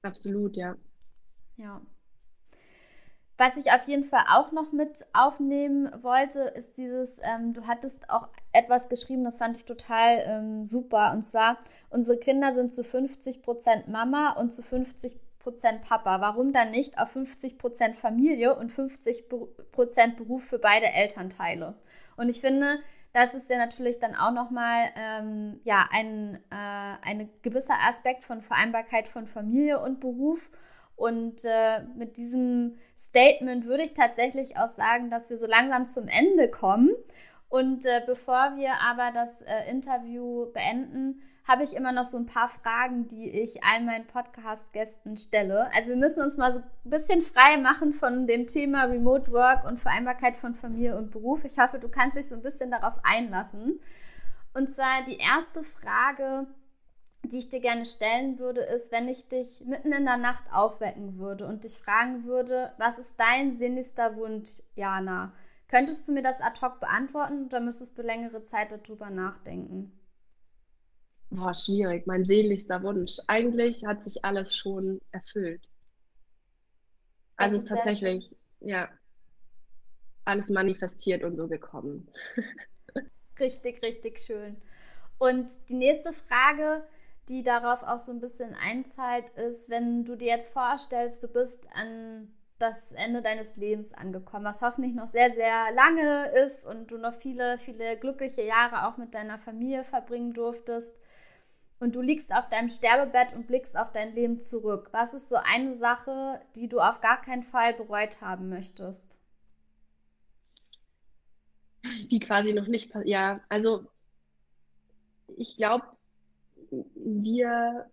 Absolut, 0.01 0.55
ja. 0.55 0.75
Ja. 1.57 1.81
Was 3.37 3.57
ich 3.57 3.71
auf 3.71 3.87
jeden 3.87 4.05
Fall 4.05 4.23
auch 4.29 4.51
noch 4.51 4.71
mit 4.71 5.03
aufnehmen 5.13 5.91
wollte, 6.03 6.41
ist 6.41 6.77
dieses, 6.77 7.19
ähm, 7.23 7.53
du 7.53 7.65
hattest 7.65 8.07
auch 8.09 8.27
etwas 8.51 8.87
geschrieben, 8.87 9.23
das 9.23 9.39
fand 9.39 9.57
ich 9.57 9.65
total 9.65 10.21
ähm, 10.25 10.65
super. 10.65 11.11
Und 11.13 11.25
zwar, 11.25 11.57
unsere 11.89 12.19
Kinder 12.19 12.53
sind 12.53 12.73
zu 12.73 12.83
50 12.83 13.41
Prozent 13.41 13.87
Mama 13.87 14.33
und 14.33 14.51
zu 14.51 14.61
50 14.61 15.19
Prozent 15.41 15.83
Papa. 15.83 16.21
Warum 16.21 16.53
dann 16.53 16.71
nicht 16.71 16.97
auf 16.97 17.11
50 17.11 17.57
Prozent 17.57 17.97
Familie 17.97 18.55
und 18.55 18.71
50 18.71 19.25
Prozent 19.71 20.17
Beruf 20.17 20.43
für 20.43 20.59
beide 20.59 20.87
Elternteile? 20.87 21.75
Und 22.15 22.29
ich 22.29 22.41
finde, 22.41 22.79
das 23.13 23.33
ist 23.33 23.49
ja 23.49 23.57
natürlich 23.57 23.99
dann 23.99 24.15
auch 24.15 24.31
nochmal 24.31 24.89
ähm, 24.95 25.59
ja, 25.63 25.87
ein 25.91 26.35
äh, 26.49 27.07
ein 27.07 27.29
gewisser 27.41 27.75
Aspekt 27.87 28.23
von 28.23 28.41
Vereinbarkeit 28.41 29.07
von 29.07 29.27
Familie 29.27 29.79
und 29.79 29.99
Beruf. 29.99 30.49
Und 30.95 31.43
äh, 31.45 31.81
mit 31.95 32.15
diesem 32.15 32.77
Statement 32.97 33.65
würde 33.65 33.83
ich 33.83 33.93
tatsächlich 33.93 34.57
auch 34.57 34.69
sagen, 34.69 35.09
dass 35.09 35.29
wir 35.29 35.37
so 35.37 35.47
langsam 35.47 35.87
zum 35.87 36.07
Ende 36.07 36.47
kommen. 36.49 36.91
Und 37.49 37.85
äh, 37.85 38.01
bevor 38.05 38.55
wir 38.55 38.75
aber 38.81 39.11
das 39.13 39.41
äh, 39.41 39.69
Interview 39.69 40.51
beenden, 40.53 41.21
habe 41.47 41.63
ich 41.63 41.73
immer 41.73 41.91
noch 41.91 42.05
so 42.05 42.17
ein 42.17 42.27
paar 42.27 42.49
Fragen, 42.49 43.07
die 43.07 43.29
ich 43.29 43.63
all 43.63 43.81
meinen 43.81 44.05
Podcast-Gästen 44.07 45.17
stelle. 45.17 45.69
Also 45.73 45.89
wir 45.89 45.95
müssen 45.95 46.21
uns 46.21 46.37
mal 46.37 46.53
so 46.53 46.59
ein 46.59 46.89
bisschen 46.89 47.21
frei 47.21 47.57
machen 47.57 47.93
von 47.93 48.27
dem 48.27 48.47
Thema 48.47 48.83
Remote 48.83 49.31
Work 49.31 49.65
und 49.65 49.79
Vereinbarkeit 49.79 50.35
von 50.37 50.55
Familie 50.55 50.97
und 50.97 51.11
Beruf. 51.11 51.43
Ich 51.43 51.57
hoffe, 51.57 51.79
du 51.79 51.89
kannst 51.89 52.15
dich 52.15 52.29
so 52.29 52.35
ein 52.35 52.43
bisschen 52.43 52.71
darauf 52.71 52.93
einlassen. 53.03 53.79
Und 54.53 54.69
zwar 54.69 55.03
die 55.07 55.17
erste 55.17 55.63
Frage, 55.63 56.47
die 57.23 57.39
ich 57.39 57.49
dir 57.49 57.61
gerne 57.61 57.85
stellen 57.85 58.39
würde, 58.39 58.61
ist, 58.61 58.91
wenn 58.91 59.07
ich 59.07 59.27
dich 59.27 59.63
mitten 59.65 59.91
in 59.91 60.05
der 60.05 60.17
Nacht 60.17 60.43
aufwecken 60.51 61.17
würde 61.17 61.47
und 61.47 61.63
dich 61.63 61.77
fragen 61.77 62.25
würde, 62.25 62.73
was 62.77 62.97
ist 62.97 63.15
dein 63.19 63.57
sinnlichster 63.57 64.15
Wunsch, 64.15 64.61
Jana? 64.75 65.31
Könntest 65.69 66.07
du 66.07 66.11
mir 66.11 66.21
das 66.21 66.41
ad 66.41 66.59
hoc 66.61 66.79
beantworten 66.79 67.45
oder 67.45 67.61
müsstest 67.61 67.97
du 67.97 68.01
längere 68.01 68.43
Zeit 68.43 68.71
darüber 68.71 69.09
nachdenken? 69.09 69.97
Boah, 71.31 71.53
schwierig. 71.53 72.05
Mein 72.07 72.25
sehnlichster 72.25 72.83
Wunsch. 72.83 73.17
Eigentlich 73.27 73.85
hat 73.85 74.03
sich 74.03 74.23
alles 74.25 74.53
schon 74.55 74.99
erfüllt. 75.11 75.61
Also 77.37 77.55
ist 77.55 77.69
tatsächlich, 77.69 78.29
ja, 78.59 78.89
alles 80.25 80.49
manifestiert 80.49 81.23
und 81.23 81.35
so 81.35 81.47
gekommen. 81.47 82.07
richtig, 83.39 83.81
richtig 83.81 84.21
schön. 84.21 84.57
Und 85.17 85.69
die 85.69 85.75
nächste 85.75 86.13
Frage, 86.13 86.83
die 87.29 87.43
darauf 87.43 87.81
auch 87.83 87.97
so 87.97 88.11
ein 88.11 88.19
bisschen 88.19 88.53
einzahlt, 88.53 89.29
ist, 89.37 89.69
wenn 89.69 90.03
du 90.03 90.15
dir 90.15 90.27
jetzt 90.27 90.53
vorstellst, 90.53 91.23
du 91.23 91.27
bist 91.27 91.65
an 91.73 92.27
das 92.59 92.91
Ende 92.91 93.21
deines 93.21 93.55
Lebens 93.55 93.93
angekommen, 93.93 94.45
was 94.45 94.61
hoffentlich 94.61 94.93
noch 94.93 95.07
sehr, 95.07 95.31
sehr 95.31 95.71
lange 95.73 96.31
ist 96.43 96.65
und 96.65 96.91
du 96.91 96.97
noch 96.97 97.15
viele, 97.15 97.57
viele 97.57 97.97
glückliche 97.97 98.43
Jahre 98.43 98.87
auch 98.87 98.97
mit 98.97 99.15
deiner 99.15 99.39
Familie 99.39 99.83
verbringen 99.83 100.33
durftest. 100.33 100.95
Und 101.81 101.95
du 101.95 102.01
liegst 102.01 102.31
auf 102.31 102.47
deinem 102.47 102.69
Sterbebett 102.69 103.33
und 103.33 103.47
blickst 103.47 103.75
auf 103.75 103.91
dein 103.91 104.13
Leben 104.13 104.39
zurück. 104.39 104.89
Was 104.91 105.15
ist 105.15 105.27
so 105.29 105.37
eine 105.37 105.73
Sache, 105.73 106.39
die 106.55 106.67
du 106.69 106.79
auf 106.79 107.01
gar 107.01 107.19
keinen 107.19 107.41
Fall 107.41 107.73
bereut 107.73 108.21
haben 108.21 108.49
möchtest? 108.49 109.17
Die 112.11 112.19
quasi 112.19 112.53
noch 112.53 112.67
nicht, 112.67 112.93
ja, 113.05 113.41
also 113.49 113.87
ich 115.35 115.57
glaube, 115.57 115.87
wir 116.69 117.89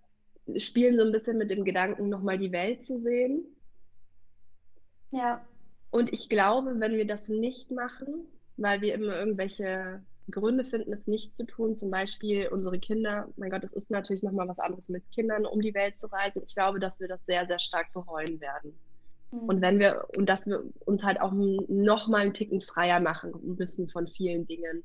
spielen 0.58 0.98
so 0.98 1.06
ein 1.06 1.12
bisschen 1.12 1.38
mit 1.38 1.50
dem 1.50 1.64
Gedanken, 1.64 2.10
nochmal 2.10 2.36
die 2.36 2.52
Welt 2.52 2.84
zu 2.84 2.98
sehen. 2.98 3.46
Ja. 5.12 5.42
Und 5.90 6.12
ich 6.12 6.28
glaube, 6.28 6.78
wenn 6.78 6.92
wir 6.92 7.06
das 7.06 7.30
nicht 7.30 7.70
machen, 7.70 8.26
weil 8.58 8.82
wir 8.82 8.92
immer 8.92 9.18
irgendwelche 9.18 10.02
Gründe 10.30 10.64
finden, 10.64 10.92
es 10.92 11.06
nicht 11.06 11.34
zu 11.34 11.44
tun, 11.44 11.74
zum 11.76 11.90
Beispiel 11.90 12.48
unsere 12.48 12.78
Kinder, 12.78 13.28
mein 13.36 13.50
Gott, 13.50 13.64
es 13.64 13.72
ist 13.72 13.90
natürlich 13.90 14.22
nochmal 14.22 14.48
was 14.48 14.58
anderes 14.58 14.88
mit 14.88 15.10
Kindern, 15.10 15.46
um 15.46 15.60
die 15.60 15.74
Welt 15.74 15.98
zu 15.98 16.06
reisen. 16.06 16.42
Ich 16.46 16.54
glaube, 16.54 16.80
dass 16.80 17.00
wir 17.00 17.08
das 17.08 17.24
sehr, 17.26 17.46
sehr 17.46 17.58
stark 17.58 17.92
bereuen 17.92 18.40
werden. 18.40 18.78
Mhm. 19.30 19.38
Und 19.40 19.60
wenn 19.60 19.78
wir, 19.78 20.06
und 20.16 20.28
dass 20.28 20.46
wir 20.46 20.64
uns 20.84 21.04
halt 21.04 21.20
auch 21.20 21.32
noch 21.32 22.08
mal 22.08 22.22
einen 22.22 22.34
Ticken 22.34 22.60
freier 22.60 23.00
machen 23.00 23.32
müssen 23.56 23.88
von 23.88 24.06
vielen 24.06 24.46
Dingen. 24.46 24.84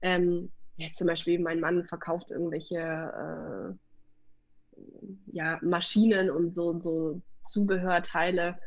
Ähm, 0.00 0.50
ja, 0.76 0.88
zum 0.94 1.06
Beispiel, 1.06 1.38
mein 1.40 1.60
Mann 1.60 1.84
verkauft 1.84 2.30
irgendwelche 2.30 2.78
äh, 2.78 3.74
ja, 5.32 5.58
Maschinen 5.62 6.30
und 6.30 6.54
so, 6.54 6.80
so 6.80 7.20
Zubehörteile. 7.44 8.58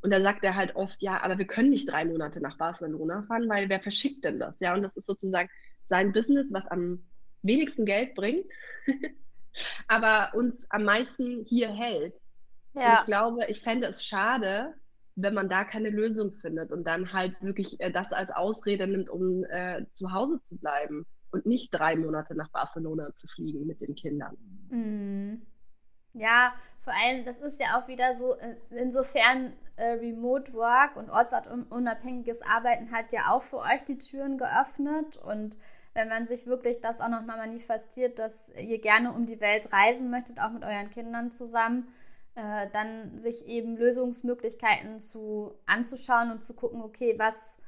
Und 0.00 0.12
da 0.12 0.20
sagt 0.20 0.44
er 0.44 0.54
halt 0.54 0.76
oft, 0.76 1.02
ja, 1.02 1.20
aber 1.22 1.38
wir 1.38 1.46
können 1.46 1.70
nicht 1.70 1.90
drei 1.90 2.04
Monate 2.04 2.40
nach 2.40 2.56
Barcelona 2.56 3.22
fahren, 3.22 3.48
weil 3.48 3.68
wer 3.68 3.80
verschickt 3.80 4.24
denn 4.24 4.38
das? 4.38 4.60
Ja, 4.60 4.74
und 4.74 4.82
das 4.82 4.96
ist 4.96 5.06
sozusagen 5.06 5.50
sein 5.82 6.12
Business, 6.12 6.52
was 6.52 6.66
am 6.66 7.02
wenigsten 7.42 7.84
Geld 7.84 8.14
bringt, 8.14 8.46
aber 9.88 10.34
uns 10.34 10.54
am 10.70 10.84
meisten 10.84 11.44
hier 11.44 11.68
hält. 11.68 12.14
Ja. 12.74 12.92
Und 12.92 12.98
ich 13.00 13.06
glaube, 13.06 13.46
ich 13.48 13.62
fände 13.62 13.88
es 13.88 14.04
schade, 14.04 14.74
wenn 15.16 15.34
man 15.34 15.48
da 15.48 15.64
keine 15.64 15.90
Lösung 15.90 16.32
findet 16.34 16.70
und 16.70 16.84
dann 16.84 17.12
halt 17.12 17.42
wirklich 17.42 17.80
äh, 17.80 17.90
das 17.90 18.12
als 18.12 18.30
Ausrede 18.30 18.86
nimmt, 18.86 19.10
um 19.10 19.44
äh, 19.44 19.84
zu 19.94 20.12
Hause 20.12 20.40
zu 20.42 20.56
bleiben 20.56 21.06
und 21.32 21.44
nicht 21.44 21.74
drei 21.74 21.96
Monate 21.96 22.36
nach 22.36 22.50
Barcelona 22.50 23.14
zu 23.14 23.26
fliegen 23.26 23.66
mit 23.66 23.80
den 23.80 23.96
Kindern. 23.96 24.36
Mhm. 24.70 25.42
Ja, 26.14 26.54
vor 26.88 26.96
allem, 26.96 27.26
das 27.26 27.38
ist 27.42 27.60
ja 27.60 27.78
auch 27.78 27.86
wieder 27.86 28.16
so, 28.16 28.34
äh, 28.38 28.56
insofern 28.70 29.52
äh, 29.76 29.90
Remote 29.90 30.54
Work 30.54 30.96
und 30.96 31.10
ortsunabhängiges 31.10 32.40
Arbeiten 32.40 32.90
hat 32.92 33.12
ja 33.12 33.30
auch 33.30 33.42
für 33.42 33.58
euch 33.58 33.84
die 33.84 33.98
Türen 33.98 34.38
geöffnet 34.38 35.18
und 35.18 35.58
wenn 35.92 36.08
man 36.08 36.26
sich 36.26 36.46
wirklich 36.46 36.80
das 36.80 37.02
auch 37.02 37.10
nochmal 37.10 37.36
manifestiert, 37.36 38.18
dass 38.18 38.50
ihr 38.56 38.80
gerne 38.80 39.12
um 39.12 39.26
die 39.26 39.38
Welt 39.40 39.70
reisen 39.70 40.08
möchtet, 40.08 40.40
auch 40.40 40.50
mit 40.50 40.64
euren 40.64 40.88
Kindern 40.90 41.30
zusammen, 41.30 41.92
äh, 42.36 42.68
dann 42.72 43.18
sich 43.18 43.46
eben 43.46 43.76
Lösungsmöglichkeiten 43.76 44.98
zu 44.98 45.52
anzuschauen 45.66 46.30
und 46.30 46.42
zu 46.42 46.56
gucken, 46.56 46.80
okay, 46.80 47.18
was, 47.18 47.58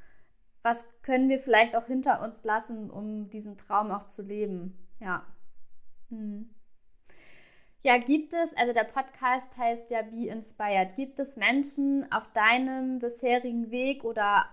was 0.63 0.83
können 1.03 1.29
wir 1.29 1.39
vielleicht 1.39 1.75
auch 1.75 1.85
hinter 1.85 2.23
uns 2.23 2.43
lassen, 2.43 2.89
um 2.89 3.29
diesen 3.29 3.55
Traum 3.55 3.91
auch 3.91 4.05
zu 4.05 4.23
leben. 4.23 4.79
Ja. 4.99 5.23
Hm. 6.09 6.49
Ja, 7.83 7.97
gibt 7.97 8.31
es, 8.33 8.55
also 8.55 8.73
der 8.73 8.83
Podcast 8.83 9.57
heißt 9.57 9.89
ja 9.89 10.03
Be 10.03 10.27
Inspired. 10.27 10.95
Gibt 10.95 11.19
es 11.19 11.35
Menschen 11.35 12.11
auf 12.11 12.31
deinem 12.33 12.99
bisherigen 12.99 13.71
Weg 13.71 14.03
oder 14.03 14.45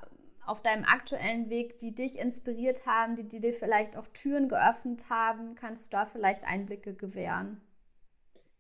auf 0.46 0.62
deinem 0.62 0.84
aktuellen 0.84 1.50
Weg, 1.50 1.76
die 1.76 1.94
dich 1.94 2.18
inspiriert 2.18 2.86
haben, 2.86 3.16
die, 3.16 3.24
die 3.24 3.40
dir 3.40 3.52
vielleicht 3.52 3.98
auch 3.98 4.06
Türen 4.14 4.48
geöffnet 4.48 5.10
haben? 5.10 5.54
Kannst 5.56 5.92
du 5.92 5.98
da 5.98 6.06
vielleicht 6.06 6.44
Einblicke 6.44 6.94
gewähren? 6.94 7.60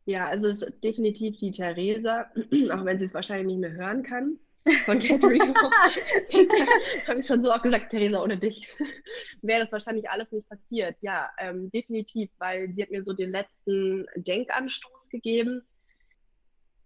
Ja, 0.04 0.26
also 0.26 0.66
definitiv 0.82 1.38
die 1.38 1.50
Theresa, 1.50 2.30
auch 2.72 2.84
wenn 2.84 2.98
sie 2.98 3.06
es 3.06 3.14
wahrscheinlich 3.14 3.56
nicht 3.56 3.60
mehr 3.60 3.72
hören 3.72 4.02
kann. 4.02 4.38
Von 4.84 4.98
Catherine 4.98 5.54
habe 7.06 7.18
ich 7.18 7.26
schon 7.26 7.42
so 7.42 7.52
oft 7.52 7.62
gesagt, 7.62 7.90
Theresa, 7.90 8.22
ohne 8.22 8.38
dich 8.38 8.68
wäre 9.42 9.60
das 9.60 9.72
wahrscheinlich 9.72 10.08
alles 10.10 10.32
nicht 10.32 10.48
passiert. 10.48 10.96
Ja, 11.00 11.30
ähm, 11.38 11.70
definitiv, 11.70 12.30
weil 12.38 12.72
sie 12.74 12.82
hat 12.82 12.90
mir 12.90 13.04
so 13.04 13.12
den 13.12 13.30
letzten 13.30 14.06
Denkanstoß 14.16 15.08
gegeben. 15.10 15.62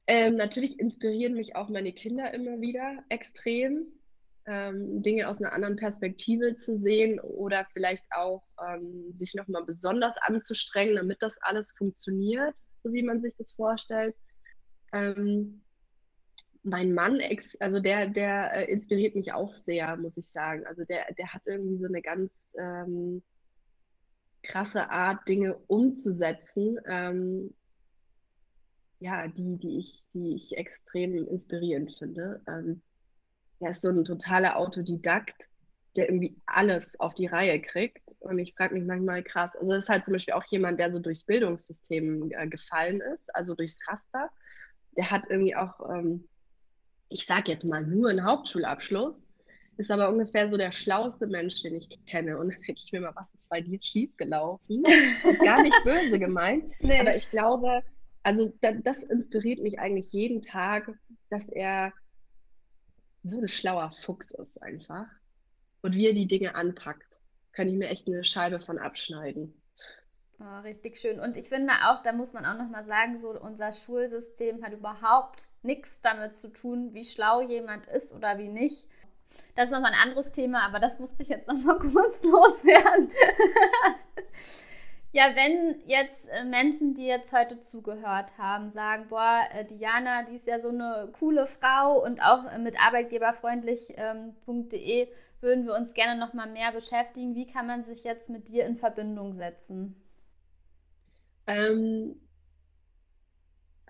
Ähm, 0.06 0.36
natürlich 0.36 0.78
inspirieren 0.78 1.34
mich 1.34 1.54
auch 1.56 1.68
meine 1.68 1.92
Kinder 1.92 2.32
immer 2.34 2.60
wieder 2.60 3.04
extrem, 3.08 3.86
ähm, 4.46 5.02
Dinge 5.02 5.28
aus 5.28 5.40
einer 5.40 5.52
anderen 5.52 5.76
Perspektive 5.76 6.56
zu 6.56 6.74
sehen 6.74 7.20
oder 7.20 7.66
vielleicht 7.72 8.06
auch 8.10 8.42
ähm, 8.68 9.14
sich 9.18 9.34
nochmal 9.34 9.64
besonders 9.64 10.16
anzustrengen, 10.18 10.96
damit 10.96 11.22
das 11.22 11.34
alles 11.42 11.72
funktioniert 11.78 12.54
so 12.82 12.92
wie 12.92 13.02
man 13.02 13.20
sich 13.20 13.34
das 13.36 13.52
vorstellt. 13.52 14.14
Ähm, 14.92 15.62
mein 16.62 16.92
Mann, 16.94 17.20
also 17.60 17.80
der, 17.80 18.08
der 18.08 18.68
äh, 18.68 18.72
inspiriert 18.72 19.16
mich 19.16 19.32
auch 19.32 19.52
sehr, 19.52 19.96
muss 19.96 20.16
ich 20.16 20.30
sagen. 20.30 20.64
Also 20.66 20.84
der, 20.84 21.12
der 21.14 21.32
hat 21.32 21.42
irgendwie 21.44 21.78
so 21.78 21.86
eine 21.86 22.02
ganz 22.02 22.30
ähm, 22.58 23.22
krasse 24.42 24.90
Art, 24.90 25.26
Dinge 25.28 25.56
umzusetzen, 25.66 26.78
ähm, 26.86 27.54
ja, 29.00 29.26
die, 29.26 29.58
die 29.58 29.78
ich, 29.78 30.06
die 30.14 30.34
ich 30.36 30.56
extrem 30.56 31.26
inspirierend 31.26 31.96
finde. 31.96 32.40
Ähm, 32.46 32.82
er 33.58 33.70
ist 33.70 33.82
so 33.82 33.88
ein 33.88 34.04
totaler 34.04 34.56
Autodidakt, 34.56 35.48
der 35.96 36.08
irgendwie 36.08 36.40
alles 36.46 36.84
auf 37.00 37.14
die 37.14 37.26
Reihe 37.26 37.60
kriegt. 37.60 38.02
Und 38.20 38.38
ich 38.38 38.54
frage 38.54 38.74
mich 38.74 38.84
manchmal 38.84 39.22
krass, 39.24 39.50
also 39.54 39.72
das 39.72 39.84
ist 39.84 39.88
halt 39.88 40.04
zum 40.04 40.12
Beispiel 40.12 40.34
auch 40.34 40.44
jemand, 40.44 40.78
der 40.78 40.92
so 40.92 41.00
durchs 41.00 41.24
Bildungssystem 41.24 42.30
äh, 42.30 42.46
gefallen 42.46 43.00
ist, 43.00 43.34
also 43.34 43.54
durchs 43.54 43.78
Raster. 43.88 44.30
Der 44.96 45.10
hat 45.10 45.28
irgendwie 45.28 45.56
auch, 45.56 45.80
ähm, 45.90 46.28
ich 47.12 47.26
sage 47.26 47.52
jetzt 47.52 47.64
mal, 47.64 47.84
nur 47.84 48.10
einen 48.10 48.24
Hauptschulabschluss, 48.24 49.28
ist 49.76 49.90
aber 49.90 50.08
ungefähr 50.08 50.50
so 50.50 50.56
der 50.56 50.72
schlauste 50.72 51.26
Mensch, 51.26 51.62
den 51.62 51.74
ich 51.74 51.88
kenne. 52.06 52.38
Und 52.38 52.52
dann 52.52 52.60
denke 52.62 52.80
ich 52.84 52.92
mir 52.92 53.00
mal, 53.00 53.14
was 53.14 53.34
ist 53.34 53.48
bei 53.48 53.60
dir 53.60 53.78
schiefgelaufen? 53.80 54.84
Ist 54.84 55.40
gar 55.40 55.62
nicht 55.62 55.76
böse 55.84 56.18
gemeint, 56.18 56.72
nee. 56.80 57.00
aber 57.00 57.14
ich 57.14 57.30
glaube, 57.30 57.82
also 58.22 58.52
da, 58.60 58.72
das 58.72 59.02
inspiriert 59.02 59.60
mich 59.60 59.78
eigentlich 59.78 60.12
jeden 60.12 60.42
Tag, 60.42 60.90
dass 61.30 61.48
er 61.48 61.92
so 63.24 63.38
ein 63.38 63.48
schlauer 63.48 63.92
Fuchs 63.92 64.30
ist 64.32 64.62
einfach 64.62 65.06
und 65.82 65.94
wie 65.94 66.06
er 66.06 66.14
die 66.14 66.26
Dinge 66.26 66.54
anpackt, 66.54 67.18
kann 67.52 67.68
ich 67.68 67.74
mir 67.74 67.88
echt 67.88 68.06
eine 68.06 68.24
Scheibe 68.24 68.60
von 68.60 68.78
abschneiden. 68.78 69.61
Oh, 70.44 70.60
richtig 70.62 70.98
schön. 70.98 71.20
Und 71.20 71.36
ich 71.36 71.48
finde 71.48 71.72
auch, 71.86 72.02
da 72.02 72.12
muss 72.12 72.32
man 72.32 72.44
auch 72.44 72.58
nochmal 72.58 72.84
sagen, 72.84 73.16
so 73.16 73.30
unser 73.30 73.72
Schulsystem 73.72 74.64
hat 74.64 74.72
überhaupt 74.72 75.50
nichts 75.62 76.00
damit 76.00 76.36
zu 76.36 76.52
tun, 76.52 76.92
wie 76.94 77.04
schlau 77.04 77.42
jemand 77.42 77.86
ist 77.86 78.12
oder 78.12 78.38
wie 78.38 78.48
nicht. 78.48 78.88
Das 79.54 79.66
ist 79.66 79.70
nochmal 79.70 79.92
ein 79.92 80.08
anderes 80.08 80.32
Thema, 80.32 80.62
aber 80.62 80.80
das 80.80 80.98
musste 80.98 81.22
ich 81.22 81.28
jetzt 81.28 81.46
nochmal 81.46 81.78
kurz 81.92 82.24
loswerden. 82.24 83.12
ja, 85.12 85.36
wenn 85.36 85.80
jetzt 85.86 86.28
äh, 86.30 86.42
Menschen, 86.44 86.94
die 86.94 87.06
jetzt 87.06 87.32
heute 87.32 87.60
zugehört 87.60 88.36
haben, 88.36 88.68
sagen, 88.70 89.06
boah, 89.10 89.42
äh, 89.54 89.64
Diana, 89.64 90.24
die 90.24 90.34
ist 90.34 90.48
ja 90.48 90.58
so 90.58 90.70
eine 90.70 91.12
coole 91.20 91.46
Frau 91.46 92.02
und 92.02 92.20
auch 92.20 92.50
äh, 92.50 92.58
mit 92.58 92.84
arbeitgeberfreundlich.de 92.84 95.02
ähm, 95.02 95.08
würden 95.40 95.66
wir 95.66 95.74
uns 95.74 95.94
gerne 95.94 96.18
noch 96.18 96.34
mal 96.34 96.48
mehr 96.48 96.72
beschäftigen. 96.72 97.36
Wie 97.36 97.46
kann 97.46 97.68
man 97.68 97.84
sich 97.84 98.02
jetzt 98.02 98.28
mit 98.28 98.48
dir 98.48 98.66
in 98.66 98.76
Verbindung 98.76 99.34
setzen? 99.34 100.01
Ähm, 101.46 102.16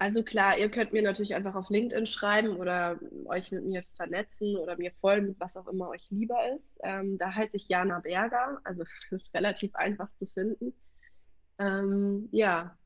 also 0.02 0.22
klar, 0.24 0.58
ihr 0.58 0.68
könnt 0.68 0.92
mir 0.92 1.02
natürlich 1.02 1.36
einfach 1.36 1.54
auf 1.54 1.70
LinkedIn 1.70 2.06
schreiben 2.06 2.56
oder 2.56 2.98
euch 3.26 3.52
mit 3.52 3.64
mir 3.64 3.84
vernetzen 3.94 4.56
oder 4.56 4.76
mir 4.76 4.90
folgen, 5.00 5.36
was 5.38 5.56
auch 5.56 5.68
immer 5.68 5.90
euch 5.90 6.10
lieber 6.10 6.36
ist. 6.56 6.76
Ähm, 6.82 7.18
da 7.18 7.32
heiße 7.32 7.56
ich 7.56 7.68
Jana 7.68 8.00
Berger, 8.00 8.58
also 8.64 8.82
ist 9.12 9.32
relativ 9.32 9.76
einfach 9.76 10.08
zu 10.18 10.26
finden. 10.26 10.74
Ähm, 11.60 12.28
ja. 12.32 12.76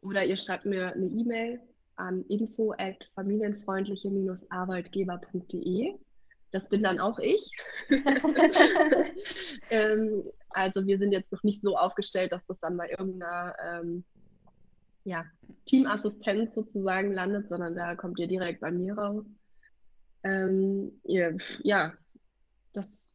Oder 0.00 0.24
ihr 0.24 0.38
schreibt 0.38 0.64
mir 0.64 0.94
eine 0.94 1.08
E-Mail 1.08 1.60
an 1.96 2.24
info 2.24 2.72
at 2.78 3.10
familienfreundliche-arbeitgeber.de. 3.14 5.98
Das 6.52 6.66
bin 6.70 6.82
dann 6.82 7.00
auch 7.00 7.18
ich. 7.18 7.50
ähm, 9.70 10.22
also 10.56 10.86
wir 10.86 10.98
sind 10.98 11.12
jetzt 11.12 11.30
noch 11.32 11.42
nicht 11.42 11.62
so 11.62 11.76
aufgestellt, 11.76 12.32
dass 12.32 12.44
das 12.46 12.58
dann 12.60 12.76
bei 12.76 12.88
irgendeiner 12.90 13.54
ähm, 13.62 14.04
ja, 15.04 15.24
Teamassistenz 15.66 16.54
sozusagen 16.54 17.12
landet, 17.12 17.48
sondern 17.48 17.74
da 17.74 17.94
kommt 17.94 18.18
ihr 18.18 18.26
direkt 18.26 18.60
bei 18.60 18.72
mir 18.72 18.96
raus. 18.96 19.24
Ähm, 20.24 21.00
ihr, 21.04 21.36
ja, 21.62 21.92
das. 22.72 23.12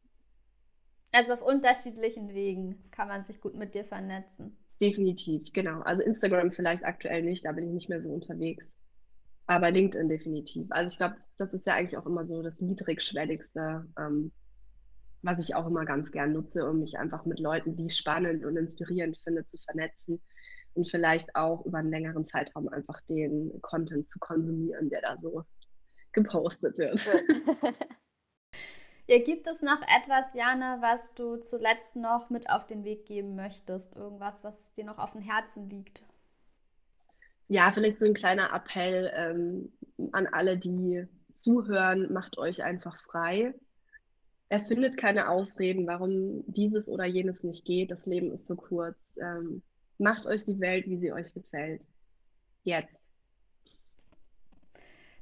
Also 1.10 1.34
auf 1.34 1.42
unterschiedlichen 1.42 2.32
Wegen 2.32 2.90
kann 2.90 3.08
man 3.08 3.24
sich 3.24 3.40
gut 3.40 3.54
mit 3.54 3.74
dir 3.74 3.84
vernetzen. 3.84 4.56
Definitiv, 4.80 5.52
genau. 5.52 5.80
Also 5.82 6.02
Instagram 6.02 6.52
vielleicht 6.52 6.84
aktuell 6.84 7.22
nicht, 7.22 7.44
da 7.44 7.52
bin 7.52 7.66
ich 7.66 7.72
nicht 7.72 7.88
mehr 7.88 8.02
so 8.02 8.10
unterwegs. 8.10 8.70
Aber 9.46 9.70
LinkedIn 9.70 10.08
definitiv. 10.08 10.68
Also 10.70 10.92
ich 10.92 10.96
glaube, 10.96 11.16
das 11.36 11.52
ist 11.52 11.66
ja 11.66 11.74
eigentlich 11.74 11.98
auch 11.98 12.06
immer 12.06 12.26
so 12.26 12.42
das 12.42 12.60
niedrigschwelligste, 12.60 13.86
ähm, 13.98 14.32
was 15.22 15.38
ich 15.38 15.54
auch 15.54 15.66
immer 15.66 15.84
ganz 15.84 16.12
gern 16.12 16.32
nutze, 16.32 16.68
um 16.68 16.80
mich 16.80 16.98
einfach 16.98 17.24
mit 17.24 17.38
Leuten, 17.38 17.76
die 17.76 17.86
ich 17.86 17.96
spannend 17.96 18.44
und 18.44 18.56
inspirierend 18.56 19.18
finde, 19.18 19.46
zu 19.46 19.56
vernetzen 19.58 20.20
und 20.74 20.88
vielleicht 20.88 21.34
auch 21.36 21.64
über 21.64 21.78
einen 21.78 21.90
längeren 21.90 22.24
Zeitraum 22.24 22.68
einfach 22.68 23.00
den 23.02 23.60
Content 23.62 24.08
zu 24.08 24.18
konsumieren, 24.18 24.90
der 24.90 25.02
da 25.02 25.16
so 25.20 25.44
gepostet 26.12 26.78
wird. 26.78 27.00
Ja, 29.08 29.18
gibt 29.18 29.48
es 29.48 29.60
noch 29.62 29.82
etwas, 29.82 30.32
Jana, 30.32 30.80
was 30.80 31.12
du 31.16 31.36
zuletzt 31.36 31.96
noch 31.96 32.30
mit 32.30 32.48
auf 32.48 32.68
den 32.68 32.84
Weg 32.84 33.04
geben 33.04 33.34
möchtest? 33.34 33.96
Irgendwas, 33.96 34.44
was 34.44 34.54
dir 34.74 34.84
noch 34.84 34.98
auf 34.98 35.10
dem 35.10 35.20
Herzen 35.20 35.68
liegt? 35.68 36.08
ja, 37.52 37.70
vielleicht 37.72 37.98
so 37.98 38.06
ein 38.06 38.14
kleiner 38.14 38.52
Appell 38.54 39.12
ähm, 39.14 39.72
an 40.12 40.26
alle, 40.26 40.56
die 40.56 41.06
zuhören, 41.36 42.10
macht 42.12 42.38
euch 42.38 42.62
einfach 42.62 42.96
frei. 42.96 43.54
Erfindet 44.52 44.98
keine 44.98 45.30
Ausreden, 45.30 45.86
warum 45.86 46.44
dieses 46.46 46.86
oder 46.86 47.06
jenes 47.06 47.42
nicht 47.42 47.64
geht. 47.64 47.90
Das 47.90 48.04
Leben 48.04 48.30
ist 48.32 48.46
so 48.46 48.54
kurz. 48.54 48.98
Ähm, 49.18 49.62
macht 49.96 50.26
euch 50.26 50.44
die 50.44 50.60
Welt, 50.60 50.86
wie 50.88 50.98
sie 50.98 51.10
euch 51.10 51.32
gefällt. 51.32 51.80
Jetzt. 52.62 52.94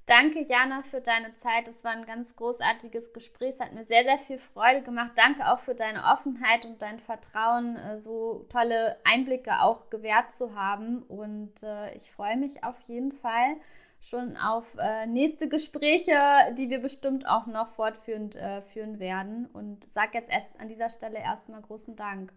Danke, 0.07 0.45
Jana, 0.49 0.83
für 0.83 1.01
deine 1.01 1.33
Zeit. 1.37 1.69
Es 1.69 1.85
war 1.85 1.93
ein 1.93 2.07
ganz 2.07 2.35
großartiges 2.35 3.13
Gespräch. 3.13 3.55
Es 3.55 3.61
hat 3.61 3.73
mir 3.73 3.85
sehr, 3.85 4.03
sehr 4.03 4.19
viel 4.19 4.41
Freude 4.41 4.83
gemacht. 4.83 5.13
Danke 5.15 5.47
auch 5.47 5.61
für 5.61 5.77
deine 5.77 6.03
Offenheit 6.07 6.65
und 6.65 6.83
dein 6.83 6.99
Vertrauen, 6.99 7.77
äh, 7.77 7.99
so 8.01 8.49
tolle 8.49 8.97
Einblicke 9.05 9.63
auch 9.63 9.91
gewährt 9.91 10.35
zu 10.35 10.57
haben. 10.57 11.05
Und 11.05 11.63
äh, 11.63 11.95
ich 11.95 12.11
freue 12.11 12.37
mich 12.37 12.65
auf 12.65 12.81
jeden 12.89 13.13
Fall 13.13 13.55
schon 14.01 14.37
auf 14.37 14.67
äh, 14.79 15.07
nächste 15.07 15.49
Gespräche, 15.49 16.15
die 16.57 16.71
wir 16.71 16.81
bestimmt 16.81 17.27
auch 17.29 17.47
noch 17.47 17.75
fortführend 17.75 18.37
äh, 18.37 18.63
führen 18.63 18.99
werden. 18.99 19.47
Und 19.47 19.85
sage 19.85 20.13
jetzt 20.15 20.31
erst 20.31 20.59
an 20.59 20.69
dieser 20.69 20.91
Stelle 20.91 21.19
erstmal 21.19 21.61
großen 21.61 21.97
Dank. 21.97 22.33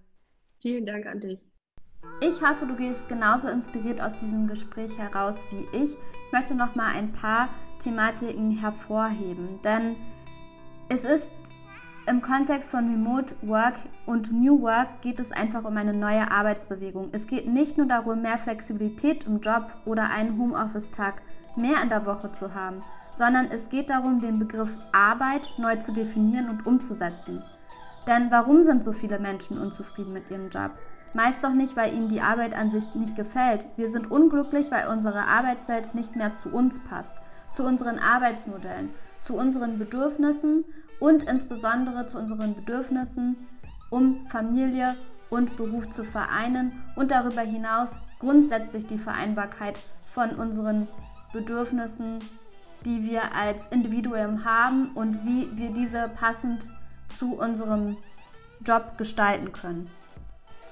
Vielen 0.61 0.85
Dank 0.85 1.05
an 1.05 1.19
dich. 1.19 1.39
Ich 2.19 2.41
hoffe, 2.41 2.65
du 2.67 2.75
gehst 2.75 3.07
genauso 3.07 3.47
inspiriert 3.47 4.01
aus 4.01 4.13
diesem 4.19 4.47
Gespräch 4.47 4.97
heraus 4.97 5.45
wie 5.51 5.77
ich. 5.77 5.91
Ich 5.93 6.31
möchte 6.31 6.53
noch 6.53 6.75
mal 6.75 6.93
ein 6.93 7.11
paar 7.13 7.49
Thematiken 7.79 8.51
hervorheben, 8.51 9.61
denn 9.63 9.95
es 10.89 11.03
ist 11.05 11.29
im 12.05 12.21
Kontext 12.21 12.71
von 12.71 12.89
Remote 12.89 13.35
Work 13.43 13.75
und 14.05 14.31
New 14.33 14.61
Work 14.61 15.01
geht 15.01 15.21
es 15.21 15.31
einfach 15.31 15.63
um 15.63 15.77
eine 15.77 15.93
neue 15.93 16.29
Arbeitsbewegung. 16.29 17.09
Es 17.13 17.27
geht 17.27 17.47
nicht 17.47 17.77
nur 17.77 17.87
darum, 17.87 18.21
mehr 18.21 18.37
Flexibilität 18.37 19.25
im 19.25 19.39
Job 19.39 19.73
oder 19.85 20.09
einen 20.09 20.37
Homeoffice-Tag 20.37 21.21
mehr 21.57 21.81
in 21.81 21.89
der 21.89 22.05
Woche 22.05 22.31
zu 22.31 22.53
haben, 22.53 22.83
sondern 23.15 23.49
es 23.51 23.69
geht 23.69 23.89
darum, 23.89 24.19
den 24.19 24.39
Begriff 24.39 24.69
Arbeit 24.91 25.53
neu 25.57 25.75
zu 25.77 25.91
definieren 25.91 26.49
und 26.49 26.65
umzusetzen. 26.65 27.43
Denn 28.07 28.31
warum 28.31 28.63
sind 28.63 28.83
so 28.83 28.91
viele 28.91 29.19
Menschen 29.19 29.57
unzufrieden 29.57 30.13
mit 30.13 30.29
ihrem 30.29 30.49
Job? 30.49 30.71
Meist 31.13 31.43
doch 31.43 31.53
nicht, 31.53 31.75
weil 31.75 31.93
ihnen 31.93 32.09
die 32.09 32.21
Arbeit 32.21 32.55
an 32.57 32.71
sich 32.71 32.95
nicht 32.95 33.15
gefällt. 33.15 33.67
Wir 33.77 33.89
sind 33.89 34.09
unglücklich, 34.09 34.71
weil 34.71 34.87
unsere 34.87 35.27
Arbeitswelt 35.27 35.93
nicht 35.93 36.15
mehr 36.15 36.33
zu 36.33 36.49
uns 36.49 36.79
passt, 36.79 37.15
zu 37.51 37.63
unseren 37.63 37.99
Arbeitsmodellen, 37.99 38.89
zu 39.21 39.35
unseren 39.35 39.77
Bedürfnissen 39.77 40.65
und 40.99 41.23
insbesondere 41.23 42.07
zu 42.07 42.17
unseren 42.17 42.55
Bedürfnissen, 42.55 43.47
um 43.91 44.25
Familie 44.25 44.95
und 45.29 45.55
Beruf 45.55 45.89
zu 45.91 46.03
vereinen 46.03 46.71
und 46.95 47.11
darüber 47.11 47.41
hinaus 47.41 47.91
grundsätzlich 48.19 48.87
die 48.87 48.97
Vereinbarkeit 48.97 49.75
von 50.13 50.31
unseren 50.31 50.87
Bedürfnissen, 51.33 52.19
die 52.85 53.03
wir 53.03 53.35
als 53.35 53.67
Individuum 53.67 54.45
haben 54.45 54.91
und 54.95 55.25
wie 55.25 55.49
wir 55.57 55.71
diese 55.71 56.09
passend 56.09 56.69
zu 57.17 57.37
unserem 57.37 57.97
Job 58.65 58.97
gestalten 58.97 59.51
können. 59.51 59.89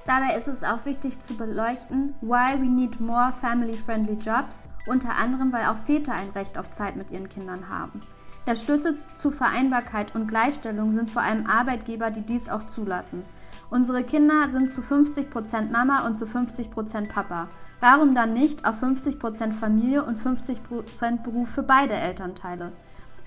Dabei 0.06 0.36
ist 0.36 0.48
es 0.48 0.64
auch 0.64 0.86
wichtig 0.86 1.22
zu 1.22 1.36
beleuchten, 1.36 2.16
why 2.22 2.60
we 2.60 2.70
need 2.70 3.00
more 3.00 3.34
family-friendly 3.40 4.16
jobs, 4.16 4.66
unter 4.88 5.16
anderem 5.16 5.54
weil 5.54 5.66
auch 5.66 5.78
Väter 5.86 6.14
ein 6.14 6.30
Recht 6.30 6.58
auf 6.58 6.72
Zeit 6.72 6.96
mit 6.96 7.12
ihren 7.12 7.30
Kindern 7.30 7.70
haben. 7.70 8.02
Der 8.48 8.56
Schlüssel 8.56 8.98
zu 9.14 9.30
Vereinbarkeit 9.30 10.16
und 10.16 10.28
Gleichstellung 10.28 10.92
sind 10.92 11.12
vor 11.12 11.22
allem 11.22 11.46
Arbeitgeber, 11.46 12.10
die 12.10 12.24
dies 12.24 12.50
auch 12.50 12.64
zulassen. 12.64 13.24
Unsere 13.70 14.04
Kinder 14.04 14.50
sind 14.50 14.72
zu 14.72 14.82
50% 14.82 15.72
Mama 15.72 16.06
und 16.08 16.16
zu 16.16 16.26
50% 16.26 17.08
Papa. 17.08 17.48
Warum 17.82 18.16
dann 18.16 18.34
nicht 18.34 18.64
auf 18.64 18.82
50% 18.82 19.52
Familie 19.52 20.04
und 20.06 20.18
50% 20.18 21.24
Beruf 21.24 21.50
für 21.50 21.64
beide 21.64 21.96
Elternteile? 21.96 22.72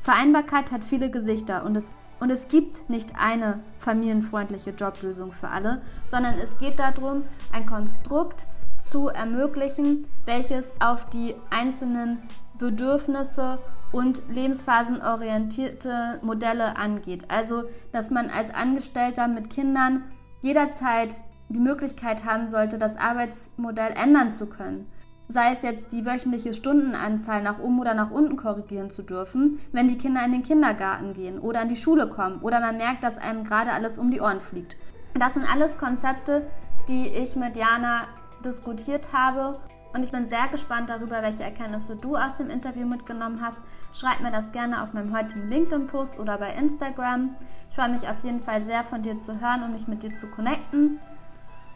Vereinbarkeit 0.02 0.72
hat 0.72 0.84
viele 0.84 1.10
Gesichter 1.10 1.64
und 1.64 1.76
es 1.76 1.90
und 2.20 2.30
es 2.30 2.48
gibt 2.48 2.88
nicht 2.88 3.10
eine 3.18 3.60
familienfreundliche 3.80 4.70
Joblösung 4.70 5.32
für 5.32 5.48
alle, 5.48 5.82
sondern 6.06 6.38
es 6.38 6.56
geht 6.58 6.78
darum, 6.78 7.24
ein 7.52 7.66
Konstrukt 7.66 8.46
zu 8.78 9.08
ermöglichen, 9.08 10.06
welches 10.24 10.72
auf 10.80 11.06
die 11.06 11.34
einzelnen 11.50 12.22
Bedürfnisse 12.58 13.58
und 13.92 14.22
lebensphasenorientierte 14.30 16.20
Modelle 16.22 16.76
angeht. 16.76 17.24
Also, 17.28 17.64
dass 17.92 18.10
man 18.10 18.30
als 18.30 18.54
Angestellter 18.54 19.28
mit 19.28 19.50
Kindern 19.50 20.04
jederzeit 20.40 21.20
die 21.48 21.60
Möglichkeit 21.60 22.24
haben 22.24 22.48
sollte, 22.48 22.78
das 22.78 22.96
Arbeitsmodell 22.96 23.92
ändern 23.96 24.32
zu 24.32 24.46
können 24.46 24.86
sei 25.28 25.52
es 25.52 25.62
jetzt 25.62 25.92
die 25.92 26.04
wöchentliche 26.04 26.54
Stundenanzahl 26.54 27.42
nach 27.42 27.58
oben 27.58 27.80
oder 27.80 27.94
nach 27.94 28.10
unten 28.10 28.36
korrigieren 28.36 28.90
zu 28.90 29.02
dürfen, 29.02 29.60
wenn 29.72 29.88
die 29.88 29.98
Kinder 29.98 30.24
in 30.24 30.32
den 30.32 30.42
Kindergarten 30.42 31.14
gehen 31.14 31.38
oder 31.38 31.60
an 31.60 31.68
die 31.68 31.76
Schule 31.76 32.08
kommen 32.08 32.40
oder 32.40 32.60
man 32.60 32.76
merkt, 32.76 33.02
dass 33.02 33.18
einem 33.18 33.44
gerade 33.44 33.72
alles 33.72 33.98
um 33.98 34.10
die 34.10 34.20
Ohren 34.20 34.40
fliegt. 34.40 34.76
Das 35.14 35.34
sind 35.34 35.50
alles 35.50 35.78
Konzepte, 35.78 36.46
die 36.88 37.08
ich 37.08 37.36
mit 37.36 37.56
Jana 37.56 38.02
diskutiert 38.44 39.12
habe 39.12 39.58
und 39.94 40.02
ich 40.02 40.12
bin 40.12 40.26
sehr 40.26 40.48
gespannt 40.50 40.90
darüber, 40.90 41.22
welche 41.22 41.44
Erkenntnisse 41.44 41.96
du 41.96 42.16
aus 42.16 42.34
dem 42.34 42.50
Interview 42.50 42.86
mitgenommen 42.86 43.40
hast. 43.40 43.58
Schreib 43.92 44.20
mir 44.20 44.32
das 44.32 44.50
gerne 44.50 44.82
auf 44.82 44.92
meinem 44.92 45.16
heutigen 45.16 45.48
LinkedIn-Post 45.48 46.18
oder 46.18 46.36
bei 46.36 46.52
Instagram. 46.52 47.36
Ich 47.70 47.76
freue 47.76 47.90
mich 47.90 48.08
auf 48.08 48.22
jeden 48.24 48.40
Fall 48.40 48.62
sehr 48.62 48.82
von 48.82 49.02
dir 49.02 49.16
zu 49.18 49.40
hören 49.40 49.62
und 49.62 49.72
mich 49.72 49.86
mit 49.86 50.02
dir 50.02 50.12
zu 50.12 50.26
connecten. 50.26 50.98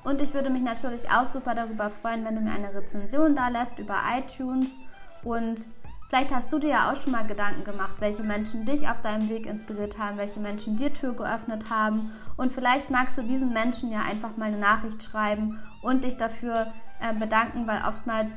Und 0.05 0.21
ich 0.21 0.33
würde 0.35 0.51
mich 0.51 0.63
natürlich 0.63 1.11
auch 1.11 1.27
super 1.27 1.55
darüber 1.55 1.91
freuen, 1.91 2.25
wenn 2.25 2.35
du 2.35 2.41
mir 2.41 2.53
eine 2.53 2.75
Rezension 2.75 3.35
da 3.35 3.49
lässt 3.49 3.79
über 3.79 3.97
iTunes. 4.17 4.79
Und 5.23 5.65
vielleicht 6.09 6.33
hast 6.35 6.53
du 6.53 6.59
dir 6.59 6.71
ja 6.71 6.93
auch 6.93 6.97
schon 7.01 7.13
mal 7.13 7.27
Gedanken 7.27 7.65
gemacht, 7.65 7.97
welche 7.99 8.23
Menschen 8.23 8.65
dich 8.65 8.89
auf 8.89 9.01
deinem 9.03 9.29
Weg 9.29 9.47
inspiriert 9.47 9.99
haben, 9.99 10.17
welche 10.17 10.41
Menschen 10.41 10.77
dir 10.77 10.93
Tür 10.93 11.15
geöffnet 11.15 11.71
haben. 11.71 12.13
Und 12.37 12.53
vielleicht 12.53 12.91
magst 12.91 13.19
du 13.19 13.23
diesen 13.23 13.53
Menschen 13.53 13.91
ja 13.91 14.03
einfach 14.03 14.37
mal 14.37 14.47
eine 14.47 14.59
Nachricht 14.59 15.03
schreiben 15.03 15.59
und 15.83 16.05
dich 16.05 16.17
dafür 16.17 16.69
äh, 17.01 17.13
bedanken, 17.15 17.67
weil 17.67 17.83
oftmals 17.87 18.33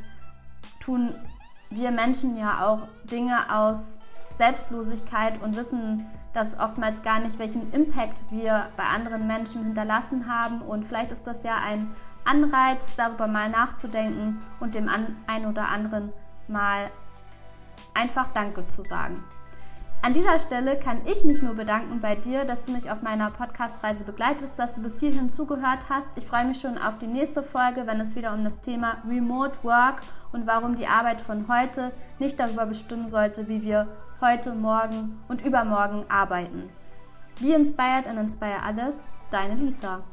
tun 0.79 1.13
wir 1.69 1.91
Menschen 1.91 2.35
ja 2.37 2.65
auch 2.67 2.87
Dinge 3.05 3.37
aus 3.49 3.97
Selbstlosigkeit 4.35 5.41
und 5.41 5.55
wissen 5.55 6.05
das 6.33 6.57
oftmals 6.59 7.01
gar 7.03 7.19
nicht, 7.19 7.39
welchen 7.39 7.71
Impact 7.73 8.23
wir 8.29 8.69
bei 8.77 8.83
anderen 8.83 9.27
Menschen 9.27 9.63
hinterlassen 9.63 10.27
haben. 10.27 10.61
Und 10.61 10.85
vielleicht 10.85 11.11
ist 11.11 11.27
das 11.27 11.43
ja 11.43 11.57
ein 11.57 11.91
Anreiz, 12.23 12.95
darüber 12.95 13.27
mal 13.27 13.49
nachzudenken 13.49 14.39
und 14.59 14.75
dem 14.75 14.89
einen 14.89 15.45
oder 15.45 15.67
anderen 15.67 16.13
mal 16.47 16.89
einfach 17.93 18.27
Danke 18.33 18.67
zu 18.67 18.83
sagen. 18.83 19.23
An 20.03 20.15
dieser 20.15 20.39
Stelle 20.39 20.79
kann 20.79 21.01
ich 21.05 21.23
mich 21.25 21.43
nur 21.43 21.53
bedanken 21.53 22.01
bei 22.01 22.15
dir, 22.15 22.43
dass 22.43 22.63
du 22.63 22.71
mich 22.71 22.89
auf 22.89 23.03
meiner 23.03 23.29
Podcast-Reise 23.29 24.03
begleitest, 24.03 24.57
dass 24.57 24.73
du 24.73 24.81
bis 24.81 24.99
hierhin 24.99 25.29
zugehört 25.29 25.85
hast. 25.89 26.09
Ich 26.15 26.25
freue 26.25 26.45
mich 26.45 26.59
schon 26.59 26.79
auf 26.79 26.97
die 26.97 27.05
nächste 27.05 27.43
Folge, 27.43 27.85
wenn 27.85 28.01
es 28.01 28.15
wieder 28.15 28.33
um 28.33 28.43
das 28.43 28.61
Thema 28.61 28.97
Remote 29.07 29.59
Work 29.61 30.01
und 30.31 30.47
warum 30.47 30.75
die 30.75 30.87
Arbeit 30.87 31.21
von 31.21 31.47
heute 31.47 31.91
nicht 32.17 32.39
darüber 32.39 32.65
bestimmen 32.65 33.09
sollte, 33.09 33.47
wie 33.47 33.61
wir 33.61 33.87
heute, 34.21 34.53
morgen 34.53 35.19
und 35.27 35.43
übermorgen 35.43 36.05
arbeiten. 36.07 36.69
Be 37.39 37.53
inspired 37.53 38.07
and 38.07 38.19
inspire 38.19 38.61
others. 38.67 39.07
Deine 39.31 39.55
Lisa. 39.55 40.03